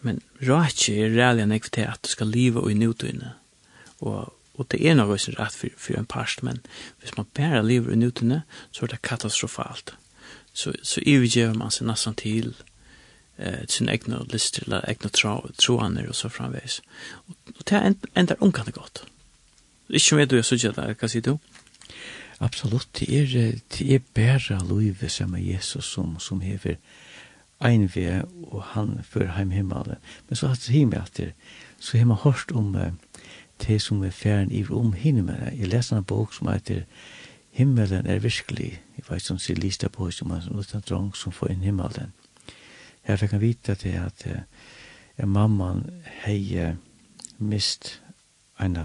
men 0.00 0.20
rätt 0.38 0.88
är 0.88 1.10
det 1.10 1.42
en 1.42 1.52
ekvitet 1.52 1.88
att 1.88 2.02
du 2.02 2.08
ska 2.08 2.24
leva 2.24 2.60
och 2.60 2.72
i 2.72 2.74
nutiden 2.74 3.24
och 3.98 4.37
og 4.58 4.66
det 4.72 4.80
er 4.82 4.96
noe 4.98 5.18
som 5.18 5.36
er 5.36 5.44
rett 5.44 5.54
for, 5.54 5.74
for 5.78 5.98
en 5.98 6.08
parst, 6.08 6.42
men 6.42 6.58
hvis 7.00 7.14
man 7.16 7.28
bare 7.38 7.62
lever 7.62 7.94
i 7.94 7.98
nutene, 8.00 8.42
så 8.74 8.84
er 8.84 8.94
det 8.94 9.02
katastrofalt. 9.06 9.94
Så, 10.52 10.74
så 10.82 11.02
ivergjør 11.06 11.54
man 11.54 11.70
seg 11.70 11.86
nesten 11.86 12.16
til 12.18 12.50
eh, 13.38 13.62
sin 13.70 13.88
egne 13.88 14.24
lister, 14.32 14.66
eller 14.66 14.86
egne 14.90 15.12
troaner 15.14 16.10
og 16.10 16.18
så 16.18 16.30
framveis. 16.32 16.80
Og, 17.28 17.36
og 17.54 17.62
det 17.70 17.82
ender 18.18 18.42
omkant 18.42 18.74
godt. 18.74 19.04
Ikke 19.88 20.18
med 20.18 20.32
du 20.32 20.40
er 20.40 20.44
suttet 20.44 20.76
der, 20.76 20.98
hva 20.98 21.08
sier 21.08 21.24
du? 21.24 21.36
Absolutt, 22.42 22.90
det 22.98 23.08
er, 23.14 23.60
det 23.74 23.86
er 23.94 24.02
bare 24.14 24.58
livet 24.68 25.10
som 25.10 25.34
er 25.34 25.46
Jesus 25.46 25.86
som, 25.94 26.18
som 26.22 26.42
hever 26.42 26.76
ein 27.60 27.88
ve 27.94 28.22
og 28.42 28.62
han 28.62 29.00
för 29.02 29.26
heim 29.26 29.50
himmelen. 29.50 29.96
Men 30.28 30.36
så 30.36 30.46
har 30.46 30.54
det 30.54 30.72
himmel 30.72 30.98
att 30.98 31.20
så 31.78 31.98
har 31.98 32.04
man 32.04 32.16
hørt 32.16 32.50
om 32.50 32.76
det 33.66 33.80
som 33.82 34.02
er 34.04 34.10
færen 34.10 34.52
i 34.52 34.64
om 34.70 34.92
himmelen. 34.92 35.58
Jeg 35.58 35.68
leser 35.68 35.96
en 35.96 36.04
bok 36.04 36.34
som 36.34 36.48
heter 36.48 36.84
Himmelen 37.58 38.06
er 38.06 38.18
virkelig. 38.18 38.82
Jeg 38.96 39.04
vet 39.08 39.22
som 39.22 39.38
sier 39.38 39.58
Lista 39.58 39.88
på 39.88 40.10
som 40.14 40.30
er 40.30 40.44
liten 40.54 40.82
drang 40.88 41.08
som 41.16 41.32
får 41.32 41.50
inn 41.50 41.64
himmelen. 41.66 42.12
Jeg 43.08 43.18
fikk 43.18 43.34
han 43.34 43.40
vite 43.42 43.74
til 43.74 43.96
at 43.98 44.26
uh, 44.28 45.26
mamman 45.26 45.82
hei 46.22 46.74
mist 47.38 48.00
en 48.60 48.78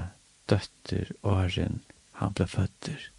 døtter 0.50 1.12
åren 1.24 1.82
han 2.18 2.34
ble 2.34 2.48
føtter. 2.48 3.10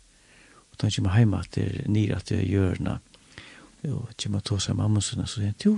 Og 0.72 0.82
han 0.82 0.94
kommer 0.97 1.18
hjemme 1.18 1.40
etter 1.44 1.82
nir 1.86 2.16
at 2.16 2.31
jeg 2.32 2.48
gjør 2.51 2.78
henne. 2.78 2.98
Og 3.93 4.14
kommer 4.18 4.40
til 4.40 4.60
seg 4.60 4.74
mamma 4.74 4.89
mamma 4.89 5.05
sånn, 5.05 5.26
så 5.26 5.39
sier 5.39 5.52
han, 5.52 5.62
jo, 5.62 5.74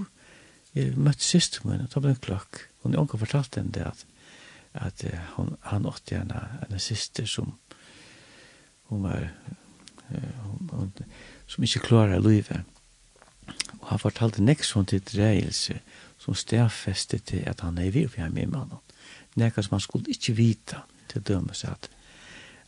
jeg 0.77 0.97
møtte 0.97 1.25
sist 1.25 1.61
min, 1.65 1.83
og 1.83 1.91
da 1.93 2.01
ble 2.01 2.15
en 2.15 2.23
klokk. 2.23 2.63
Og 2.83 2.93
når 2.93 3.03
jeg 3.03 3.21
fortalte 3.27 3.61
henne 3.61 3.75
det 3.75 3.87
at 3.89 4.05
at 4.81 5.05
hon, 5.37 5.57
han 5.61 5.87
åtte 5.87 6.17
en, 6.17 6.33
en 6.71 6.79
syster 6.81 7.27
som 7.27 7.55
hun 8.91 9.03
var 9.03 9.29
hon, 10.09 10.71
hun, 10.73 10.93
som 11.47 11.65
ikke 11.65 11.85
klarer 11.89 12.23
livet. 12.23 12.63
Og 13.81 13.89
han 13.89 14.03
fortalte 14.03 14.43
nekst 14.43 14.73
hon 14.73 14.87
til 14.87 15.03
dreielse 15.05 15.81
som 16.19 16.35
stedfeste 16.35 17.19
til 17.19 17.45
at 17.47 17.61
han 17.61 17.79
er 17.79 17.91
virke 17.95 18.23
hjemme 18.23 18.43
i 18.43 18.51
mannen. 18.51 18.83
Nekka 19.37 19.63
som 19.63 19.77
han 19.77 19.85
skulle 19.85 20.11
ikke 20.11 20.37
vite 20.37 20.83
til 21.13 21.23
dømes 21.23 21.65
at 21.65 21.91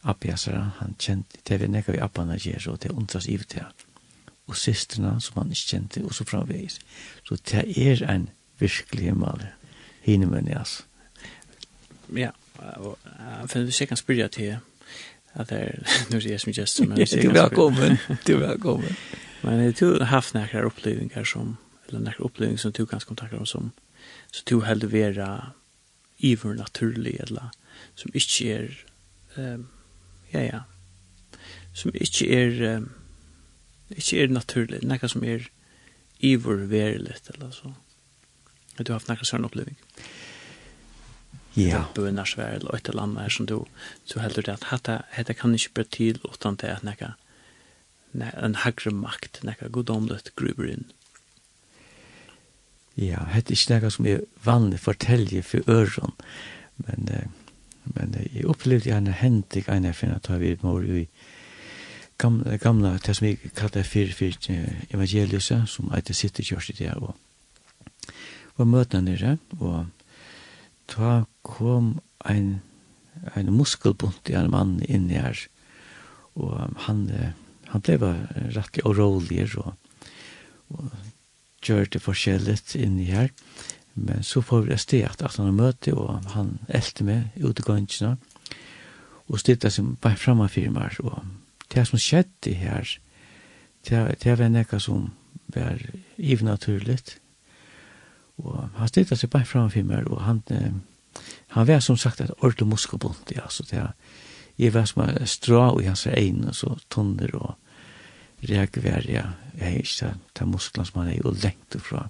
Abjasara, 0.03 0.71
han 0.79 0.95
kjente, 0.99 1.41
det 1.49 1.61
vi 1.61 1.67
nekka 1.67 1.93
vi 1.93 1.99
Abjana 1.99 2.37
gjør, 2.39 2.73
og 2.73 2.83
det 2.83 2.93
undras 2.95 3.27
i 3.27 3.37
til 3.39 3.65
og 4.49 4.57
systrene 4.57 5.19
som 5.21 5.43
han 5.43 5.53
ikke 5.53 5.69
kjente, 5.75 6.03
og 6.05 6.15
så 6.15 6.25
framveis. 6.25 6.79
Så 7.25 7.37
det 7.51 7.65
er 7.77 8.05
en 8.09 8.29
virkelig 8.59 9.05
himmel, 9.05 9.47
hinnemønne, 10.03 10.59
altså 10.59 10.88
ja, 12.17 12.31
og 12.59 12.99
jeg 13.05 13.51
finner 13.51 13.65
hvis 13.65 13.81
jeg 13.81 13.89
kan 13.89 13.97
spørre 13.97 14.29
til 14.29 14.57
at 15.35 15.51
det 15.51 15.59
er 15.59 15.79
nu 16.11 16.17
det 16.17 16.31
jeg 16.31 16.41
som 16.41 16.53
gest 16.53 16.77
som 16.77 16.93
jeg 16.99 17.09
Du 17.23 17.29
er 17.29 17.43
velkommen, 17.43 17.99
du 18.27 18.33
er 18.37 18.47
velkommen. 18.49 18.97
Men 19.43 19.61
jeg 19.61 19.75
tror 19.75 20.05
haft 20.05 20.35
några 20.35 20.67
upplevelser 20.67 21.25
som, 21.25 21.57
eller 21.89 22.01
några 22.01 22.25
upplevelser 22.25 22.63
som 22.63 22.73
du 22.73 22.87
kan 22.87 23.01
kontakta 23.07 23.37
om 23.37 23.47
som, 23.47 23.73
så 24.33 24.43
du 24.51 24.61
heldur 24.61 24.89
vera 24.89 25.53
iver 26.19 26.55
naturlig, 26.55 27.21
eller 27.21 27.51
som 27.95 28.11
ikke 28.15 28.53
er, 28.53 28.69
um, 29.37 29.69
ja, 30.33 30.43
ja, 30.43 30.61
som 31.73 31.91
ikke 31.95 32.31
er, 32.35 32.77
um, 32.77 32.91
ikke 33.91 34.23
er 34.23 34.29
naturlig, 34.29 34.83
några 34.83 35.09
som 35.09 35.25
er 35.25 35.49
iver 36.21 36.55
veriligt, 36.67 37.31
eller 37.35 37.51
så. 37.51 37.73
Du 38.79 38.93
har 38.93 38.99
haft 38.99 39.09
några 39.09 39.25
sånne 39.25 39.47
upplevelser 39.47 40.03
ja. 41.59 41.85
bønarsvær 41.95 42.59
eller 42.59 42.77
et 42.77 42.89
eller 42.89 43.07
annet 43.07 43.33
som 43.35 43.49
du, 43.49 43.65
så 44.07 44.21
heldur 44.23 44.47
det 44.47 44.59
at 44.59 44.69
hetta, 44.73 45.01
hetta 45.15 45.35
kan 45.37 45.55
ikke 45.57 45.75
bli 45.79 45.89
til 45.97 46.21
utan 46.29 46.59
det 46.61 46.71
at 46.73 46.87
nekka 46.87 47.15
en 48.19 48.57
hagre 48.65 48.91
makt, 48.95 49.43
nekka 49.45 49.69
godomlet 49.73 50.33
gruber 50.39 50.71
inn. 50.71 50.87
Ja, 52.99 53.25
hetta 53.31 53.53
er 53.53 53.59
ikke 53.59 53.75
nekka 53.75 53.91
som 53.95 54.09
er 54.11 54.25
vanlig 54.45 54.81
fortelje 54.83 55.43
for 55.47 55.71
øren, 55.71 56.15
men, 56.87 57.11
men 57.95 58.17
jeg 58.23 58.47
opplevde 58.49 58.91
gjerne 58.91 59.15
hendig 59.15 59.67
en 59.69 59.85
jeg 59.91 59.99
finner 59.99 60.23
at 60.23 60.41
vi 60.41 60.57
mor 60.63 60.83
i 60.83 61.07
gamla, 62.19 62.57
gamla 62.57 62.97
det 63.07 63.15
som 63.17 63.27
jeg 63.29 63.53
kallar 63.55 63.87
fyrir 63.87 64.15
fyrir 64.15 64.73
evangeliusa, 64.95 65.63
som 65.67 65.93
eit 65.95 66.11
sitter 66.17 66.43
kjørst 66.43 66.75
i 66.75 66.79
det, 66.81 66.95
og, 66.97 67.15
og 68.57 68.67
møtene 68.67 69.13
nere, 69.13 69.37
og 69.61 69.87
ta 70.91 71.23
kom 71.49 71.97
ein 72.29 72.59
ein 73.35 73.53
muskelbunt 73.53 74.31
i 74.31 74.37
en 74.39 74.51
mann 74.51 74.79
inn 74.87 75.09
her, 75.11 75.39
og 76.39 76.55
han, 76.87 77.05
han 77.73 77.85
ble 77.85 77.99
bare 78.01 78.45
rettelig 78.55 78.85
og 78.87 78.99
rolig, 78.99 79.49
og, 79.59 79.75
og 80.71 80.93
gjør 81.65 81.91
det 81.93 82.03
forskjellig 82.05 82.59
inn 82.79 82.99
her, 83.03 83.33
men 83.99 84.23
så 84.23 84.43
får 84.45 84.69
vi 84.69 84.79
sted 84.79 85.09
at 85.09 85.25
han 85.27 85.51
har 85.51 85.57
møte, 85.57 85.95
og 85.95 86.31
han 86.35 86.59
elte 86.69 87.07
meg 87.07 87.43
ut 87.43 87.59
i 87.59 87.67
gangene, 87.67 88.17
og 89.29 89.43
styrte 89.43 89.71
seg 89.73 89.97
bare 90.03 90.21
fremme 90.21 90.49
firmaer, 90.49 91.01
og 91.03 91.25
det 91.75 91.85
som 91.89 92.01
skjedde 92.01 92.55
her, 92.57 92.95
det, 93.89 94.05
det 94.23 94.37
var 94.39 94.53
noe 94.53 94.81
som 94.81 95.11
var 95.55 95.83
ivnaturligt, 96.17 97.19
og 98.39 98.69
han 98.79 98.89
styrte 98.89 99.19
seg 99.19 99.33
bare 99.33 99.49
fremme 99.49 99.75
firmaer, 99.75 100.07
og 100.07 100.23
han, 100.23 100.41
eh, 100.55 100.71
han 101.49 101.69
var 101.69 101.81
som 101.81 101.97
sagt 101.97 102.21
et 102.21 102.33
ordentlig 102.39 102.69
muskelbunt, 102.69 103.33
ja, 103.37 103.49
så 103.49 103.65
det 103.71 103.79
er, 103.81 103.93
jeg 104.59 104.75
var 104.75 104.85
som 104.85 105.03
en 105.05 105.27
strå 105.27 105.63
i 105.81 105.87
hans 105.89 106.07
egn, 106.07 106.45
og 106.51 106.55
så 106.55 106.75
tunner 106.91 107.35
og 107.39 107.55
reagver, 108.49 109.07
ja, 109.09 109.25
jeg 109.59 109.75
er 109.75 109.83
ikke 109.83 110.15
det 110.39 110.49
muskler 110.49 110.85
som 110.85 111.03
han 111.03 111.13
er 111.13 111.21
jo 111.23 111.35
lengt 111.43 111.77
fra. 111.83 112.09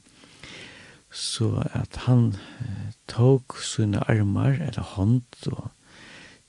Så 1.11 1.63
at 1.73 2.05
han 2.05 2.35
eh, 2.61 2.91
tog 3.09 3.57
sine 3.65 4.03
armar, 4.11 4.59
eller 4.61 4.95
hånd, 4.97 5.23
og 5.47 5.71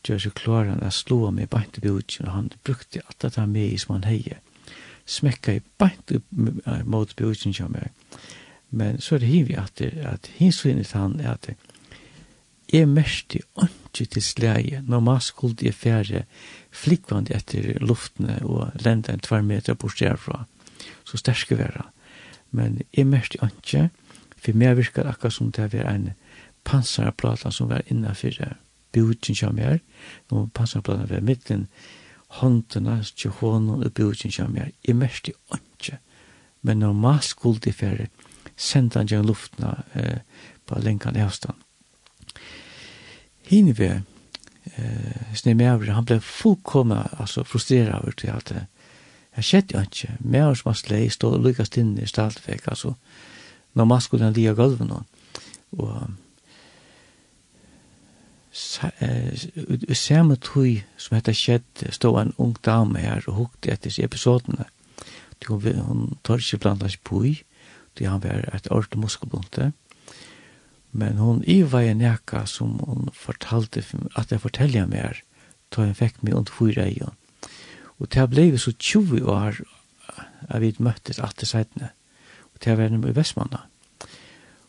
gjør 0.04 0.20
seg 0.24 0.36
klar 0.40 0.68
han 0.68 0.84
å 0.84 0.92
slå 0.92 1.30
meg 1.36 1.50
beint 1.52 1.78
i 1.78 1.84
bjudgen, 1.84 2.28
og 2.28 2.36
han 2.36 2.52
brukte 2.64 3.04
alt 3.06 3.36
det 3.36 3.48
med 3.48 3.74
i 3.74 3.80
som 3.80 3.98
han 3.98 4.08
heier. 4.10 4.42
Smekka 5.10 5.58
i 5.58 5.64
beint 5.82 6.12
mot 6.86 7.16
bjudgen, 7.16 7.54
som 7.54 7.76
ja, 7.78 7.90
men 8.70 9.00
så 9.02 9.16
er 9.16 9.24
det 9.24 9.32
hiv 9.32 9.50
at, 9.58 9.82
at 9.82 10.30
hinsvinnet 10.38 10.92
han 10.94 11.20
er 11.20 11.34
at 11.34 11.48
det, 11.48 11.56
Jeg 12.74 12.88
mørkte 12.88 13.40
ikke 13.58 14.06
til 14.06 14.22
slæge 14.22 14.82
når 14.88 15.00
man 15.00 15.22
skulle 15.22 15.58
jeg 15.62 15.74
fære 15.74 16.24
flikvand 16.72 17.32
etter 17.34 17.80
luftene 17.82 18.40
og 18.46 18.72
lenda 18.86 19.14
en 19.14 19.20
tvær 19.20 19.42
meter 19.42 19.74
bort 19.74 20.00
derfra. 20.00 20.46
Så 21.04 21.18
sterske 21.18 21.58
være. 21.58 21.84
Men 22.52 22.82
jeg 22.94 23.08
mørkte 23.08 23.40
ikke, 23.42 23.90
for 24.38 24.54
meg 24.54 24.78
virker 24.78 25.10
akkurat 25.10 25.34
som 25.34 25.52
det 25.52 25.74
var 25.74 25.90
en 25.90 26.12
pansarplata 26.64 27.52
som 27.52 27.70
var 27.70 27.82
innenfor 27.88 28.54
bjudgen 28.94 29.36
som 29.36 29.58
er. 29.60 29.80
Når 30.30 30.50
pansarplata 30.54 31.08
var 31.10 31.26
midten, 31.26 31.68
håndene, 32.28 33.04
tjohånden 33.04 33.84
og 33.84 33.94
bjudgen 33.94 34.32
som 34.32 34.58
er. 34.58 34.70
Jeg 34.88 34.96
mørkte 34.96 35.34
ikke. 35.54 35.98
Men 36.62 36.80
når 36.80 36.94
man 36.94 37.22
skulle 37.22 37.60
jeg 37.66 37.74
fære 37.74 38.08
han 38.74 39.08
gjennom 39.08 39.26
luftene 39.26 39.84
eh, 39.96 40.20
på 40.68 40.80
lengan 40.80 41.16
avstand 41.16 41.56
Hinve, 43.50 44.04
eh, 44.76 45.36
Snemeavri, 45.36 45.90
han 45.94 46.06
ble 46.06 46.20
fullkomna 46.22 47.08
altså, 47.18 47.44
frustreret 47.44 47.98
over 47.98 48.14
til 48.18 48.30
at 48.36 48.54
jeg 49.40 49.46
skjedd 49.46 49.74
jo 49.74 49.82
ikke, 49.86 50.16
meavri 50.20 50.58
som 50.60 50.70
var 50.70 50.80
slei, 50.80 51.04
stå 51.10 51.34
og 51.38 51.46
lykast 51.46 51.78
inn 51.80 51.94
i 52.02 52.08
staltvek, 52.10 52.68
altså, 52.68 52.96
når 53.78 53.88
man 53.88 54.02
skulle 54.02 54.28
han 54.28 54.36
lia 54.36 54.54
gulven, 54.58 54.92
og 55.78 55.94
i 58.52 59.96
samme 59.96 60.36
tøy 60.42 60.82
som 60.98 61.16
hette 61.16 61.36
skjedd, 61.38 61.86
stod 61.96 62.20
en 62.20 62.34
ung 62.42 62.58
dame 62.66 63.00
her 63.00 63.24
og 63.30 63.38
hukte 63.38 63.72
etter 63.72 63.94
seg 63.94 64.10
episodene, 64.10 64.66
hun 65.48 66.18
tar 66.26 66.42
ikke 66.42 66.60
blant 66.66 66.84
hans 66.84 66.98
boi, 66.98 67.38
til 67.96 68.10
han 68.10 68.24
var 68.24 68.44
et 68.54 68.68
ordentlig 68.72 69.06
muskelbunte, 69.06 69.72
og 69.72 69.89
Men 70.92 71.18
hon 71.18 71.44
i 71.44 71.62
var 71.64 71.86
en 71.86 72.02
nekka 72.02 72.46
som 72.50 72.80
hon 72.86 73.10
fortalte 73.14 73.84
at 74.18 74.32
jeg 74.32 74.42
fortelja 74.42 74.86
mer 74.90 75.22
da 75.70 75.86
hun 75.86 75.98
fikk 75.98 76.24
meg 76.24 76.34
under 76.34 76.54
fyra 76.54 76.88
i 76.90 76.98
hon. 77.02 77.18
Og 78.00 78.10
det 78.14 78.30
blei 78.32 78.58
så 78.58 78.72
20 78.72 79.28
år 79.30 79.60
at 80.50 80.62
vi 80.62 80.74
møttes 80.80 81.20
det 81.20 81.48
seitene. 81.48 81.92
Og 82.54 82.64
det 82.64 82.78
var 82.78 82.90
i 82.90 83.16
Vestmanna. 83.16 83.66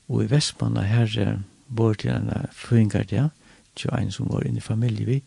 Og 0.09 0.24
i 0.24 0.30
Vestmanna 0.30 0.82
her 0.82 1.38
bor 1.68 1.94
til 1.94 2.10
en 2.10 2.30
føyngardia, 2.52 3.30
ja, 3.30 3.36
21 3.76 4.12
som 4.12 4.28
var 4.28 4.44
inne 4.44 4.59
i 4.59 4.60
familie 4.60 5.06
vi, 5.06 5.22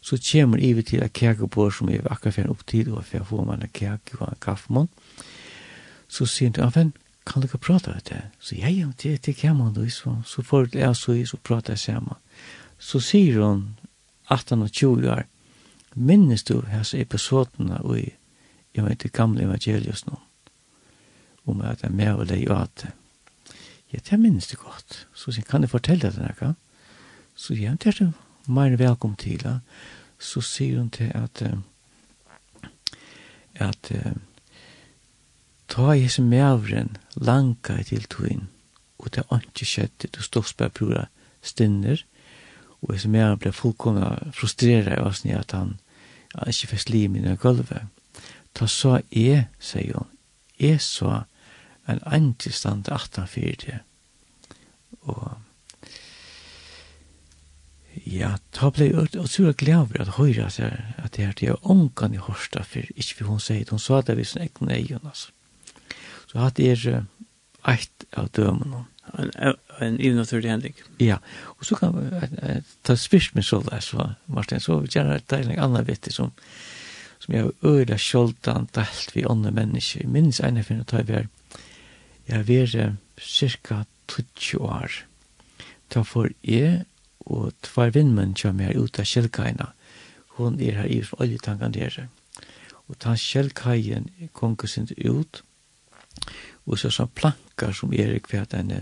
så 0.00 0.18
kommer 0.32 0.58
ivi 0.58 0.82
til 0.82 1.02
a 1.02 1.08
kjækebord 1.08 1.72
som 1.72 1.88
vi 1.88 1.98
akkurat 1.98 2.34
fyrir 2.34 2.50
opp 2.50 2.66
til, 2.66 2.92
og 2.94 3.04
fyrir 3.04 3.24
få 3.24 3.44
man 3.44 3.62
en 3.62 3.72
kjæk 3.72 4.14
og 4.20 4.28
en 4.28 4.40
kaffemån. 4.40 4.88
Så 6.08 6.26
sier 6.26 6.70
han, 6.74 6.92
kan 7.28 7.42
du 7.42 7.48
ikke 7.48 7.60
prate 7.60 7.92
med 7.92 8.04
det? 8.08 8.22
Så 8.40 8.56
ja, 8.56 8.70
ja, 8.72 8.88
det, 9.02 9.18
det 9.26 9.36
kan 9.36 9.56
man 9.56 9.74
då. 9.74 9.90
Så, 9.90 10.22
så 10.26 10.42
får 10.42 10.68
jeg 10.72 10.96
så 10.96 11.12
i, 11.12 11.26
så 11.26 11.36
prater 11.36 11.72
jeg 11.72 11.78
sammen. 11.78 12.14
Så 12.78 13.00
sier 13.00 13.40
hun, 13.42 13.76
18 14.30 14.62
og 14.62 14.72
20 14.72 15.10
år, 15.10 15.24
minnes 15.94 16.44
du 16.44 16.62
hans 16.70 16.94
episodene 16.94 17.80
i, 17.96 18.12
jeg 18.74 18.84
vet, 18.84 19.04
ikke, 19.04 19.18
gamle 19.18 19.42
evangelius 19.42 20.06
nå, 20.06 20.18
om 21.46 21.60
at 21.60 21.82
jeg 21.82 21.90
er 21.90 21.96
med 21.96 22.14
og 22.14 22.26
leie 22.28 22.50
og 22.50 22.62
at 22.62 22.86
ja, 23.92 23.98
det 24.10 24.20
minnes 24.20 24.46
du 24.46 24.56
godt. 24.60 25.06
Så 25.14 25.32
sier 25.32 25.44
kan 25.48 25.64
du 25.64 25.68
fortelle 25.68 26.12
deg 26.12 26.34
det, 26.40 26.54
Så 27.34 27.54
ja, 27.54 27.74
det 27.74 27.86
er 27.86 28.04
du 28.04 28.12
mer 28.52 28.76
velkommen 28.76 29.16
til. 29.16 29.40
ja. 29.44 29.58
Så 30.18 30.40
sier 30.40 30.78
hun 30.78 30.90
til 30.90 31.10
at, 31.14 31.42
at, 31.42 31.58
at 33.54 33.92
Ta 35.68 35.92
i 35.94 36.04
hese 36.06 36.22
mævren 36.22 36.96
langa 37.16 37.78
i 37.80 37.84
til 37.84 38.06
tuin, 38.08 38.48
og 38.98 39.12
det 39.14 39.24
er 39.30 39.42
ikke 39.44 39.68
skjedd, 39.68 40.08
du 40.14 40.22
stås 40.22 40.54
bare 40.54 40.72
pura 40.72 41.06
stinner, 41.42 42.04
og 42.82 42.94
hese 42.94 43.10
mævren 43.12 43.40
ble 43.42 43.52
fullkomna 43.52 44.14
frustrera 44.32 44.96
i 44.96 45.02
oss 45.04 45.24
at 45.26 45.52
han 45.52 45.76
ja, 46.34 46.48
ikke 46.48 46.72
fikk 46.72 46.84
slim 46.86 47.16
i 47.16 47.36
gulvet. 47.36 47.88
Ta 48.54 48.66
så 48.66 49.00
jeg, 49.10 49.48
sier 49.58 49.98
hun, 49.98 50.08
jeg 50.58 50.80
så 50.80 51.22
en 51.88 52.00
andre 52.04 52.52
stand 52.52 52.88
18-4 52.88 53.78
og 55.08 55.36
ja, 58.04 58.34
ta 58.54 58.70
ble 58.74 58.90
jeg 58.90 59.08
utsura 59.18 59.54
glad 59.56 59.96
at 60.00 60.16
høyre 60.18 60.48
at 60.48 60.58
det 61.16 61.24
er 61.24 61.32
at 61.32 61.40
det 61.40 61.48
er 61.48 61.70
ångan 61.70 62.14
i 62.14 62.22
hårsta 62.22 62.62
for 62.62 62.86
ikke 62.94 63.22
for 63.22 63.32
hun 63.32 63.42
sier, 63.42 63.66
hun 63.70 63.82
sa 63.82 64.00
det 64.02 64.16
vi 64.18 64.24
sin 64.24 64.42
egen 64.42 64.70
egen, 64.70 65.00
altså. 65.04 65.32
Så 66.28 66.40
hatt 66.42 66.60
er 66.60 66.80
uh, 66.92 67.04
eit 67.72 68.06
av 68.18 68.30
dømen. 68.36 68.84
En, 69.16 69.54
en 69.80 70.00
ivnaturlig 70.04 70.50
hending. 70.50 70.74
Ja, 71.00 71.16
og 71.56 71.64
så 71.64 71.78
kan 71.80 71.96
vi 71.96 72.08
uh, 72.12 72.58
ta 72.84 72.96
spyrst 72.98 73.36
med 73.36 73.46
sånn 73.48 73.68
der, 73.70 73.80
så, 73.84 74.10
Martin, 74.26 74.60
så 74.60 74.80
vi 74.82 74.92
gjerne 74.92 75.16
et 75.18 75.30
deilig 75.32 75.56
annan 75.60 75.86
vittig 75.88 76.12
som, 76.16 76.34
som 77.22 77.34
jeg 77.34 77.46
har 77.46 77.72
øyla 77.72 77.98
sjoldan 78.00 78.68
delt 78.76 79.14
vi 79.16 79.24
ånne 79.28 79.54
mennesker. 79.56 80.04
Jeg 80.04 80.12
minnes 80.12 80.42
ene 80.44 80.66
finne 80.66 80.86
ta 80.88 81.00
vi 81.00 81.14
vær, 81.14 81.30
jeg 82.28 82.36
har 82.36 82.48
vært 82.48 82.76
uh, 82.76 82.98
cirka 83.24 83.84
20 84.08 84.60
år. 84.68 85.02
Ta 85.88 86.04
for 86.04 86.28
jeg 86.44 86.84
og 87.28 87.52
tvær 87.64 87.92
vindmenn 87.92 88.36
kommer 88.36 88.68
her 88.68 88.78
ut 88.80 89.00
av 89.00 89.08
kjellkaina. 89.08 89.72
Hun 90.38 90.60
er 90.62 90.80
her 90.80 90.88
i 90.88 91.02
oljetankan 91.18 91.74
der. 91.76 92.08
Og 92.88 92.96
ta 93.02 93.14
kjellkaien 93.18 94.08
konkursen 94.32 94.88
ut, 94.96 95.42
og 96.66 96.78
så 96.78 96.90
sånn 96.92 97.12
plankar 97.16 97.74
som 97.76 97.92
er 97.92 98.14
i 98.16 98.22
hvert 98.22 98.54
enn 98.56 98.80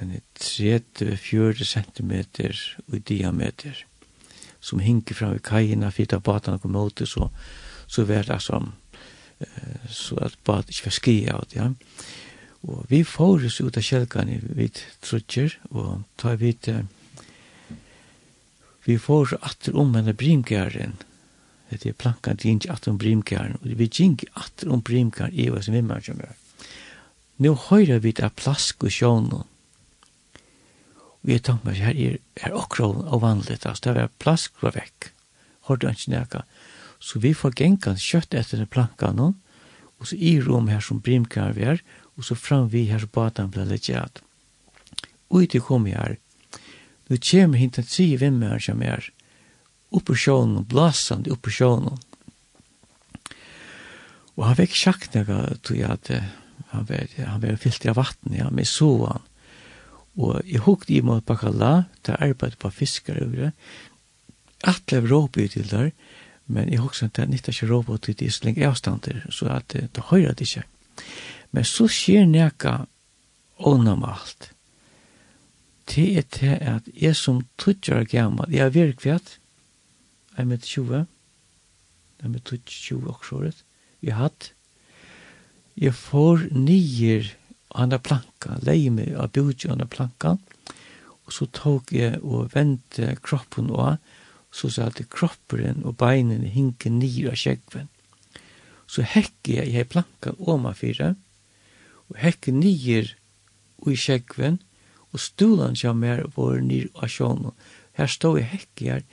en 0.00 0.12
30-40 0.40 1.66
cm 1.68 2.12
i 2.96 3.02
diameter 3.04 3.84
som 4.62 4.80
hinker 4.80 5.18
fram 5.18 5.36
i 5.36 5.42
kajina 5.44 5.90
fyrt 5.92 6.14
av 6.16 6.24
batarna 6.26 6.62
kom 6.62 6.78
ut 6.78 7.02
så, 7.08 7.28
så 7.86 8.06
var 8.08 8.24
det 8.28 8.40
som 8.40 8.72
så 9.90 10.18
at 10.22 10.36
bat 10.46 10.70
ikke 10.70 10.86
var 10.86 10.96
skri 10.96 11.16
av 11.30 11.46
det 11.50 11.58
ja. 11.58 11.70
Og 12.62 12.84
vi 12.86 13.02
fóres 13.02 13.58
ut 13.58 13.74
av 13.74 13.82
kjelkane 13.82 14.36
vid 14.54 14.78
trutjer, 15.02 15.56
og 15.74 16.04
ta 16.14 16.36
vid 16.38 16.68
vi 18.86 18.98
fóres 18.98 19.34
atter 19.42 19.74
om 19.78 19.94
henne 19.96 20.14
brimgæren, 20.14 20.94
Det 21.72 21.88
er 21.88 21.96
plankan 21.96 22.36
til 22.36 22.56
ikke 22.56 22.72
at 22.72 22.88
om 22.88 22.98
brimkaren, 23.00 23.56
og 23.60 23.70
vi 23.78 23.88
gikk 23.88 24.26
at 24.36 24.64
om 24.68 24.82
brimkaren 24.84 25.32
i 25.32 25.48
oss 25.50 25.70
vimmerkjømmer. 25.72 26.34
Nå 27.42 27.54
høyre 27.68 27.98
vi 28.04 28.12
det 28.12 28.28
plask 28.36 28.84
og 28.84 28.92
sjånen. 28.92 29.46
Og 31.22 31.30
jeg 31.30 31.42
tenkte 31.46 31.68
meg, 31.68 31.80
her 31.80 31.96
er, 31.96 32.18
er 32.36 32.56
akkurat 32.58 33.06
og 33.06 33.22
vanligt, 33.22 33.66
altså 33.66 33.94
det 33.94 34.02
er 34.02 34.14
plask 34.22 34.58
var 34.62 34.74
vekk. 34.76 35.12
Hørte 35.68 35.88
han 35.88 35.96
ikke 35.96 36.12
nækka. 36.12 36.42
Så 37.02 37.22
vi 37.22 37.32
får 37.34 37.56
genkan 37.58 37.98
kjøtt 37.98 38.34
etter 38.34 38.60
den 38.60 38.70
plankan, 38.70 39.16
nå, 39.18 39.32
og 39.98 40.10
så 40.10 40.18
i 40.18 40.36
rom 40.42 40.68
her 40.70 40.82
som 40.82 41.00
brimkaren 41.02 41.56
vi 41.56 41.66
er, 41.74 41.82
og 42.18 42.26
så 42.26 42.34
fram 42.38 42.68
vi 42.70 42.84
her 42.90 43.02
som 43.02 43.10
badan 43.14 43.50
ble 43.54 43.64
litt 43.70 43.88
gjett. 43.88 44.20
Og 45.30 45.46
ut 45.46 45.56
kom 45.66 45.86
jeg 45.88 45.98
her. 45.98 46.16
Nå 47.08 47.18
kommer 47.22 47.58
hint 47.58 47.78
at 47.78 47.90
sige 47.90 48.18
er, 48.18 49.10
oppe 49.92 50.16
sjånen, 50.18 50.64
blasande 50.68 51.32
oppe 51.34 51.52
sjånen. 51.52 51.98
Og 54.38 54.46
han 54.48 54.56
fikk 54.56 54.76
sjakt 54.78 55.16
nega, 55.16 55.44
tog 55.60 55.76
jeg 55.76 55.90
at 55.92 56.08
han 56.72 56.86
var, 56.88 57.10
han 57.18 57.42
var 57.42 57.60
fyllt 57.60 57.84
av 57.90 57.98
vatten, 58.00 58.32
ja, 58.38 58.48
med 58.50 58.68
så 58.68 58.90
han. 59.04 59.26
Og 60.20 60.40
jeg 60.44 60.64
hukte 60.66 60.92
i 60.96 61.00
mot 61.04 61.24
bakala, 61.24 61.86
til 62.04 62.16
arbeid 62.20 62.58
på 62.60 62.70
fiskar 62.72 63.20
over 63.24 63.46
det. 63.46 63.52
Atle 64.68 65.02
av 65.02 65.08
råpe 65.10 65.44
ut 65.44 65.56
til 65.56 65.68
der, 65.68 65.90
men 66.52 66.68
jeg 66.72 66.82
hukte 66.82 67.08
at 67.08 67.20
jeg 67.20 67.32
nytt 67.32 67.48
ikke 67.52 67.68
råp 67.70 67.92
ut 67.92 68.08
til 68.08 68.32
så 68.32 68.46
lenge 68.46 68.66
avstander, 68.68 69.22
så 69.32 69.48
at 69.56 69.76
det 69.76 70.08
høyre 70.10 70.34
det 70.36 70.48
ikke. 70.48 70.64
Men 71.52 71.68
så 71.68 71.88
skjer 71.90 72.26
nega 72.28 72.82
onormalt. 73.58 74.50
Det 75.92 76.08
er 76.18 76.26
til 76.32 76.56
at 76.56 76.88
jeg 76.94 77.16
som 77.18 77.42
tøtjer 77.60 78.04
gammal, 78.08 78.52
jeg 78.52 78.64
er 78.66 78.76
virkelig 78.76 79.16
at 79.16 79.38
en 80.38 80.48
med 80.48 80.64
20, 80.64 81.04
en 82.22 82.32
med 82.32 82.52
20 82.66 83.10
åksåret, 83.12 83.64
jeg 84.02 84.16
hatt, 84.18 84.52
jeg 85.78 85.94
får 85.96 86.48
nyer 86.52 87.30
anna 87.72 87.98
planka, 87.98 88.58
leie 88.66 88.90
meg 88.92 89.14
av 89.16 89.32
bjudje 89.32 89.70
anna 89.72 89.86
planka, 89.88 90.36
og 91.22 91.32
så 91.32 91.46
tok 91.54 91.94
jeg 91.96 92.18
og 92.20 92.50
vendte 92.52 93.14
kroppen 93.24 93.70
og 93.72 93.96
så 94.52 94.68
sa 94.68 94.90
at 94.90 95.00
kroppen 95.08 95.80
og 95.88 95.96
beinene 96.00 96.50
hinke 96.52 96.90
nyer 96.92 97.32
av 97.32 97.38
kjegven. 97.40 97.88
Så 98.84 99.04
hekker 99.08 99.62
jeg, 99.62 99.72
jeg 99.72 99.88
planka 99.88 100.34
om 100.36 100.66
av 100.68 100.76
fire, 100.82 101.14
og 102.12 102.18
hekker 102.20 102.52
nyer 102.52 103.14
i 103.88 103.96
kjegven, 103.96 104.60
og 105.12 105.20
stolan 105.20 105.76
som 105.76 106.00
mer 106.00 106.26
vår 106.36 106.60
nyr 106.64 106.90
av 106.94 107.08
sjånen. 107.12 107.56
Her 107.96 108.08
stod 108.08 108.38
jeg 108.40 108.50
hekker 108.52 108.86
jeg, 108.86 109.06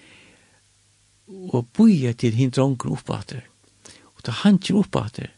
og 1.30 1.68
boja 1.78 2.14
til 2.14 2.38
hinn 2.38 2.54
dronken 2.56 2.94
oppater. 2.96 3.44
Og 4.18 4.26
da 4.28 4.36
han 4.44 4.58
kjem 4.60 4.82
oppater. 4.82 5.30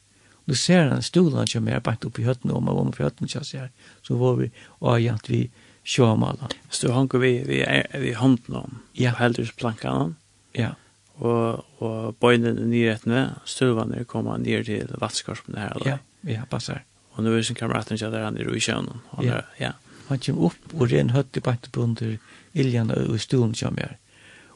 Og 0.43 0.53
du 0.53 0.57
ser 0.57 0.89
han 0.89 1.03
stolan 1.05 1.49
som 1.49 1.67
er 1.69 1.83
bant 1.83 2.05
i 2.05 2.25
høtten, 2.25 2.51
og 2.51 2.63
man 2.63 2.77
var 2.77 2.87
med 2.89 3.01
høtten, 3.01 3.29
så 3.29 3.43
her, 3.53 3.69
så 4.01 4.17
var 4.17 4.39
vi, 4.39 4.49
og 4.79 5.01
jant 5.01 5.29
vi 5.29 5.45
sjåmala. 5.83 6.49
Så 6.69 6.91
hanko 6.93 7.21
vi, 7.21 7.43
vi, 7.45 7.61
vi 7.99 8.13
hånden 8.17 8.55
om, 8.55 8.79
ja. 8.93 9.13
og 9.13 9.21
heldur 9.21 9.51
plankan 9.57 10.15
Ja. 10.57 10.73
Og, 11.21 11.61
og 11.79 12.15
bøynene 12.19 12.65
nyrettene, 12.65 13.35
støvane 13.45 14.03
kommer 14.09 14.39
ned 14.41 14.65
til 14.65 14.89
vatskorpen 14.99 15.55
her. 15.59 15.75
Eller? 15.77 15.99
Ja, 16.25 16.33
ja, 16.33 16.45
passar. 16.49 16.81
Og 17.13 17.23
nu 17.23 17.35
er 17.35 17.43
sin 17.45 17.55
kameraten 17.59 17.99
kjell 17.99 18.11
der 18.11 18.25
han 18.25 18.39
er 18.39 18.49
i 18.49 18.59
sjøen. 18.63 18.89
Ja. 19.21 19.43
ja. 19.59 19.75
Han 20.09 20.19
kjem 20.19 20.41
opp 20.49 20.73
og 20.73 20.89
ren 20.91 21.13
høtt 21.13 21.37
i 21.37 21.43
bant 21.45 21.69
oppi 21.69 21.83
under 21.83 22.15
iljan 22.57 22.91
og 22.95 23.19
stolen 23.21 23.53
som 23.55 23.77
er. 23.79 23.99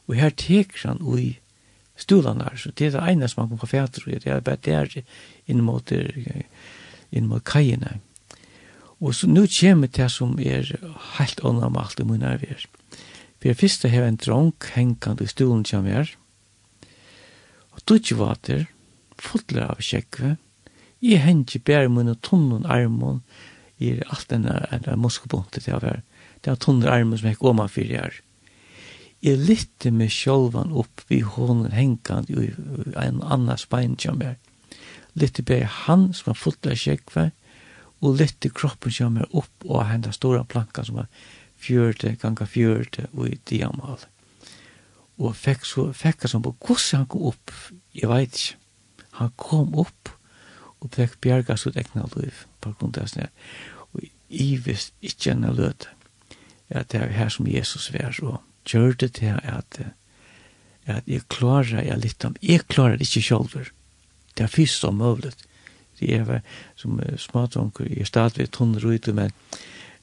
Og 0.07 0.15
her 0.19 0.33
teker 0.37 0.87
han 0.89 1.01
ui 1.01 1.37
stolen 1.97 2.41
der, 2.43 2.57
så 2.59 2.71
det 2.75 2.89
er 2.89 2.97
det 2.97 3.05
ene 3.11 3.29
som 3.31 3.43
han 3.43 3.53
kommer 3.53 3.71
fæter, 3.71 4.03
og 4.05 4.23
det 4.23 4.31
er 4.31 4.43
bare 4.43 4.61
der 4.65 4.91
inn 5.47 5.63
mot, 5.63 5.91
inn 5.91 7.29
mot 7.31 7.43
kajene. 7.47 7.99
Og 8.99 9.15
så 9.15 9.27
nå 9.27 9.45
kommer 9.51 9.91
det 9.91 10.09
som 10.11 10.37
er 10.39 10.71
helt 11.17 11.43
ånda 11.43 11.69
i 11.99 12.03
min 12.03 12.23
arver. 12.23 12.65
For 13.39 13.49
jeg 13.49 13.57
første 13.57 13.89
har 13.89 14.07
en 14.07 14.19
dronk 14.19 14.71
hengkant 14.75 15.21
i 15.21 15.27
stolen 15.27 15.65
som 15.65 15.87
er, 15.87 16.09
og 17.75 17.83
dutje 17.85 18.15
vater, 18.17 18.65
fotler 19.19 19.69
av 19.69 19.81
kjekve, 19.83 20.37
i 21.01 21.17
hengje 21.19 21.59
bare 21.59 21.89
mun 21.91 22.15
tunnen 22.23 22.65
armon, 22.65 23.21
i 23.77 23.99
alt 24.07 24.29
denne, 24.31 24.55
denne 24.71 24.95
moskobonte 24.97 25.59
til 25.59 25.75
å 25.75 25.81
være. 25.83 26.01
Det 26.41 26.51
er 26.51 26.59
tunnen 26.61 26.87
armen 26.87 27.19
som 27.19 27.27
hekk 27.27 27.43
åman 27.43 27.71
fyrir 27.71 27.99
her 27.99 28.21
jeg 29.23 29.41
lytte 29.41 29.91
meg 29.91 30.11
sjolvan 30.13 30.73
opp 30.75 31.05
vi 31.09 31.21
hånden 31.21 31.73
hengkant 31.73 32.29
i 32.29 32.51
en 33.01 33.21
annan 33.23 33.57
spein 33.57 33.95
som 34.01 34.21
er. 34.21 34.35
Lytte 35.15 35.45
bare 35.47 35.69
han 35.85 36.11
som 36.13 36.33
var 36.33 36.39
fullt 36.39 36.67
av 36.67 36.75
kjekve, 36.79 37.31
og 38.03 38.19
lytte 38.19 38.51
kroppen 38.53 38.91
som 38.91 39.17
er 39.17 39.31
opp 39.31 39.65
og 39.65 39.85
henda 39.87 40.11
stora 40.13 40.43
planka 40.43 40.83
som 40.85 40.99
er 41.01 41.07
fjørte 41.65 42.15
ganga 42.21 42.45
fjørte 42.45 43.07
og 43.13 43.29
i 43.31 43.39
diamal. 43.49 44.03
Og 45.15 45.35
fikk 45.39 45.63
så, 45.65 45.87
fikk 45.95 46.27
han 46.27 46.43
på 46.43 46.53
hvordan 46.59 47.05
han 47.05 47.09
kom 47.09 47.29
opp, 47.31 47.53
jeg 47.95 48.11
vet 48.11 48.35
ikke. 48.35 48.61
Han 49.15 49.31
kom 49.39 49.77
opp 49.79 50.11
og 50.83 50.91
fikk 50.91 51.21
bjerga 51.23 51.55
sitt 51.57 51.77
egna 51.79 52.03
liv, 52.17 52.43
på 52.59 52.73
grunn 52.75 52.91
av 52.99 53.13
det 53.15 53.29
Og 53.95 54.03
i 54.29 54.57
visst 54.59 54.93
ikke 55.01 55.31
enn 55.31 55.47
løte, 55.55 55.87
at 56.69 56.91
det 56.91 56.99
er 56.99 57.15
her 57.15 57.29
som 57.29 57.47
Jesus 57.47 57.93
vær 57.93 58.11
og 58.23 58.41
gjør 58.65 58.97
det 58.99 59.13
til 59.19 59.39
at, 59.43 59.79
at 60.85 61.07
jeg 61.07 61.27
klarer, 61.29 61.83
jeg 61.83 62.01
litt 62.03 62.25
om, 62.25 62.35
jeg 62.41 62.67
klarer 62.67 62.97
det 62.97 63.07
ikke 63.07 63.25
selv. 63.27 63.71
Det 64.35 64.43
er 64.43 64.51
fyrst 64.51 64.83
som 64.83 64.97
mulig. 64.99 65.33
Det 65.99 66.11
er 66.11 66.41
som 66.75 66.99
smadronker, 67.17 67.87
jeg 67.87 68.03
er 68.03 68.09
stadig 68.09 68.49
tunner 68.51 68.83
ut, 68.83 69.07
men 69.15 69.31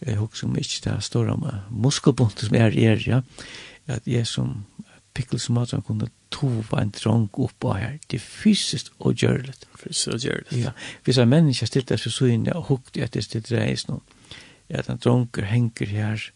jeg 0.01 0.17
husker 0.19 0.49
meg 0.49 0.65
ikke 0.65 0.87
det 0.87 0.93
er 0.93 1.05
store 1.05 1.37
muskelbundet 1.71 2.47
som 2.47 2.57
er 2.57 2.73
er, 2.79 3.03
ja. 3.07 3.21
At 3.87 4.07
jeg 4.07 4.27
som 4.27 4.65
pikkel 5.13 5.37
pikkelsmadron 5.37 5.83
kunne 5.83 6.09
tova 6.31 6.81
en 6.81 6.91
drang 6.91 7.29
oppa 7.35 7.75
her. 7.77 7.99
Det 8.11 8.17
er 8.17 8.25
fysisk 8.25 8.93
og 8.99 9.15
gjørlet. 9.15 9.67
Fysisk 9.77 10.15
og 10.15 10.21
gjørlet. 10.21 10.53
Ja. 10.57 10.73
Hvis 11.05 11.19
en 11.19 11.29
menneske 11.29 11.67
stilte 11.67 11.99
seg 12.01 12.13
så 12.13 12.31
inn 12.33 12.49
og 12.55 12.71
hukte 12.71 13.03
etter 13.05 13.25
stilte 13.25 13.59
reis 13.59 13.85
nå, 13.89 14.01
at 14.71 14.89
en 14.89 15.01
dronker 15.03 15.45
henger 15.45 15.93
her, 15.93 16.31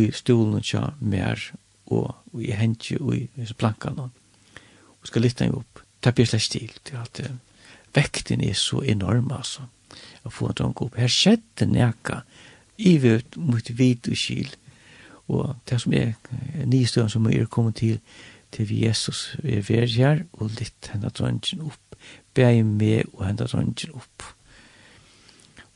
i 0.00 0.10
stolen 0.14 0.62
tja 0.62 0.88
mer 1.00 1.40
og 1.92 2.40
i 2.40 2.52
hentje 2.56 2.98
og 3.00 3.14
i 3.16 3.48
plankene. 3.58 4.08
Og 5.00 5.08
skal 5.08 5.22
lytte 5.26 5.44
henne 5.44 5.60
opp. 5.60 5.82
Det 6.04 6.14
blir 6.14 6.28
slett 6.28 6.46
stil 6.46 6.72
til 6.84 7.00
at 7.00 7.20
vekten 7.94 8.42
er 8.44 8.56
så 8.58 8.82
enorm, 8.82 9.30
altså. 9.32 9.68
Å 10.24 10.32
få 10.32 10.50
en 10.50 10.58
dronk 10.58 10.82
opp. 10.82 10.96
Her 10.98 11.12
skjedde 11.12 11.68
neka 11.70 12.22
i 12.82 12.96
vet 12.98 13.36
mot 13.38 13.70
vid 13.78 14.08
og 14.10 14.18
skil. 14.18 14.50
Og 15.30 15.54
det 15.68 15.78
som 15.80 15.94
er 15.96 16.14
nystøren 16.66 17.12
som 17.12 17.26
er 17.30 17.46
kommet 17.46 17.78
til 17.80 18.00
til 18.54 18.68
vi 18.70 18.84
Jesus 18.86 19.36
er 19.42 19.64
ved 19.66 19.88
her 19.96 20.22
og 20.38 20.52
litt 20.60 20.90
henne 20.92 21.10
dronken 21.10 21.64
opp. 21.66 21.96
Beg 22.34 22.62
med 22.64 23.10
og 23.14 23.24
henne 23.26 23.48
dronken 23.50 23.96
opp. 23.98 24.28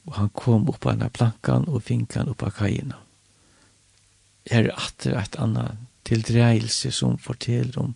Og 0.07 0.15
han 0.15 0.31
kom 0.31 0.69
opp 0.71 0.81
på 0.85 0.93
denne 0.93 1.11
plankan 1.11 1.67
og 1.69 1.83
finkan 1.83 2.31
opp 2.31 2.47
av 2.47 2.55
kajina 2.61 3.01
er 4.51 4.71
atter 4.75 5.19
et 5.19 5.37
annet 5.39 5.79
tildreielse 6.09 6.93
som 6.95 7.19
forteller 7.21 7.79
om 7.83 7.95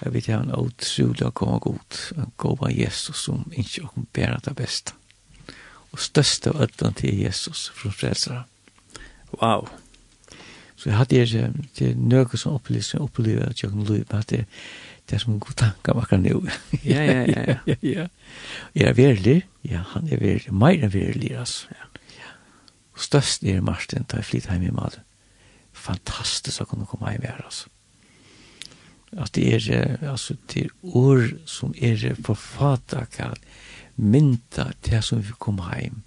jeg 0.00 0.14
vet 0.14 0.28
jeg 0.28 0.36
har 0.38 0.46
en 0.46 0.54
utrolig 0.56 1.26
og 1.26 1.34
god 1.34 1.60
god 1.60 1.98
en 2.16 2.32
god 2.40 2.70
Jesus 2.72 3.26
som 3.26 3.44
ikke 3.52 3.84
åkken 3.84 4.06
bære 4.12 4.40
det 4.44 4.54
beste. 4.56 4.92
Og 5.92 6.00
største 6.00 6.50
av 6.50 6.62
ødene 6.62 6.94
til 6.96 7.20
Jesus 7.20 7.68
fra 7.74 7.90
frelsere 7.90 8.44
wow. 9.42 9.68
Så 10.76 10.88
jeg 10.88 10.96
hadde 10.96 11.18
jeg 11.18 11.52
det 11.78 11.90
er 11.90 11.98
noe 12.00 12.40
som 12.40 12.56
opplever 12.56 12.86
som 12.86 13.04
opplever 13.04 13.50
at 13.50 13.62
jeg 13.62 13.70
kan 13.70 13.84
løpe 13.84 14.16
at 14.16 14.30
det 14.30 14.46
det 15.10 15.16
er 15.16 15.20
som 15.24 15.32
en 15.34 15.40
god 15.42 15.56
tanke 15.58 15.90
akkurat 15.90 16.20
nå. 16.22 16.40
Ja 16.84 17.02
ja 17.02 17.22
ja 17.26 17.44
ja. 17.66 17.76
Ja 17.82 18.06
jeg 18.74 18.88
er 18.88 18.94
verlig. 18.94 19.46
Ja 19.64 19.82
han 19.92 20.08
er 20.08 20.20
verlig. 20.22 20.52
Mer 20.52 20.84
enn 20.84 20.94
verlig 20.94 21.36
altså. 21.36 21.66
Ja. 21.70 21.84
og 22.94 23.00
størst 23.00 23.44
er 23.44 23.60
Martin 23.60 24.06
da 24.08 24.16
jeg 24.16 24.24
flyttet 24.24 24.52
hjem 24.52 24.68
i 24.70 24.74
maten 24.74 25.09
fantastisk 25.80 26.64
å 26.64 26.68
kunne 26.70 26.88
komme 26.88 27.12
hjem 27.14 27.28
her, 27.28 27.44
altså. 27.44 27.68
At 29.18 29.32
det 29.34 29.54
är 29.54 29.98
altså, 30.06 30.36
det 30.46 30.64
er 30.64 30.70
ord 30.82 31.32
som 31.46 31.74
är 31.76 32.14
författare 32.22 33.06
kan 33.06 33.34
mynta 33.94 34.72
til 34.82 35.02
som 35.02 35.22
vi 35.22 35.32
kommer 35.38 35.74
hjem. 35.80 36.02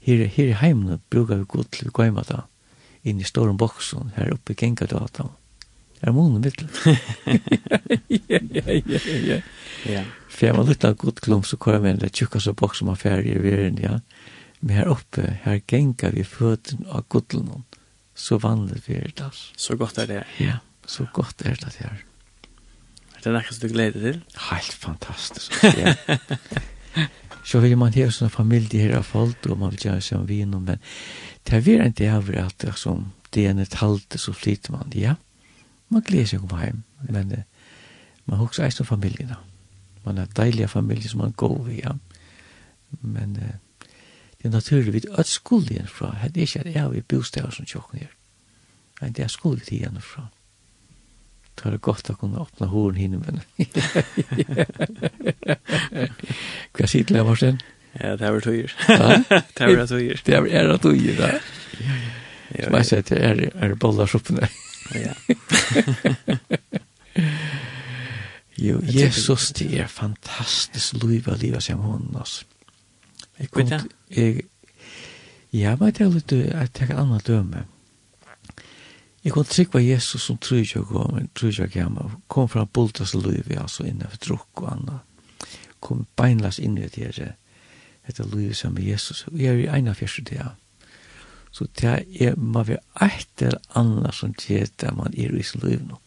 Her, 0.00 0.26
her 0.26 0.44
i 0.44 0.52
hemma 0.52 0.98
brukar 1.10 1.36
vi 1.36 1.44
godt 1.48 1.72
til 1.72 1.88
å 1.88 1.94
gå 1.96 2.04
hjem 2.04 2.20
da, 2.28 2.42
inn 3.02 3.20
i 3.20 3.24
stora 3.24 3.52
boksen 3.52 4.12
her 4.16 4.34
oppe 4.34 4.52
i 4.52 4.60
Genkadatan. 4.60 5.32
Er 6.02 6.12
månen 6.12 6.44
mitt. 6.44 6.60
Ja, 8.08 8.38
ja, 8.52 8.62
ja, 8.86 9.16
ja. 9.26 9.40
Ja. 9.86 10.02
För 10.28 10.46
jag 10.46 10.54
var 10.54 10.86
av 10.86 10.94
god 10.94 11.20
klump 11.20 11.46
så 11.46 11.56
kom 11.56 11.84
jag 11.84 11.98
det 11.98 12.16
tjocka 12.16 12.40
så 12.40 12.52
box 12.52 12.78
som 12.78 12.88
affär 12.88 13.26
i 13.26 13.38
verden, 13.38 13.78
ja. 13.82 14.00
Men 14.60 14.76
her 14.76 14.88
oppe, 14.88 15.38
her 15.42 15.60
genga 15.66 16.10
vi 16.10 16.24
føtten 16.24 16.86
av 16.88 17.04
gudlunnen 17.08 17.64
så 18.16 18.38
vanligt 18.40 18.88
vi 18.88 18.96
er 18.96 19.10
det. 19.16 19.30
Så 19.56 19.76
godt 19.76 19.98
er 19.98 20.06
det. 20.06 20.22
Ja, 20.40 20.58
så 20.86 21.06
godt 21.12 21.42
er 21.44 21.54
det 21.60 21.74
her. 21.78 21.98
Er 23.16 23.24
det 23.24 23.32
noe 23.34 23.44
som 23.50 23.60
du 23.60 23.72
gleder 23.74 24.00
til? 24.00 24.22
Helt 24.50 24.78
fantastisk. 24.80 25.56
Ja. 25.64 25.94
så 27.50 27.60
vil 27.60 27.76
man 27.78 27.94
ha 27.94 28.08
sånne 28.10 28.32
familier 28.32 28.86
her 28.86 28.96
av 29.00 29.04
folk, 29.08 29.46
og 29.50 29.60
man 29.60 29.74
vil 29.74 29.88
gjøre 29.88 30.04
seg 30.04 30.20
om 30.20 30.28
vin, 30.30 30.54
men 30.54 30.80
det 31.46 31.58
er 31.58 31.66
virkelig 31.66 31.98
det 32.00 32.10
over 32.14 32.40
at 32.46 32.66
som 32.80 33.10
det 33.34 33.44
er 33.50 33.60
et 33.60 33.78
halvt, 33.82 34.16
så 34.20 34.32
flyter 34.32 34.72
man. 34.72 34.94
Ja, 34.94 35.16
man 35.92 36.06
gleder 36.06 36.32
seg 36.32 36.46
om 36.46 36.56
hjem, 36.56 36.82
men 37.10 37.36
man 38.24 38.40
husker 38.40 38.64
eisen 38.64 38.88
familien 38.88 39.34
da. 39.34 39.42
Man 40.06 40.18
har 40.22 40.32
deilige 40.38 40.70
familier 40.70 41.10
som 41.10 41.20
man 41.20 41.36
går 41.36 41.62
ved, 41.66 41.78
ja. 41.84 41.94
Men... 43.02 43.36
Eh, 43.36 43.54
det 44.46 44.52
er 44.54 44.60
naturlig 44.60 45.00
at 45.02 45.18
alt 45.18 45.26
skulle 45.26 45.70
igjen 45.70 45.88
fra. 45.90 46.12
Det 46.22 46.36
er 46.36 46.46
ikke 46.46 46.60
at 46.60 46.74
jeg 46.74 46.82
har 46.82 47.02
bostav 47.08 47.50
som 47.50 47.66
tjokken 47.66 47.98
her. 47.98 48.12
Men 49.00 49.12
det 49.12 49.24
er 49.24 49.28
skulle 49.28 49.60
vi 49.66 49.76
igjen 49.80 49.98
fra. 50.00 50.28
Det 51.56 51.72
er 51.72 51.78
godt 51.82 52.10
å 52.12 52.14
kunne 52.20 52.38
åpne 52.44 52.68
horen 52.70 53.00
hinne, 53.00 53.18
men... 53.26 53.42
Hva 56.76 56.86
sier 56.86 57.02
til 57.08 57.16
deg, 57.16 57.26
Marsten? 57.26 57.58
Ja, 57.96 58.14
det 58.20 58.28
er 58.28 58.40
tøyer. 58.46 58.70
Det 58.86 58.94
er 59.66 59.86
tøyer. 59.90 60.22
Det 60.22 60.38
er 60.38 60.76
tøyer, 60.78 61.18
ja. 61.18 61.32
Ja, 61.80 61.98
ja. 62.54 62.64
Som 62.68 62.78
jeg 62.78 62.86
sier, 62.92 63.02
det 63.10 63.18
er, 63.18 63.42
er 63.66 63.74
bollar 63.74 64.06
soppene. 64.06 64.46
Ja. 64.94 65.14
Jo, 68.56 68.78
Jesus, 68.88 69.50
det 69.52 69.80
er 69.80 69.88
fantastisk 69.92 71.02
liv 71.04 71.26
av 71.28 71.42
livet 71.42 71.60
som 71.64 71.82
hun, 71.84 72.06
altså. 72.16 72.46
Jeg 73.38 73.48
vet 73.52 73.72
det? 73.72 73.80
Jeg, 74.16 74.44
jeg 75.52 75.80
vet 75.80 75.98
det 75.98 76.10
litt, 76.12 76.32
jeg 76.32 76.72
tenker 76.72 77.00
annet 77.00 77.26
døme. 77.26 77.64
Jeg 79.26 79.32
kom 79.34 79.42
kunne 79.42 79.50
trykva 79.50 79.80
Jesus 79.82 80.22
som 80.22 80.38
tror 80.38 80.60
ikke 80.62 80.78
jeg 80.78 80.86
kom, 80.86 81.14
men 81.14 81.30
tror 81.34 81.50
ikke 81.50 81.80
jeg 81.80 81.88
kom, 81.88 82.20
kom 82.30 82.48
fra 82.48 82.64
Bultas 82.64 83.14
liv, 83.14 83.48
altså 83.58 83.82
innenfor 83.84 84.20
drukk 84.22 84.62
og 84.62 84.68
annet. 84.72 85.48
Kom 85.82 86.04
beinlas 86.16 86.60
inn 86.62 86.78
i 86.78 86.86
det 86.86 87.08
her, 87.18 87.34
etter 88.06 88.28
liv 88.30 88.54
som 88.54 88.74
med 88.74 88.86
Jesus. 88.86 89.24
Jeg 89.34 89.56
er 89.56 89.64
i 89.64 89.80
ene 89.80 89.94
fjerste 89.98 90.22
det. 90.30 90.46
Så 91.50 91.66
det 91.80 91.94
er, 92.20 92.36
man 92.36 92.68
vil 92.68 92.78
etter 93.02 93.56
annet 93.74 94.14
som 94.14 94.34
gjør 94.36 94.68
det 94.82 94.92
man 94.94 95.14
er 95.16 95.34
i 95.34 95.42
sin 95.42 95.64
liv 95.64 95.82
nå. 95.82 95.98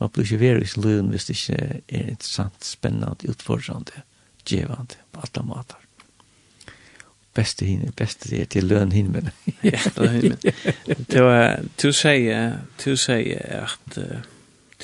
Man 0.00 0.10
blir 0.10 0.24
ikke 0.24 0.40
være 0.40 0.64
i 0.64 0.70
sin 0.72 0.86
liv 0.86 1.02
hvis 1.12 1.28
det 1.28 1.36
ikke 1.36 1.60
er 1.86 2.08
interessant, 2.16 2.64
spennende, 2.64 3.28
utfordrende, 3.28 4.02
gjevende, 4.48 4.98
på 5.12 5.22
alle 5.22 5.46
måter 5.46 5.79
beste 7.40 7.66
hinne, 7.66 7.92
beste 7.96 8.30
det 8.30 8.48
till 8.54 8.68
løn 8.68 8.92
hinne 8.92 9.12
men 9.12 9.30
det 11.12 11.22
var 11.24 11.64
du 11.82 11.92
sier, 11.92 12.58
du 12.84 12.96
säger 12.96 13.64
att 13.64 13.98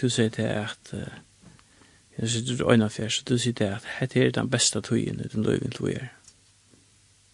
du 0.00 0.10
säger 0.10 0.30
det 0.30 0.64
att 0.64 0.94
jeg 2.18 2.30
sitter 2.30 2.56
du 2.56 2.72
en 2.72 2.82
affär 2.82 3.08
så 3.08 3.22
du 3.28 3.38
sier 3.38 3.54
til 3.54 3.64
at, 3.64 4.12
det 4.12 4.22
er 4.22 4.30
den 4.30 4.50
beste 4.50 4.80
tøyen 4.80 5.20
utan 5.24 5.42
då 5.42 5.54
inte 5.54 5.84
vi 5.84 5.94
är 5.94 6.08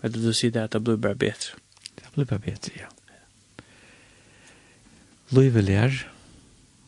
att 0.02 0.12
du 0.12 0.32
sier 0.32 0.50
til 0.50 0.58
at 0.58 0.72
det 0.72 0.84
blir 0.84 0.96
bare 0.96 1.14
bedre. 1.14 1.54
det 1.96 2.04
blir 2.14 2.24
bare 2.24 2.38
bedre, 2.38 2.72
ja 2.76 2.86
Løyvelær, 5.32 6.08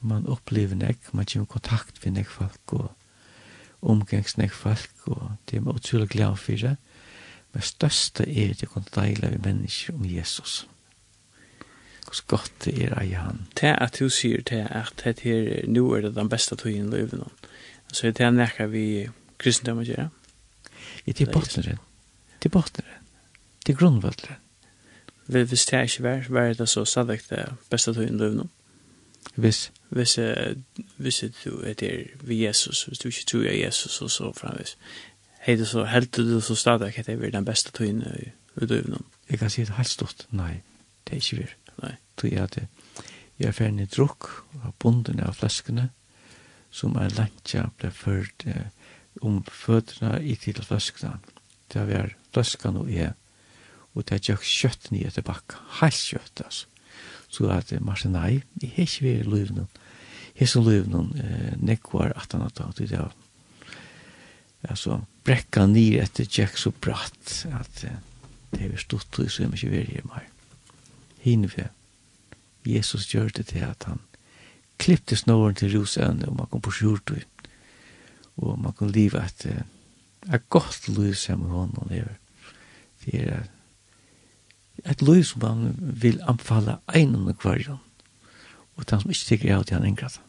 man 0.01 0.27
opplever 0.27 0.75
nek, 0.77 0.99
man 1.13 1.25
kommer 1.25 1.47
i 1.47 1.53
kontakt 1.53 2.05
med 2.05 2.13
nek 2.13 2.29
folk 2.29 2.73
og 2.73 2.91
omgangs 3.83 4.37
nek 4.37 4.53
folk 4.53 5.07
og 5.07 5.31
det 5.51 5.57
er 5.57 5.61
man 5.61 5.75
utrolig 5.75 6.09
glad 6.09 6.37
for 6.37 6.53
det. 6.53 6.77
Men 7.55 7.63
største 7.63 8.25
er 8.27 8.53
det 8.53 8.63
jeg 8.63 8.71
kan 8.73 8.87
deile 8.95 9.31
vi 9.31 9.39
mennesker 9.45 9.95
om 9.95 10.05
Jesus. 10.05 10.67
Hvor 12.05 12.27
godt 12.27 12.53
det 12.65 12.75
er 12.83 12.99
ei 13.01 13.15
han. 13.15 13.47
Det 13.61 13.77
at 13.79 13.99
du 13.99 14.09
sier 14.09 14.43
til 14.43 14.67
at 14.71 15.03
det 15.05 15.21
her, 15.23 15.67
nå 15.67 15.85
er 15.95 16.01
det 16.01 16.15
den 16.17 16.29
beste 16.29 16.57
tøyen 16.57 16.93
i 16.93 16.97
livet. 16.97 17.23
Så 17.93 18.11
det 18.11 18.21
er 18.21 18.31
nekka 18.31 18.67
vi 18.67 19.09
kristendommer 19.39 19.85
gjør. 19.85 20.09
Ja, 21.07 21.13
det 21.13 21.29
er 21.29 21.33
bortneren. 21.33 21.79
Det 22.43 22.51
er 22.51 22.55
bortneren. 22.59 23.07
Det 23.67 23.73
er 23.73 23.79
grunnvølderen. 23.79 24.43
Hvis 25.27 25.67
det 25.67 25.83
ikke 25.83 26.03
var, 26.03 26.27
var 26.29 26.53
det 26.53 26.69
så 26.69 26.85
stadig 26.85 27.21
det 27.31 27.49
beste 27.71 27.95
tøyen 27.95 28.15
i 28.15 28.19
livet. 28.19 28.49
Hvis? 29.35 29.73
Hvis, 29.89 30.19
uh, 30.19 30.57
hvis 30.97 31.25
du 31.45 31.61
er 31.61 31.73
der 31.73 32.05
ved 32.21 32.37
Jesus, 32.37 32.85
hvis 32.85 32.99
du 32.99 33.09
ikke 33.09 33.25
tror 33.27 33.41
er 33.41 33.67
Jesus 33.67 34.03
og 34.03 34.11
så 34.11 34.33
framvis 34.33 34.77
hei 35.45 35.57
det 35.61 35.67
så, 35.69 35.85
helt 35.85 36.17
du 36.17 36.41
så 36.41 36.57
stadig 36.57 36.95
at 36.99 37.07
det 37.07 37.19
er 37.19 37.35
den 37.35 37.45
beste 37.45 37.73
tøyen 37.73 38.01
i 38.03 38.31
utøvnen? 38.57 39.05
Jeg 39.29 39.39
kan 39.39 39.51
si 39.53 39.65
det 39.65 39.77
helt 39.77 39.89
stort, 39.89 40.27
nei, 40.33 40.63
det 41.05 41.17
er 41.17 41.21
ikke 41.21 41.41
vir. 41.43 41.57
Nei. 41.83 41.93
Det 42.21 42.33
er 42.33 42.45
at 42.47 42.59
jeg 43.39 43.49
er 43.49 43.57
ferdig 43.57 43.89
drukk 43.93 44.31
av 44.63 44.73
bunden 44.81 45.21
av 45.21 45.35
flaskene, 45.37 45.89
som 46.75 46.97
er 46.99 47.13
lantja 47.17 47.67
ble 47.79 47.91
ført 47.95 48.47
eh, 48.47 48.71
om 49.23 49.43
fødderne 49.45 50.23
i 50.23 50.37
til 50.41 50.61
flaskene. 50.65 51.19
Det 51.73 51.83
er 51.83 52.15
flaskene 52.33 52.85
og 52.85 52.93
jeg, 52.93 53.13
og 53.95 54.07
det 54.07 54.17
er 54.17 54.33
jo 54.33 54.39
kjøtt 54.39 54.91
nye 54.95 55.11
tilbake. 55.11 55.61
helt 55.81 56.01
kjøtt, 56.01 56.45
altså. 56.45 56.67
Så 57.29 57.49
at 57.51 57.73
Marsenai, 57.83 58.45
jeg 58.63 58.71
har 58.77 58.87
ikke 58.87 59.05
vært 59.05 59.27
i 59.27 59.31
løvnen, 59.31 59.69
jeg 60.39 60.49
har 60.49 60.63
ikke 60.63 60.89
vært 60.95 61.25
eh, 61.25 61.55
nekvar 61.59 62.15
at 62.15 62.33
han 62.33 62.47
har 62.47 62.55
tatt 62.55 62.81
i 62.81 62.87
det 62.87 63.03
av 63.03 63.13
alltså 64.69 65.07
bräcka 65.25 65.67
ner 65.67 66.03
ett 66.03 66.39
jack 66.39 66.57
så 66.57 66.73
bratt 66.81 67.47
att 67.53 67.85
det 68.51 68.65
är 68.65 68.77
stort 68.77 69.19
och 69.19 69.31
så 69.31 69.43
mycket 69.43 69.71
vill 69.71 69.91
ju 69.91 70.01
mer. 70.05 70.29
Hinve. 71.19 71.69
Jesus 72.63 73.15
gjorde 73.15 73.29
det 73.29 73.43
till 73.43 73.65
att 73.65 73.83
han 73.83 73.99
klippte 74.77 75.17
snåren 75.17 75.55
till 75.55 75.73
rosen 75.73 76.25
och 76.25 76.37
man 76.37 76.47
kom 76.47 76.61
på 76.61 76.71
skjort 76.71 77.11
och, 77.11 77.17
och 78.35 78.59
man 78.59 78.73
kom 78.73 78.89
leva 78.89 79.25
ett 79.25 79.47
ett 80.33 80.49
gott 80.49 80.89
liv 80.89 81.15
som 81.15 81.41
honom 81.41 81.89
lever. 81.91 82.19
Det 83.05 83.23
är 83.23 83.47
ett 84.85 85.03
liv 85.03 85.23
som 85.23 85.41
man 85.41 85.77
vill 85.79 86.23
anfalla 86.23 86.81
en 86.87 87.17
under 87.17 87.33
kvarjon. 87.33 87.79
Och 88.75 88.85
den 88.85 89.01
som 89.01 89.11
inte 89.11 89.27
tycker 89.27 89.49
jag 89.49 89.61
att 89.61 89.71
han 89.71 89.83
enkrat. 89.83 90.21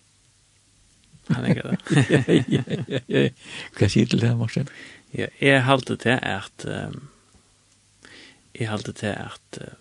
Han 1.33 1.45
er 1.49 1.61
det. 1.63 3.31
Hva 3.77 3.89
sier 3.89 4.09
til 4.09 4.21
det, 4.21 4.31
Marcel? 4.37 4.69
Ja, 5.15 5.27
jeg 5.41 5.63
halte 5.65 5.95
til 5.97 6.19
at 6.21 6.65
um, 6.67 7.07
jeg 8.55 8.69
halte 8.69 8.93
til 8.93 9.13
at 9.13 9.59
uh, 9.61 9.73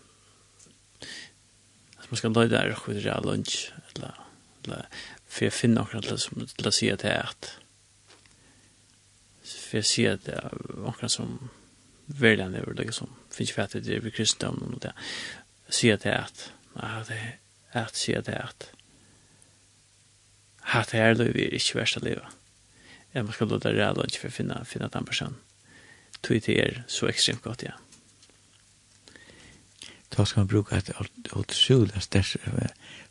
at 2.04 2.10
man 2.10 2.20
skal 2.20 2.34
løyde 2.36 2.56
er 2.56 2.74
hva 2.76 2.94
det 2.94 3.06
er 3.06 3.24
lunch 3.24 3.72
eller, 3.94 4.16
eller 4.64 4.88
for 5.26 5.46
jeg 5.46 5.56
finner 5.56 5.86
noen 5.88 6.04
til, 6.04 6.48
til 6.52 6.68
å 6.68 6.74
si 6.74 6.90
at 6.92 7.02
det 7.02 7.12
er 7.14 7.30
at 7.32 7.50
for 9.44 9.80
jeg 9.80 9.88
sier 9.88 10.18
at 10.18 10.26
det 10.26 10.36
er 10.36 10.58
noen 10.84 11.12
som 11.12 11.38
verden 12.06 12.54
er 12.54 12.76
det 12.76 12.92
som 12.94 13.10
finnes 13.32 13.50
ikke 13.50 13.62
fattig 13.62 13.84
det 13.86 13.96
er 13.96 14.04
ved 14.04 14.14
kristendommen 14.14 14.76
og 14.76 14.84
det 14.84 14.92
sier 15.72 15.96
at 15.96 16.04
det 16.04 16.12
er 16.12 16.28
at 16.28 16.46
at 16.74 17.08
det 17.08 17.20
er 17.72 17.88
at 17.88 17.98
sier 17.98 18.20
at 18.20 18.28
det 18.28 18.36
er 18.36 18.52
at 18.52 18.68
hatt 20.72 20.94
her 20.96 21.14
liv 21.18 21.36
er 21.36 21.56
ikke 21.58 21.80
verst 21.80 21.98
å 22.00 22.04
leve. 22.04 22.24
Jeg 23.14 23.26
må 23.26 23.34
skal 23.34 23.50
låta 23.52 23.70
det 23.70 23.78
reale 23.78 24.06
ikke 24.08 24.24
for 24.24 24.32
å 24.32 24.36
finne, 24.38 24.60
finne 24.66 24.90
den 24.90 25.06
personen. 25.06 25.36
Tog 26.24 26.40
det 26.46 26.56
er 26.58 26.82
så 26.88 27.08
ekstremt 27.10 27.44
godt, 27.44 27.66
ja. 27.66 27.76
Da 30.14 30.24
skal 30.24 30.44
man 30.44 30.50
bruke 30.50 30.76
et 30.76 30.90
utrolig 31.34 32.02
større 32.02 32.68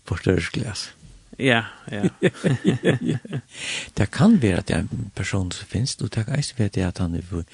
forstørrelsesglas. 0.08 0.92
Ja, 1.40 1.64
ja. 1.92 2.04
det 3.98 4.12
kan 4.12 4.42
være 4.42 4.58
at 4.58 4.68
det 4.68 4.76
er 4.76 4.86
en 4.86 5.12
person 5.16 5.52
som 5.52 5.68
finnes, 5.68 5.96
og 6.02 6.14
det 6.16 6.26
kan 6.26 6.40
ikke 6.40 6.60
være 6.60 6.88
at 6.88 6.98
han 6.98 7.16
er 7.16 7.46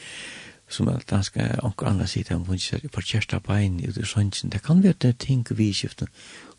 som 0.70 0.88
at 0.88 1.10
han 1.10 1.24
skal 1.24 1.60
anker 1.64 1.88
andre 1.88 2.08
sider, 2.08 2.38
han 2.38 2.46
finnes 2.46 2.92
på 2.92 3.02
kjæreste 3.02 3.40
bein 3.40 3.80
i 3.80 3.88
det. 3.88 4.06
Det 4.52 4.62
kan 4.62 4.84
være 4.84 4.90
at 4.90 5.02
det 5.02 5.10
er 5.10 5.26
ting 5.26 5.46
vi 5.50 5.74
skifter, 5.74 6.08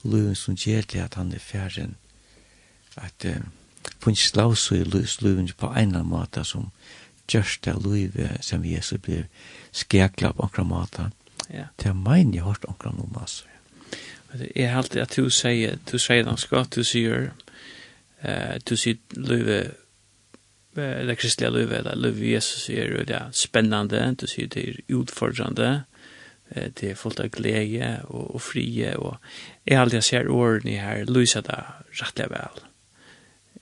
og 0.03 0.11
løven 0.11 0.35
som 0.35 0.55
gjør 0.55 0.83
det 0.93 1.01
at 1.01 1.15
han 1.15 1.33
er 1.33 1.39
ferdig 1.39 1.89
at 3.01 3.27
uh, 3.27 3.41
funnes 4.01 4.31
slaus 4.31 4.71
i 4.73 4.83
løven 4.85 5.51
på 5.57 5.73
en 5.77 5.95
eller 5.95 6.07
måte 6.07 6.45
som 6.45 6.71
gjørst 7.31 7.69
av 7.71 7.85
løyve 7.85 8.37
som 8.43 8.65
Jesus 8.67 9.01
blir 9.03 9.27
skjekla 9.73 10.33
på 10.35 10.49
omkring 10.49 10.71
måte. 10.71 11.11
Ja. 11.51 11.69
Det 11.79 11.91
er 11.91 11.99
mein 11.99 12.35
jeg 12.35 12.45
hørt 12.47 12.65
omkring 12.65 13.01
om, 13.01 13.17
altså. 13.21 13.45
Jeg 14.55 14.71
har 14.71 14.79
alltid 14.79 15.03
at 15.03 15.17
du 15.17 15.31
sier, 15.31 15.79
du 15.91 15.99
sier 15.99 16.25
det 16.25 16.39
skal, 16.39 16.67
du 16.71 16.85
sier, 16.87 17.31
uh, 18.23 18.57
du 18.69 18.77
sier 18.77 18.99
løyve, 19.17 19.61
eller 20.77 21.19
kristelige 21.19 21.51
løyve, 21.51 21.79
eller 21.79 21.99
løyve 21.99 22.35
Jesus 22.35 22.67
sier, 22.69 22.95
det 23.05 23.17
er 23.17 23.33
spennende, 23.35 24.15
du 24.15 24.27
sier 24.31 24.47
det 24.47 24.69
er 24.69 24.83
utfordrende, 24.95 25.85
det 26.51 26.93
er 26.93 26.99
fullt 26.99 27.21
av 27.23 27.31
glede 27.31 27.91
og, 28.09 28.35
og 28.35 28.43
frie, 28.43 28.95
og 28.99 29.19
jeg 29.67 29.79
alltid 29.79 30.03
ser 30.03 30.31
årene 30.31 30.79
her, 30.83 31.05
lyser 31.11 31.45
det 31.47 31.59
rettelig 32.01 32.31
vel 32.33 32.70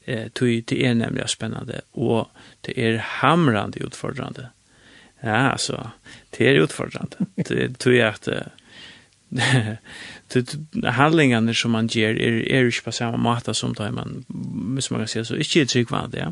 eh, 0.09 0.28
tui 0.35 0.60
det 0.60 0.80
er 0.86 0.94
nemlig 0.98 1.28
spennende, 1.28 1.82
og 1.93 2.30
det 2.66 2.78
er 2.78 2.98
hamrande 3.20 3.85
utfordrande. 3.85 4.48
Ja, 5.22 5.51
altså, 5.52 5.90
det 6.36 6.48
er 6.48 6.62
utfordrande. 6.62 7.26
Det 7.48 7.78
tror 7.78 7.93
jeg 7.93 8.14
at 8.14 8.28
handlingarna 10.98 11.55
som 11.55 11.74
man 11.76 11.89
ger 11.89 12.16
er, 12.16 12.43
er 12.48 12.68
ikke 12.68 12.89
på 12.89 12.93
samme 12.97 13.18
måte 13.20 13.55
som 13.55 13.74
det 13.74 13.90
man, 13.94 14.24
hvis 14.74 14.90
man 14.90 15.01
kan 15.02 15.09
si, 15.09 15.24
så 15.24 15.36
ikke 15.36 15.60
er 15.60 15.72
tryggvandet, 15.72 16.18
ja. 16.22 16.30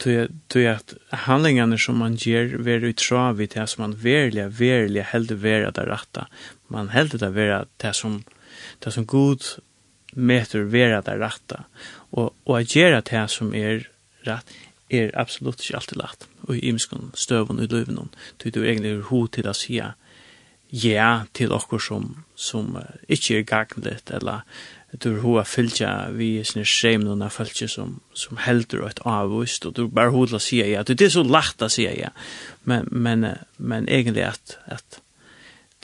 Tog 0.00 0.62
jeg 0.62 0.78
at 0.78 0.94
handlingarna 1.26 1.76
som 1.78 1.98
man 2.00 2.14
ger 2.16 2.54
ver 2.64 2.86
i 2.88 2.92
trav 2.96 3.40
i 3.40 3.48
det 3.50 3.66
som 3.68 3.82
man 3.84 3.98
verliga 4.00 4.46
verliga 4.48 5.04
heldig 5.04 5.42
vera 5.42 5.70
det 5.76 5.84
rätta. 5.90 6.26
Man 6.68 6.88
heldig 6.94 7.20
det 7.20 7.34
vera 7.34 7.64
det 7.82 7.92
som, 7.96 8.22
det 8.84 8.94
som 8.94 9.06
god 9.06 9.60
meter 10.12 10.60
vera 10.60 11.02
det 11.02 11.18
rätta. 11.18 11.64
Och, 11.92 12.34
och 12.44 12.58
att 12.58 12.76
göra 12.76 13.00
det 13.00 13.28
som 13.28 13.54
är 13.54 13.88
rätt 14.20 14.46
är 14.88 15.18
absolut 15.18 15.60
ikke 15.60 15.76
alltid 15.76 15.98
lagt. 15.98 16.28
Och 16.40 16.56
i 16.56 16.68
imskon 16.68 17.12
stöven 17.14 17.58
och 17.58 17.72
löven. 17.72 18.08
Du 18.36 18.48
är 18.48 18.64
egentligen 18.64 19.02
ho 19.02 19.26
til 19.26 19.48
å 19.48 19.54
säga 19.54 19.94
ja 20.70 21.26
till 21.32 21.52
okkur 21.52 21.78
som, 21.78 22.24
som 22.34 22.76
uh, 22.76 22.82
inte 23.08 23.34
är 23.34 23.42
gagnligt 23.42 24.10
eller 24.10 24.40
du 24.92 25.20
har 25.20 25.40
a 25.40 25.44
fylja 25.44 26.08
vi 26.10 26.44
sin 26.44 26.64
shame 26.64 27.04
nåna 27.04 27.30
fylja 27.30 27.68
som 27.68 28.00
som 28.12 28.36
heldur 28.36 28.86
ett 28.86 28.98
avvist 28.98 29.66
och 29.66 29.72
du 29.72 29.88
bara 29.88 30.10
hodla 30.10 30.38
säga 30.38 30.66
ja 30.66 30.82
det 30.82 31.02
er 31.02 31.08
så 31.08 31.22
lagt 31.22 31.62
å 31.62 31.68
säga 31.68 31.94
ja 31.94 32.10
men 32.62 32.88
men 32.90 33.26
men 33.56 33.88
egentligen 33.88 34.28
at, 34.28 34.58
at 34.66 35.00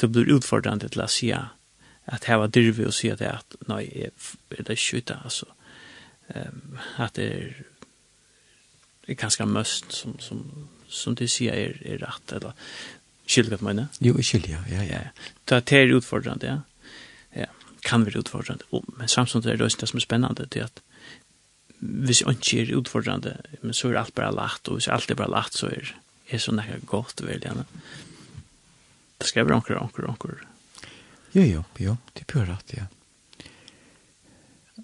du 0.00 0.06
blir 0.06 0.36
utfordrande 0.36 0.88
till 0.88 1.00
att 1.00 1.10
säga 1.10 1.48
at 2.06 2.24
her 2.24 2.36
var 2.36 2.46
dyrve 2.46 2.86
och 2.86 2.94
säga 2.94 3.16
det 3.16 3.30
at 3.30 3.56
nei, 3.68 3.84
nej 3.94 4.10
er 4.50 4.62
det 4.62 4.78
skjuta 4.78 5.20
altså. 5.24 5.46
Um, 6.34 6.78
at 6.98 7.16
det 7.16 7.26
er, 7.34 7.50
er 9.08 9.14
ganske 9.14 9.46
møst 9.46 9.92
som 9.92 10.18
som 10.20 10.68
som 10.88 11.14
de 11.14 11.28
sier 11.28 11.52
er, 11.52 11.78
er 11.84 11.98
rett, 12.02 12.32
eller 12.32 12.52
skyldig 13.26 13.52
at 13.52 13.62
man 13.62 13.88
jo 14.00 14.22
skilja 14.22 14.62
ja 14.70 14.82
ja 14.82 15.02
ja. 15.02 15.10
det 15.44 15.72
är 15.72 15.94
utfordrande 15.94 16.46
ja 16.46 16.58
ja 17.34 17.46
kan 17.82 18.06
være 18.06 18.18
utfordrande 18.18 18.64
Og, 18.70 18.84
men 18.98 19.08
samtidig 19.08 19.52
er 19.52 19.56
det 19.56 19.64
også 19.64 19.78
det 19.80 19.88
som 19.88 19.96
er 19.96 20.00
spennende, 20.00 20.46
det 20.46 20.56
är 20.56 20.64
att 20.64 20.80
hvis 21.78 22.20
ikke 22.20 22.62
er 22.62 22.76
utfordrande, 22.76 23.36
men 23.62 23.74
så 23.74 23.88
er 23.88 23.98
alt 23.98 24.14
bare 24.14 24.34
lagt, 24.34 24.68
og 24.68 24.74
hvis 24.74 24.88
alt 24.88 25.10
er 25.10 25.14
bare 25.14 25.30
lagt, 25.30 25.54
så 25.54 25.66
er 25.66 25.94
er 26.30 26.38
så 26.38 26.52
nekka 26.52 26.78
godt, 26.86 27.22
vel, 27.22 27.42
ja. 27.44 27.52
Det 29.20 29.28
skal 29.28 29.46
være 29.46 29.54
anker, 29.54 29.78
anker, 29.78 30.08
anker 30.08 30.46
Jo, 31.36 31.42
jo, 31.42 31.62
jo, 31.78 31.96
det 32.14 32.22
er 32.22 32.28
pure 32.32 32.46
rett, 32.48 32.70
ja. 32.72 32.84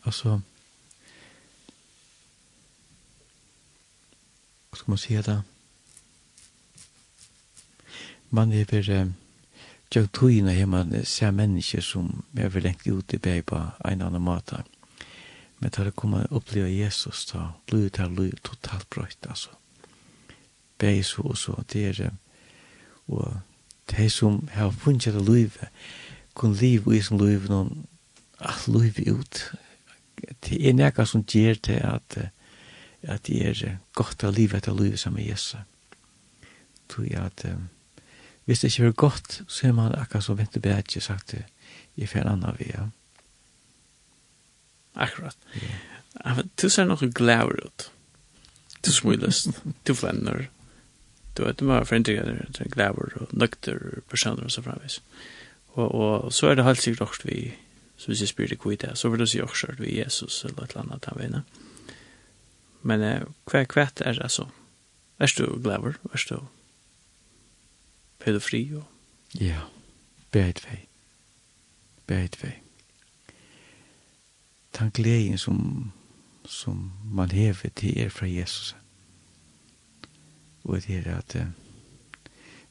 Altså, 0.04 0.34
hva 4.68 4.76
skal 4.76 4.92
man 4.92 5.00
si 5.00 5.16
då? 5.22 5.38
Man 8.28 8.52
är 8.52 8.64
väl, 8.64 9.12
jag 9.88 10.12
tror 10.12 10.32
ju 10.32 10.42
när 10.42 10.66
man 10.66 11.04
ser 11.04 11.30
mennesker 11.30 11.80
som 11.80 12.22
er 12.36 12.48
vel 12.48 12.62
lengt 12.62 12.86
ut 12.86 13.14
i 13.14 13.18
beg 13.18 13.46
på 13.46 13.70
en 13.84 14.02
annen 14.02 14.22
måte. 14.22 14.64
Men 15.58 15.70
da 15.70 15.84
det 15.84 15.96
kommer 15.96 16.28
å 16.28 16.36
oppleve 16.36 16.68
Jesus 16.68 17.32
da 17.32 17.54
blir 17.66 17.90
det 17.90 17.98
här 17.98 18.36
totalt 18.42 18.90
bröjt, 18.90 19.26
altså. 19.26 19.50
Beg 20.78 21.04
så 21.06 21.22
og 21.22 21.38
så, 21.38 21.64
det 21.72 21.84
er, 21.88 21.92
det. 21.92 22.12
og 23.06 23.40
det 23.90 24.12
som 24.12 24.48
har 24.52 24.70
funnet 24.70 25.04
det 25.04 25.28
livet, 25.28 25.68
kun 26.34 26.54
liv 26.56 26.88
i 26.92 27.02
som 27.02 27.20
liv 27.20 27.48
noen 27.50 27.86
at 28.38 28.68
liv 28.68 28.98
ut 29.06 29.42
det 30.46 30.58
er 30.58 30.76
nekka 30.76 31.06
som 31.06 31.24
gjør 31.26 31.60
det 31.66 31.80
at 31.86 32.18
at 33.02 33.26
det 33.26 33.38
er 33.42 33.78
godt 33.98 34.22
å 34.24 34.30
liv 34.30 34.54
etter 34.54 34.74
liv 34.78 34.96
som 34.96 35.16
er 35.18 35.26
Jesus 35.32 35.56
tror 36.88 37.06
jeg 37.08 37.22
at 37.22 37.46
hvis 38.46 38.62
det 38.62 38.72
ikke 38.72 38.90
er 38.90 38.98
godt 39.04 39.40
så 39.46 39.68
er 39.68 39.76
man 39.76 39.94
akkurat 39.98 40.24
som 40.24 40.38
venter 40.38 40.62
bedre 40.62 41.00
sagt 41.00 41.34
det 41.34 41.44
i 41.96 42.06
fer 42.06 42.28
anna 42.28 42.54
vi 42.58 42.70
ja. 42.72 42.88
Akkurat. 44.94 45.36
Yeah. 45.56 46.40
Du 46.60 46.68
ser 46.68 46.84
noe 46.88 47.08
glaur 47.16 47.52
ut. 47.56 47.90
Du 48.84 48.90
smiles, 48.92 49.46
du 49.86 49.94
flenner. 49.94 50.48
Du 51.36 51.44
vet, 51.44 51.58
du 51.58 51.64
må 51.64 51.78
være 51.78 51.88
forindringer, 51.88 52.66
glaur 52.72 53.12
og 53.20 53.32
nøkter 53.32 54.02
personer 54.08 54.44
og 54.44 54.52
så 54.52 54.64
framvis. 54.64 54.98
Ja. 55.00 55.41
Og, 55.72 55.94
og 55.94 56.32
så 56.32 56.50
er 56.50 56.54
det 56.54 56.64
helt 56.64 56.82
sikkert 56.82 57.08
også 57.08 57.28
vi, 57.28 57.52
så 57.96 58.06
hvis 58.06 58.20
jeg 58.20 58.28
spyr 58.28 58.48
det 58.48 58.58
kvitt 58.60 58.80
det, 58.80 58.98
så 58.98 59.08
vil 59.08 59.20
du 59.20 59.26
si 59.26 59.40
også 59.40 59.72
at 59.72 59.80
vi 59.80 59.94
er 59.98 60.04
Jesus 60.04 60.44
eller 60.44 60.62
et 60.62 60.74
eller 60.74 60.82
annet 60.82 61.08
av 61.08 61.20
henne. 61.20 61.44
Men 62.82 63.04
eh, 63.06 63.22
hva 63.48 63.64
hva 63.64 63.86
er 64.04 64.18
det 64.18 64.30
så? 64.30 64.48
Er 65.18 65.32
du 65.38 65.60
glæver? 65.62 65.96
Er 66.12 66.24
du 66.28 66.40
pedofri? 68.18 68.74
Og... 68.74 68.84
Ja, 69.40 69.68
beid 70.30 70.60
vei. 70.66 70.82
Beid 72.06 72.36
vei. 72.42 72.56
Den 74.78 74.90
gleden 74.90 75.38
som, 75.38 75.92
som 76.44 76.92
man 77.04 77.30
hever 77.30 77.70
til 77.76 77.98
er 77.98 78.08
fra 78.08 78.26
Jesus. 78.26 78.74
Og 80.64 80.82
det 80.86 81.06
er 81.06 81.16
at, 81.16 81.36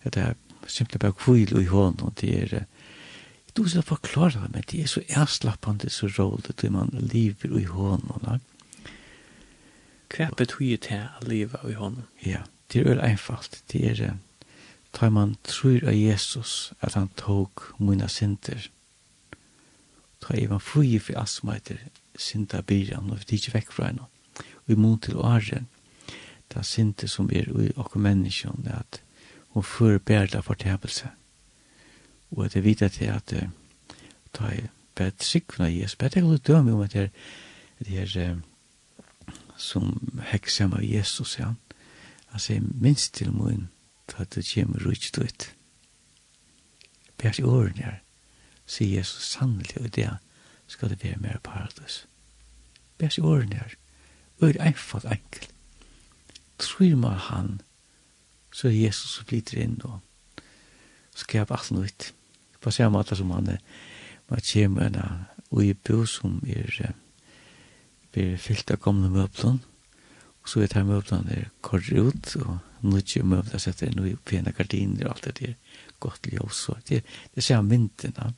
at 0.03 0.13
det 0.13 0.23
er 0.23 0.33
simpelthen 0.67 0.99
bare 0.99 1.13
kvile 1.13 1.61
i 1.61 1.65
hånden, 1.65 2.05
og 2.05 2.13
det 2.21 2.35
er 2.41 2.57
at 2.57 2.63
Du 3.57 3.67
skal 3.67 3.83
forklare 3.83 4.47
meg, 4.53 4.69
det 4.71 4.83
er 4.83 4.87
så 4.87 5.01
avslappende, 5.19 5.89
så 5.91 6.07
rådet, 6.07 6.61
det 6.61 6.71
man 6.71 6.89
lever 6.93 7.57
i 7.59 7.65
hånden. 7.67 8.23
da. 8.23 8.37
Hva 10.11 10.29
betyr 10.37 10.77
det 10.87 11.01
å 11.19 11.25
leve 11.27 11.59
i 11.67 11.75
hånden? 11.75 12.07
Ja, 12.23 12.45
det 12.71 12.85
er 12.87 13.03
einfalt. 13.03 13.63
Det 13.71 13.83
er, 13.91 14.15
tar 14.95 15.11
man 15.11 15.35
tror 15.43 15.83
av 15.83 15.95
Jesus, 15.95 16.71
at 16.79 16.95
han 16.95 17.09
tog 17.19 17.63
mina 17.77 18.07
synder, 18.07 18.69
tar 20.21 20.37
jeg 20.37 20.49
man 20.49 20.63
fri 20.63 20.99
for 20.99 21.19
alt 21.19 21.35
som 21.35 21.51
heter 21.51 21.79
synda 22.15 22.61
byran, 22.61 23.11
og 23.11 23.19
vi 23.19 23.27
tar 23.27 23.39
ikke 23.39 23.55
vekk 23.57 23.71
fra 23.75 23.91
henne. 23.91 24.07
Og 24.67 24.75
i 24.75 24.79
mån 24.79 24.99
til 24.99 25.19
åren, 25.19 25.67
det 26.51 26.59
er 26.59 26.67
synder 26.67 27.07
som 27.07 27.31
er 27.31 27.47
i 27.51 27.71
åker 27.75 27.99
menneskene, 27.99 28.79
at 28.79 29.01
hun 29.51 29.63
får 29.63 29.99
bærer 30.07 30.41
fortepelse. 30.41 31.11
Mm 31.11 31.20
og 32.31 32.45
at 32.45 32.55
jeg 32.55 32.77
til 32.77 32.85
at 32.85 33.01
jeg 33.31 33.49
ta 34.33 34.51
i 34.55 34.61
bett 34.95 35.23
sikvna 35.23 35.67
i 35.69 35.81
Jesu, 35.81 35.95
bett 35.99 36.15
jeg 36.15 36.23
holde 36.23 36.43
døme 36.47 36.73
om 36.73 36.81
at 36.81 36.93
det 36.93 37.03
er 37.03 37.09
det 37.81 37.97
er 37.97 38.41
som 39.57 40.19
heksa 40.31 40.65
av 40.65 40.83
Jesus, 40.83 41.37
ja. 41.39 41.53
Han 42.31 42.41
sier, 42.41 42.61
minst 42.61 43.15
til 43.17 43.33
mun, 43.33 43.69
ta 44.07 44.23
at 44.23 44.35
du 44.35 44.41
kommer 44.41 44.85
rujt 44.85 45.17
ut. 45.17 45.47
Bært 47.21 47.39
i 47.39 47.45
åren 47.45 47.77
her, 47.77 47.99
sier 48.65 49.01
Jesus 49.01 49.33
sannelig, 49.35 49.77
og 49.81 49.91
det 49.95 50.09
skal 50.67 50.89
det 50.89 51.03
være 51.03 51.21
mer 51.21 51.41
paradis. 51.43 52.05
Bært 52.97 53.17
i 53.17 53.25
åren 53.25 53.53
her, 53.53 53.75
og 54.39 54.49
er 54.49 54.61
einfalt 54.61 55.05
enkel. 55.05 55.49
Tror 56.61 56.95
man 56.95 57.19
han, 57.29 57.61
så 58.53 58.67
er 58.67 58.77
Jesus 58.77 59.17
som 59.17 59.27
flyter 59.29 59.61
inn 59.61 59.77
og 59.85 59.99
skaper 61.17 61.57
alt 61.57 61.71
nytt 61.75 62.11
på 62.61 62.71
samme 62.71 62.97
måte 62.97 63.17
som 63.17 63.31
han 63.35 63.49
var 64.29 64.43
kjemene 64.45 65.05
og 65.51 65.63
i 65.65 65.73
bo 65.73 66.05
som 66.07 66.39
er 66.47 66.93
blir 68.11 68.37
fyllt 68.41 68.71
av 68.73 68.81
gamle 68.83 69.09
møblene. 69.11 69.61
Og 70.41 70.49
så 70.49 70.61
er 70.61 70.67
det 70.67 70.79
her 70.79 70.87
møblene 70.87 71.35
er 71.37 71.49
korre 71.63 72.07
ut 72.09 72.35
og 72.41 72.57
nødvendig 72.81 73.23
møblene 73.29 73.61
setter 73.61 73.91
inn 73.91 74.01
og 74.01 74.23
pene 74.25 74.53
gardiner 74.57 75.07
og 75.07 75.15
alt 75.15 75.27
det 75.29 75.35
der. 75.39 75.57
Godt 76.01 76.31
ljøs 76.31 76.63
og 76.73 76.81
det, 76.89 77.03
det 77.35 77.43
ser 77.43 77.61
han 77.61 77.69
vinten 77.71 78.15
av 78.17 78.37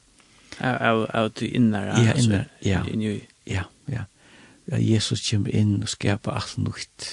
av 0.61 1.07
av 1.17 1.31
du 1.33 1.47
innere 1.47 1.95
ja 1.97 2.13
innere, 2.13 2.45
ja. 2.61 2.83
ja 2.85 3.63
ja. 3.87 4.05
Ja 4.65 4.77
Jesus 4.77 5.23
kommer 5.29 5.49
inn 5.49 5.81
og 5.81 5.89
skaper 5.89 6.35
alt 6.37 6.57
nytt. 6.57 7.07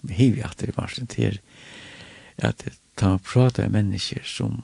Vi 0.00 0.14
hevur 0.14 0.46
at 0.46 0.60
det 0.60 0.76
var 0.76 0.92
sent 0.92 1.16
til 1.16 1.40
at 2.38 2.62
ta 2.96 3.16
prate 3.18 3.66
med 3.66 3.74
mennesker 3.80 4.22
som 4.24 4.62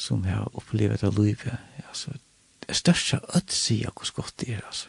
som 0.00 0.24
har 0.24 0.48
opplevd 0.56 1.04
av 1.04 1.18
livet. 1.18 1.60
Altså, 1.88 2.16
det 2.66 2.76
største 2.78 3.20
ødt 3.36 3.52
sier 3.52 3.92
hvordan 3.92 4.16
godt 4.16 4.40
det 4.40 4.54
er, 4.56 4.64
altså. 4.66 4.88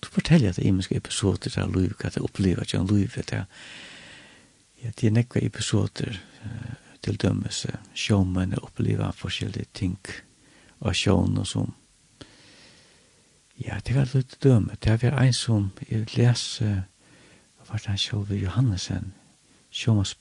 Du 0.00 0.08
forteller 0.08 0.48
at 0.48 0.56
det 0.56 0.64
er 0.64 0.70
imenske 0.72 0.96
episoder 0.96 1.52
av 1.60 1.74
livet, 1.74 1.98
hva 2.00 2.08
jeg 2.14 2.24
opplever 2.24 2.64
at 2.64 2.90
livet, 2.90 3.28
det 3.28 3.42
er 3.42 3.48
ja, 4.80 4.90
det 4.96 5.06
er 5.06 5.12
nekva 5.12 5.42
episoder 5.44 6.14
uh, 6.44 6.70
til 7.04 7.18
dømmes, 7.20 7.66
sjåmenn 7.92 8.56
opplever 8.62 9.12
forskjellige 9.12 9.68
ting 9.76 9.98
av 10.80 10.96
sjån 10.96 11.36
og 11.42 11.48
sånn. 11.48 11.74
Ja, 13.60 13.76
det 13.84 13.92
var 13.92 14.08
litt 14.14 14.38
dømme. 14.40 14.78
Det 14.80 14.96
var 15.02 15.18
en 15.20 15.36
som 15.36 15.68
jeg 15.84 16.08
leser, 16.16 16.80
uh, 16.80 17.68
var 17.68 17.84
det 17.84 17.92
han 17.92 18.00
sjåve 18.00 18.40
Johannesen, 18.40 19.12
sjåmanns 19.70 20.16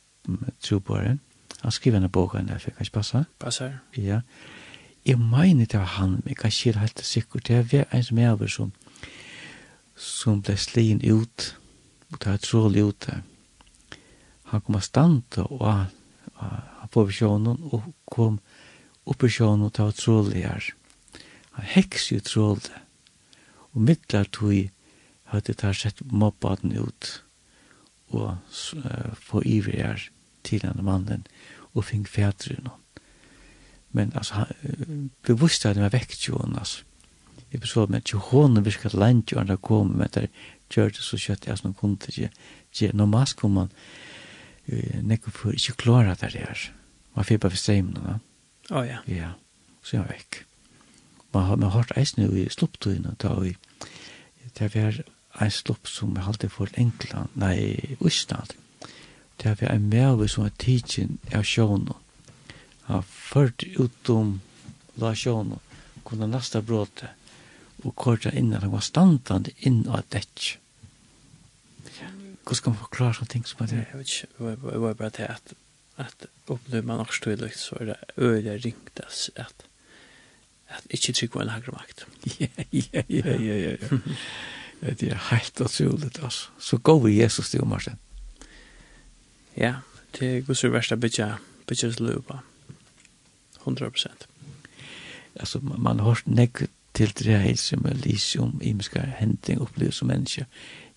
trobåren, 0.59 1.23
Han 1.61 1.71
skriver 1.71 1.97
en 1.97 2.09
bok, 2.09 2.33
han 2.35 2.47
der, 2.47 2.59
kan 2.59 2.73
ikke 2.81 2.99
passe? 2.99 3.25
Passer. 3.39 3.79
Ja. 3.97 4.21
Jeg 5.05 5.19
mener 5.19 5.65
det 5.65 5.79
var 5.79 5.85
han, 5.85 6.09
men 6.09 6.27
jeg 6.27 6.37
kan 6.37 6.51
ikke 6.51 6.79
helt 6.79 7.05
sikkert. 7.05 7.47
Det 7.47 7.73
var 7.73 7.85
en 7.91 8.03
som 8.03 8.17
er 8.17 8.31
over 8.31 8.47
som, 8.47 8.71
som 9.95 10.41
ble 10.41 10.55
slien 10.57 11.01
ut, 11.03 11.55
og 12.11 12.19
det 12.19 12.31
var 12.31 12.37
trålig 12.37 12.83
ut 12.83 13.05
der. 13.07 13.21
Han 14.43 14.61
kom 14.61 14.75
av 14.75 14.81
stand, 14.81 15.37
og 15.37 15.65
han, 15.67 15.87
han 16.35 16.91
på 16.91 17.03
visjonen, 17.05 17.59
og 17.71 17.93
kom 18.09 18.39
opp 19.05 19.23
i 19.23 19.29
sjøen, 19.29 19.61
og 19.65 19.73
det 19.75 19.85
var 19.85 19.97
trålig 19.97 20.43
her. 20.45 20.69
Han 21.57 21.65
heks 21.75 22.11
jo 22.11 22.19
trålig. 22.23 22.83
Og 23.73 23.81
midtlar 23.85 24.29
tog, 24.33 24.69
hadde 25.29 25.53
det 25.53 25.75
sett 25.77 26.01
mobbaden 26.01 26.73
ut, 26.73 27.09
og 28.09 28.31
uh, 28.33 29.11
få 29.21 29.43
iver 29.45 29.77
her 29.77 30.07
til 30.43 30.61
denne 30.63 30.83
mannen 30.83 31.25
og 31.73 31.85
fink 31.85 32.09
noen. 32.17 32.71
Men 33.91 34.11
altså, 34.15 34.45
bevisst 35.25 35.65
at 35.65 35.75
det 35.75 35.83
var 35.83 35.93
vekk 35.93 36.15
jo 36.27 36.37
henne, 36.37 36.59
altså. 36.59 36.83
Jeg 37.51 37.61
besvar 37.61 37.87
med 37.89 37.97
at 38.03 38.13
jo 38.13 38.19
virket 38.19 38.65
virka 38.65 38.89
land 38.93 39.31
jo 39.31 39.39
henne 39.39 39.57
kom, 39.57 39.87
men 39.97 40.07
det 40.13 40.29
gjør 40.69 40.89
det 40.89 41.01
så 41.01 41.17
kjøtt 41.17 41.47
jeg 41.47 41.57
som 41.57 41.73
kunne 41.73 41.97
ikke. 42.07 42.29
Ikke, 42.71 42.97
når 42.97 43.05
man 43.05 43.27
kom 43.35 43.51
man, 43.51 43.71
nekko 45.01 45.31
for 45.31 45.51
ikke 45.51 45.73
klare 45.73 46.15
det 46.21 46.33
der. 46.33 46.71
Man 47.15 47.25
fikk 47.25 47.41
bare 47.41 47.51
for 47.51 47.57
steimene, 47.57 48.19
Å 48.69 48.83
ja. 48.85 48.99
Ja, 49.09 49.31
så 49.81 49.97
er 49.97 50.03
han 50.03 50.11
vekk. 50.11 50.43
Man 51.33 51.45
har, 51.47 51.55
man 51.55 51.71
har 51.71 51.79
hørt 51.79 51.97
eisne 51.97 52.27
i 52.29 52.45
slupptøyene, 52.49 53.15
da 53.17 53.33
vi, 53.39 53.55
det 54.59 54.75
er 54.75 55.01
en 55.41 55.51
slupp 55.51 55.87
som 55.89 56.15
er 56.17 56.27
alltid 56.29 56.53
for 56.53 56.69
England, 56.77 57.33
nei, 57.33 57.97
Østland, 58.05 58.53
det 59.43 59.55
var 59.61 59.73
en 59.73 59.89
mæve 59.89 60.27
som 60.27 60.43
var 60.43 60.55
tidsin 60.59 61.17
av 61.35 61.45
sjånen. 61.47 61.93
Han 62.89 63.03
ført 63.03 63.63
utom 63.77 64.39
la 64.99 65.13
sjånen, 65.15 65.61
kunne 66.03 66.27
nasta 66.27 66.61
bråte, 66.65 67.11
og 67.85 67.95
korta 67.95 68.33
inn 68.35 68.51
at 68.53 68.65
han 68.65 68.73
var 68.73 68.83
standande 68.83 69.53
inn 69.63 69.85
av 69.87 70.03
detje. 70.11 70.57
Hvordan 72.43 72.57
skal 72.57 72.73
man 72.73 72.81
forklare 72.81 73.15
sånne 73.15 73.31
ting 73.31 73.45
som 73.45 73.63
er 73.63 73.71
det? 73.71 73.81
Jeg 73.91 73.99
vet 73.99 74.13
ikke, 74.13 74.29
det 74.39 74.79
var 74.83 74.93
bare 74.99 75.15
det 75.17 75.27
at 75.29 75.57
at 75.99 76.29
opplever 76.47 76.85
man 76.87 77.01
også 77.03 77.25
tydelig, 77.25 77.57
så 77.59 77.75
er 77.79 77.85
det 77.85 77.95
øyelig 78.17 78.65
ringt 78.65 78.99
at 79.03 79.65
at 80.69 80.85
ikke 80.89 81.13
trygg 81.13 81.35
var 81.35 81.41
en 81.41 81.49
høyre 81.49 81.73
makt. 81.73 82.05
Ja, 82.39 82.47
ja, 82.71 83.01
ja, 83.09 83.35
ja, 83.35 83.55
ja. 83.57 83.75
ja. 84.81 84.93
Det 84.93 85.11
er 85.11 85.17
helt 85.31 85.61
utrolig, 85.61 86.11
altså. 86.23 86.49
Så 86.59 86.77
går 86.77 86.99
vi 86.99 87.19
Jesus 87.21 87.49
til, 87.49 87.65
Marsten. 87.65 87.97
Ja, 89.57 89.75
det 90.19 90.37
er 90.37 90.41
god 90.41 90.55
sur 90.55 90.69
verst 90.69 90.99
bytja, 90.99 91.37
bytja 91.67 91.91
slupa. 91.91 92.39
100%. 93.67 94.27
Alltså 95.39 95.59
man 95.59 95.81
man 95.81 95.99
har 95.99 96.21
nek 96.25 96.69
til 96.93 97.13
det 97.19 97.37
här 97.37 97.55
som 97.55 97.85
är 97.85 97.93
lite 97.93 98.39
om 98.39 98.61
imiska 98.61 98.99
händing 99.01 99.59
upplevelse 99.59 99.99
som 99.99 100.07
människa. 100.07 100.45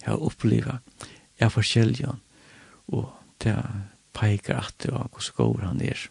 Jag 0.04 0.10
har 0.10 0.26
upplevt 0.26 0.66
jag 1.36 1.44
har 1.44 1.50
forskjelliga 1.50 2.16
och 2.86 3.10
det 3.38 3.64
pekar 4.12 4.54
att 4.54 4.78
det 4.78 4.90
var 4.92 5.08
hur 5.12 5.20
skor 5.20 5.60
han 5.62 5.80
är. 5.80 6.10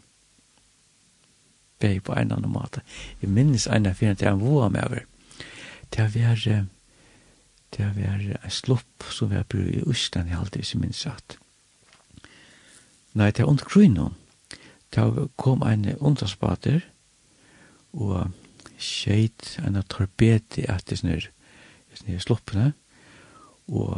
Beg 1.79 2.03
på 2.03 2.13
en 2.15 2.31
annan 2.31 2.51
måte. 2.51 2.81
Jag 3.19 3.31
minns 3.31 3.67
en 3.67 3.85
av 3.85 3.93
fyra 3.93 4.15
till 4.15 4.27
han 4.27 4.39
våra 4.39 4.69
med 4.69 4.83
över. 4.83 5.05
Det 5.89 6.01
var 6.01 6.65
det 7.69 7.83
var 7.83 8.37
en 8.43 8.51
slopp 8.51 9.03
som 9.09 9.29
vi 9.29 9.35
har 9.35 9.43
brukt 9.43 9.75
i 9.75 9.89
Østland 9.89 10.29
i 10.29 10.31
halvtid 10.31 10.65
som 10.65 10.81
minns 10.81 11.07
att. 11.07 11.37
Mm 11.37 11.50
Nei, 13.13 13.31
det 13.31 13.43
er 13.43 13.49
under 13.51 13.67
krynon. 13.67 14.15
Det 14.91 15.03
kom 15.39 15.63
en 15.63 15.87
underspater 15.99 16.81
og 17.91 18.31
skjeit 18.81 19.57
en 19.61 19.79
torpedi 19.87 20.65
etter 20.71 20.99
sånne 20.99 22.19
sloppene 22.23 22.71
og 23.71 23.95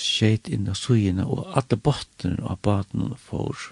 skjeit 0.00 0.48
inn 0.52 0.68
av 0.68 0.78
suyene 0.80 1.24
og 1.24 1.46
alle 1.56 1.78
botten 1.78 2.38
av 2.42 2.60
baten 2.64 3.14
får. 3.20 3.70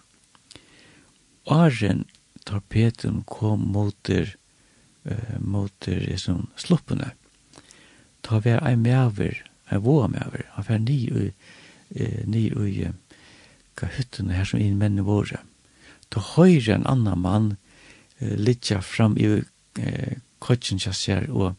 Åren 1.53 2.05
torpeden 2.45 3.23
kom 3.29 3.65
mot 3.73 3.93
moter 3.97 4.35
uh, 5.09 5.37
moter 5.41 6.05
sånn 6.21 6.47
sloppene. 6.61 7.13
Ta 8.25 8.41
vi 8.45 8.55
en 8.57 8.83
mever, 8.85 9.43
en 9.69 9.85
våa 9.85 10.09
mever, 10.09 10.47
han 10.57 10.69
var 10.69 10.81
ni 10.81 11.01
i, 11.09 11.27
ni 12.25 12.47
i, 12.49 12.89
bakka 13.75 13.91
hyttene 13.97 14.35
her 14.35 14.45
som 14.45 14.61
inn 14.61 14.79
mennene 14.79 15.05
våre. 15.05 15.43
Da 16.11 16.21
høyre 16.21 16.75
en 16.75 16.87
annan 16.87 17.19
mann 17.19 17.57
uh, 18.23 18.37
litja 18.39 18.81
fram 18.81 19.17
i 19.19 19.27
uh, 19.27 20.13
kotjen 20.39 20.79
kjassjer 20.79 21.31
og 21.31 21.55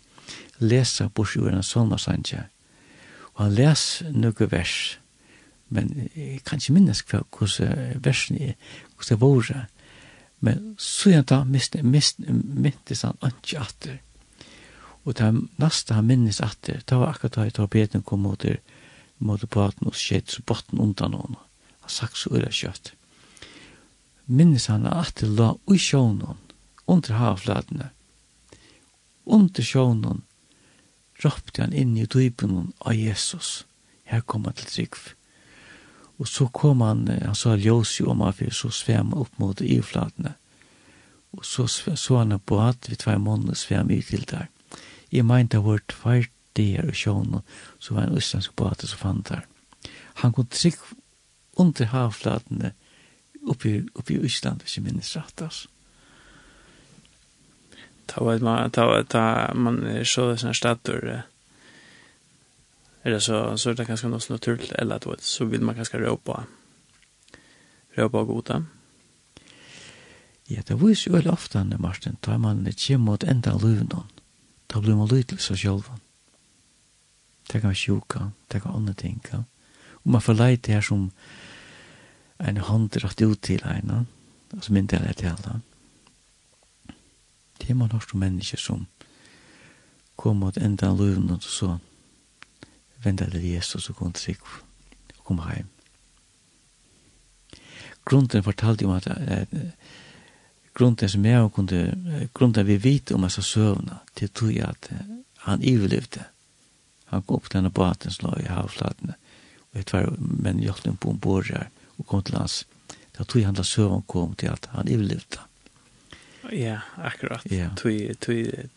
lesa 0.59 1.09
bors 1.09 1.35
jo 1.35 1.47
en 1.47 1.63
sånn 1.63 1.91
Og 1.91 1.99
han 3.35 3.55
les 3.55 4.01
noen 4.11 4.49
vers, 4.49 4.97
men 5.69 6.09
jeg 6.15 6.41
kan 6.45 6.57
ikke 6.57 6.73
minnes 6.73 7.03
hva 7.03 7.23
hvordan 7.31 7.99
versen 7.99 8.37
er, 8.37 8.55
hvordan 8.95 9.09
det 9.09 9.21
våre. 9.21 9.67
Men 10.39 10.75
så 10.77 11.09
gjerne 11.09 11.27
da 11.27 11.43
mist, 11.43 11.75
mist, 11.83 12.19
mintes 12.19 13.01
han 13.03 13.17
ikke 13.23 13.59
atter. 13.59 13.99
Og 15.03 15.15
det 15.15 15.33
neste 15.57 15.93
han 15.93 16.07
minnes 16.07 16.39
atter, 16.41 16.79
det 16.85 16.95
var 16.95 17.11
akkurat 17.11 17.35
da 17.35 17.43
jeg 17.43 17.53
tar 17.53 17.67
beten 17.67 18.03
kom 18.03 18.23
mot 18.23 18.39
der, 18.41 18.61
mot 19.17 19.41
baten 19.49 19.87
og 19.87 19.95
skjedd 19.95 20.29
så 20.29 20.41
botten 20.45 20.79
undan 20.79 21.11
noen 21.11 21.35
har 21.85 21.93
sagt 21.93 22.17
så 22.17 22.33
og 22.33 22.51
kjøtt. 22.51 22.93
Minnes 24.25 24.67
han 24.71 24.87
at 24.89 25.21
det 25.21 25.29
la 25.37 25.53
ui 25.69 25.77
sjånen 25.77 26.39
under 26.89 27.19
havflatene. 27.19 27.91
Under 29.25 29.65
sjånen 29.65 30.23
råpte 31.21 31.61
han 31.61 31.73
inn 31.73 31.93
i 31.97 32.07
dypen 32.09 32.73
av 32.79 32.95
Jesus. 32.97 33.65
Her 34.05 34.21
kom 34.21 34.45
han 34.49 34.57
til 34.57 34.71
trygg. 34.71 34.97
Og 36.17 36.27
så 36.31 36.47
kom 36.47 36.81
han, 36.81 37.07
han 37.07 37.37
sa 37.37 37.55
ljøs 37.55 37.99
han 37.99 38.33
fyrir 38.33 38.55
så 38.55 38.71
svem 38.71 39.13
opp 39.13 39.37
mot 39.37 39.61
ivflatene. 39.61 40.35
Og 41.35 41.45
så 41.45 41.67
så 41.67 42.17
han 42.17 42.39
på 42.39 42.59
at 42.63 42.89
vi 42.89 42.95
tvei 42.95 43.17
måneder 43.17 43.55
svem 43.59 43.91
i 43.91 44.01
til 44.01 44.25
der. 44.25 44.47
Jeg 45.11 45.25
mente 45.25 45.57
det 45.57 45.65
var 45.65 45.81
tvert 45.87 46.31
der 46.55 46.87
og 46.87 46.95
sjånen, 46.95 47.41
så 47.79 47.93
var 47.93 48.07
en 48.07 48.17
østlandsk 48.17 48.55
båt 48.55 48.85
som 48.87 48.99
fann 48.99 49.23
der. 49.27 49.43
Han 50.23 50.31
kom 50.33 50.47
trygg 50.47 50.79
under 51.55 51.85
havflatene 51.85 52.73
oppi, 53.47 53.79
oppi 53.95 54.19
Ísland, 54.19 54.61
hvis 54.61 54.77
jeg 54.77 54.85
minnes 54.85 55.15
rett, 55.15 55.41
altså. 55.41 55.69
Ta 58.05 58.21
var 58.21 58.39
man 58.39 58.71
ta 58.71 59.03
ta 59.09 59.53
man 59.53 59.79
så 60.05 60.29
det 60.29 60.39
såna 60.39 60.53
stator 60.53 61.21
eller 63.03 63.19
så 63.19 63.57
så 63.57 63.69
är 63.69 63.73
det 63.73 63.85
kanske 63.85 64.07
något 64.07 64.29
naturligt 64.29 64.71
eller 64.71 64.95
att 64.95 65.21
så 65.21 65.45
vill 65.45 65.61
man 65.61 65.75
kanske 65.75 65.97
ropa 65.97 66.43
ropa 67.95 68.23
goda. 68.23 68.65
Ja, 70.47 70.61
det 70.67 70.73
var 70.73 70.89
jo 70.89 71.13
veldig 71.13 71.31
ofte, 71.31 71.59
Anne 71.59 71.77
Martin 71.77 72.17
da 72.21 72.37
man 72.37 72.63
det 72.63 72.97
mot 72.97 73.23
enda 73.23 73.57
løven 73.57 73.89
noen. 73.89 74.09
Da 74.67 74.81
blir 74.81 74.95
man 74.95 75.07
lite 75.07 75.37
seg 75.37 75.57
selv. 75.57 75.89
Det 77.47 77.61
kan 77.61 77.69
være 77.69 77.75
sjuka, 77.75 78.31
det 78.51 78.61
kan 78.61 78.71
være 78.71 78.77
andre 78.77 78.93
ting. 78.93 79.21
Ja. 79.31 79.43
Og 80.03 80.11
man 80.11 80.21
förlejt 80.21 80.65
det 80.65 80.73
her 80.73 80.81
som 80.81 81.11
en 82.37 82.57
hånd 82.57 82.97
rett 83.03 83.21
ut 83.21 83.41
til 83.41 83.63
en, 83.63 84.07
altså 84.53 84.73
myndig 84.73 84.99
er 84.99 85.13
til 85.13 85.31
alle. 85.31 85.59
Det 87.61 87.69
er 87.69 87.79
man 87.79 87.91
også 87.91 88.17
mennesker 88.17 88.59
som 88.59 88.87
kom 90.15 90.37
mot 90.43 90.57
enda 90.57 90.89
av 90.91 90.99
løven, 90.99 91.31
og 91.31 91.43
så 91.43 91.77
vendet 93.03 93.31
til 93.31 93.47
Jesus 93.53 93.89
og 93.89 93.95
kom 93.99 94.13
trygg 94.13 94.43
og 95.17 95.23
kom 95.23 95.41
hjem. 95.43 95.69
Grunden 98.05 98.43
fortalte 98.43 98.85
om 98.85 98.93
at 98.93 99.07
eh, 99.07 99.47
grunden 100.77 101.09
som 101.09 101.25
jeg 101.25 101.51
kunne, 101.51 102.27
grunden 102.33 102.67
vi 102.67 102.77
vet 102.83 103.11
om 103.11 103.25
disse 103.25 103.41
søvnene, 103.41 103.99
det 104.19 104.33
tror 104.33 104.51
jeg 104.51 104.69
at 104.69 104.91
han 105.47 105.63
iverlevde. 105.63 106.25
Han 107.05 107.23
kom 107.23 107.39
opp 107.39 107.49
til 107.49 107.59
denne 107.59 107.73
baten 107.73 108.11
som 108.11 108.29
lå 108.29 108.43
i 108.43 108.49
havflatene, 108.49 109.15
og 109.71 109.79
jeg 109.79 109.89
tver 109.89 110.13
menn 110.19 110.61
hjelpte 110.61 110.93
på 110.99 111.15
en 111.15 111.43
her 111.49 111.69
og 111.97 112.07
kom 112.07 112.23
til 112.23 112.37
hans. 112.37 112.63
Det 112.87 113.19
var 113.19 113.25
tog 113.31 113.45
han 113.45 113.55
da 113.55 113.63
søvn 113.63 114.03
kom 114.07 114.35
til 114.35 114.51
at 114.51 114.69
han 114.73 114.87
ivelevde. 114.87 115.43
Ja, 116.51 116.79
akkurat. 116.97 117.45
Ja. 117.51 117.69
Tog 117.77 117.91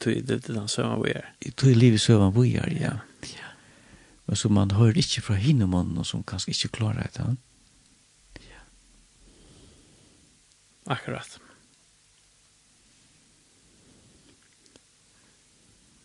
levde 0.05 0.55
den 0.55 0.69
søvn 0.69 1.03
vi 1.05 1.13
er. 1.17 1.27
Tog 1.57 1.77
livet 1.77 2.01
søvn 2.01 2.33
vi 2.37 2.55
er, 2.57 2.71
ja. 2.73 2.95
ja. 3.23 3.51
Men 4.27 4.37
så 4.37 4.49
man 4.49 4.71
hører 4.71 4.97
ikke 4.97 5.23
fra 5.25 5.35
hinne 5.35 5.67
som 6.05 6.23
kanskje 6.23 6.51
ikke 6.51 6.69
klarer 6.79 7.09
det. 7.17 7.37
Ja. 8.41 8.63
Akkurat. 10.87 11.39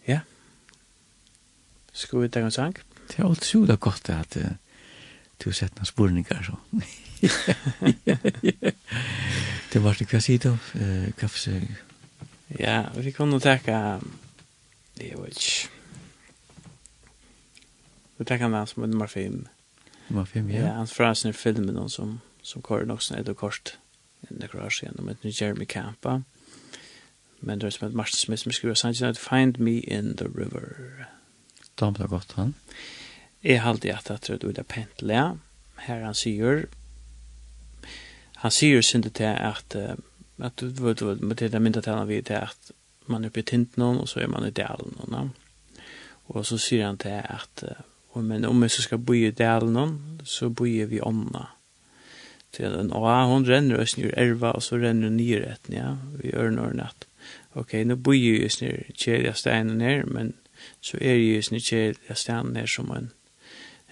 Ja. 0.07 0.19
Skal 1.93 2.21
vi 2.21 2.27
ta 2.27 2.39
en 2.39 2.51
sang? 2.51 2.75
Det 3.07 3.19
er 3.19 3.29
alt 3.29 3.45
så 3.45 3.77
godt 3.79 4.09
at 4.09 4.37
uh, 4.37 4.51
du 5.39 5.49
har 5.49 5.53
sett 5.53 5.75
noen 5.75 5.85
spurninger 5.85 6.43
så. 6.43 6.55
Det 9.73 9.79
var 9.79 9.95
det 9.99 10.05
kvasi 10.05 10.37
då. 10.37 10.57
Eh 10.73 11.11
kaffe. 11.19 11.61
Ja, 12.47 12.85
vi 12.95 13.11
kan 13.11 13.29
nog 13.29 13.41
tacka 13.41 14.01
det 14.93 15.15
var 15.15 15.25
ju. 15.25 15.67
Vi 18.17 18.25
tackar 18.25 18.49
med 18.49 18.69
som 18.69 18.89
nummer 18.89 19.07
5. 19.07 19.47
Nummer 20.07 20.25
5, 20.25 20.51
ja. 20.51 20.61
Ja, 20.61 20.73
hans 20.73 20.91
frasen 20.91 21.29
i 21.29 21.33
filmen 21.33 21.75
då 21.75 21.89
som 21.89 22.19
som 22.41 22.61
kör 22.61 22.91
också 22.91 23.15
är 23.15 23.23
då 23.23 23.33
kort. 23.33 23.77
i 24.21 24.25
Det 24.29 24.51
garage 24.51 24.83
igen 24.83 24.95
med 25.01 25.17
Jeremy 25.21 25.65
Campa. 25.65 26.23
Men 27.39 27.59
det 27.59 27.67
är 27.67 27.71
som 27.71 27.87
att 27.87 27.93
Martin 27.93 28.17
Smith 28.17 28.43
som 28.43 28.51
skriver 28.51 28.75
sannsynligt 28.75 29.19
Find 29.19 29.59
me 29.59 29.79
in 29.79 30.17
the 30.17 30.25
river. 30.25 31.05
Damta 31.75 32.07
gott 32.07 32.31
han. 32.31 32.53
Jeg 33.43 33.61
halte 33.61 33.93
at 33.93 34.09
jeg 34.09 34.21
tror 34.21 34.37
det 34.37 34.57
er 34.59 34.85
le. 34.99 35.37
Her 35.77 36.05
han 36.05 36.13
sier, 36.13 36.65
han 38.43 38.51
sier 38.51 38.83
synd 38.83 39.07
til 39.15 39.31
at 39.31 39.77
at 40.43 40.59
du 40.59 40.83
vet 40.83 40.99
du 40.99 41.15
med 41.21 41.39
det 41.39 41.61
mynda 41.61 41.81
til 41.81 41.93
han 41.93 42.07
til 42.07 42.33
at 42.33 42.71
man 43.07 43.25
er 43.25 43.29
på 43.29 43.41
tint 43.41 43.77
noen 43.77 44.01
og 44.01 44.09
så 44.09 44.23
er 44.23 44.27
man 44.31 44.47
i 44.47 44.51
delen 44.51 44.95
noen 44.99 45.33
og 46.27 46.45
så 46.45 46.57
sier 46.57 46.85
han 46.85 46.97
til 46.97 47.19
at 47.23 47.63
og, 48.13 48.23
men 48.23 48.45
om 48.45 48.61
vi 48.61 48.69
skal 48.69 48.97
bo 49.01 49.13
i 49.13 49.31
delen 49.31 49.73
noen 49.77 50.21
så 50.23 50.49
bo 50.49 50.63
vi 50.63 51.01
ånda 51.01 51.47
til 52.53 52.75
den 52.75 52.91
og 52.93 53.07
hun 53.29 53.47
renner 53.49 53.81
oss 53.81 53.97
nyr 53.97 54.13
erva 54.17 54.53
og 54.53 54.63
så 54.63 54.77
renner 54.77 55.09
hun 55.09 55.17
nyr 55.17 55.47
etten 55.47 55.77
ja 55.77 55.95
vi 56.19 56.29
gjør 56.29 56.51
ørner 56.51 56.77
natt. 56.77 57.07
Ok 57.55 57.73
nå 57.85 57.95
bo 57.95 58.13
i 58.13 58.45
oss 58.45 58.61
nyr 58.61 58.85
kjelja 58.93 59.33
steinen 59.33 59.81
her 59.81 60.05
men 60.05 60.33
så 60.81 60.99
er 61.01 61.17
jo 61.17 61.39
oss 61.39 61.51
nyr 61.51 61.65
kjelja 61.65 62.15
steinen 62.15 62.59
her 62.59 62.69
som 62.69 62.91
en 62.91 63.11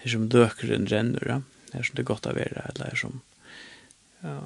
her 0.02 0.10
som 0.10 0.28
døkeren 0.28 0.88
renner 0.90 1.28
ja. 1.28 1.42
Her 1.72 1.86
som 1.86 1.96
det 1.96 2.02
er 2.02 2.10
godt 2.10 2.26
av 2.28 2.34
være, 2.36 2.66
eller 2.68 2.90
her 2.90 2.98
som 3.00 3.22
ja, 4.22 4.38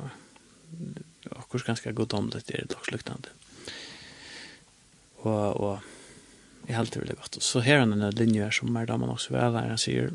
akkurat 1.37 1.67
ganske 1.67 1.93
godt 1.93 2.15
om 2.17 2.31
det 2.31 2.45
er 2.51 2.67
lagsluktende. 2.71 3.35
Og, 5.25 5.61
og 5.61 5.81
jeg 6.69 6.77
helt 6.77 6.95
det 6.95 7.03
veldig 7.03 7.17
godt. 7.17 7.43
Så 7.43 7.61
her 7.61 7.81
er 7.81 7.87
en 7.87 8.11
linje 8.15 8.45
her 8.45 8.51
som 8.51 8.77
er 8.77 8.87
da 8.87 8.97
man 8.97 9.13
også 9.13 9.35
vel 9.35 9.59
her, 9.59 9.69
han 9.69 9.79
sier, 9.79 10.11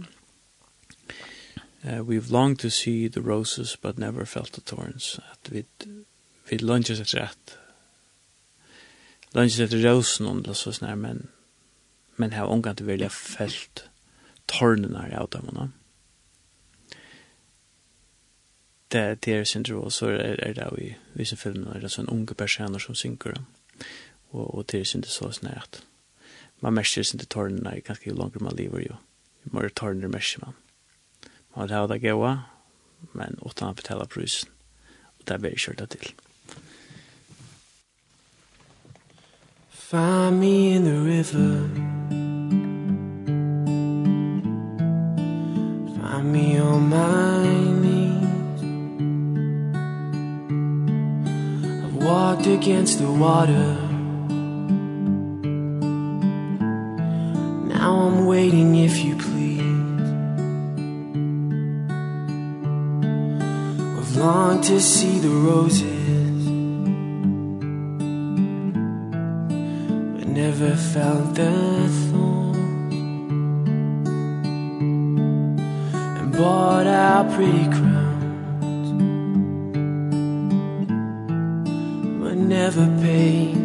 uh, 1.84 2.00
we've 2.02 2.32
longed 2.32 2.60
to 2.60 2.70
see 2.70 3.08
the 3.08 3.22
roses, 3.22 3.78
but 3.78 3.98
never 3.98 4.26
felt 4.26 4.54
the 4.54 4.62
thorns. 4.62 5.20
At 5.32 5.52
vi, 5.52 5.66
vi 6.50 6.58
lunches 6.58 7.00
etter 7.00 7.26
rett, 7.26 7.58
Lunches 9.32 9.60
etter 9.64 9.80
rosen 9.80 10.28
om 10.28 10.42
det, 10.44 10.58
så 10.60 10.74
sånn 10.76 11.00
men, 11.00 11.30
men 12.20 12.34
har 12.36 12.52
omgang 12.52 12.76
til 12.76 12.90
veldig 12.90 13.08
felt 13.16 13.86
tornen 14.52 14.92
där 14.92 15.14
av 15.16 15.30
dem, 15.32 15.48
og 15.48 15.81
det, 18.91 19.26
det 19.26 19.34
er 19.34 19.43
syndrom, 19.43 19.84
og 19.84 19.91
så 19.91 20.11
er, 20.11 20.35
er 20.39 20.53
det 20.53 20.68
i 20.77 20.89
visse 21.13 21.38
filmer, 21.38 21.76
er 21.76 21.85
det 21.85 21.91
sånn 21.93 22.09
unge 22.11 22.35
personer 22.38 22.80
som 22.80 22.95
synker, 22.95 23.39
og, 24.31 24.45
og 24.45 24.65
det 24.72 24.81
er 24.81 24.89
syndrom 24.89 25.15
så 25.15 25.31
snart. 25.39 25.81
Man 26.61 26.77
merker 26.77 27.03
syndrom 27.03 27.31
tårnene 27.31 27.81
ganske 27.85 28.09
jo 28.09 28.18
langere 28.18 28.43
man 28.43 28.57
lever 28.57 28.85
jo. 28.85 28.97
Man 29.51 29.65
er 29.65 29.73
tårnene 29.73 30.11
merker 30.11 30.45
man. 30.45 30.57
Man 31.55 31.69
har 31.69 31.88
det 31.88 32.01
gøy, 32.03 32.35
men 33.13 33.39
utan 33.41 33.72
han 33.72 33.76
betaler 33.76 34.05
prisen. 34.05 34.49
Og 35.19 35.27
det 35.27 35.34
er 35.34 35.41
bare 35.41 35.57
kjørt 35.57 35.89
til. 35.89 36.13
Find 39.91 40.39
me 40.39 40.76
in 40.76 40.85
the 40.85 40.95
river 41.03 41.68
Find 45.97 46.31
me 46.31 46.61
on 46.61 46.88
my 46.88 47.81
walked 52.03 52.48
against 52.48 52.99
the 52.99 53.11
water. 53.11 53.78
Now 57.68 57.91
I'm 58.07 58.26
waiting 58.26 58.76
if 58.76 59.03
you 59.03 59.15
please. 59.15 59.61
I've 63.99 64.15
longed 64.18 64.64
to 64.65 64.80
see 64.82 65.19
the 65.19 65.30
roses. 65.30 66.41
But 70.15 70.28
never 70.28 70.76
felt 70.76 71.36
the 71.36 71.52
thorns. 72.10 72.57
And 75.94 76.32
bought 76.34 76.88
out 76.88 77.32
pretty 77.34 77.65
crowns. 77.65 78.01
never 82.62 82.86
paid 83.02 83.61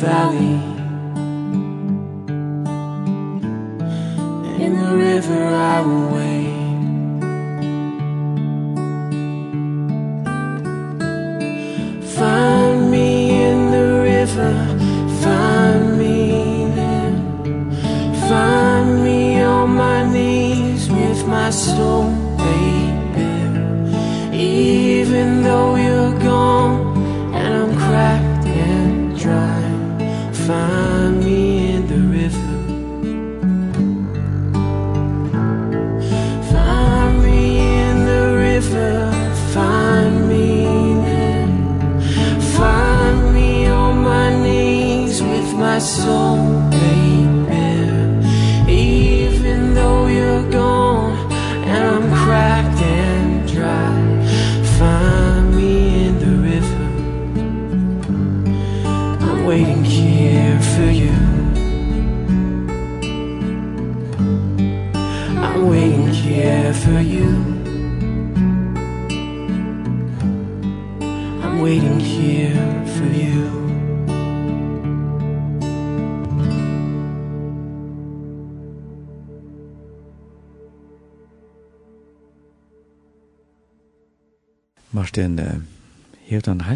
valley. 0.00 0.47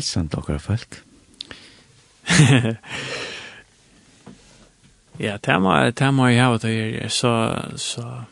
helsan 0.02 0.28
til 0.28 0.58
folk? 0.58 1.02
ja, 5.26 5.36
det 5.38 5.60
må, 5.62 5.74
det 5.90 6.14
må 6.14 6.26
jeg 6.26 6.42
ha 6.42 6.58
det 6.58 6.74
her, 6.74 7.08
så, 7.08 7.32
så, 7.76 8.24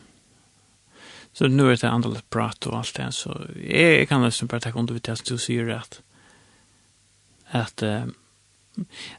så 1.33 1.47
nu 1.47 1.69
er 1.69 1.75
det 1.75 1.89
andelig 1.89 2.23
prat 2.29 2.67
og 2.67 2.79
alt 2.79 2.97
det, 2.97 3.13
så 3.15 3.35
jeg, 3.55 3.99
jeg 3.99 4.07
kan 4.07 4.21
nesten 4.21 4.47
bare 4.51 4.59
takke 4.67 4.79
under 4.79 4.99
det 4.99 5.17
som 5.17 5.25
du 5.29 5.37
sier 5.39 5.71
at, 5.75 6.01
at, 7.51 7.83
uh, 7.83 8.07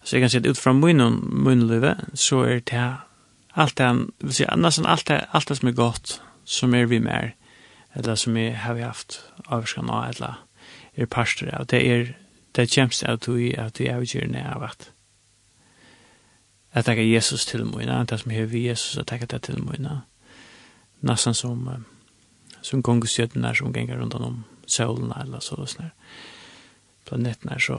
altså 0.00 0.16
jeg 0.16 0.20
kan 0.24 0.30
si 0.32 0.40
at 0.40 0.46
ut 0.48 0.60
fra 0.60 0.72
munnen, 0.76 1.20
munnlivet, 1.32 1.96
så 2.14 2.44
er 2.44 2.60
det 2.60 2.96
alt 3.54 3.78
det, 3.78 3.92
vil 4.20 4.34
si, 4.34 4.48
nesten 4.56 4.88
alt 4.88 5.08
det, 5.08 5.24
alt 5.32 5.48
det 5.48 5.60
som 5.60 5.68
er 5.68 5.76
godt, 5.76 6.22
som 6.44 6.74
er 6.74 6.88
vi 6.88 6.98
mer, 7.00 7.32
eller 7.94 8.16
som 8.16 8.36
jeg 8.36 8.56
har 8.56 8.74
vi 8.74 8.88
haft 8.88 9.20
avskan 9.52 9.90
av, 9.92 10.08
eller 10.08 10.40
er 10.96 11.06
parster 11.08 11.48
av, 11.52 11.66
det 11.68 11.80
er 11.88 12.12
det 12.56 12.70
kjemst 12.70 13.04
av 13.04 13.18
tog 13.18 13.40
at 13.58 13.80
vi 13.80 13.88
avgjørende 13.88 14.44
av 14.54 14.62
at 14.62 14.90
at 16.72 16.88
jeg 16.88 17.12
Jesus 17.12 17.44
til 17.44 17.66
mine, 17.66 18.04
det 18.08 18.20
som 18.20 18.30
hever 18.30 18.58
Jesus, 18.58 18.96
at 18.96 19.12
jeg 19.12 19.30
det 19.30 19.42
til 19.42 19.60
mine, 19.60 20.00
nesten 21.00 21.34
som 21.34 21.84
som 22.62 22.82
gongestjøtene 22.82 23.54
som 23.54 23.72
ganger 23.74 23.98
rundt 23.98 24.14
om 24.14 24.44
solen 24.66 25.12
eller 25.18 25.42
så 25.42 25.58
og 25.58 25.68
sånn 25.68 25.90
planeten 27.08 27.50
er 27.52 27.62
så 27.62 27.78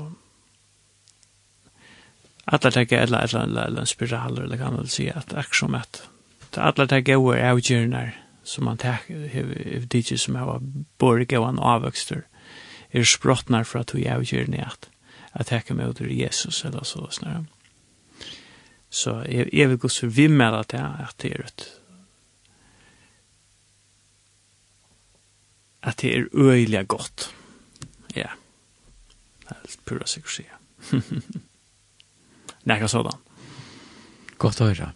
alla 2.46 2.72
tega 2.76 3.00
eller 3.06 3.24
eller 3.24 3.46
eller 3.48 3.70
eller 3.72 3.86
spiraler 3.86 4.44
eller 4.44 4.58
kan 4.58 4.76
man 4.76 4.88
säga 4.88 5.14
att 5.14 5.34
action 5.34 5.76
att 5.76 6.10
alla 6.58 6.88
tega 6.88 7.14
är 7.14 7.54
outjournar 7.54 8.20
som 8.44 8.66
man 8.66 8.78
tar 8.78 8.98
if 9.08 9.88
det 9.90 10.20
som 10.20 10.36
har 10.36 10.60
borg 10.98 11.26
gå 11.26 11.44
en 11.44 11.60
avväxter 11.60 12.24
er 12.94 13.10
sprottnar 13.10 13.66
fra 13.66 13.84
tog 13.84 14.02
jeg 14.02 14.30
gjør 14.30 14.52
ni 14.54 14.62
at 14.64 14.90
at 15.34 15.52
jeg 15.52 15.76
med 15.76 15.90
ut 15.90 16.02
Jesus 16.02 16.66
eller 16.66 16.84
så 16.84 17.08
snarere. 17.12 17.46
Så 18.90 19.24
jeg, 19.30 19.50
jeg 19.54 19.70
vil 19.70 19.78
gå 19.78 19.88
så 19.88 20.08
vi 20.08 20.28
med 20.28 20.54
at 20.54 20.74
jeg 20.74 20.96
at 21.08 21.16
det 21.22 21.32
er 21.32 21.46
et 21.46 21.80
at 25.84 26.02
det 26.02 26.18
er 26.18 26.26
øyelig 26.34 26.88
godt. 26.88 27.36
Ja. 28.16 28.30
Det 29.40 29.50
er 29.50 29.56
helt 29.56 29.86
pura 29.86 30.08
sikkert 30.08 30.32
sier. 30.32 30.60
Nei, 32.64 32.78
hva 32.80 32.88
sådan? 32.88 33.20
Godt 34.40 34.62
å 34.64 34.70
høre. 34.70 34.94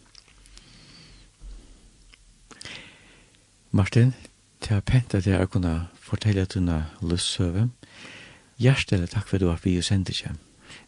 Martin, 3.71 4.13
det 4.63 4.71
er 4.71 4.85
pent 4.87 5.17
at 5.17 5.27
jeg 5.27 5.49
kunne 5.51 5.89
fortelle 5.99 6.47
at 6.47 6.55
du 6.55 6.63
har 6.63 6.87
løssøve. 7.01 7.67
Hjertelig 8.57 9.11
takk 9.13 9.27
for 9.27 9.37
at 9.37 9.43
du 9.43 9.49
har 9.51 9.59
vi 9.63 9.77
og 9.77 9.85
sendte. 9.85 10.15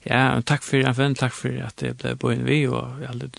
Ja, 0.06 0.40
takk 0.42 0.64
for 0.66 0.82
en 0.82 0.96
venn, 0.98 1.16
takk 1.18 1.36
for 1.36 1.54
at 1.66 1.84
jeg 1.84 1.98
ble 2.00 2.16
boende 2.20 2.48
vi, 2.48 2.64
og 2.68 3.02
jeg 3.02 3.12
hadde, 3.12 3.30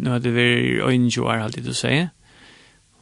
nå 0.00 0.14
hadde 0.16 0.32
vi 0.34 0.46
øynene 0.80 1.12
jo 1.12 1.28
er 1.28 1.44
alltid 1.44 1.68
du 1.68 1.74
sier. 1.76 2.08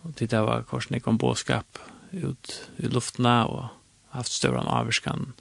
Og 0.03 0.17
det 0.19 0.33
var 0.33 0.65
korsen 0.67 0.97
jeg 0.97 1.05
kom 1.05 1.19
båskap 1.19 1.79
ut 2.13 2.57
i 2.83 2.91
luftene, 2.91 3.37
og 3.47 3.69
haft 4.17 4.33
større 4.33 4.65
avvarskan, 4.67 5.33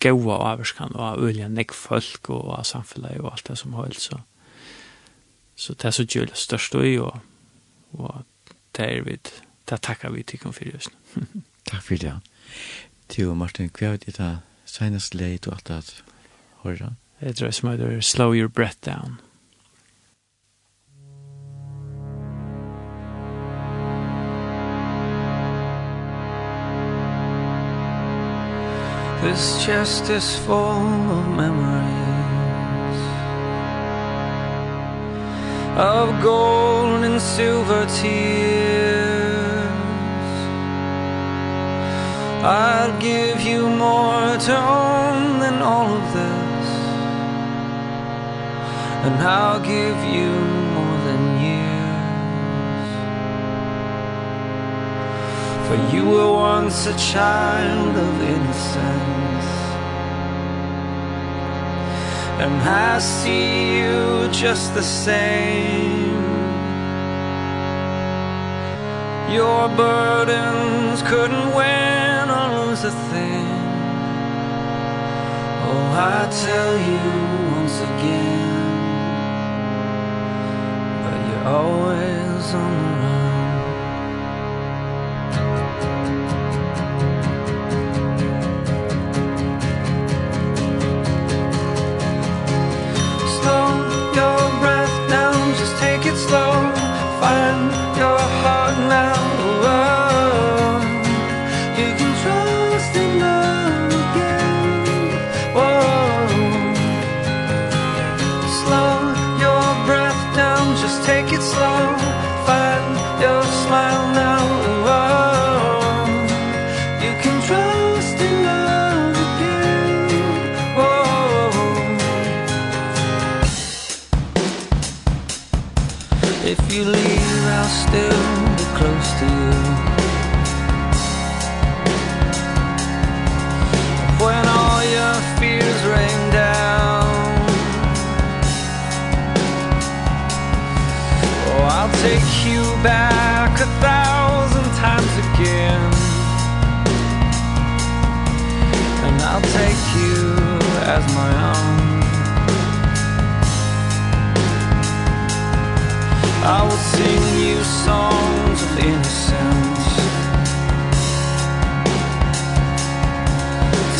gaua 0.00 0.38
avvarskan, 0.52 0.96
og 0.96 1.22
ølja 1.28 1.50
nekk 1.52 1.74
folk, 1.76 2.30
og 2.30 2.56
av 2.58 2.64
samfunnet, 2.64 3.20
og 3.20 3.34
alt 3.34 3.50
det 3.50 3.58
som 3.60 3.76
holdt, 3.76 4.00
så. 4.00 4.22
Så 5.56 5.72
det 5.72 5.88
er 5.88 5.94
så 5.96 6.04
gjølig 6.04 6.36
størst 6.36 6.74
i, 6.80 6.96
og, 7.00 7.20
og 7.92 8.24
det 8.76 8.88
er 8.88 9.04
vi, 9.06 9.16
det 9.68 9.80
takkar 9.82 10.12
vi 10.12 10.22
til 10.22 10.40
kom 10.40 10.52
fyrir 10.52 10.76
just. 10.76 10.92
Takk 11.70 11.82
for 11.82 11.96
det, 11.96 12.12
ja. 12.12 12.18
Tio 13.08 13.34
Martin, 13.34 13.70
hva 13.70 13.94
er 13.94 14.02
det 14.02 14.16
da 14.18 14.30
senest 14.66 15.14
leid 15.14 15.44
du 15.44 15.50
alt 15.54 15.70
at 15.70 16.02
høyra? 16.64 16.94
Jeg 17.20 17.36
tror 17.36 17.46
jeg 17.46 17.54
som 17.54 17.70
heter 17.70 18.00
Slow 18.00 18.34
Your 18.34 18.48
Breath 18.48 18.78
Down. 18.84 19.20
This 29.22 29.64
chest 29.64 30.08
is 30.10 30.38
full 30.46 30.86
of 31.10 31.26
memories 31.36 31.86
Of 35.76 36.22
gold 36.22 37.04
and 37.04 37.20
silver 37.20 37.86
tears 37.86 39.15
I'd 42.48 43.00
give 43.00 43.40
you 43.40 43.68
more 43.68 44.36
to 44.38 44.56
own 44.56 45.40
than 45.40 45.60
all 45.62 45.92
of 45.92 46.12
this. 46.12 46.68
And 49.04 49.14
I'll 49.20 49.58
give 49.58 49.98
you 50.04 50.30
more 50.76 50.98
than 51.08 51.40
years. 51.48 52.88
For 55.66 55.76
you 55.92 56.08
were 56.08 56.32
once 56.32 56.86
a 56.86 56.96
child 56.96 57.96
of 57.96 58.22
innocence. 58.22 59.48
And 62.44 62.62
I 62.62 63.00
see 63.00 63.78
you 63.78 64.28
just 64.30 64.72
the 64.74 64.84
same. 64.84 66.05
Your 69.28 69.68
burdens 69.68 71.02
couldn't 71.02 71.52
win 71.52 72.30
or 72.30 72.66
lose 72.66 72.84
a 72.84 72.92
thing. 73.10 73.46
Oh, 75.68 75.90
I 76.14 76.28
tell 76.30 76.74
you 76.90 77.04
once 77.56 77.80
again 77.80 78.46
But 81.02 81.18
you're 81.28 81.48
always 81.48 82.54
on 82.54 82.72
the 82.82 82.90
run. 83.02 83.35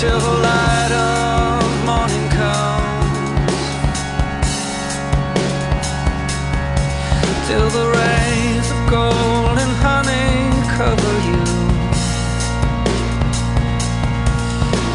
till 0.07 0.21
the 0.21 0.37
light 0.49 0.93
of 0.93 1.85
morning 1.91 2.27
comes 2.39 3.63
Till 7.49 7.69
the 7.79 7.87
rays 7.99 8.67
of 8.75 8.81
gold 8.97 9.57
and 9.65 9.75
honey 9.85 10.31
cover 10.79 11.15
you. 11.31 11.43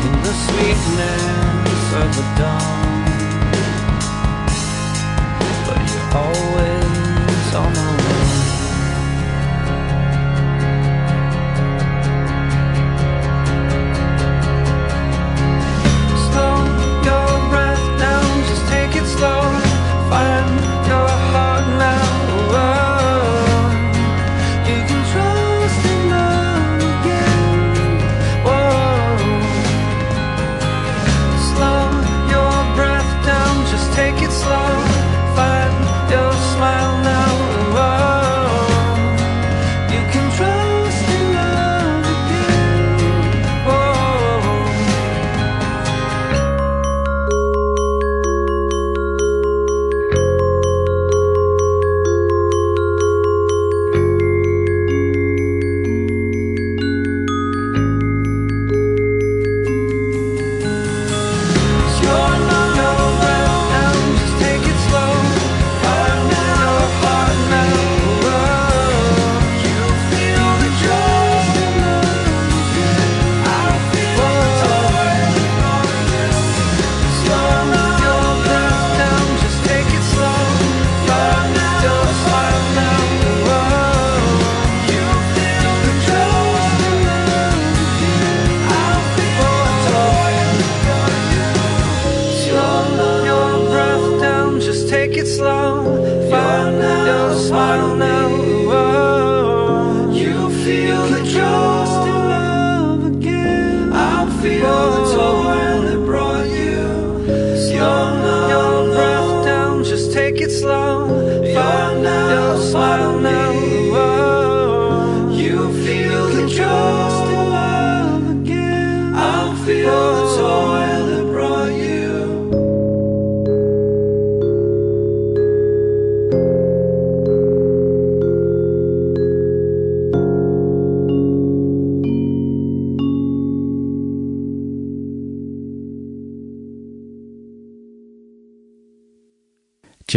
In 0.08 0.16
the 0.28 0.36
sweetness 0.46 1.84
of 2.02 2.08
the 2.18 2.26
dawn. 2.40 2.91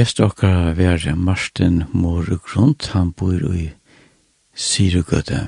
Gjest 0.05 0.21
okkar 0.21 0.75
være 0.77 1.15
Martin 1.17 1.79
Moregrund, 1.97 2.91
han 2.93 3.15
bor 3.17 3.41
i 3.57 3.71
Sirugøte. 4.53 5.47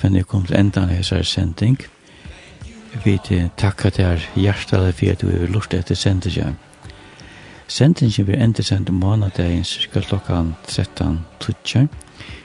fann 0.00 0.14
jeg 0.16 0.26
kom 0.26 0.46
til 0.46 0.56
endan 0.56 0.88
hans 0.88 1.10
her 1.10 1.22
sending. 1.22 1.78
Vi 3.04 3.20
takkar 3.56 3.90
til 3.90 4.20
hjertelig 4.36 4.94
for 4.94 5.10
at 5.10 5.20
du 5.22 5.28
er 5.28 5.46
lurt 5.46 5.74
etter 5.74 5.94
sendingen. 5.94 6.56
Sendingen 7.68 8.26
blir 8.26 8.42
enda 8.42 8.62
sendt 8.62 8.90
månadagen 8.90 9.64
cirka 9.64 10.00
klokkan 10.00 10.54
13.20. 10.68 11.86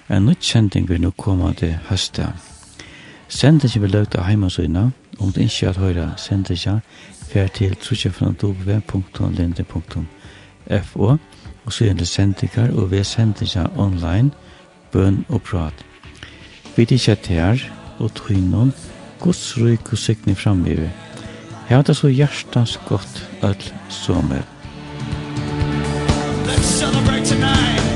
En 0.10 0.26
nytt 0.26 0.46
sending 0.46 0.90
vil 0.90 1.02
nå 1.02 1.12
komme 1.12 1.54
til 1.54 1.78
høsta. 1.90 2.28
Sendingen 3.28 3.82
blir 3.82 3.92
løgt 3.92 4.16
av 4.16 4.24
heimasøyna. 4.24 4.90
Om 5.20 5.32
du 5.32 5.40
ikke 5.42 5.66
har 5.66 5.80
høyra 5.80 6.10
sendingen, 6.18 6.82
fer 7.30 7.48
til 7.48 7.76
www.linde.fo 7.76 8.78
og 11.66 11.74
så 11.74 11.86
gjør 11.86 11.94
det 11.94 12.08
sendingar 12.08 12.72
og 12.74 12.92
vi 12.92 12.98
er 12.98 13.70
online, 13.78 14.32
bøn 14.92 15.26
og 15.30 15.42
prat 15.42 15.91
kviti 16.82 16.98
kjettar 16.98 17.60
og 18.02 18.10
tøynum 18.18 18.72
Guds 19.22 19.52
ryk 19.62 19.92
og 19.94 20.00
sikning 20.02 20.38
framvive. 20.38 20.88
Her 21.70 21.84
er 21.86 21.94
så 21.94 22.10
hjertans 22.10 22.80
godt 22.88 23.22
öll 23.44 23.70
sommer. 23.90 24.42
Let's 26.48 26.66
celebrate 26.66 27.26
tonight. 27.30 27.91